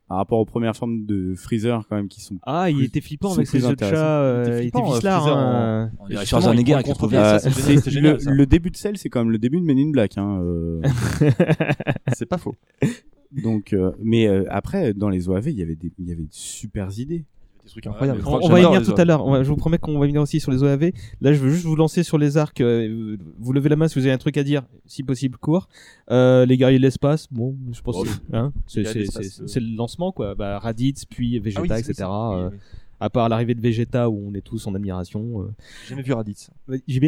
[0.09, 2.39] Par rapport aux premières formes de Freezer, quand même, qui sont.
[2.41, 5.37] Ah, il était flippant avec ses yeux de chat, euh, il était flippant, vicelard, Freezer,
[5.37, 5.91] hein.
[5.99, 7.17] On dirait Schwarzenegger il avec le profil.
[7.19, 10.17] contrôle, Euh, le, début de Cell, c'est quand même le début de Men in Black.
[10.17, 10.81] Hein, euh.
[12.13, 12.55] c'est pas faux.
[13.31, 16.23] Donc, euh, mais euh, après, dans les OAV, il y avait des, il y avait
[16.23, 17.25] de super idées.
[17.75, 18.21] Des trucs incroyables.
[18.25, 19.43] On, on va y venir tout à l'heure.
[19.43, 20.91] Je vous promets qu'on va venir aussi sur les OAV.
[21.21, 22.61] Là, je veux juste vous lancer sur les arcs.
[22.61, 25.69] euh, Vous levez la main si vous avez un truc à dire, si possible court.
[26.11, 28.93] Euh, les guerriers de l'espace, bon, je pense Oh, que hein, c'est euh.
[29.61, 30.35] le lancement, quoi.
[30.35, 32.07] Bah, Raditz, puis Vegeta, Ah oui, c'est- etc.
[32.09, 32.57] oui, euh, oui.
[33.01, 35.41] À part l'arrivée de Vegeta où on est tous en admiration.
[35.43, 35.47] euh.
[35.83, 36.49] J'ai jamais vu Raditz.
[36.87, 37.05] JB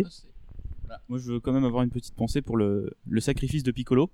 [1.10, 4.10] Moi, je veux quand même avoir une petite pensée pour le, le sacrifice de Piccolo,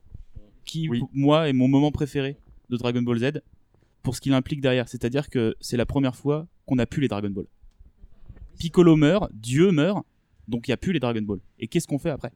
[0.66, 2.38] qui, pour moi, est mon moment préféré
[2.70, 3.42] de Dragon Ball Z,
[4.04, 4.88] pour ce qu'il implique derrière.
[4.88, 7.46] C'est-à-dire que c'est la première fois qu'on a pu les Dragon Ball.
[8.60, 10.06] Piccolo meurt, Dieu meurt,
[10.48, 11.40] donc il n'y a plus les Dragon Ball.
[11.60, 12.32] Et qu'est-ce qu'on fait après?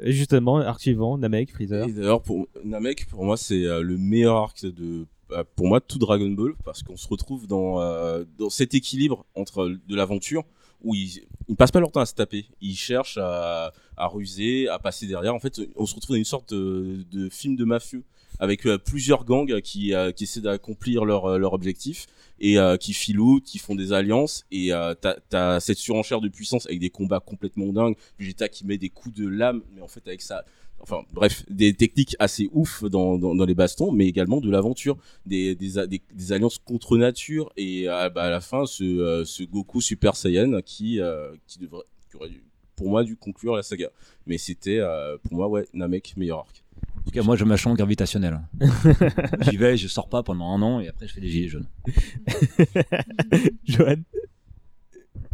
[0.00, 1.88] Justement, arc suivant, Namek, Freezer.
[1.88, 5.80] Et d'ailleurs, pour Namek, pour moi, c'est euh, le meilleur arc de, euh, pour moi,
[5.80, 10.44] tout Dragon Ball, parce qu'on se retrouve dans, euh, dans cet équilibre entre de l'aventure,
[10.82, 14.68] où ils, ils passent pas leur temps à se taper, ils cherchent à, à ruser,
[14.68, 15.34] à passer derrière.
[15.34, 18.04] En fait, on se retrouve dans une sorte de, de film de mafieux,
[18.38, 22.06] avec euh, plusieurs gangs qui, euh, qui essaient d'accomplir leur, euh, leur objectif,
[22.38, 26.28] et euh, qui filoutent, qui font des alliances, et euh, t'as as cette surenchère de
[26.28, 29.88] puissance avec des combats complètement dingues, Vegeta qui met des coups de lame, mais en
[29.88, 30.44] fait avec ça,
[30.80, 34.98] enfin bref, des techniques assez ouf dans, dans, dans les bastons, mais également de l'aventure,
[35.24, 39.42] des, des, des, alliances contre nature, et euh, bah, à la fin ce, euh, ce
[39.42, 42.44] Goku Super Saiyan qui, euh, qui devrait, qui aurait dû,
[42.76, 43.88] pour moi dû conclure la saga,
[44.26, 46.62] mais c'était euh, pour moi ouais Namek meilleur arc.
[47.06, 48.40] En tout cas, moi, je mâchon gravitationnel.
[49.42, 51.68] J'y vais, je sors pas pendant un an et après, je fais des gilets jaunes.
[53.64, 54.02] Johan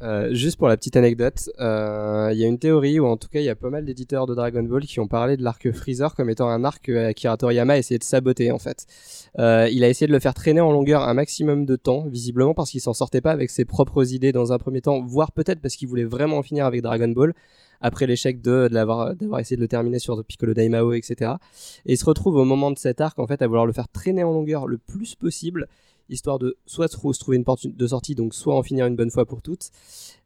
[0.02, 3.28] Euh, juste pour la petite anecdote, euh, il y a une théorie, ou en tout
[3.28, 5.70] cas il y a pas mal d'éditeurs de Dragon Ball qui ont parlé de l'arc
[5.70, 8.84] Freezer comme étant un arc que Akira Toriyama a essayé de saboter en fait.
[9.38, 12.52] Euh, il a essayé de le faire traîner en longueur un maximum de temps, visiblement
[12.52, 15.60] parce qu'il s'en sortait pas avec ses propres idées dans un premier temps, voire peut-être
[15.60, 17.32] parce qu'il voulait vraiment en finir avec Dragon Ball
[17.80, 21.32] après l'échec de, d'avoir essayé de le terminer sur Piccolo Daimao, etc.
[21.86, 23.88] Et il se retrouve au moment de cet arc en fait à vouloir le faire
[23.88, 25.68] traîner en longueur le plus possible,
[26.08, 28.86] histoire de soit se trou- se trouver une porte de sortie, donc soit en finir
[28.86, 29.70] une bonne fois pour toutes.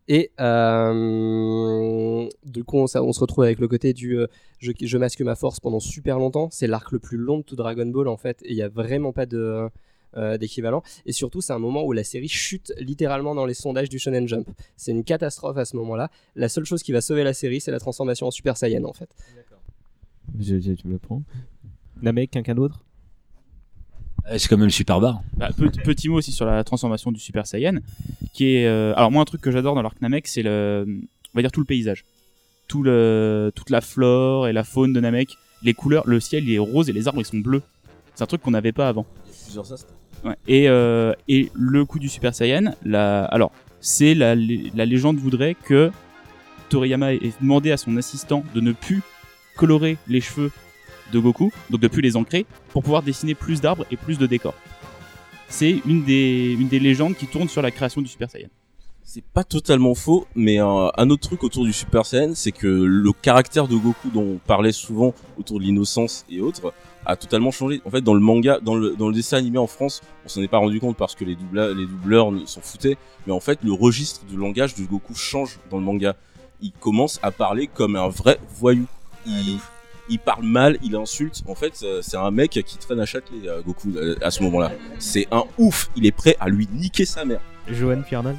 [0.08, 4.26] Et euh, du coup, on, on se retrouve avec le côté du euh,
[4.60, 6.48] je, masque ma force pendant super longtemps.
[6.52, 8.68] C'est l'arc le plus long de tout Dragon Ball en fait, et il y a
[8.68, 9.68] vraiment pas euh,
[10.38, 10.82] d'équivalent.
[11.06, 14.26] Et surtout, c'est un moment où la série chute littéralement dans les sondages du Shonen
[14.28, 14.48] Jump.
[14.76, 16.10] C'est une catastrophe à ce moment-là.
[16.36, 18.92] La seule chose qui va sauver la série, c'est la transformation en Super Saiyan en
[18.92, 19.10] fait.
[20.38, 21.22] Je- je- tu me le prends?
[22.00, 22.84] Namek, quelqu'un d'autre?
[24.36, 25.20] C'est quand même le super bar.
[25.36, 27.76] Bah, pe- petit mot aussi sur la transformation du Super Saiyan,
[28.32, 28.66] qui est.
[28.66, 31.52] euh, alors moi, un truc que j'adore dans l'arc Namek, c'est le, on va dire
[31.52, 32.04] tout le paysage,
[32.66, 36.52] tout le, toute la flore et la faune de Namek, les couleurs, le ciel il
[36.54, 37.62] est rose et les arbres ils sont bleus.
[38.14, 39.06] C'est un truc qu'on n'avait pas avant.
[39.44, 39.92] Plusieurs astres.
[40.24, 40.34] Ouais.
[40.48, 43.24] Et, euh, et le coup du Super Saiyan, la...
[43.26, 45.92] alors c'est la, la légende voudrait que
[46.68, 49.02] Toriyama ait demandé à son assistant de ne plus
[49.56, 50.50] colorer les cheveux
[51.12, 54.26] de Goku, donc de plus les ancrer, pour pouvoir dessiner plus d'arbres et plus de
[54.26, 54.54] décors.
[55.48, 58.48] C'est une des, une des légendes qui tourne sur la création du Super Saiyan.
[59.04, 62.66] C'est pas totalement faux, mais un, un autre truc autour du Super Saiyan, c'est que
[62.66, 66.74] le caractère de Goku dont on parlait souvent autour de l'innocence et autres
[67.04, 67.80] a totalement changé.
[67.84, 70.42] En fait, dans le manga, dans le, dans le dessin animé en France, on s'en
[70.42, 73.60] est pas rendu compte parce que les, doubla- les doubleurs s'en foutaient, mais en fait,
[73.62, 76.16] le registre de langage de Goku change dans le manga.
[76.60, 78.86] Il commence à parler comme un vrai voyou.
[79.24, 79.60] Il,
[80.08, 81.42] il parle mal, il insulte.
[81.46, 84.42] En fait, euh, c'est un mec qui traîne à Châtelet, euh, Goku, euh, à ce
[84.44, 84.72] moment-là.
[84.98, 85.90] C'est un ouf.
[85.96, 87.40] Il est prêt à lui niquer sa mère.
[87.68, 88.36] Johan Fiernal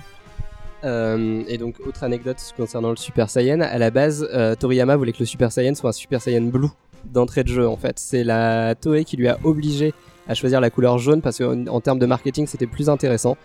[0.84, 5.12] Euh, et donc, autre anecdote concernant le Super Saiyan, à la base, euh, Toriyama voulait
[5.12, 6.70] que le Super Saiyan soit un Super Saiyan Blue
[7.06, 7.98] d'entrée de jeu en fait.
[8.00, 9.94] C'est la Toei qui lui a obligé
[10.28, 13.38] à choisir la couleur jaune parce qu'en en termes de marketing c'était plus intéressant.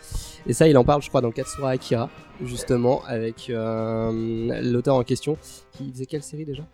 [0.47, 2.11] Et ça, il en parle, je crois, dans Katsura Akira,
[2.45, 5.37] justement, avec euh, l'auteur en question.
[5.73, 6.65] Qui faisait quelle série déjà?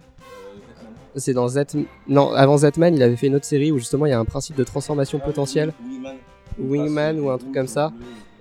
[1.19, 1.61] C'est dans Z.
[2.09, 4.25] Non, avant Zetman, il avait fait une autre série où justement il y a un
[4.25, 5.73] principe de transformation potentielle.
[6.59, 7.93] Wingman ou un truc comme ça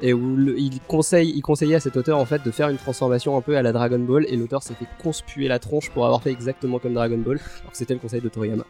[0.01, 2.77] et où le- il conseille il conseillait à cet auteur en fait de faire une
[2.77, 6.05] transformation un peu à la Dragon Ball et l'auteur s'est fait conspuer la tronche pour
[6.05, 8.63] avoir fait exactement comme Dragon Ball alors que c'était le conseil de Toriyama.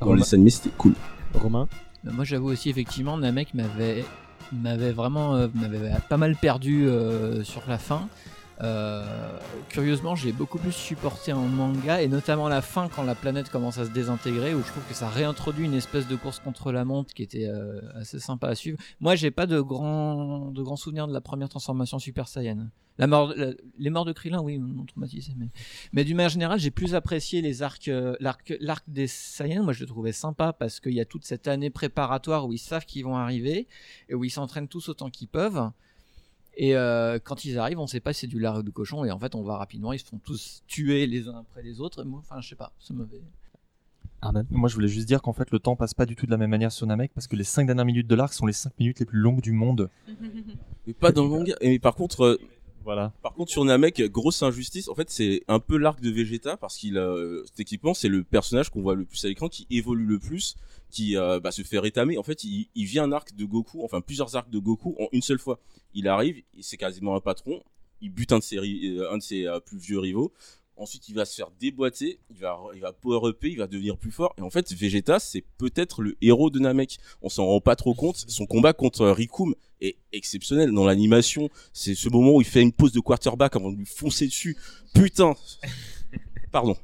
[0.00, 0.92] Dans les dessin animé, c'était cool.
[1.34, 1.68] Romain
[2.04, 4.04] Bah, Moi, j'avoue aussi, effectivement, Namek m'avait
[4.52, 8.08] m'avait vraiment euh, m'avait pas mal perdu euh, sur la fin.
[8.60, 13.50] Euh, curieusement, j'ai beaucoup plus supporté en manga et notamment la fin quand la planète
[13.50, 16.70] commence à se désintégrer où je trouve que ça réintroduit une espèce de course contre
[16.70, 18.78] la montre qui était euh, assez sympa à suivre.
[19.00, 22.68] Moi, j'ai pas de grands de grands souvenirs de la première transformation Super Saiyan.
[22.96, 23.34] La mort,
[23.76, 25.48] les morts de Krillin, oui, m'ont traumatisé, mais
[25.92, 29.64] mais d'une manière générale, j'ai plus apprécié les arcs, euh, l'arc, l'arc des Saiyans.
[29.64, 32.58] Moi, je le trouvais sympa parce qu'il y a toute cette année préparatoire où ils
[32.58, 33.66] savent qu'ils vont arriver
[34.08, 35.70] et où ils s'entraînent tous autant qu'ils peuvent.
[36.56, 39.04] Et euh, quand ils arrivent, on sait pas si c'est du lard ou du cochon.
[39.04, 41.80] Et en fait, on va rapidement, ils se font tous tuer les uns après les
[41.80, 42.02] autres.
[42.02, 43.22] Et moi, enfin, je sais pas, c'est mauvais.
[44.50, 46.36] Moi, je voulais juste dire qu'en fait, le temps passe pas du tout de la
[46.36, 48.72] même manière sur Namek parce que les 5 dernières minutes de l'arc sont les 5
[48.78, 49.90] minutes les plus longues du monde.
[50.86, 51.54] Mais pas dans le manga.
[51.60, 52.40] Et mais par contre, euh,
[52.84, 53.12] voilà.
[53.22, 54.88] Par contre, sur Namek, grosse injustice.
[54.88, 58.70] En fait, c'est un peu l'arc de Vegeta parce qu'il, euh, techniquement, c'est le personnage
[58.70, 60.56] qu'on voit le plus à l'écran, qui évolue le plus,
[60.94, 62.16] qui euh, bah, se fait rétamer.
[62.16, 65.08] En fait, il, il vit un arc de Goku, enfin plusieurs arcs de Goku en
[65.12, 65.58] une seule fois.
[65.92, 67.62] Il arrive, c'est quasiment un patron.
[68.00, 70.32] Il bute un de ses, euh, un de ses euh, plus vieux rivaux.
[70.76, 73.96] Ensuite, il va se faire déboîter, il va, il va power up, il va devenir
[73.96, 74.34] plus fort.
[74.38, 76.98] Et en fait, Vegeta, c'est peut-être le héros de Namek.
[77.22, 78.16] On s'en rend pas trop compte.
[78.28, 81.48] Son combat contre euh, Rikum est exceptionnel dans l'animation.
[81.72, 84.56] C'est ce moment où il fait une pause de quarterback avant de lui foncer dessus.
[84.94, 85.34] Putain.
[86.52, 86.76] Pardon.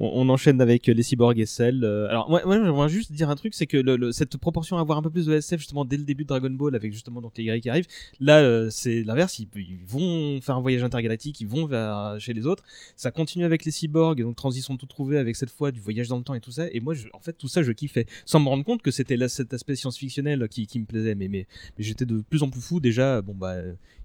[0.00, 1.84] On, enchaîne avec euh, les cyborgs et Cell.
[1.84, 4.98] euh, alors moi, moi j'aimerais juste dire un truc, c'est que cette proportion à avoir
[4.98, 7.36] un peu plus de SF justement dès le début de Dragon Ball avec justement donc
[7.36, 7.86] les guerriers qui arrivent,
[8.18, 12.32] là euh, c'est l'inverse, ils, ils vont faire un voyage intergalactique, ils vont vers chez
[12.32, 12.64] les autres.
[12.96, 16.16] Ça continue avec les cyborgs, donc transition tout trouvé avec cette fois du voyage dans
[16.16, 16.66] le temps et tout ça.
[16.72, 19.52] Et moi, en fait, tout ça je kiffais, sans me rendre compte que c'était cet
[19.52, 21.14] aspect science-fictionnel qui, me plaisait.
[21.14, 21.46] Mais mais,
[21.78, 23.20] j'étais de plus en plus fou déjà.
[23.20, 23.56] Bon bah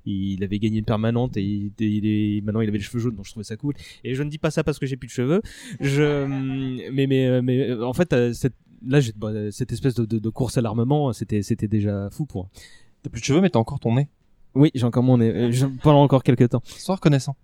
[0.06, 3.32] il avait gagné une permanente et il, maintenant il avait les cheveux jaunes donc je
[3.32, 3.74] trouvais ça cool
[4.04, 5.42] et je ne dis pas ça parce que j'ai plus de cheveux
[5.88, 6.26] je
[6.92, 8.54] mais mais euh, mais euh, en fait euh, cette
[8.86, 12.26] là j'ai bah, cette espèce de, de, de course à l'armement c'était c'était déjà fou
[12.26, 12.50] pour
[13.04, 14.08] T'as plus de cheveux mais t'as encore ton nez.
[14.56, 17.36] oui j'ai encore mon nez euh, je- pendant encore quelques temps Sois reconnaissant.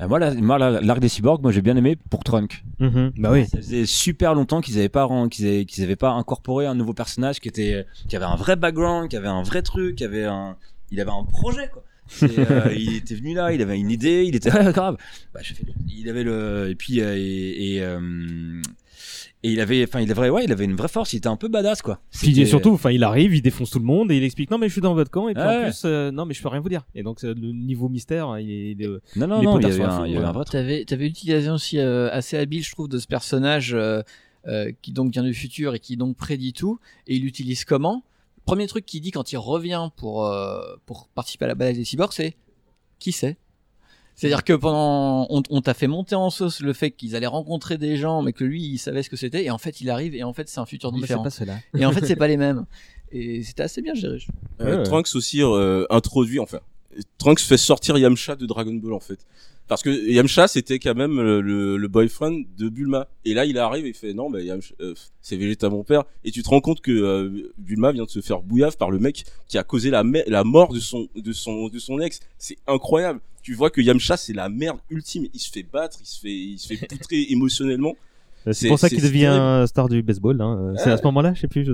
[0.00, 2.64] Euh, moi, la- moi, la- l'arc des cyborgs, moi j'ai bien aimé pour Trunk.
[2.80, 3.46] Mhm, bah oui.
[3.46, 6.74] Ça faisait super longtemps qu'ils avaient pas ren- qu'ils avaient, qu'ils avaient pas incorporé un
[6.74, 10.04] nouveau personnage qui était qui avait un vrai background, qui avait un vrai truc, qui
[10.04, 10.56] avait un
[10.90, 11.82] il avait un projet quoi.
[12.22, 14.96] Euh, il était venu là, il avait une idée, il était ah, grave.
[15.34, 15.40] Bah,
[15.88, 18.60] il avait le et puis euh, et et, euh,
[19.42, 21.12] et il avait enfin il avait ouais il avait une vraie force.
[21.12, 22.00] Il était un peu badass quoi.
[22.12, 24.58] Puis C'était- surtout, enfin, il arrive, il défonce tout le monde et il explique non
[24.58, 26.48] mais je suis dans votre camp et puis en plus euh, non mais je peux
[26.48, 26.84] rien vous dire.
[26.94, 29.70] Et donc le niveau mystère, hein, il est, il est- Non, non, non, il y
[29.72, 32.88] avait un- il avait un vrai T'avais, t'avais l'utilisation aussi euh, assez habile, je trouve,
[32.88, 34.02] de ce personnage euh,
[34.46, 36.78] euh, qui donc vient du futur et qui donc prédit tout.
[37.08, 38.04] Et il l'utilise comment?
[38.46, 41.84] Premier truc qu'il dit quand il revient pour euh, pour participer à la bataille des
[41.84, 42.36] cyborgs, c'est
[42.98, 43.36] qui c'est?
[44.14, 47.76] C'est-à-dire que pendant, on, on t'a fait monter en sauce le fait qu'ils allaient rencontrer
[47.76, 50.14] des gens, mais que lui, il savait ce que c'était, et en fait, il arrive,
[50.14, 51.22] et en fait, c'est un futur c'est différent.
[51.22, 51.78] pas.
[51.78, 52.64] Et en fait, c'est pas les mêmes.
[53.12, 54.18] Et c'était assez bien géré.
[54.62, 56.60] Euh, Trunks aussi euh, introduit, enfin,
[57.18, 59.18] Trunks fait sortir Yamcha de Dragon Ball en fait.
[59.68, 63.08] Parce que Yamcha c'était quand même le, le, boyfriend de Bulma.
[63.24, 66.04] Et là il arrive et il fait non, bah, Yamcha, euh, c'est Vegeta mon père.
[66.24, 68.98] Et tu te rends compte que euh, Bulma vient de se faire bouillave par le
[68.98, 72.20] mec qui a causé la, la mort de son, de, son, de son ex.
[72.38, 73.20] C'est incroyable.
[73.42, 75.26] Tu vois que Yamcha c'est la merde ultime.
[75.34, 77.96] Il se fait battre, il se fait, il se fait poutrer émotionnellement.
[78.46, 80.40] Euh, C'est pour ça qu'il devient star du baseball.
[80.40, 80.58] Hein.
[80.60, 81.64] Euh, C'est à ce moment-là, je sais plus.
[81.64, 81.72] Je,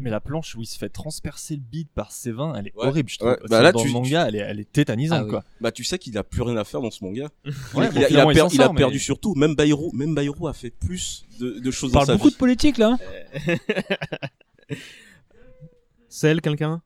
[0.00, 2.86] Mais la planche où il se fait transpercer le bide par Sévin, elle est Ouais.
[2.86, 3.30] horrible, je trouve.
[3.30, 3.38] Ouais.
[3.48, 5.30] Bah là, dans tu- le manga, elle est, elle est tétanisante, Ah oui.
[5.30, 5.44] quoi.
[5.60, 7.28] Bah tu sais qu'il a plus rien à faire dans ce manga.
[7.44, 8.98] Ouais, il, bon, a, il a finalement, il per- s'en il a sort, mais- perdu
[8.98, 9.34] surtout.
[9.36, 12.28] Même Bayrou, même Bayrou a fait plus de, de choses On parle dans sa beaucoup
[12.28, 12.34] vie.
[12.34, 12.96] de politique là.
[16.08, 16.82] Celle, quelqu'un?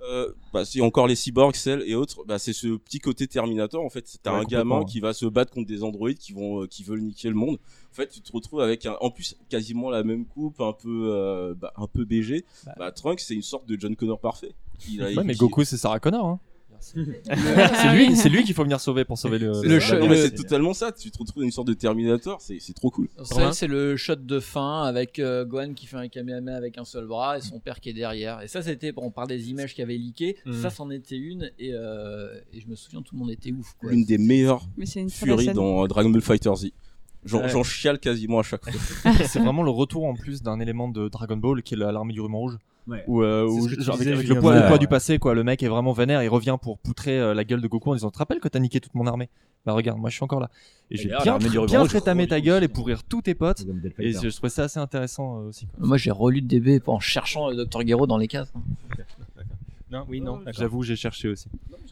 [0.00, 2.24] Euh, bah, c'est encore les cyborgs, Cell et autres.
[2.24, 4.18] Bah, c'est ce petit côté Terminator en fait.
[4.22, 6.84] T'as Ouais, un gamin qui va se battre contre des androïdes qui vont, euh, qui
[6.84, 7.58] veulent niquer le monde.
[7.90, 11.10] En fait, tu te retrouves avec un, en plus quasiment la même coupe, un peu,
[11.12, 12.44] euh, bah, un peu BG.
[12.76, 14.52] Bah, Trunks, c'est une sorte de John Connor parfait.
[14.88, 16.24] Il a- Ouais, mais qui- Goku, c'est Sarah Connor.
[16.26, 16.40] Hein.
[16.80, 19.52] c'est lui, c'est lui qu'il faut venir sauver pour sauver le.
[19.54, 19.94] C'est le- ça.
[19.94, 20.92] le- Non, mais c'est totalement ça.
[20.92, 22.40] Tu te retrouves dans une sorte de Terminator.
[22.40, 23.08] C'est, c'est trop cool.
[23.22, 26.84] Celle, c'est le shot de fin avec euh, Gohan qui fait un kamehameha avec un
[26.84, 28.40] seul bras et son père qui est derrière.
[28.42, 30.36] Et ça, c'était, on parle des images qui avaient leaké.
[30.46, 30.52] Mm.
[30.54, 31.50] Ça, c'en était une.
[31.58, 33.74] Et, euh, et je me souviens, tout le monde était ouf.
[33.80, 33.90] Quoi.
[33.90, 36.68] L'une des meilleures Mais c'est une très belle furies dans euh, Dragon Ball Fighter Z.
[37.24, 37.48] J'en, Ouais.
[37.48, 39.12] j'en chiale quasiment à chaque fois.
[39.26, 42.12] c'est vraiment le retour en plus d'un élément de Dragon Ball qui est la- l'armée
[42.12, 42.56] du ruban rouge.
[42.88, 43.04] Ouais.
[43.06, 43.46] Où, euh,
[43.78, 44.78] genre, disais, avec le poids, le Ouais, poids ouais.
[44.78, 45.34] du passé, quoi.
[45.34, 47.94] Le mec est vraiment vénère, il revient pour poutrer euh, la gueule de Goku en
[47.94, 49.28] disant Tu te rappelles que t'as niqué toute mon armée?
[49.66, 50.48] Bah regarde, moi je suis encore là.
[50.90, 53.66] Et je vais d'ailleurs, bien, bien ta gueule et pourrir tous tes potes.
[53.98, 55.66] Et je, je trouvais ça assez intéressant euh, aussi.
[55.66, 55.86] quoi.
[55.86, 57.86] Moi, j'ai relu le DB en cherchant le Dr.
[57.86, 58.52] Gero dans les cases.
[59.90, 60.40] Non, oui, non.
[60.56, 61.48] J'avoue, j'ai cherché aussi.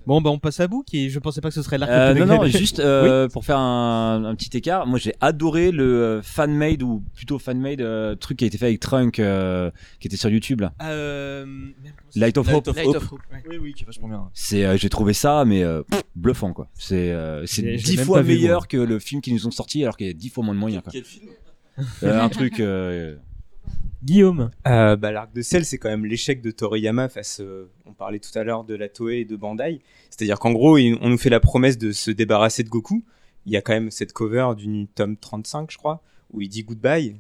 [0.07, 0.83] Bon, bah on passe à bout.
[0.83, 1.91] Qui, je pensais pas que ce serait l'arc.
[1.91, 5.85] Euh, non, non, juste euh, pour faire un, un petit écart, moi j'ai adoré le
[6.03, 10.07] euh, fan-made ou plutôt fan-made euh, truc qui a été fait avec Trunk euh, qui
[10.09, 10.75] était sur YouTube là.
[10.83, 11.47] Euh,
[12.15, 12.67] Light of Hope.
[12.69, 13.21] Light of Hope.
[13.49, 14.29] Oui, oui, qui est vachement bien.
[14.35, 16.69] C'est, euh, j'ai trouvé ça, mais euh, pff, bluffant quoi.
[16.75, 19.97] C'est, euh, c'est dix fois vu, meilleur que le film qu'ils nous ont sorti, alors
[19.97, 20.83] qu'il y a dix fois moins de moyens.
[20.83, 20.93] Quoi.
[20.93, 21.31] Quel film?
[22.03, 22.61] Euh, Un truc.
[24.07, 24.51] Guillaume.
[24.69, 27.41] Euh, bah, l'arc de Cell, c'est quand même l'échec de Toriyama face.
[27.41, 29.81] euh, on parlait tout à l'heure de la Toei et de Bandai.
[30.11, 33.05] C'est-à-dire qu'en gros, on nous fait la promesse de se débarrasser de Goku.
[33.47, 36.03] Il y a quand même cette cover du tome 35, je crois,
[36.33, 37.17] où il dit goodbye.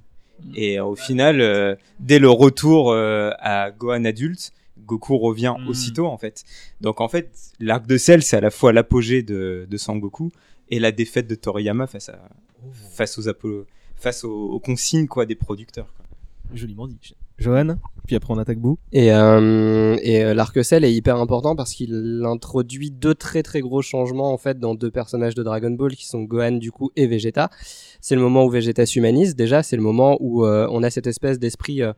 [0.54, 4.52] Et euh, au final, euh, dès le retour euh, à Gohan adulte,
[4.86, 6.44] Goku revient aussitôt en fait.
[6.80, 10.30] Donc en fait, l'arc de Cell, c'est à la fois l'apogée de, de Sangoku
[10.68, 12.20] et la défaite de Toriyama face à
[12.92, 15.92] face aux Apollo, face aux, aux consignes quoi des producteurs.
[15.96, 16.05] quoi.
[16.55, 16.98] Joliment dit.
[17.39, 17.77] Johan.
[18.06, 18.78] Puis après on attaque bout.
[18.93, 23.60] Et, euh, et euh, l'arc Cell est hyper important parce qu'il introduit deux très très
[23.60, 26.90] gros changements en fait dans deux personnages de Dragon Ball qui sont Gohan du coup
[26.97, 27.51] et Vegeta.
[28.01, 29.36] C'est le moment où Vegeta s'humanise.
[29.36, 31.93] Déjà, c'est le moment où euh, on a cette espèce d'esprit euh,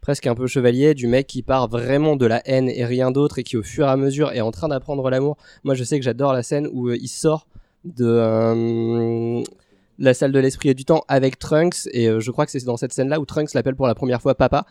[0.00, 3.38] presque un peu chevalier du mec qui part vraiment de la haine et rien d'autre
[3.38, 5.36] et qui au fur et à mesure est en train d'apprendre l'amour.
[5.64, 7.46] Moi, je sais que j'adore la scène où euh, il sort
[7.84, 9.42] de euh,
[10.00, 12.64] la salle de l'esprit et du temps avec Trunks et euh, je crois que c'est
[12.64, 14.66] dans cette scène là où Trunks l'appelle pour la première fois papa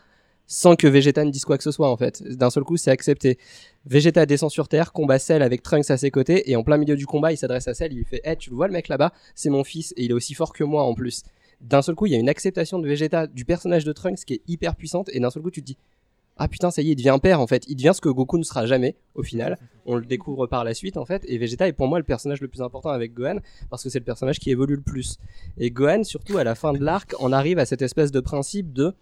[0.48, 2.24] sans que Vegeta ne dise quoi que ce soit en fait.
[2.24, 3.38] D'un seul coup, c'est accepté.
[3.86, 6.96] Vegeta descend sur Terre, combat Cell avec Trunks à ses côtés, et en plein milieu
[6.96, 8.88] du combat, il s'adresse à Cell, il lui fait hey, tu le vois le mec
[8.88, 9.14] là-bas?
[9.36, 11.22] C'est mon fils, et il est aussi fort que moi en plus.»
[11.62, 14.34] D'un seul coup, il y a une acceptation de Vegeta, du personnage de Trunks qui
[14.34, 15.78] est hyper puissante, et d'un seul coup, tu te dis
[16.40, 17.66] «Ah putain, ça y est, il devient père en fait.
[17.68, 20.74] Il devient ce que Goku ne sera jamais, au final.» On le découvre par la
[20.74, 23.38] suite en fait, et Vegeta est pour moi le personnage le plus important avec Gohan,
[23.70, 25.18] parce que c'est le personnage qui évolue le plus.
[25.58, 28.72] Et Gohan, surtout à la fin de l'arc, en arrive à cette espèce de principe
[28.74, 28.94] de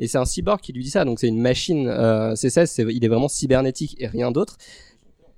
[0.00, 2.82] et c'est un cyborg qui lui dit ça, donc c'est une machine, euh, C16, c'est-
[2.82, 4.56] il est vraiment cybernétique et rien d'autre,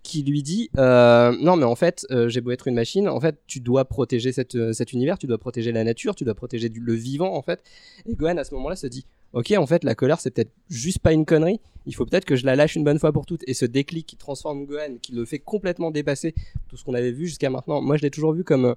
[0.06, 3.20] qui lui dit euh, Non, mais en fait, euh, j'ai beau être une machine, en
[3.20, 6.34] fait, tu dois protéger cette, euh, cet univers, tu dois protéger la nature, tu dois
[6.34, 7.62] protéger le vivant, en fait.
[8.08, 11.00] Et Gohan, à ce moment-là, se dit Ok, en fait, la colère, c'est peut-être juste
[11.00, 13.42] pas une connerie, il faut peut-être que je la lâche une bonne fois pour toutes.
[13.46, 16.34] Et ce déclic qui transforme Gohan, qui le fait complètement dépasser
[16.68, 18.74] tout ce qu'on avait vu jusqu'à maintenant, moi, je l'ai toujours vu comme.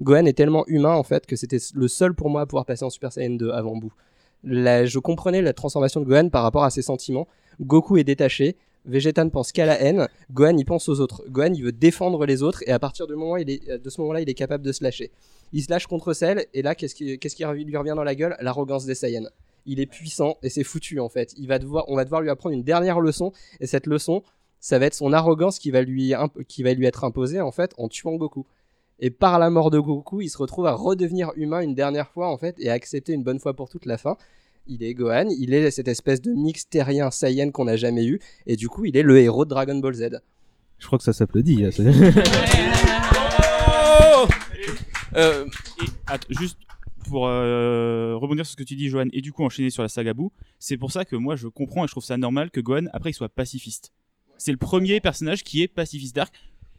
[0.00, 2.84] Gohan est tellement humain, en fait, que c'était le seul pour moi à pouvoir passer
[2.84, 3.92] en Super Saiyan 2 avant bout
[4.44, 7.26] je comprenais la transformation de Gohan par rapport à ses sentiments.
[7.60, 11.24] Goku est détaché, Vegeta ne pense qu'à la haine, Gohan il pense aux autres.
[11.28, 14.00] Gohan il veut défendre les autres et à partir du moment il est, de ce
[14.00, 15.10] moment-là il est capable de se lâcher.
[15.52, 18.36] Il se lâche contre Cell et là qu'est-ce qui, lui revient dans la gueule?
[18.40, 19.28] L'arrogance des Saiyans.
[19.66, 21.34] Il est puissant et c'est foutu en fait.
[21.36, 24.22] Il va devoir, on va devoir lui apprendre une dernière leçon et cette leçon
[24.60, 26.14] ça va être son arrogance qui va lui,
[26.48, 28.46] qui va lui être imposée en fait en tuant Goku.
[29.00, 32.28] Et par la mort de Goku, il se retrouve à redevenir humain une dernière fois
[32.28, 34.16] en fait et à accepter une bonne fois pour toute la fin.
[34.68, 38.20] Il est Gohan, il est cette espèce de mix terrien Saiyan qu'on n'a jamais eu
[38.46, 40.20] et du coup il est le héros de Dragon Ball Z.
[40.78, 41.64] Je crois que ça s'applaudit.
[41.64, 41.84] hein, c'est-
[45.16, 45.46] Euh,
[46.28, 46.58] juste
[47.08, 49.88] pour euh, rebondir sur ce que tu dis, Johan, et du coup enchaîner sur la
[49.88, 52.60] saga Boo, c'est pour ça que moi je comprends et je trouve ça normal que
[52.60, 53.92] Gohan après il soit pacifiste.
[54.36, 56.14] C'est le premier personnage qui est pacifiste.
[56.14, 56.32] Dark.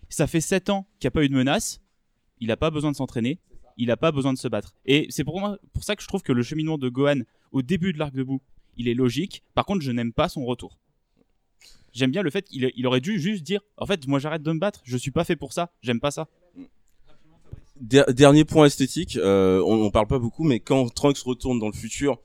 [0.10, 1.82] Ça fait 7 ans qu'il n'y a pas eu de menace.
[2.40, 3.40] Il n'a pas besoin de s'entraîner.
[3.82, 4.76] Il n'a pas besoin de se battre.
[4.86, 7.22] Et c'est pour ça que je trouve que le cheminement de Gohan
[7.54, 8.42] au début de l'arc de Boo,
[8.78, 9.42] il est logique.
[9.56, 10.78] Par contre, je n'aime pas son retour.
[11.94, 14.52] J'aime bien le fait qu'il il aurait dû juste dire en fait, moi j'arrête de
[14.52, 16.28] me battre, je suis pas fait pour ça, j'aime pas ça.
[17.82, 21.68] Der- dernier point esthétique, euh, on, on parle pas beaucoup, mais quand Trunks retourne dans
[21.68, 22.20] le futur,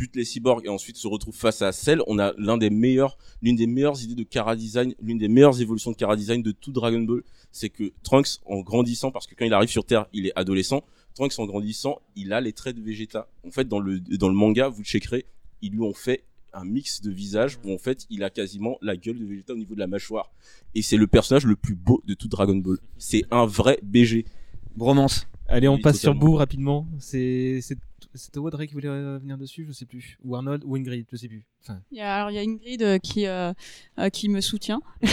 [0.00, 3.18] bute les cyborgs et ensuite se retrouve face à Cell, on a l'un des meilleurs,
[3.42, 6.52] l'une des meilleures idées de Kara Design, l'une des meilleures évolutions de Kara Design de
[6.52, 7.22] tout Dragon Ball,
[7.52, 10.84] c'est que Trunks en grandissant, parce que quand il arrive sur Terre, il est adolescent,
[11.14, 13.28] Trunks en grandissant, il a les traits de Vegeta.
[13.46, 15.26] En fait, dans le dans le manga, vous le checkerez,
[15.60, 18.96] ils lui ont fait un mix de visages où en fait il a quasiment la
[18.96, 20.30] gueule de Vegeta au niveau de la mâchoire.
[20.74, 22.78] Et c'est le personnage le plus beau de tout Dragon Ball.
[22.96, 24.24] C'est un vrai BG
[24.76, 25.26] bromance.
[25.46, 26.30] Allez, on Oui, passe sur totalement.
[26.32, 26.86] Boo rapidement.
[27.00, 27.60] C'est
[28.14, 30.18] c'était Audrey qui voulait euh, venir dessus, je sais plus.
[30.24, 31.44] Ou Arnold ou Ingrid, je sais plus.
[31.62, 33.52] Enfin, Il y a, alors il y a Ingrid euh, qui euh,
[33.98, 34.80] euh, qui me soutient.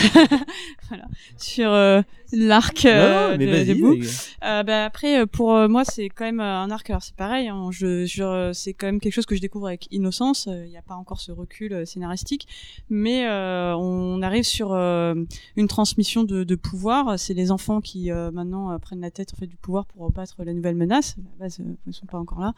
[0.90, 1.06] Voilà,
[1.38, 2.02] sur euh,
[2.32, 3.92] l'arc euh, Non, de, vas-y, de Boo.
[3.94, 4.08] les gars.
[4.46, 6.90] Euh, bah, après euh, pour euh, moi c'est quand même euh, un arc.
[6.90, 9.68] Alors c'est pareil hein, je, je euh, c'est quand même quelque chose que je découvre
[9.68, 10.48] avec innocence.
[10.48, 12.48] Euh, il n'y a pas encore ce recul euh, scénaristique.
[12.90, 15.14] Mais euh, on arrive sur euh,
[15.58, 17.20] une transmission de, de pouvoir.
[17.20, 20.10] C'est les enfants qui euh, maintenant euh, prennent la tête en fait du pouvoir pour
[20.12, 21.16] battre la nouvelle menace.
[21.18, 22.54] À la base euh, ils sont pas encore là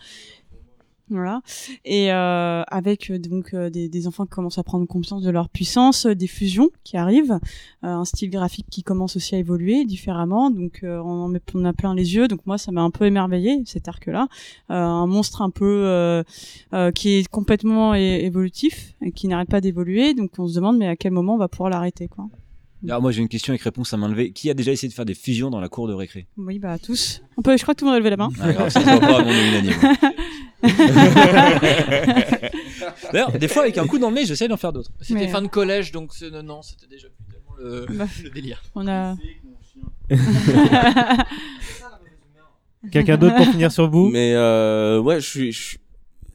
[1.09, 1.41] voilà.
[1.85, 5.31] Et euh, avec euh, donc euh, des, des enfants qui commencent à prendre conscience de
[5.31, 7.39] leur puissance, euh, des fusions qui arrivent,
[7.81, 10.49] un style graphique qui commence aussi à évoluer différemment.
[10.49, 12.27] Donc on, en met, a plein les yeux.
[12.27, 14.27] Donc moi ça m'a un peu émerveillé cet arc-là.
[14.69, 16.23] Euh, un monstre un peu
[16.95, 20.13] qui est complètement évolutif et qui n'arrête pas d'évoluer.
[20.13, 22.27] Donc on se demande mais à quel moment on va pouvoir l'arrêter quoi.
[22.87, 24.31] Alors moi j'ai une question avec réponse à main levée.
[24.31, 26.27] Qui a déjà essayé de faire des fusions dans la cour de récré?
[26.37, 27.21] Oui bah tous.
[27.37, 28.29] On peut, je crois que tout le monde a levé la main.
[28.41, 29.73] Ah, grave, ça se voit pas, mais on est unanime.
[33.13, 34.91] D'ailleurs, des fois avec un coup dans le nez, j'essaie d'en faire d'autres.
[35.01, 38.05] C'était Mais- fin de collège, donc c'est- non, non, c'était déjà plus tellement le, Bah,
[38.23, 38.61] le délire.
[38.75, 39.15] On a.
[42.91, 44.09] Quelqu'un d'autre pour finir sur vous?
[44.09, 45.79] Mais euh, ouais, je suis, je suis-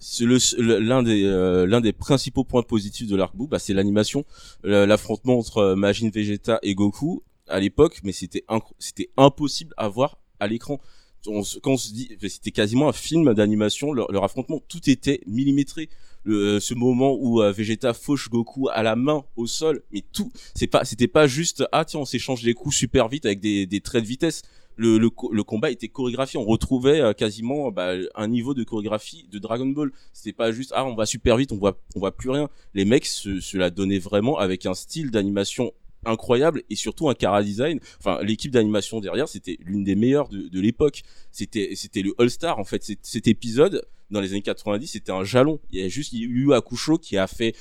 [0.07, 0.27] c'est
[0.59, 4.27] l'un des euh, l'un des principaux points positifs de l'arc Boo, bah, c'est l'animation,
[4.63, 8.45] l'affrontement entre euh, Majin Vegeta et Goku à l'époque, mais c'était
[8.79, 10.79] c'était impossible à voir à l'écran.
[11.25, 15.89] Quand on se dit, c'était quasiment un film d'animation, leur, leur affrontement, tout était millimétré.
[16.23, 20.03] Le, euh, ce moment où euh, Vegeta fauche Goku à la main au sol, mais
[20.13, 23.41] tout, c'est pas, c'était pas juste ah tiens on s'échange des coups super vite avec
[23.41, 24.43] des, des traits de vitesse.
[24.77, 29.29] Le, le, le combat était chorégraphié, on retrouvait euh, quasiment bah, un niveau de chorégraphie
[29.31, 29.93] de Dragon Ball.
[30.13, 32.49] C'était pas juste ah on va super vite, on voit on voit plus rien.
[32.75, 35.73] Les mecs se, se la donnaient vraiment avec un style d'animation
[36.07, 37.81] incroyable et surtout un cara design.
[37.99, 41.03] Enfin, l'équipe d'animation derrière, c'était l'une des meilleures de, de l'époque.
[41.31, 42.83] C'était c'était le All Star en fait.
[42.83, 45.61] Cet, cet épisode dans les années 90, c'était un jalon.
[45.71, 47.55] Il y a juste Yu Hakusho qui a fait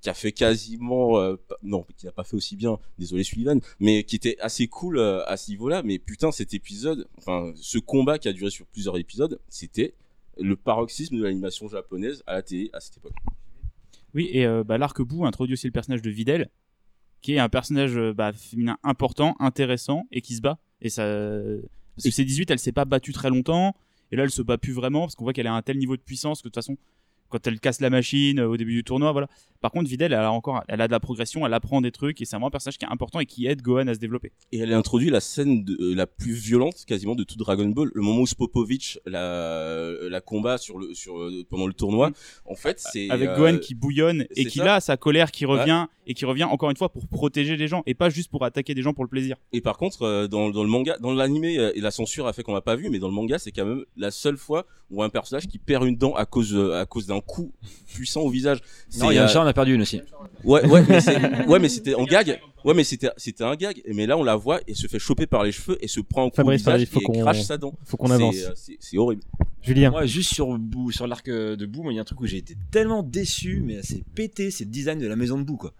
[0.00, 4.04] qui a fait quasiment euh, non qui n'a pas fait aussi bien désolé Sullivan mais
[4.04, 5.82] qui était assez cool euh, à ce niveau-là.
[5.82, 9.94] Mais putain cet épisode enfin ce combat qui a duré sur plusieurs épisodes c'était
[10.38, 13.14] le paroxysme de l'animation japonaise à la télé à cette époque.
[14.14, 16.50] Oui, et euh, bah, l'arc Boo introduit aussi le personnage de Videl,
[17.20, 20.58] qui est un personnage euh, bah, féminin important, intéressant et qui se bat.
[20.80, 21.04] Et ça,
[21.96, 23.76] parce que C18, elle s'est pas battue très longtemps,
[24.10, 25.96] et là elle se bat plus vraiment parce qu'on voit qu'elle a un tel niveau
[25.96, 26.76] de puissance que de toute façon,
[27.30, 29.28] quand elle casse la machine euh, au début du tournoi, voilà.
[29.62, 32.20] Par contre, Videl, elle a encore, elle a de la progression, elle apprend des trucs,
[32.20, 34.32] et c'est vraiment un personnage qui est important et qui aide Gohan à se développer.
[34.52, 37.66] et elle a introduit la scène de, euh, la plus violente quasiment de tout Dragon
[37.68, 42.10] Ball le moment où Spopovich la la combat sur le sur euh, pendant le tournoi
[42.46, 44.64] en fait c'est avec euh, Gohan qui bouillonne et qui ça.
[44.64, 45.58] là sa colère qui Ouais.
[45.60, 48.44] revient et qui revient encore une fois pour protéger les gens et pas juste pour
[48.44, 49.36] attaquer des gens pour le plaisir.
[49.52, 52.54] Et par contre, dans, dans le manga, dans l'animé, et la censure a fait qu'on
[52.54, 55.08] l'a pas vu, mais dans le manga, c'est quand même la seule fois où un
[55.08, 57.52] personnage qui perd une dent à cause à cause d'un coup
[57.94, 58.58] puissant au visage.
[58.98, 60.00] Non, C'est, Yamcha euh, en a perdu une aussi.
[60.44, 62.40] Ouais, ouais, mais c'est- ouais, mais c'était en gag.
[62.64, 63.80] Ouais, mais c'était c'était un gag.
[63.84, 66.00] Et Mais là, on la voit et se fait choper par les cheveux et se
[66.00, 67.72] prend un coup Fabrice, au visage faut et qu'on- crache sa dent.
[67.84, 68.36] faut qu'on C'est, avance.
[68.36, 69.22] euh, C'est c'est horrible.
[69.62, 69.90] Julien.
[69.90, 72.26] Moi, juste sur Boo, sur l'arc euh, de Boo, il y a un truc où
[72.26, 75.56] j'ai été tellement déçu, mais c'est pété, c'est le design de la maison de Boo,
[75.56, 75.72] quoi.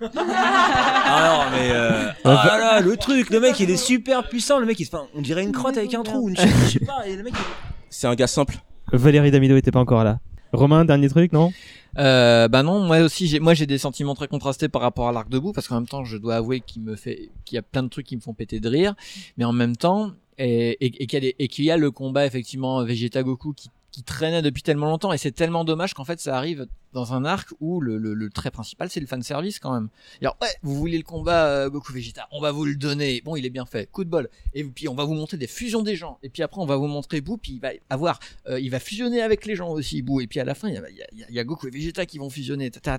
[0.00, 1.70] Ah non, mais.
[1.70, 2.08] Euh...
[2.24, 4.94] Ah là, le truc, le mec il est super puissant, le mec il se.
[4.94, 7.34] enfin, on dirait une crotte avec un trou, une je sais pas, et le mec.
[7.36, 7.42] il-
[7.90, 8.56] C'est un gars simple.
[8.92, 10.20] Valérie Damido était pas encore là.
[10.52, 11.52] Romain, dernier truc, non?
[11.98, 15.12] Euh, bah non, moi aussi, j'ai, moi j'ai des sentiments très contrastés par rapport à
[15.12, 17.58] l'arc de bout, parce qu'en même temps, je dois avouer qu'il me fait, qu'il y
[17.58, 18.94] a plein de trucs qui me font péter de rire,
[19.36, 21.04] mais en même temps, et, et,
[21.38, 24.86] et qu'il y y a le combat effectivement Vegeta Goku qui, qui traînait depuis tellement
[24.86, 28.30] longtemps et c'est tellement dommage qu'en fait ça arrive dans un arc où le, le,
[28.30, 29.88] trait principal c'est le fan service quand même.
[30.20, 33.20] Alors ouais, vous voulez le combat euh, Goku Vegeta, on va vous le donner.
[33.22, 34.28] Bon, il est bien fait, coup de bol.
[34.54, 36.18] Et puis on va vous montrer des fusions des gens.
[36.22, 38.80] Et puis après on va vous montrer Boo, puis il va avoir, euh, il va
[38.80, 40.20] fusionner avec les gens aussi Boo.
[40.22, 40.82] Et puis à la fin il
[41.30, 42.70] y a, Goku et Vegeta qui vont fusionner.
[42.70, 42.98] Ta.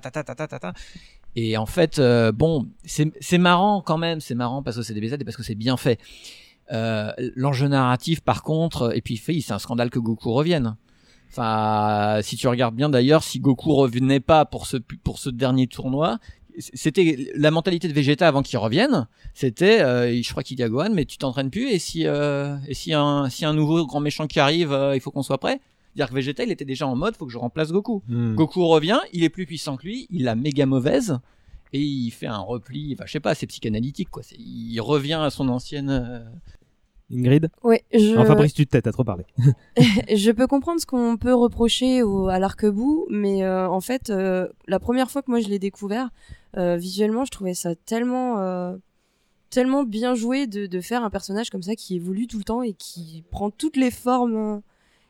[1.34, 5.00] Et en fait euh, bon, c'est marrant quand même, c'est marrant parce que c'est des
[5.00, 5.98] BZ et parce que c'est bien fait.
[6.72, 10.76] Euh, L'enjeu narratif, par contre, et puis c'est un scandale que Goku revienne.
[11.30, 15.66] Enfin, si tu regardes bien d'ailleurs, si Goku revenait pas pour ce pour ce dernier
[15.66, 16.18] tournoi,
[16.58, 19.08] c'était la mentalité de Vegeta avant qu'il revienne.
[19.34, 22.56] C'était, euh, je crois qu'il dit à Gohan, mais tu t'entraînes plus et si euh,
[22.68, 25.38] et si un si un nouveau grand méchant qui arrive, euh, il faut qu'on soit
[25.38, 25.60] prêt.
[25.94, 28.02] C'est-à-dire que Vegeta, il était déjà en mode, faut que je remplace Goku.
[28.08, 28.34] Hmm.
[28.34, 31.18] Goku revient, il est plus puissant que lui, il la méga mauvaise
[31.74, 32.92] et il fait un repli.
[32.94, 34.22] Enfin, je sais pas, c'est psychanalytique quoi.
[34.22, 35.90] C'est- Il revient à son ancienne.
[35.90, 36.20] euh,
[37.12, 39.24] Ingrid Ouais, je- Fabrice, tu te têtes, t'as trop parlé.
[39.76, 44.48] je peux comprendre ce qu'on peut reprocher au, à l'arc-bout, mais euh, en fait, euh,
[44.68, 46.08] la première fois que moi je l'ai découvert,
[46.56, 48.74] euh, visuellement, je trouvais ça tellement, euh,
[49.50, 52.62] tellement bien joué de, de faire un personnage comme ça qui évolue tout le temps
[52.62, 54.58] et qui prend toutes les formes, euh,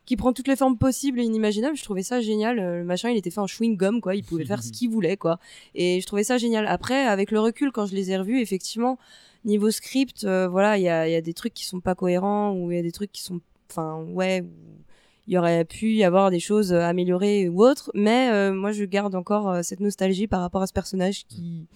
[0.06, 1.76] qui prend toutes les formes possibles et inimaginables.
[1.76, 2.58] Je trouvais ça génial.
[2.58, 4.14] Euh, Le machin, il était fait en chewing gum, quoi.
[4.14, 5.38] Il pouvait faire ce qu'il voulait, quoi.
[5.74, 6.66] Et je trouvais ça génial.
[6.66, 8.98] Après, avec le recul, quand je les ai revus, effectivement,
[9.44, 12.52] niveau script, euh, voilà, il y a, y a des trucs qui sont pas cohérents
[12.52, 14.44] ou il y a des trucs qui sont, enfin, ouais,
[15.26, 17.90] il y aurait pu y avoir des choses euh, améliorées ou autres.
[17.94, 21.66] Mais euh, moi, je garde encore euh, cette nostalgie par rapport à ce personnage qui,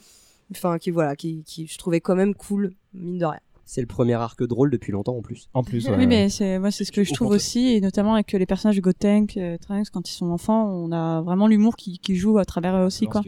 [0.50, 3.40] enfin, qui voilà, qui, qui je trouvais quand même cool, mine de rien.
[3.70, 5.50] C'est le premier arc drôle depuis longtemps en plus.
[5.52, 8.32] En plus, Oui, mais c'est moi c'est ce que je trouve aussi, et notamment avec
[8.32, 11.98] les personnages de Gotenk, euh, Trunks, quand ils sont enfants, on a vraiment l'humour qui,
[11.98, 13.20] qui joue à travers eux aussi, quoi.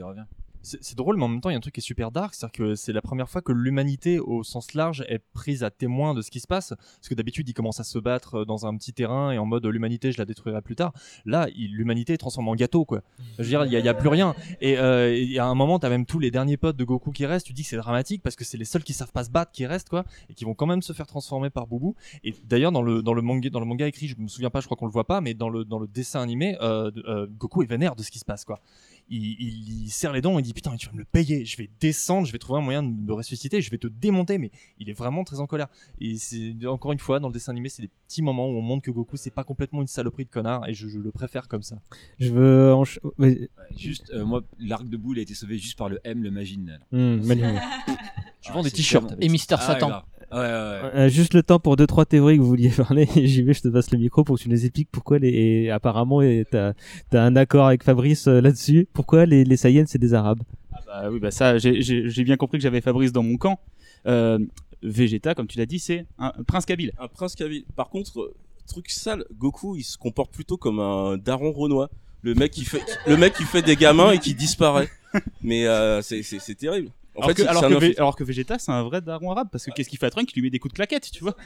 [0.63, 2.35] C'est drôle, mais en même temps, il y a un truc qui est super dark,
[2.35, 6.15] c'est-à-dire que c'est la première fois que l'humanité, au sens large, est prise à témoin
[6.15, 6.75] de ce qui se passe.
[6.77, 9.65] Parce que d'habitude, ils commencent à se battre dans un petit terrain et en mode
[9.67, 10.93] l'humanité, je la détruirai plus tard.
[11.25, 13.03] Là, l'humanité est transformée en gâteau, quoi.
[13.39, 14.35] Je veux dire, il y, a- plus rien.
[14.61, 17.47] Et euh, à un moment, t'as même tous les derniers potes de Goku qui restent.
[17.47, 19.53] Tu dis que c'est dramatique parce que c'est les seuls qui savent pas se battre
[19.53, 21.97] qui restent, quoi, et qui vont quand même se faire transformer par Boubou.
[22.25, 25.07] Et d'ailleurs, dans le manga, écrit, je me souviens pas, je crois qu'on le voit
[25.07, 28.25] pas, mais dans le dessin animé, euh, euh, Goku est vénère de ce qui se
[28.25, 28.61] passe, quoi
[29.11, 31.45] il, il, il serre les dents, il dit putain mais tu vas me le payer,
[31.45, 34.39] je vais descendre, je vais trouver un moyen de me ressusciter, je vais te démonter,
[34.39, 35.69] mais il est vraiment très en colère.
[36.01, 38.63] Et c'est encore une fois dans le dessin animé, c'est des petits moments où on
[38.63, 41.49] montre que Goku c'est pas complètement une saloperie de connard et je, je le préfère
[41.49, 41.77] comme ça.
[42.19, 42.73] Je veux.
[43.19, 43.49] ouais.
[43.77, 46.79] Juste, euh, moi, l'arc de boule a été sauvé juste par le M, le Magine.
[46.93, 47.61] Magnifique.
[48.43, 49.89] Tu vends des t-shirts Et Mister Ah, Satan.
[49.89, 50.03] grave.
[50.33, 50.91] Ouais, ouais, ouais.
[50.95, 53.07] Euh, juste le temps pour deux trois théories que vous vouliez parler.
[53.17, 55.29] J'y vais, je te passe le micro pour que tu nous expliques pourquoi les.
[55.29, 56.73] Et apparemment, t'as
[57.13, 58.89] as un accord avec Fabrice euh, là-dessus.
[59.01, 60.43] Pourquoi les, les Saiyans c'est des Arabes?
[60.87, 63.59] Bah oui, bah ça, j'ai- bien compris que j'avais Fabrice dans mon camp.
[64.07, 64.39] Euh,
[64.83, 66.93] Vegeta, comme tu l'as dit, c'est un prince Kabyle.
[66.99, 67.65] Un prince Kabyle.
[67.77, 68.35] Par contre, euh,
[68.69, 71.89] truc sale, Goku, il se comporte plutôt comme un daron renois.
[72.21, 74.91] Le mec qui fait, le mec qui fait des gamins et qui disparaît.
[75.43, 76.91] Mais euh, c'est terrible.
[77.15, 79.49] En alors, fait, que, alors, c'est que alors que Vegeta, c'est un vrai daron arabe,
[79.51, 81.25] parce que qu'est-ce qu'il fait à Trunks Il lui met des coups de claquette, tu
[81.25, 81.37] vois?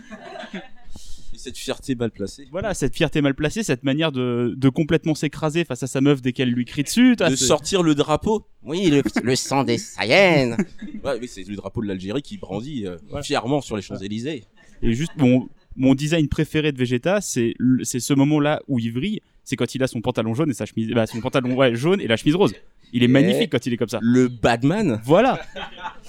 [1.35, 2.47] Et cette fierté mal placée.
[2.53, 6.23] Voilà, cette fierté mal placée, cette manière de, de complètement s'écraser face à sa meuf
[6.23, 7.17] dès qu'elle lui crie dessus.
[7.17, 8.47] de sortir le drapeau.
[8.63, 10.57] Oui, le, le sang des Saiyans.
[11.05, 14.45] Ouais, mais c'est le drapeau de l'Algérie qui brandit euh, fièrement sur les Champs-Élysées.
[14.81, 17.55] Et juste, mon, mon design préféré de Vegeta, c'est
[17.85, 19.21] ce moment-là où il vrille.
[19.43, 22.01] C'est quand il a son pantalon jaune et sa chemise, bah, son pantalon ouais, jaune
[22.01, 22.55] et la chemise rose.
[22.95, 23.99] Il est Et magnifique quand il est comme ça.
[24.01, 24.99] Le Batman.
[25.05, 25.41] Voilà.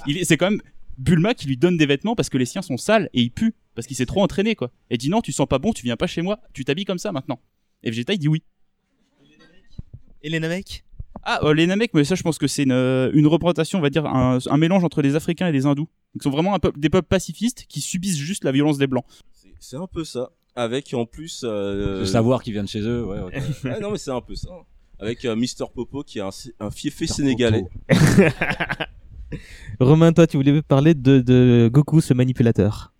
[0.07, 0.61] Il est- c'est quand même
[0.97, 3.55] Bulma qui lui donne des vêtements parce que les siens sont sales et il pue
[3.75, 4.71] parce qu'il s'est trop entraîné quoi.
[4.89, 6.97] Et dit non, tu sens pas bon, tu viens pas chez moi, tu t'habilles comme
[6.97, 7.39] ça maintenant.
[7.83, 8.43] Et Vegeta il dit oui.
[10.21, 10.83] Et les Namek?
[11.23, 13.81] Ah, euh, les Namek, mais ça je pense que c'est une, euh, une représentation, on
[13.81, 15.83] va dire un, un mélange entre des Africains et des Hindous.
[15.83, 18.87] Donc, ils sont vraiment un peuple, des peuples pacifistes qui subissent juste la violence des
[18.87, 19.05] blancs.
[19.59, 20.31] C'est un peu ça.
[20.55, 21.41] Avec en plus.
[21.43, 23.19] Euh, Le savoir qui vient de chez eux, ouais.
[23.63, 24.49] Ouais, non, mais c'est un peu ça.
[24.99, 26.29] Avec euh, Mister Popo qui est un,
[26.61, 27.65] un fiefé sénégalais.
[29.79, 32.91] Romain, toi, tu voulais parler de, de Goku, ce manipulateur.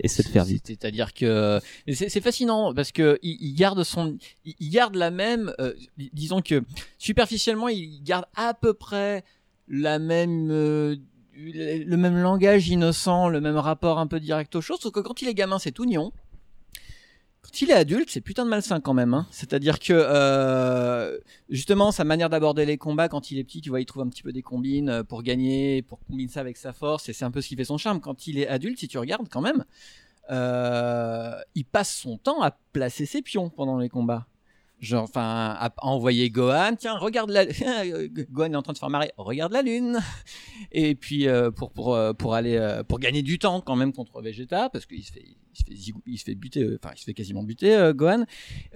[0.00, 0.64] Et c'est de faire vite.
[0.66, 1.60] C'est-à-dire que
[1.92, 5.72] c'est fascinant parce que il, il garde son, il, il garde la même, euh,
[6.12, 6.62] disons que
[6.98, 9.24] superficiellement il garde à peu près
[9.66, 10.96] la même, euh,
[11.34, 15.00] le le même langage innocent, le même rapport un peu direct aux choses, sauf que
[15.00, 16.12] quand il est gamin c'est tout nion.
[17.48, 19.14] Quand il est adulte, c'est putain de malsain quand même.
[19.14, 19.26] Hein.
[19.30, 21.18] C'est-à-dire que euh,
[21.48, 24.08] justement sa manière d'aborder les combats quand il est petit, tu vois, il trouve un
[24.08, 27.24] petit peu des combines euh, pour gagner, pour combiner ça avec sa force, et c'est
[27.24, 28.00] un peu ce qui fait son charme.
[28.00, 29.64] Quand il est adulte, si tu regardes quand même,
[30.30, 34.26] euh, il passe son temps à placer ses pions pendant les combats.
[34.80, 37.46] Genre, enfin, à envoyer Gohan, tiens, regarde la.
[38.30, 40.00] Gohan est en train de faire marrer, regarde la lune.
[40.70, 42.82] Et puis, pour, pour, pour aller.
[42.86, 45.24] pour gagner du temps quand même contre Vegeta, parce qu'il se fait.
[45.58, 47.74] Il se fait, zigou- il se fait buter, euh, enfin, il se fait quasiment buter,
[47.74, 48.24] euh, Gohan.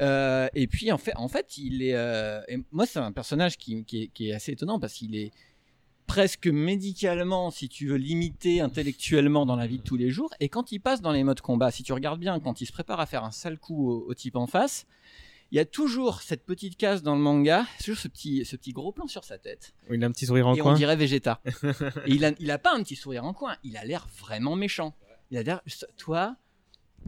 [0.00, 1.94] Euh, et puis, en fait, en fait il est.
[2.48, 5.30] et moi, c'est un personnage qui, qui, est, qui est assez étonnant parce qu'il est
[6.06, 10.30] presque médicalement, si tu veux, limité intellectuellement dans la vie de tous les jours.
[10.40, 12.72] Et quand il passe dans les modes combat, si tu regardes bien, quand il se
[12.72, 14.86] prépare à faire un sale coup au, au type en face,
[15.52, 18.72] il y a toujours cette petite case dans le manga, toujours ce petit, ce petit
[18.72, 19.74] gros plan sur sa tête.
[19.90, 20.72] Il a un petit sourire en et coin.
[20.72, 21.40] on dirait Vegeta.
[21.44, 21.52] et
[22.08, 24.94] il a, il a pas un petit sourire en coin, il a l'air vraiment méchant.
[25.30, 25.60] Il a l'air,
[25.96, 26.36] toi,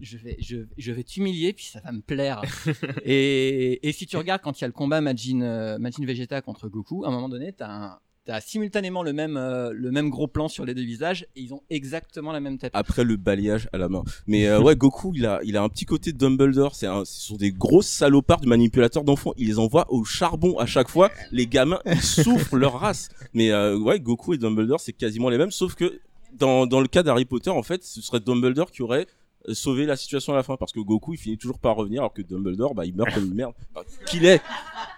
[0.01, 2.43] je vais, je, je vais t'humilier, puis ça va me plaire.
[3.05, 6.41] et, et si tu regardes quand il y a le combat Majin, euh, Majin Vegeta
[6.43, 10.09] contre Goku, à un moment donné, t'as un- T'as simultanément le même, euh, le même
[10.09, 12.71] gros plan sur les deux visages et ils ont exactement la même tête.
[12.75, 14.03] Après le balayage à la main.
[14.27, 16.75] Mais euh, ouais, Goku, il a, il a un petit côté Dumbledore.
[16.75, 19.35] C'est un, ce sont des grosses salopards de manipulateurs d'enfants.
[19.37, 21.11] Il les envoie au charbon à chaque fois.
[21.33, 23.11] Les gamins, ils souffrent leur race.
[23.35, 25.51] Mais euh, ouais, Goku et Dumbledore, c'est quasiment les mêmes.
[25.51, 26.01] Sauf que
[26.33, 29.07] dans, dans le cas d'Harry Potter, en fait, ce serait Dumbledore qui aurait
[29.53, 30.57] sauvé la situation à la fin.
[30.57, 33.27] Parce que Goku il finit toujours par revenir alors que Dumbledore bah il meurt comme
[33.27, 33.53] une merde.
[33.75, 34.41] Enfin, qu'il est.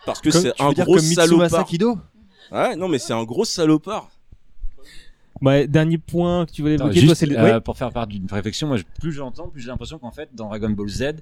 [0.04, 1.68] Parce que c'est un gros salopard.
[2.52, 4.10] Ouais non mais c'est un gros salopard.
[5.42, 7.38] Ouais, dernier point que tu voulais Attends, évoquer, juste, toi, c'est le...
[7.38, 10.48] euh, pour faire part d'une réflexion, moi, plus j'entends, plus j'ai l'impression qu'en fait, dans
[10.48, 11.16] Dragon Ball Z,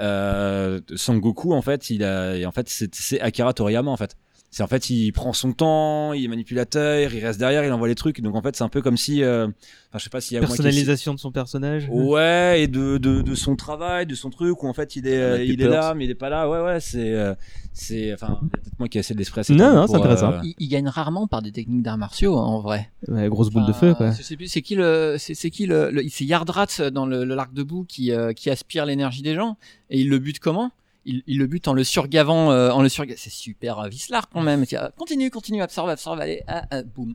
[0.00, 4.16] euh, Son Goku, en fait, il a, en fait, c'est c'est Akira Toriyama, en fait.
[4.54, 7.88] C'est en fait, il prend son temps, il est manipulateur, il reste derrière, il envoie
[7.88, 8.20] les trucs.
[8.20, 10.36] Donc en fait, c'est un peu comme si, euh, enfin, je sais pas s'il y
[10.36, 11.88] a moi qui- Personnalisation de son personnage.
[11.90, 15.16] Ouais, et de, de, de son travail, de son truc, où en fait il est,
[15.22, 16.50] euh, Avec il est là, mais il est pas là.
[16.50, 17.34] Ouais, ouais, c'est, euh,
[17.72, 19.54] c'est, enfin, il y a peut-être moi qui essaie de l'expresser.
[19.54, 20.32] Non, non, c'est intéressant.
[20.32, 22.90] euh, Il, il gagne rarement par des techniques d'arts martiaux, hein, en vrai.
[23.08, 24.10] Ouais, grosse boule de feu, quoi.
[24.12, 27.24] Je sais plus, c'est qui le, c'est, c'est qui le, le- c'est Yardrat dans le,
[27.24, 29.56] le l'arc de boue qui, euh, qui aspire l'énergie des gens
[29.88, 30.72] et il le bute comment?
[31.04, 33.14] Il, il le bute en le surgavant, euh, en le surga...
[33.16, 34.64] C'est super euh, Vislar quand même.
[34.66, 37.14] Tiens, Continue, continue, absorbe, absorbe, allez, ah, ah, boum.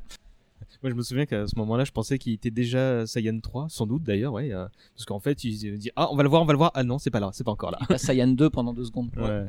[0.83, 3.87] Moi, je me souviens qu'à ce moment-là, je pensais qu'il était déjà Saiyan 3, sans
[3.87, 4.53] doute d'ailleurs, ouais.
[4.53, 6.57] euh, parce qu'en fait, il se dit Ah, on va le voir, on va le
[6.57, 6.71] voir.
[6.75, 7.79] Ah non, c'est pas là, c'est pas encore là.
[7.81, 9.09] Il passe Saiyan 2 pendant deux secondes.
[9.17, 9.45] Ouais.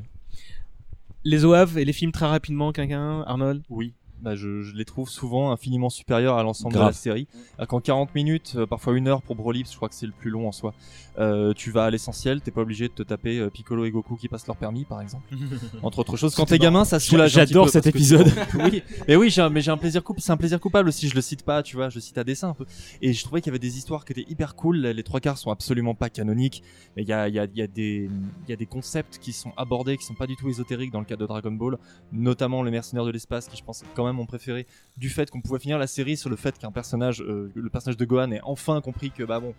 [1.24, 3.62] Les OAV et les films très rapidement, quelqu'un Arnold?
[3.68, 3.92] Oui.
[4.22, 7.28] Bah, je, je les trouve souvent infiniment supérieurs à l'ensemble de la série.
[7.56, 10.12] Alors qu'en 40 minutes, euh, parfois une heure pour Broly, je crois que c'est le
[10.12, 10.74] plus long en soi,
[11.18, 14.16] euh, tu vas à l'essentiel, t'es pas obligé de te taper euh, Piccolo et Goku
[14.16, 15.24] qui passent leur permis, par exemple.
[15.82, 16.34] Entre autres choses.
[16.34, 18.26] Quand t'es gamin, ça soulage J'adore cet épisode.
[18.54, 20.22] oui, mais oui, j'ai un, mais j'ai un plaisir coupable.
[20.22, 21.08] C'est un plaisir coupable aussi.
[21.08, 22.66] Je le cite pas, tu vois, je le cite à dessin un peu.
[23.00, 24.78] Et je trouvais qu'il y avait des histoires qui étaient hyper cool.
[24.78, 26.64] Les trois quarts sont absolument pas canoniques,
[26.96, 28.10] mais il y a, il y a, y a des,
[28.46, 31.00] il y a des concepts qui sont abordés, qui sont pas du tout ésotériques dans
[31.00, 31.78] le cas de Dragon Ball,
[32.12, 35.40] notamment le mercenaire de l'espace, qui je pense quand même mon préféré, du fait qu'on
[35.40, 38.40] pouvait finir la série sur le fait qu'un personnage, euh, le personnage de Gohan ait
[38.44, 39.54] enfin compris que bah bon.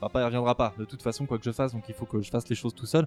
[0.00, 2.20] Papa il reviendra pas de toute façon quoi que je fasse donc il faut que
[2.22, 3.06] je fasse les choses tout seul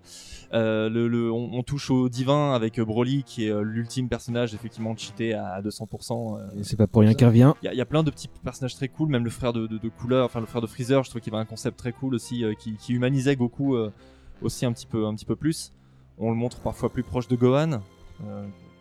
[0.54, 4.08] euh, le, le- on, on touche au divin avec euh, Broly qui est euh, l'ultime
[4.08, 7.52] personnage effectivement cheaté à 200% euh, Et c'est pas pour rien qu'il revient.
[7.62, 9.52] il y, a- il y a plein de petits personnages très cool, même le frère
[9.52, 11.78] de, de, de couleur, enfin le frère de Freezer, je trouve qu'il avait un concept
[11.78, 13.76] très cool aussi, qui, qui humanisait Goku
[14.42, 15.74] aussi un petit peu, un petit peu plus.
[16.18, 17.82] On le montre parfois plus proche de Gohan,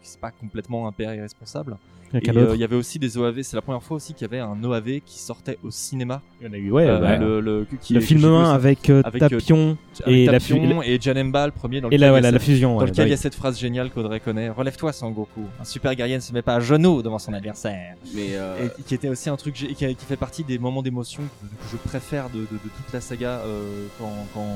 [0.04, 1.76] c'est pas complètement un père irresponsable.
[2.12, 4.14] Avec Et un euh, il y avait aussi des OAV, c'est la première fois aussi
[4.14, 6.22] qu'il y avait un OAV qui sortait au cinéma.
[6.40, 8.28] Il y en a eu, ouais, Euh, bah, le, le, qui- le que film j'ai
[8.28, 8.50] vu 1 aussi.
[8.52, 12.00] avec, euh, Tapion avec et la Tapion fu- et Janemba le premier dans et lequel
[12.02, 13.20] la- il y a voilà, la fusion, dans ouais, lequel bah il y a oui.
[13.20, 16.54] cette phrase géniale qu'Audrey connaît relève-toi Son Goku un super guerrier ne se met pas
[16.54, 19.96] à genoux devant son adversaire Mais, euh, et qui était aussi un truc qui, qui
[20.06, 23.86] fait partie des moments d'émotion que, je préfère de, de- de toute la saga euh,
[23.98, 24.46] quand, quand,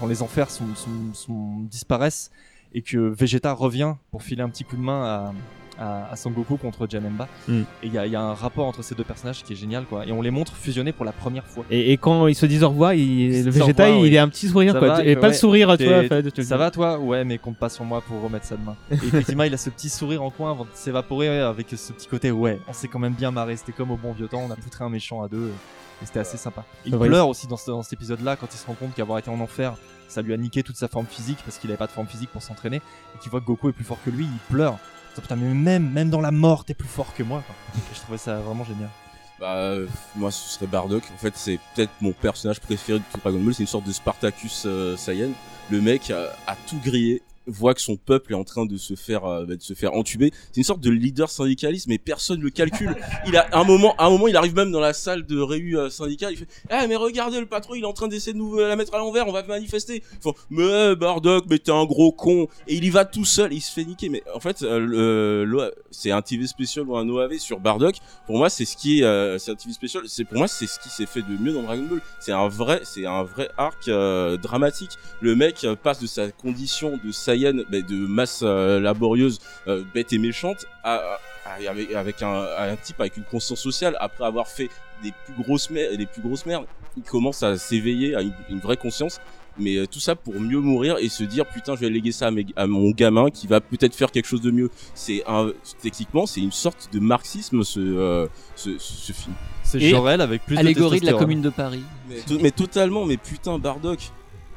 [0.00, 2.32] quand les enfers sont, sont- sont- disparaissent
[2.72, 5.34] et que Vegeta revient pour filer un petit coup de main à,
[5.80, 7.60] à, à Son Goku contre Janemba Mm.
[7.60, 9.56] et il y a, il y a un rapport entre ces deux personnages qui est
[9.56, 12.34] génial quoi et on les montre fusionnés pour la première fois Et, et quand ils
[12.34, 14.18] se disent au revoir, il- le Vegeta, revoir, il oui.
[14.18, 14.88] a un petit sourire, Ça quoi.
[14.88, 16.00] va, et pas le ouais, sourire, tu vois.
[16.00, 18.56] t'es- enfin, tu- Ça va, toi Ouais, mais compte pas sur moi pour remettre ça
[18.56, 18.76] demain.
[18.90, 22.06] Et effectivement, il a ce petit sourire en coin avant de s'évaporer avec ce petit
[22.08, 22.30] côté.
[22.30, 23.56] Ouais, on s'est quand même bien marré.
[23.56, 24.42] C'était comme au bon vieux temps.
[24.46, 25.50] On a poutré un méchant à deux.
[26.02, 26.64] Et c'était assez sympa.
[26.86, 29.30] Il pleure aussi dans, ce- dans cet épisode-là quand il se rend compte qu'avoir été
[29.30, 29.74] en enfer,
[30.08, 32.30] ça lui a niqué toute sa forme physique parce qu'il avait pas de forme physique
[32.30, 32.76] pour s'entraîner.
[32.78, 34.78] Et qu'il voit que Goku est plus fort que lui, il pleure.
[35.20, 37.42] Putain, mais même, même dans la mort, t'es plus fort que moi.
[37.46, 37.54] quoi.
[37.94, 38.90] Je trouvais ça vraiment génial.
[39.38, 41.02] Bah, euh, moi, ce serait Bardock.
[41.14, 43.54] En fait, c'est peut-être mon personnage préféré de tout Dragon Ball.
[43.54, 45.30] C'est une sorte de Spartacus euh, Saiyan.
[45.70, 47.22] Le mec a, a tout grillé.
[47.46, 49.94] Voit que son peuple est en train de se faire euh, bah, de se faire
[49.94, 50.32] entuber.
[50.52, 52.94] C'est une sorte de leader syndicaliste, mais personne le calcule.
[53.26, 55.78] Il a un moment, à un moment, il arrive même dans la salle de réu
[55.78, 56.32] euh, syndicale.
[56.32, 58.68] Il fait, ah mais regardez le patron, il est en train d'essayer de nous euh,
[58.68, 59.26] la mettre à l'envers.
[59.26, 60.02] On va manifester.
[60.12, 62.48] Ils font, mais Bardock, mais t'es un gros con.
[62.68, 63.52] Et il y va tout seul.
[63.52, 64.08] Il se fait niquer.
[64.08, 67.96] Mais en fait, euh, c'est un TV spécial ou un OAV sur Bardock.
[68.26, 70.04] Pour moi, c'est ce qui est, c'est un TV spécial.
[70.06, 72.00] C'est pour moi, c'est ce qui s'est fait de mieux dans Dragon Ball.
[72.20, 73.88] C'est un vrai, c'est un vrai arc
[74.40, 74.92] dramatique.
[75.20, 80.12] Le mec passe de sa condition de Saiyan, bah, de masse euh, laborieuse, euh, bête
[80.12, 83.96] et méchante, à, à- avec, avec un, à un type avec une conscience sociale.
[84.00, 84.68] Après avoir fait
[85.02, 88.58] des plus grosses merdes, les plus grosses merdes, il commence à s'éveiller à une, une
[88.60, 89.20] vraie conscience.
[89.58, 92.28] Mais euh, tout ça pour mieux mourir et se dire putain je vais léguer ça
[92.28, 94.70] à, mes- à mon gamin qui va peut-être faire quelque chose de mieux.
[94.94, 95.50] C'est un
[95.82, 99.34] techniquement c'est une sorte de marxisme ce euh, ce, ce film.
[99.64, 101.22] C'est Jorel avec plus de Allégorie de la testostérone.
[101.24, 101.82] commune de Paris.
[102.08, 103.98] Mais, mais totalement mais putain Bardock.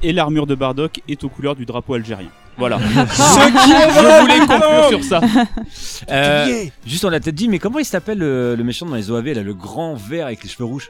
[0.03, 2.29] Et l'armure de Bardock est aux couleurs du drapeau algérien.
[2.57, 2.77] Voilà.
[3.09, 5.21] Ce qui est Je voulais conclure sur ça.
[6.11, 9.09] Euh, juste, on l'a peut-être dit, mais comment il s'appelle le, le méchant dans les
[9.09, 10.89] OAV, là, le grand vert avec les cheveux rouges?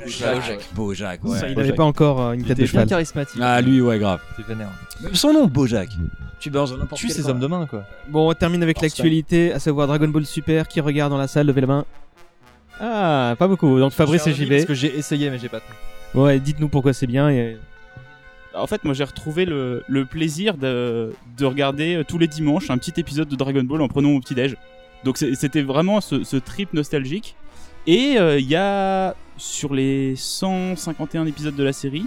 [0.00, 0.60] Bojack.
[0.74, 1.38] Bojack, ouais.
[1.38, 2.86] Ça, il avait pas encore, euh, une tête de cheval.
[2.86, 3.40] charismatique.
[3.42, 4.20] Ah, lui, ouais, grave.
[4.36, 4.68] C'est vénère.
[5.02, 5.88] Même son nom, Bojack.
[6.38, 7.84] Tu balances dans n'importe Tue ces hommes de main, quoi.
[8.08, 10.68] Bon, on termine avec l'actualité, à savoir Dragon Ball Super.
[10.68, 11.84] Qui regarde dans la salle Levez la main.
[12.80, 13.78] Ah, pas beaucoup.
[13.78, 14.50] Donc Fabrice et JB.
[14.50, 16.22] Parce que j'ai essayé, mais j'ai pas tenu.
[16.22, 17.30] Ouais, dites-nous pourquoi c'est bien.
[17.30, 17.56] Et...
[18.56, 22.70] En fait, moi j'ai retrouvé le, le plaisir de, de regarder euh, tous les dimanches
[22.70, 24.56] un petit épisode de Dragon Ball en prenant mon petit déj.
[25.04, 27.34] Donc c'était vraiment ce, ce trip nostalgique.
[27.86, 32.06] Et euh, il y a sur les 151 épisodes de la série,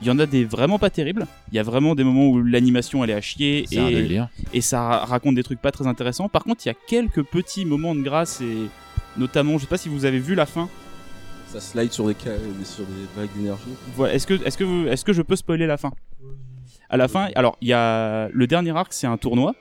[0.00, 1.26] il y en a des vraiment pas terribles.
[1.52, 4.08] Il y a vraiment des moments où l'animation elle est à chier et,
[4.52, 6.28] et ça ra- raconte des trucs pas très intéressants.
[6.28, 8.68] Par contre, il y a quelques petits moments de grâce et
[9.16, 10.68] notamment, je sais pas si vous avez vu la fin.
[11.54, 12.32] Ça slide sur des ca-
[12.64, 13.62] sur des vagues d'énergie.
[13.94, 15.92] Voilà, est-ce que, est-ce que, vous- est-ce que je peux spoiler la fin?
[16.90, 19.54] À la fin, alors il y a le dernier arc, c'est un tournoi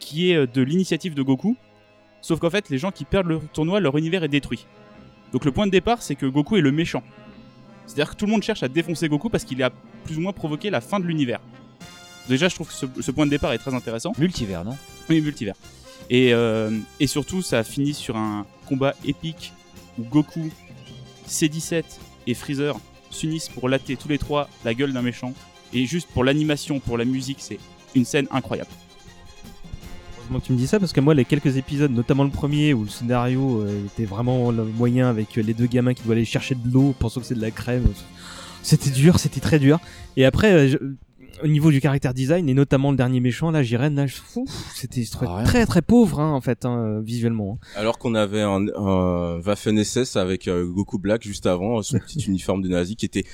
[0.00, 1.56] qui est euh, de l'initiative de Goku.
[2.22, 4.66] Sauf qu'en fait, les gens qui perdent le tournoi, leur univers est détruit.
[5.32, 7.02] Donc le point de départ, c'est que Goku est le méchant.
[7.86, 9.68] C'est-à-dire que tout le monde cherche à défoncer Goku parce qu'il a
[10.04, 11.40] plus ou moins provoqué la fin de l'univers.
[12.30, 14.12] Déjà, je trouve que ce, ce point de départ est très intéressant.
[14.18, 14.76] Multivers, non?
[15.10, 15.54] Oui, multivers.
[16.08, 19.52] Et, euh, et surtout, ça finit sur un combat épique
[19.98, 20.50] où Goku,
[21.28, 21.84] C17
[22.26, 22.76] et Freezer
[23.10, 25.32] s'unissent pour latter tous les trois la gueule d'un méchant.
[25.72, 27.58] Et juste pour l'animation, pour la musique, c'est
[27.94, 28.70] une scène incroyable.
[30.18, 32.72] Heureusement que tu me dis ça parce que moi, les quelques épisodes, notamment le premier
[32.72, 36.16] où le scénario euh, était vraiment le moyen avec euh, les deux gamins qui doivent
[36.16, 37.86] aller chercher de l'eau, pensant que c'est de la crème,
[38.62, 39.78] c'était dur, c'était très dur.
[40.16, 40.96] Et après, euh,
[41.42, 44.06] au niveau du caractère design et notamment le dernier méchant, là, Jiren, là,
[44.74, 47.58] c'était très, très très pauvre hein, en fait, hein, euh, visuellement.
[47.62, 47.66] hein.
[47.80, 52.20] Alors qu'on avait un, un Waffen SS avec euh, Goku Black juste avant, son petit
[52.26, 53.24] uniforme de nazi qui était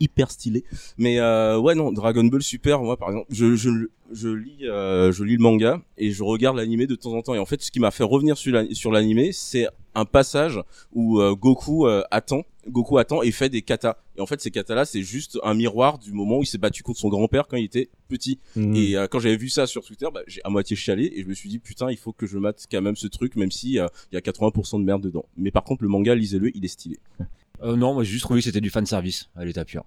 [0.00, 0.64] hyper stylé.
[0.98, 3.70] Mais euh, ouais non, Dragon Ball Super, moi par exemple, je, je,
[4.12, 7.34] je lis euh, je lis le manga et je regarde l'animé de temps en temps.
[7.34, 10.60] Et en fait, ce qui m'a fait revenir sur la- sur l'animé, c'est un passage
[10.92, 13.96] où euh, Goku euh, attend, Goku attend et fait des katas.
[14.18, 16.58] Et en fait, ces katas là, c'est juste un miroir du moment où il s'est
[16.58, 18.38] battu contre son grand-père quand il était petit.
[18.56, 18.76] Mhm.
[18.76, 21.26] Et euh, quand j'avais vu ça sur Twitter, bah, j'ai à moitié chialé et je
[21.28, 23.70] me suis dit putain, il faut que je mate quand même ce truc, même si
[23.72, 25.24] il y a 80% de merde dedans.
[25.36, 26.98] Mais par contre, le manga, lisez-le, il est stylé.
[27.62, 29.84] Euh, non, moi j'ai juste trouvé que c'était du fan service à l'état pur.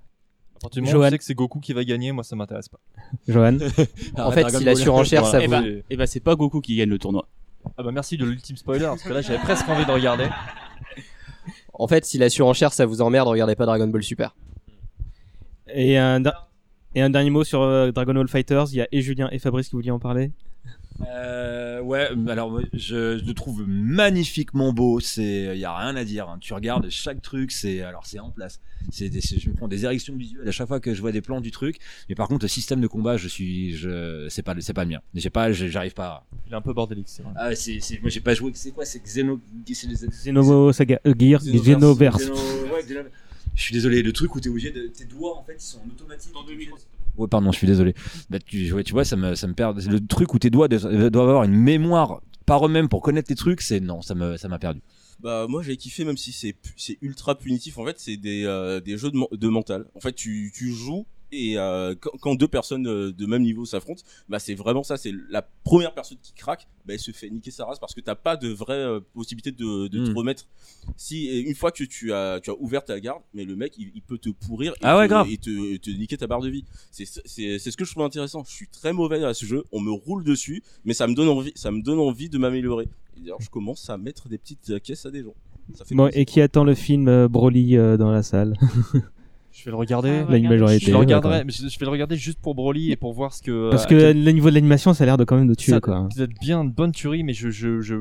[0.58, 2.36] À partir du moment où tu sais que c'est Goku qui va gagner, moi ça
[2.36, 2.80] m'intéresse pas.
[3.28, 3.58] Johan
[4.18, 5.52] En fait, si la surenchère, ça Eh vous.
[5.52, 7.28] bah, eh bah, c'est pas Goku qui gagne le tournoi.
[7.78, 10.28] Ah bah merci de l'ultime spoiler, parce que là j'avais presque envie de regarder.
[11.74, 14.36] En fait, si la surenchère ça vous emmerde, regardez pas Dragon Ball Super.
[15.74, 16.50] Et un, da-
[16.96, 18.66] et un dernier mot sur euh, Dragon Ball Fighters.
[18.72, 20.32] Il y a et Julien et Fabrice qui vouliez en parler.
[21.08, 25.00] Euh, ouais, alors je, je le trouve magnifiquement beau.
[25.00, 26.28] C'est, y a rien à dire.
[26.30, 26.38] hein.
[26.42, 28.60] Tu regardes chaque truc, c'est alors c'est en place.
[28.92, 31.12] C'est, des- c'est- je me prends des érections visuelles à chaque fois que je vois
[31.12, 31.78] des plans du truc.
[32.10, 34.84] Mais par contre, le système de combat, je suis, je, c'est pas, le- c'est pas
[34.84, 35.00] le mien.
[35.16, 36.26] J'ai pas, j'arrive pas.
[36.48, 37.34] Il est un peu bordélique, c'est vrai.
[37.38, 38.52] Ah, c'est, c'est, moi j'ai pas joué.
[38.54, 39.40] C'est quoi, c'est Xeno,
[39.74, 39.96] c'est les-
[40.74, 41.42] Saga euh, Gear,
[41.78, 42.24] Xenoverse.
[42.24, 43.06] Xeno- ouais, Xeno-
[43.56, 44.88] Je suis désolé, le truc où t'es obligé de.
[44.88, 46.32] Tes doigts en fait ils sont en automatique.
[47.20, 47.94] Ouais, pardon, je suis désolé.
[48.30, 49.80] Bah, tu, tu vois, ça me, ça me perd.
[49.86, 53.62] Le truc où tes doigts doivent avoir une mémoire par eux-mêmes pour connaître les trucs,
[53.62, 54.82] c'est non, ça me, ça m'a perdu.
[55.22, 56.56] Bah moi j'ai kiffé même si c'est
[57.02, 59.86] ultra punitif en fait c'est des euh, des jeux de, de mental.
[59.94, 63.66] En fait tu tu joues et euh, quand, quand deux personnes de, de même niveau
[63.66, 67.30] s'affrontent, bah c'est vraiment ça, c'est la première personne qui craque, bah elle se fait
[67.30, 70.18] niquer sa race parce que t'as pas de vraie euh, possibilité de, de te Mm.
[70.18, 70.48] remettre.
[70.98, 73.92] Si une fois que tu as tu as ouvert ta garde, mais le mec il,
[73.96, 75.28] il peut te pourrir et, Ah ouais, te, grave.
[75.30, 76.66] et te, te niquer ta barre de vie.
[76.92, 78.44] C'est c'est c'est ce que je trouve intéressant.
[78.46, 81.28] Je suis très mauvais à ce jeu, on me roule dessus, mais ça me donne
[81.30, 82.88] envie ça me donne envie de m'améliorer.
[83.18, 85.36] Et d'ailleurs je commence à mettre des petites euh, caisses à des gens.
[85.76, 88.56] Ça fait Bon, et qui attend le film euh, Broly euh, dans la salle?
[89.60, 90.24] Je vais le regarder.
[90.30, 92.96] La majorité, Je le regarderai, mais je, je vais le regarder juste pour Broly et
[92.96, 93.70] pour voir ce que.
[93.70, 95.74] Parce à que le niveau de l'animation, ça a l'air de quand même de tuer
[95.74, 96.08] ça quoi.
[96.16, 97.96] doit être bien de bonne tuerie, mais je, je, je,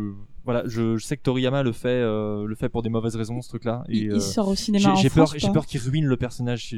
[0.49, 3.43] voilà, je, je sais que Toriyama le fait, euh, le fait pour des mauvaises raisons,
[3.43, 3.85] ce truc-là.
[3.91, 6.17] et, Il- il euh, sort au cinéma j'ai- peur, France, j'ai peur qu'il ruine le
[6.17, 6.75] personnage.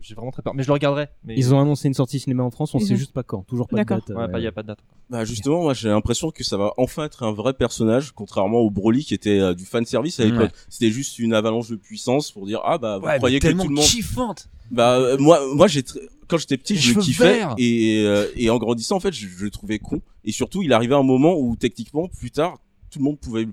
[0.00, 0.54] J'ai vraiment très peur.
[0.54, 1.08] Mais je le regarderai.
[1.24, 1.34] Mais...
[1.36, 3.66] Ils ont annoncé une sortie cinéma en France, on Ils sait juste pas quand, toujours
[3.66, 3.98] pas de D'accord.
[4.06, 4.16] date.
[4.16, 4.78] Ouais, euh, bah, y a pas de date.
[5.10, 8.70] Bah justement, moi j'ai l'impression que ça va enfin être un vrai personnage, contrairement au
[8.70, 10.42] Broly qui était euh, du fan service à l'époque.
[10.42, 10.50] Ouais.
[10.68, 13.74] C'était juste une avalanche de puissance pour dire ah bah vous croyez que tout le
[13.74, 13.84] monde.
[13.84, 14.48] kiffante.
[14.70, 15.98] Bah euh, moi moi j'ai tr-
[16.28, 19.26] quand j'étais petit Les je le kiffais et euh, et en grandissant en fait je,
[19.26, 22.58] je le trouvais con et surtout il arrivait un moment où techniquement plus tard
[22.90, 23.46] tout le monde pouvait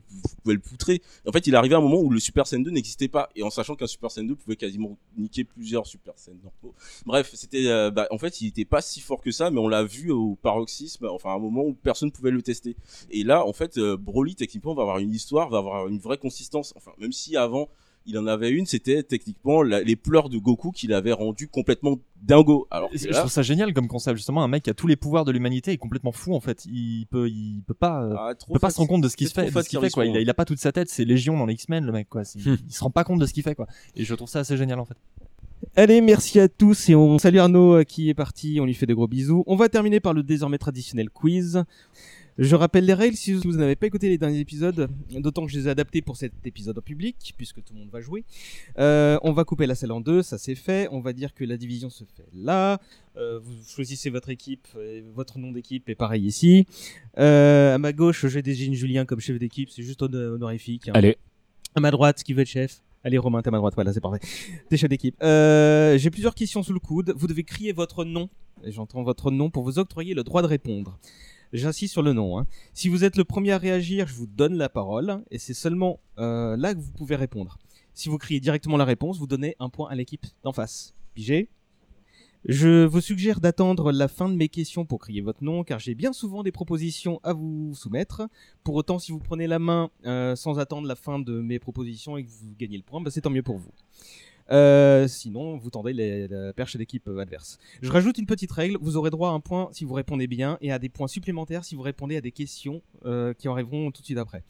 [0.45, 1.01] le poutrer.
[1.27, 3.49] En fait, il arrivait un moment où le Super Saiyan 2 n'existait pas et en
[3.49, 6.75] sachant qu'un Super Saiyan 2 pouvait quasiment niquer plusieurs Super Saiyan normaux.
[7.05, 9.67] Bref, c'était euh, bah, en fait, il était pas si fort que ça mais on
[9.67, 12.75] l'a vu au paroxysme enfin à un moment où personne pouvait le tester.
[13.09, 16.17] Et là en fait euh, Broly techniquement va avoir une histoire, va avoir une vraie
[16.17, 16.73] consistance.
[16.75, 17.69] Enfin, même si avant
[18.07, 21.97] il en avait une, c'était techniquement la- les pleurs de Goku qui l'avaient rendu complètement
[22.23, 22.67] dingo.
[22.71, 25.25] Alors Je trouve ça génial comme concept justement un mec qui a tous les pouvoirs
[25.25, 28.53] de l'humanité est complètement fou en fait il peut il peut pas euh, Ah, trop
[28.53, 30.15] peut pas se rendre compte de ce qu'il fait de ce qu'il fait quoi il
[30.17, 32.55] a, il pas toute sa tête c'est légion dans les X-Men le mec quoi Hmm.
[32.67, 34.57] il se rend pas compte de ce qu'il fait quoi et je trouve ça assez
[34.57, 34.97] génial en fait
[35.75, 38.85] Allez, merci à tous et on salue Arnaud euh, qui est parti, on lui fait
[38.85, 39.43] de gros bisous.
[39.47, 41.63] On va terminer par le désormais traditionnel quiz.
[42.37, 45.57] Je rappelle les règles si vous n'avez pas écouté les derniers épisodes, d'autant que je
[45.57, 48.23] les ai adaptés pour cet épisode en public, puisque tout le monde va jouer.
[48.77, 50.87] Euh, on va couper la salle en deux, ça c'est fait.
[50.91, 52.79] On va dire que la division se fait là.
[53.17, 56.67] Euh, vous choisissez votre équipe, et votre nom d'équipe est pareil ici.
[57.17, 60.89] Euh, à ma gauche, j'ai désigné Julien comme chef d'équipe, c'est juste honor- honorifique.
[60.89, 60.93] hein.
[60.93, 61.17] Allez.
[61.73, 62.81] À ma droite, qui veut être chef?
[63.03, 64.19] Allez Romain, t'es à ma droite, voilà, c'est parfait.
[64.69, 65.15] T'es chef d'équipe.
[65.23, 67.13] Euh, j'ai plusieurs questions sous le coude.
[67.17, 68.29] Vous devez crier votre nom,
[68.63, 70.99] j'entends votre nom, pour vous octroyer le droit de répondre.
[71.53, 72.37] J'insiste sur le nom.
[72.39, 72.47] hein.
[72.73, 75.99] Si vous êtes le premier à réagir, je vous donne la parole, et c'est seulement
[76.19, 77.57] euh, là que vous pouvez répondre.
[77.93, 80.93] Si vous criez directement la réponse, vous donnez un point à l'équipe d'en face.
[81.13, 81.49] Pigé
[82.45, 85.95] je vous suggère d'attendre la fin de mes questions pour crier votre nom, car j'ai
[85.95, 88.21] bien souvent des propositions à vous soumettre.
[88.63, 92.15] Pour autant, si vous prenez la main euh, sans attendre la fin de mes propositions
[92.15, 93.71] et que vous gagnez le point, bah, c'est tant mieux pour vous.
[94.49, 97.59] Euh, sinon, vous tendez les- la perche à l'équipe euh, adverse.
[97.81, 100.57] Je rajoute une petite règle, vous aurez droit à un point si vous répondez bien
[100.61, 104.01] et à des points supplémentaires si vous répondez à des questions euh, qui arriveront tout
[104.01, 104.43] de suite après.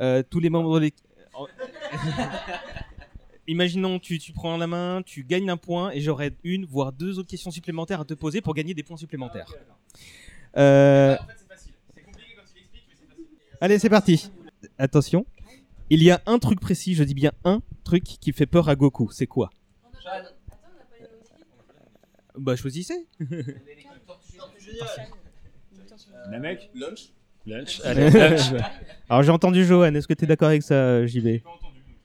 [0.00, 1.06] Euh, tous les membres de l'équipe...
[3.48, 7.20] Imaginons, tu, tu prends la main, tu gagnes un point et j'aurai une, voire deux
[7.20, 9.52] autres questions supplémentaires à te poser pour gagner des points supplémentaires.
[13.60, 14.30] Allez, c'est parti.
[14.78, 15.24] Attention.
[15.88, 18.74] Il y a un truc précis, je dis bien un truc qui fait peur à
[18.74, 19.10] Goku.
[19.12, 19.50] C'est quoi?
[22.36, 23.06] Bah, choisissez.
[26.30, 27.12] Namek Lunch
[27.46, 27.80] Lunch.
[27.84, 28.52] Allez, lunch.
[29.08, 29.94] Alors, j'ai entendu Johan.
[29.94, 31.40] Est-ce que tu es d'accord avec ça, euh, JB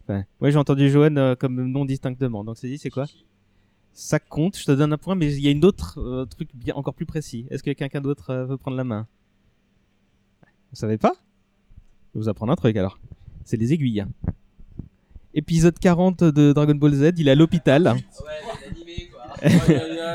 [0.08, 2.44] Ouais, ouais j'ai entendu Johan euh, comme nom distinctement.
[2.44, 3.06] Donc, c'est dit, c'est quoi?
[3.94, 6.50] Ça compte, je te donne un point, mais il y a une autre euh, truc
[6.54, 7.46] bien encore plus précis.
[7.50, 9.08] Est-ce que quelqu'un d'autre euh, veut prendre la main?
[10.70, 11.14] Vous savez pas?
[12.14, 13.00] Je vais vous apprendre un truc alors.
[13.52, 14.06] C'est les aiguilles.
[15.34, 17.96] Épisode 40 de Dragon Ball Z, il est à l'hôpital.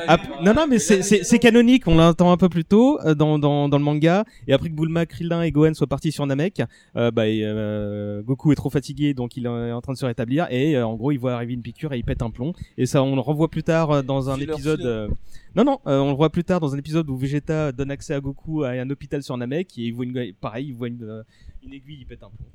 [0.09, 3.69] Ah, non, non, mais c'est- canonique, on l'entend un peu plus tôt euh, dans, dans,
[3.69, 4.25] dans le manga.
[4.49, 6.63] Et après que Bulma, Krillin et Gohan soient partis sur Namek,
[6.97, 10.07] euh, bah, et, euh, Goku est trop fatigué, donc il est en train de se
[10.07, 10.47] rétablir.
[10.51, 12.55] Et en gros, il voit arriver une piqûre et il pète un plomb.
[12.79, 15.11] Et ça, on le revoit plus tard dans un épisode.
[15.55, 18.21] Non, non, on le voit plus tard dans un épisode où Vegeta donne accès à
[18.21, 19.77] Goku à un hôpital sur Namek.
[19.77, 21.23] Et il voit une, pareil, il voit une,
[21.63, 22.47] une aiguille, il pète un plomb.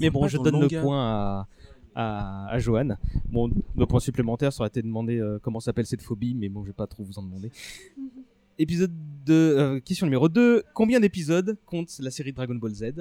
[0.00, 1.48] Mais bon, je le donne le point à,
[1.94, 2.96] à, à Johan.
[3.26, 6.62] Bon, le point supplémentaire, ça aurait été demandé euh, comment s'appelle cette phobie, mais bon,
[6.62, 7.50] je vais pas trop vous en demander.
[8.58, 8.92] Épisode
[9.24, 10.62] de euh, question numéro 2.
[10.74, 12.92] Combien d'épisodes compte la série Dragon Ball Z?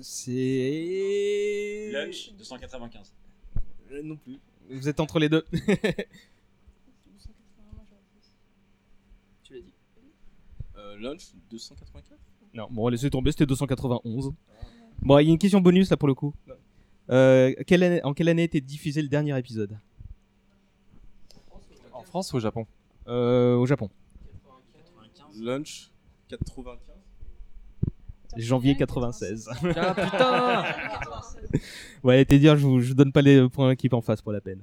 [0.00, 1.90] C'est.
[1.92, 3.12] Lunch 295.
[3.90, 4.38] Euh, non plus.
[4.70, 5.44] Vous êtes entre les deux.
[9.42, 9.72] Tu l'as dit.
[10.98, 12.18] Euh, lunch 284
[12.54, 14.32] non, bon, laissez tomber, c'était 291.
[15.02, 16.32] Bon, il y a une question bonus là pour le coup.
[17.10, 19.78] Euh, quelle année- en quelle année était diffusé le dernier épisode?
[21.92, 22.66] En France ou au Japon?
[23.06, 23.90] Euh, Au Japon.
[25.40, 25.90] Lunch
[26.28, 26.78] 95
[28.38, 29.48] Janvier 96.
[29.76, 30.64] Ah, putain
[32.02, 34.32] Ouais, t'es dire, je vous, je vous donne pas les points équipe en face pour
[34.32, 34.62] la peine.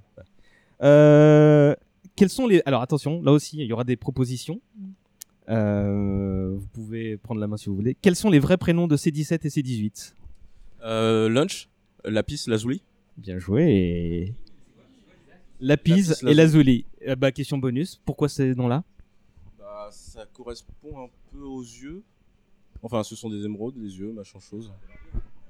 [0.81, 1.75] Euh,
[2.15, 2.61] quels sont les.
[2.65, 4.59] Alors attention, là aussi, il y aura des propositions.
[5.49, 7.95] Euh, vous pouvez prendre la main si vous voulez.
[8.01, 10.13] Quels sont les vrais prénoms de C17 et C18
[10.83, 11.69] euh, Lunch
[12.03, 12.81] Lapis Lazuli
[13.17, 14.33] Bien joué.
[15.59, 16.35] Lapis Lapis et lazuli.
[16.35, 16.85] Lazuli.
[17.07, 18.01] Euh, bah, question bonus.
[18.05, 18.83] Pourquoi ces noms-là?
[19.57, 22.03] Bah, ça correspond un peu aux yeux.
[22.83, 24.71] Enfin, ce sont des émeraudes, les yeux, machin chose.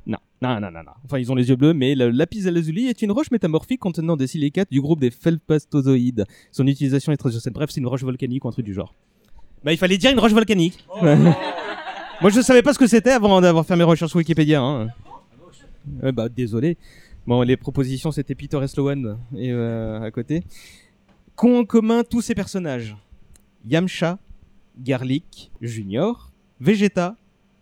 [0.06, 0.20] Non.
[0.42, 0.92] Non, non, non, non.
[1.04, 4.16] Enfin, ils ont les yeux bleus, mais le lapis lazuli est une roche métamorphique contenant
[4.16, 6.26] des silicates du groupe des felpastozoïdes.
[6.52, 7.54] Son utilisation est très ancienne.
[7.54, 8.94] Bref, c'est une roche volcanique ou un truc du genre.
[9.66, 10.86] Bah, il fallait dire une roche volcanique.
[11.02, 14.62] Moi, je savais pas ce que c'était avant d'avoir fait mes recherches sur Wikipédia.
[14.62, 14.90] Hein.
[16.04, 16.78] Ouais, bah, désolé.
[17.26, 20.44] Bon, les propositions, c'était Peter et Sloan et euh, à côté.
[21.36, 22.96] Qu'ont en commun tous ces personnages?
[23.68, 24.20] Yamcha,
[24.78, 27.16] Garlic, Junior, Vegeta,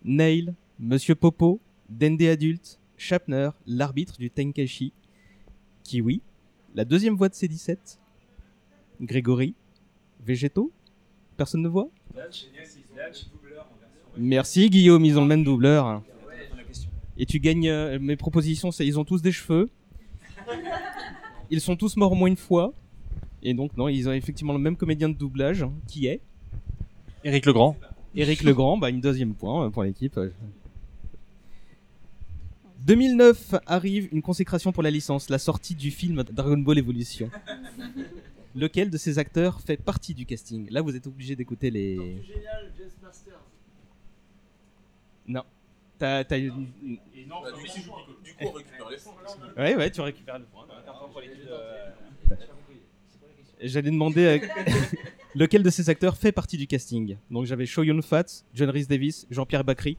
[0.04, 1.58] Nail, Monsieur Popo,
[1.88, 4.92] Dende adulte, Schaffner, l'arbitre du Tenkaichi,
[5.82, 6.20] Kiwi,
[6.74, 7.78] la deuxième voix de C17,
[9.00, 9.54] Grégory,
[10.22, 10.70] Végétaux,
[11.36, 11.88] personne ne voit
[14.16, 16.02] Merci Guillaume, ils ont le même doubleur.
[17.16, 19.70] Et tu gagnes euh, mes propositions, c'est ils ont tous des cheveux.
[21.50, 22.72] Ils sont tous morts au moins une fois.
[23.42, 26.20] Et donc non, ils ont effectivement le même comédien de doublage hein, qui est
[27.22, 27.76] Éric Legrand.
[28.16, 30.18] Éric Legrand, bah une deuxième point euh, pour l'équipe.
[32.86, 37.30] 2009 arrive une consécration pour la licence, la sortie du film Dragon Ball Evolution.
[38.54, 41.96] Lequel de ces acteurs fait partie du casting Là, vous êtes obligé d'écouter les.
[45.26, 45.42] Non.
[45.98, 47.78] T'as, t'as une- une- Bah, du, coup,
[48.24, 49.14] du coup, on récupère les points.
[49.56, 50.66] Ouais, ouais, tu récupères le point.
[50.66, 52.36] De-
[53.66, 54.38] J'allais demander euh,
[55.34, 57.16] lequel de ces acteurs fait partie du casting.
[57.30, 59.96] Donc j'avais Shoyun Fat, John Rhys Davis, Jean-Pierre Bacry.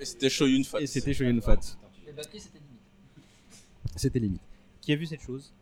[0.00, 0.80] Et c'était Shoyun Fat.
[0.80, 1.58] Et c'était Shoyun Fat.
[2.06, 2.80] Les batteries, c'était limite.
[3.96, 4.40] C'était limite.
[4.80, 5.52] Qui a vu cette chose?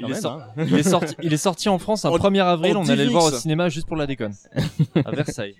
[0.00, 2.76] Il est, sor- il est sorti, il est sorti en France un En- 1er avril,
[2.76, 4.34] on allait le voir au cinéma juste pour la déconne.
[5.04, 5.56] à Versailles.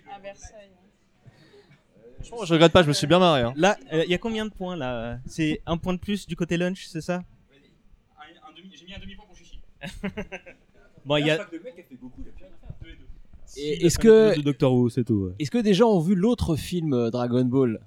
[2.21, 3.41] Franchement, je regrette pas, je me suis bien marré.
[3.41, 3.53] hein.
[3.55, 5.17] Là, il y a combien de points là?
[5.25, 7.23] C'est un point de plus du côté lunch, c'est ça?
[8.73, 9.59] J'ai mis un demi-point pour Chichi.
[11.05, 11.39] Bon, il y a.
[13.57, 15.13] Et est-ce que de Doctor Who, c'est tout.
[15.27, 15.33] ouais.
[15.39, 17.79] est-ce que des gens ont vu l'autre film euh, Dragon Ball?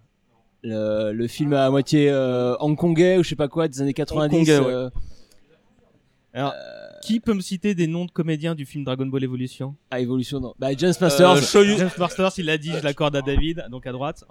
[0.62, 4.34] Le, le film à moitié euh, hongkongais ou je sais pas quoi des années 90
[4.36, 4.66] Hongkongais, ouais.
[4.72, 4.90] euh,
[6.32, 6.54] Alors,
[7.02, 9.74] qui peut me citer des noms de comédiens du film Dragon Ball Evolution?
[9.90, 10.54] Ah, Evolution, non.
[10.58, 11.30] Bah, James Masters.
[11.30, 14.24] Euh, Shoyu- James Masters, il l'a dit, je l'accorde à David, donc à droite.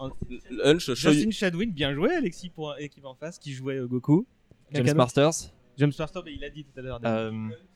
[0.50, 4.26] Lunch, Justin Chadwick, bien joué, Alexis, pour l'équipe en face, qui jouait euh, Goku.
[4.72, 5.32] James d'autre Masters.
[5.78, 7.00] James Masters, mais il a dit tout à l'heure.
[7.06, 7.32] Euh,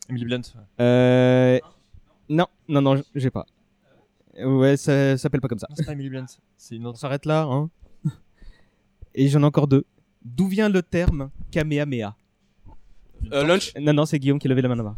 [0.09, 0.41] Emily Blunt.
[0.79, 1.59] Euh...
[2.29, 3.45] Non, non, non, j'ai pas.
[4.37, 5.67] Ouais, ça ça s'appelle pas comme ça.
[5.75, 6.25] C'est pas Emily Blunt,
[6.57, 7.69] c'est une On s'arrête là, hein.
[9.15, 9.85] Et j'en ai encore deux.
[10.23, 12.15] D'où vient le terme Kamehameha?
[13.31, 14.95] Euh, Lunch Non, non, c'est Guillaume qui levait la main là-bas.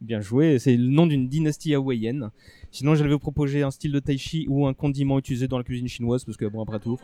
[0.00, 2.30] Bien joué, c'est le nom d'une dynastie hawaïenne.
[2.70, 5.64] Sinon, j'allais vous proposer un style de tai chi ou un condiment utilisé dans la
[5.64, 6.98] cuisine chinoise, parce que bon, après tout.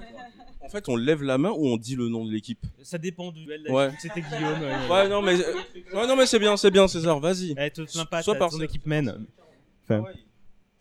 [0.60, 3.30] En fait, on lève la main ou on dit le nom de l'équipe Ça dépend
[3.32, 3.66] du duel.
[3.70, 3.90] Ouais.
[3.98, 4.62] C'était Guillaume.
[4.62, 5.52] euh, Ouais, non, mais, euh,
[5.94, 7.54] ouais, non, mais c'est bien, c'est bien, César, vas-y.
[7.58, 9.26] Eh, te plains pas, Sois t'as par ton équipe mène.
[9.84, 10.02] Enfin,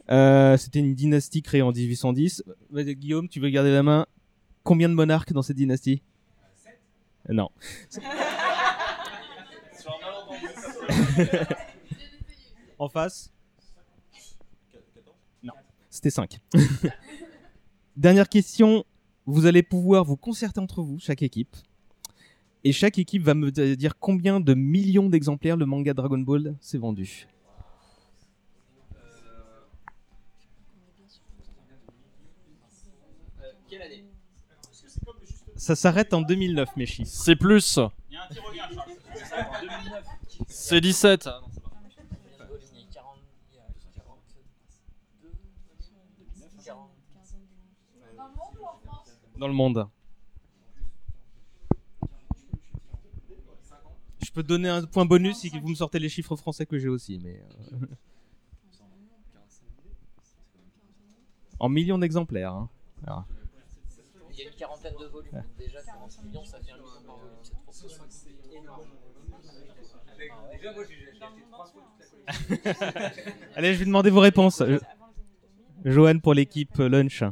[0.09, 2.43] euh, C'était une dynastie créée en 1810.
[2.71, 4.05] Vas-y, Guillaume, tu veux garder la main?
[4.63, 6.01] Combien de monarques dans cette dynastie?
[7.29, 7.49] Euh, Non.
[12.79, 13.31] en face
[15.43, 15.53] Non.
[15.89, 16.39] C'était 5.
[17.97, 18.85] Dernière question.
[19.25, 21.55] Vous allez pouvoir vous concerter entre vous, chaque équipe.
[22.63, 26.77] Et chaque équipe va me dire combien de millions d'exemplaires le manga Dragon Ball s'est
[26.77, 27.27] vendu.
[33.69, 34.05] Quelle année?
[35.55, 37.11] Ça s'arrête en 2009, mes chiffres.
[37.11, 37.79] C'est plus.
[40.47, 41.29] C'est 17.
[49.37, 49.87] Dans le monde.
[54.23, 56.77] Je peux te donner un point bonus si vous me sortez les chiffres français que
[56.79, 57.41] j'ai aussi, mais.
[57.73, 57.77] euh,
[61.59, 62.53] en millions d'exemplaires.
[62.53, 62.69] hein.
[63.05, 63.25] Alors.
[64.31, 65.31] Il y a une quarantaine de volumes.
[65.31, 67.35] donc Déjà, 40 millions, ça fait un million par volume.
[67.41, 68.05] C'est trop peu.
[68.09, 68.81] C'est énorme.
[68.83, 68.91] Déjà,
[69.31, 70.54] moi, j'ai acheté trois fois toute la collection.
[73.55, 74.61] Allez, je vais demander vos réponses.
[74.61, 74.79] Euh,
[75.83, 77.21] Johan pour l'équipe euh, Lunch.
[77.21, 77.29] Euh,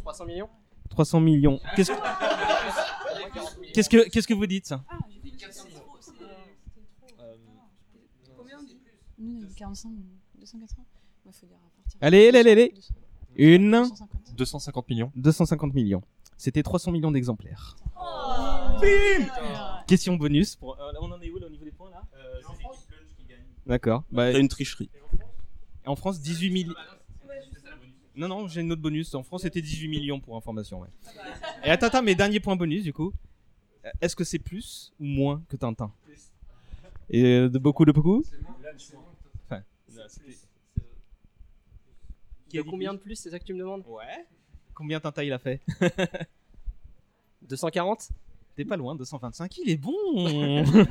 [0.00, 0.48] 300 millions
[0.90, 1.60] 300 millions.
[1.76, 1.96] Qu'est-ce que...
[3.72, 4.66] Qu'est-ce que, qu'est-ce que vous dites?
[4.66, 4.84] Ça
[8.36, 8.58] Combien
[9.18, 9.92] Nous, on a eu 45,
[10.38, 10.84] 280.
[11.24, 11.98] Il faut dire à partir.
[12.02, 12.74] Allez, allez, allez.
[13.36, 13.86] Une.
[14.36, 15.10] 250 millions.
[15.16, 16.02] 250 millions.
[16.36, 17.76] C'était 300 millions d'exemplaires.
[18.80, 19.26] Bim
[19.86, 20.56] Question bonus.
[20.56, 20.78] Pour...
[20.80, 21.61] euh, on en est où là au niveau
[23.66, 24.04] D'accord.
[24.10, 24.90] Bah, T'as une tricherie.
[25.86, 26.74] En France, 18 millions.
[28.14, 29.14] Non, non, j'ai une autre bonus.
[29.14, 30.80] En France, c'était 18 millions pour information.
[30.80, 30.88] Ouais.
[31.64, 33.12] Et attends, attends, mes derniers points bonus du coup.
[33.84, 35.92] Euh, Est-ce que c'est plus ou moins que Tintin?
[37.10, 38.22] Et euh, de beaucoup, de beaucoup?
[39.46, 39.62] Enfin,
[42.52, 43.84] De combien de plus, c'est ça que tu me demandes?
[43.86, 44.26] Ouais.
[44.74, 45.60] Combien Tintin il a fait?
[47.42, 48.10] 240
[48.62, 49.58] T'es pas loin, 225.
[49.64, 49.92] Il est bon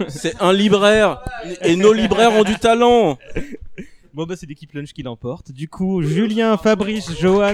[0.09, 1.21] C'est un libraire
[1.63, 3.17] et nos libraires ont du talent.
[4.13, 5.53] Bon bah c'est l'équipe Lunch qui l'emporte.
[5.53, 7.53] Du coup, Julien, Fabrice, Johan,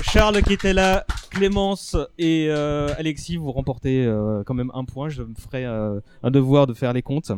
[0.00, 5.10] Charles qui était là, Clémence et euh, Alexis, vous remportez euh, quand même un point.
[5.10, 7.30] Je me ferai euh, un devoir de faire les comptes.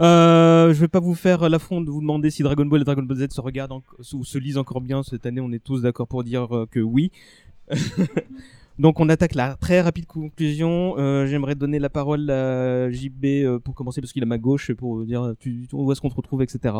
[0.00, 3.02] Euh, je vais pas vous faire l'affront de vous demander si Dragon Ball et Dragon
[3.02, 3.82] Ball Z se regardent en-
[4.12, 5.40] ou se lisent encore bien cette année.
[5.40, 7.10] On est tous d'accord pour dire que oui.
[8.78, 10.98] Donc on attaque la très rapide conclusion.
[10.98, 14.38] Euh, J'aimerais donner la parole à JB euh, pour commencer parce qu'il est à ma
[14.38, 16.74] gauche pour dire tu, où est-ce qu'on te retrouve, etc.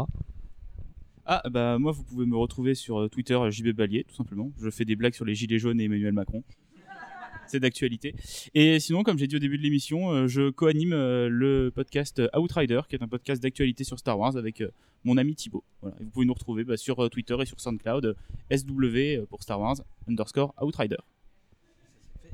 [1.25, 4.51] Ah bah moi vous pouvez me retrouver sur euh, Twitter euh, JB Balier tout simplement.
[4.61, 6.45] Je fais des blagues sur les gilets jaunes et Emmanuel Macron.
[7.49, 8.15] C'est d'actualité.
[8.55, 12.19] Et sinon, comme j'ai dit au début de l'émission, euh, je co-anime euh, le podcast
[12.19, 14.71] euh, Outrider, qui est un podcast d'actualité sur Star Wars avec euh,
[15.05, 15.63] mon ami Thibaut.
[15.83, 18.15] Vous pouvez nous retrouver bah, sur euh, Twitter et sur SoundCloud, euh,
[18.57, 19.77] SW euh, pour Star Wars
[20.09, 20.97] underscore Outrider.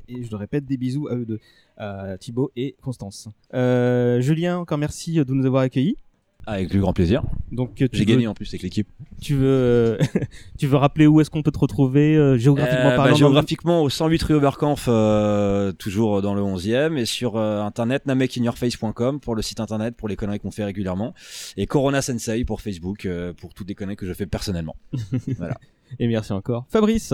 [0.07, 1.39] Et je le répète, des bisous à eux deux,
[1.77, 3.29] à Thibaut et Constance.
[3.53, 5.97] Euh, Julien, encore merci de nous avoir accueillis.
[6.45, 7.23] Avec le grand plaisir.
[7.51, 8.87] Donc J'ai gagné en plus avec l'équipe.
[9.21, 9.97] Tu veux,
[10.57, 13.81] tu veux rappeler où est-ce qu'on peut te retrouver euh, géographiquement Euh, bah, parlant géographiquement
[13.81, 19.41] au 108 rue Oberkampf, euh, toujours dans le 11e, et sur internet namekinyourface.com pour le
[19.41, 21.13] site internet pour les conneries qu'on fait régulièrement,
[21.55, 23.07] et Corona Sensei pour Facebook
[23.39, 24.75] pour toutes les conneries que je fais personnellement.
[25.37, 25.57] voilà.
[25.99, 26.65] Et merci encore.
[26.69, 27.13] Fabrice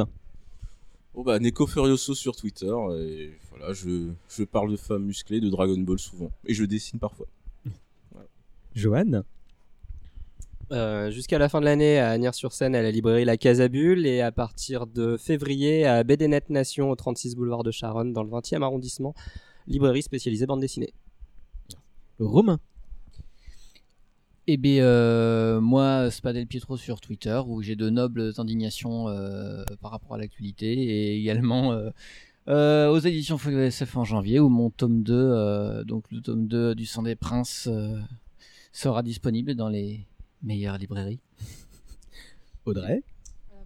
[1.14, 5.50] Bon bah Neko Furioso sur Twitter et voilà, je, je parle de femmes musclées, de
[5.50, 7.26] Dragon Ball souvent et je dessine parfois.
[8.76, 9.24] Johan
[10.72, 14.32] Euh, Jusqu'à la fin de l'année à Agnières-sur-Seine à la librairie La Casabule et à
[14.32, 19.16] partir de février à BDNet Nation au 36 boulevard de Charonne dans le 20e arrondissement,
[19.66, 20.94] librairie spécialisée bande dessinée.
[22.20, 22.60] Romain
[24.52, 29.92] Eh bien, euh, moi, Spadel Pietro sur Twitter, où j'ai de nobles indignations euh, par
[29.92, 31.92] rapport à l'actualité, et également euh,
[32.48, 36.48] euh, aux éditions Folio SF en janvier, où mon tome 2, euh, donc le tome
[36.48, 38.00] 2 du Sang des Princes, euh,
[38.72, 40.08] sera disponible dans les
[40.42, 41.20] meilleures librairies.
[42.66, 43.04] Audrey?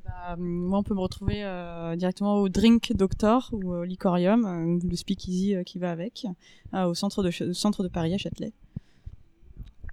[0.04, 4.86] Bah, moi, on peut me retrouver euh, directement au Drink Doctor ou au Licorium, euh,
[4.86, 6.28] le speakeasy euh, qui va avec,
[6.74, 8.52] euh, au centre de, centre de Paris à Châtelet.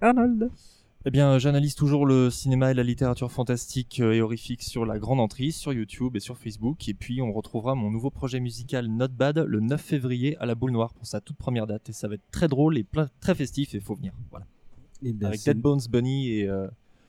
[0.01, 0.51] Arnold
[1.03, 4.99] Eh bien, j'analyse toujours le cinéma et la littérature fantastique euh, et horrifique sur la
[4.99, 6.87] grande entrée, sur YouTube et sur Facebook.
[6.87, 10.53] Et puis, on retrouvera mon nouveau projet musical Not Bad le 9 février à la
[10.53, 11.89] Boule Noire pour sa toute première date.
[11.89, 14.13] Et ça va être très drôle et plein- très festif et faut venir.
[14.29, 14.45] Voilà.
[15.03, 16.67] Eh ben, Avec Dead Bones Bunny et euh,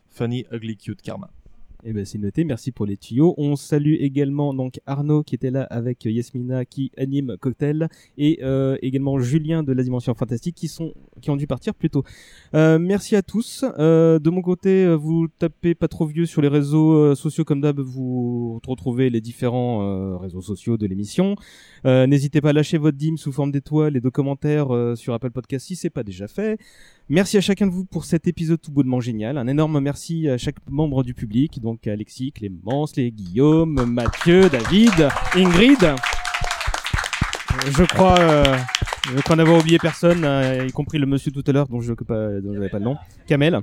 [0.09, 1.29] Funny Ugly Cute Karma.
[1.85, 3.35] Eh ben c'est noté, merci pour les tuyaux.
[3.39, 8.77] On salue également donc Arnaud qui était là avec Yasmina qui anime Cocktail et euh,
[8.83, 12.05] également Julien de la Dimension Fantastique qui sont qui ont dû partir plus tôt.
[12.55, 13.65] Euh, merci à tous.
[13.81, 17.43] Euh, de mon côté, euh, vous tapez pas trop vieux sur les réseaux euh, sociaux
[17.45, 21.35] comme d'hab, vous retrouvez les différents euh, réseaux sociaux de l'émission.
[21.85, 25.15] Euh, N'hésitez pas à lâcher votre dîme sous forme d'étoiles et de commentaires euh, sur
[25.15, 26.59] Apple Podcast si c'est pas déjà fait.
[27.09, 29.37] Merci à chacun de vous pour cet épisode tout bonnement génial.
[29.37, 35.09] Un énorme merci à chaque membre du public, donc Alexis, Clémence, les Guillaume, Mathieu, David,
[35.35, 35.95] Ingrid.
[37.77, 38.57] Je crois euh,
[39.27, 42.41] qu'on n'avait oublié personne, euh, y compris le monsieur tout à l'heure dont je pas,
[42.41, 43.61] dont j'avais pas le nom, Kamel.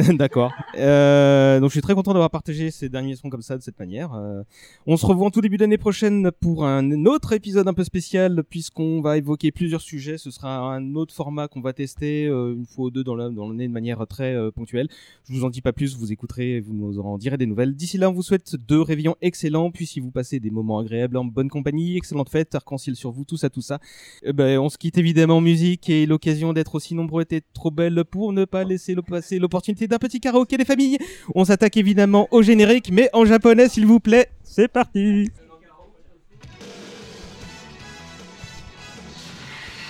[0.16, 0.52] D'accord.
[0.76, 3.78] Euh, donc je suis très content d'avoir partagé ces derniers sons comme ça de cette
[3.78, 4.14] manière.
[4.14, 4.42] Euh,
[4.86, 8.42] on se revoit en tout début d'année prochaine pour un autre épisode un peu spécial
[8.48, 10.16] puisqu'on va évoquer plusieurs sujets.
[10.16, 13.28] Ce sera un autre format qu'on va tester euh, une fois ou deux dans la-
[13.30, 14.88] dans l'année de manière très euh, ponctuelle.
[15.28, 17.74] Je vous en dis pas plus, vous écouterez, vous nous en direz des nouvelles.
[17.74, 21.16] D'ici là, on vous souhaite deux réveillons excellents, puis si vous passez des moments agréables
[21.16, 23.80] en bonne compagnie, excellente fête, arc-en-ciel sur vous, tout ça, tout ça.
[24.22, 27.70] Eh ben, on se quitte évidemment en musique et l'occasion d'être aussi nombreux était trop
[27.70, 30.98] belle pour ne pas laisser passer l'opportunité d'un petit karaoké des familles.
[31.34, 34.30] On s'attaque évidemment au générique, mais en japonais s'il vous plaît.
[34.44, 35.30] C'est parti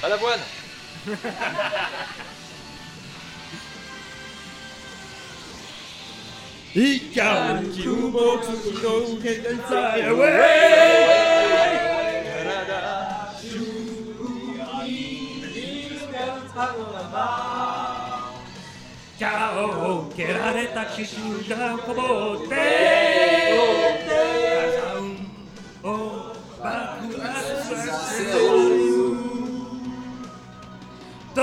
[0.03, 0.41] À l'avoine
[19.21, 20.11] fly away.
[20.11, 22.03] Cao 蹴られた気球がこぼ
[22.45, 23.63] って火
[24.77, 27.29] 山を爆発
[27.63, 27.77] さ
[28.13, 28.31] せる
[31.35, 31.41] と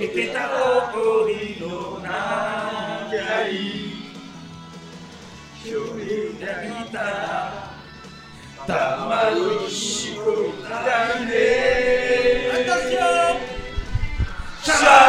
[0.00, 2.08] 聞けた誇りの長
[3.48, 3.52] い
[5.64, 6.00] 距離
[6.40, 7.04] がいたら
[8.66, 8.72] た
[9.06, 10.68] まにしこいた
[11.24, 11.38] ね
[14.62, 15.07] シャ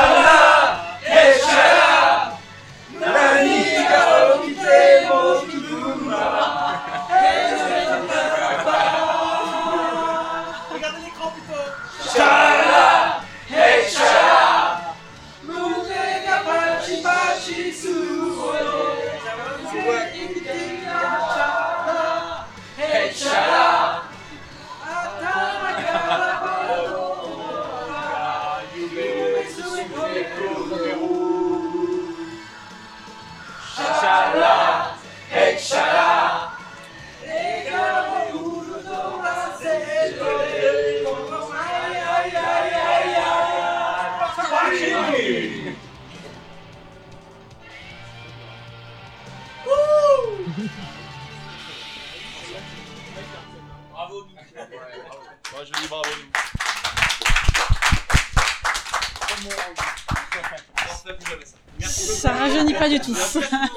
[62.10, 63.16] Ça rajeunit pas du tout.
[63.16, 63.70] C'est la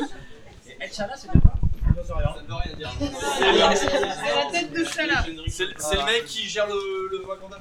[4.51, 5.25] tête de Chala.
[5.49, 7.59] C'est le mec qui gère le, le Wakanda.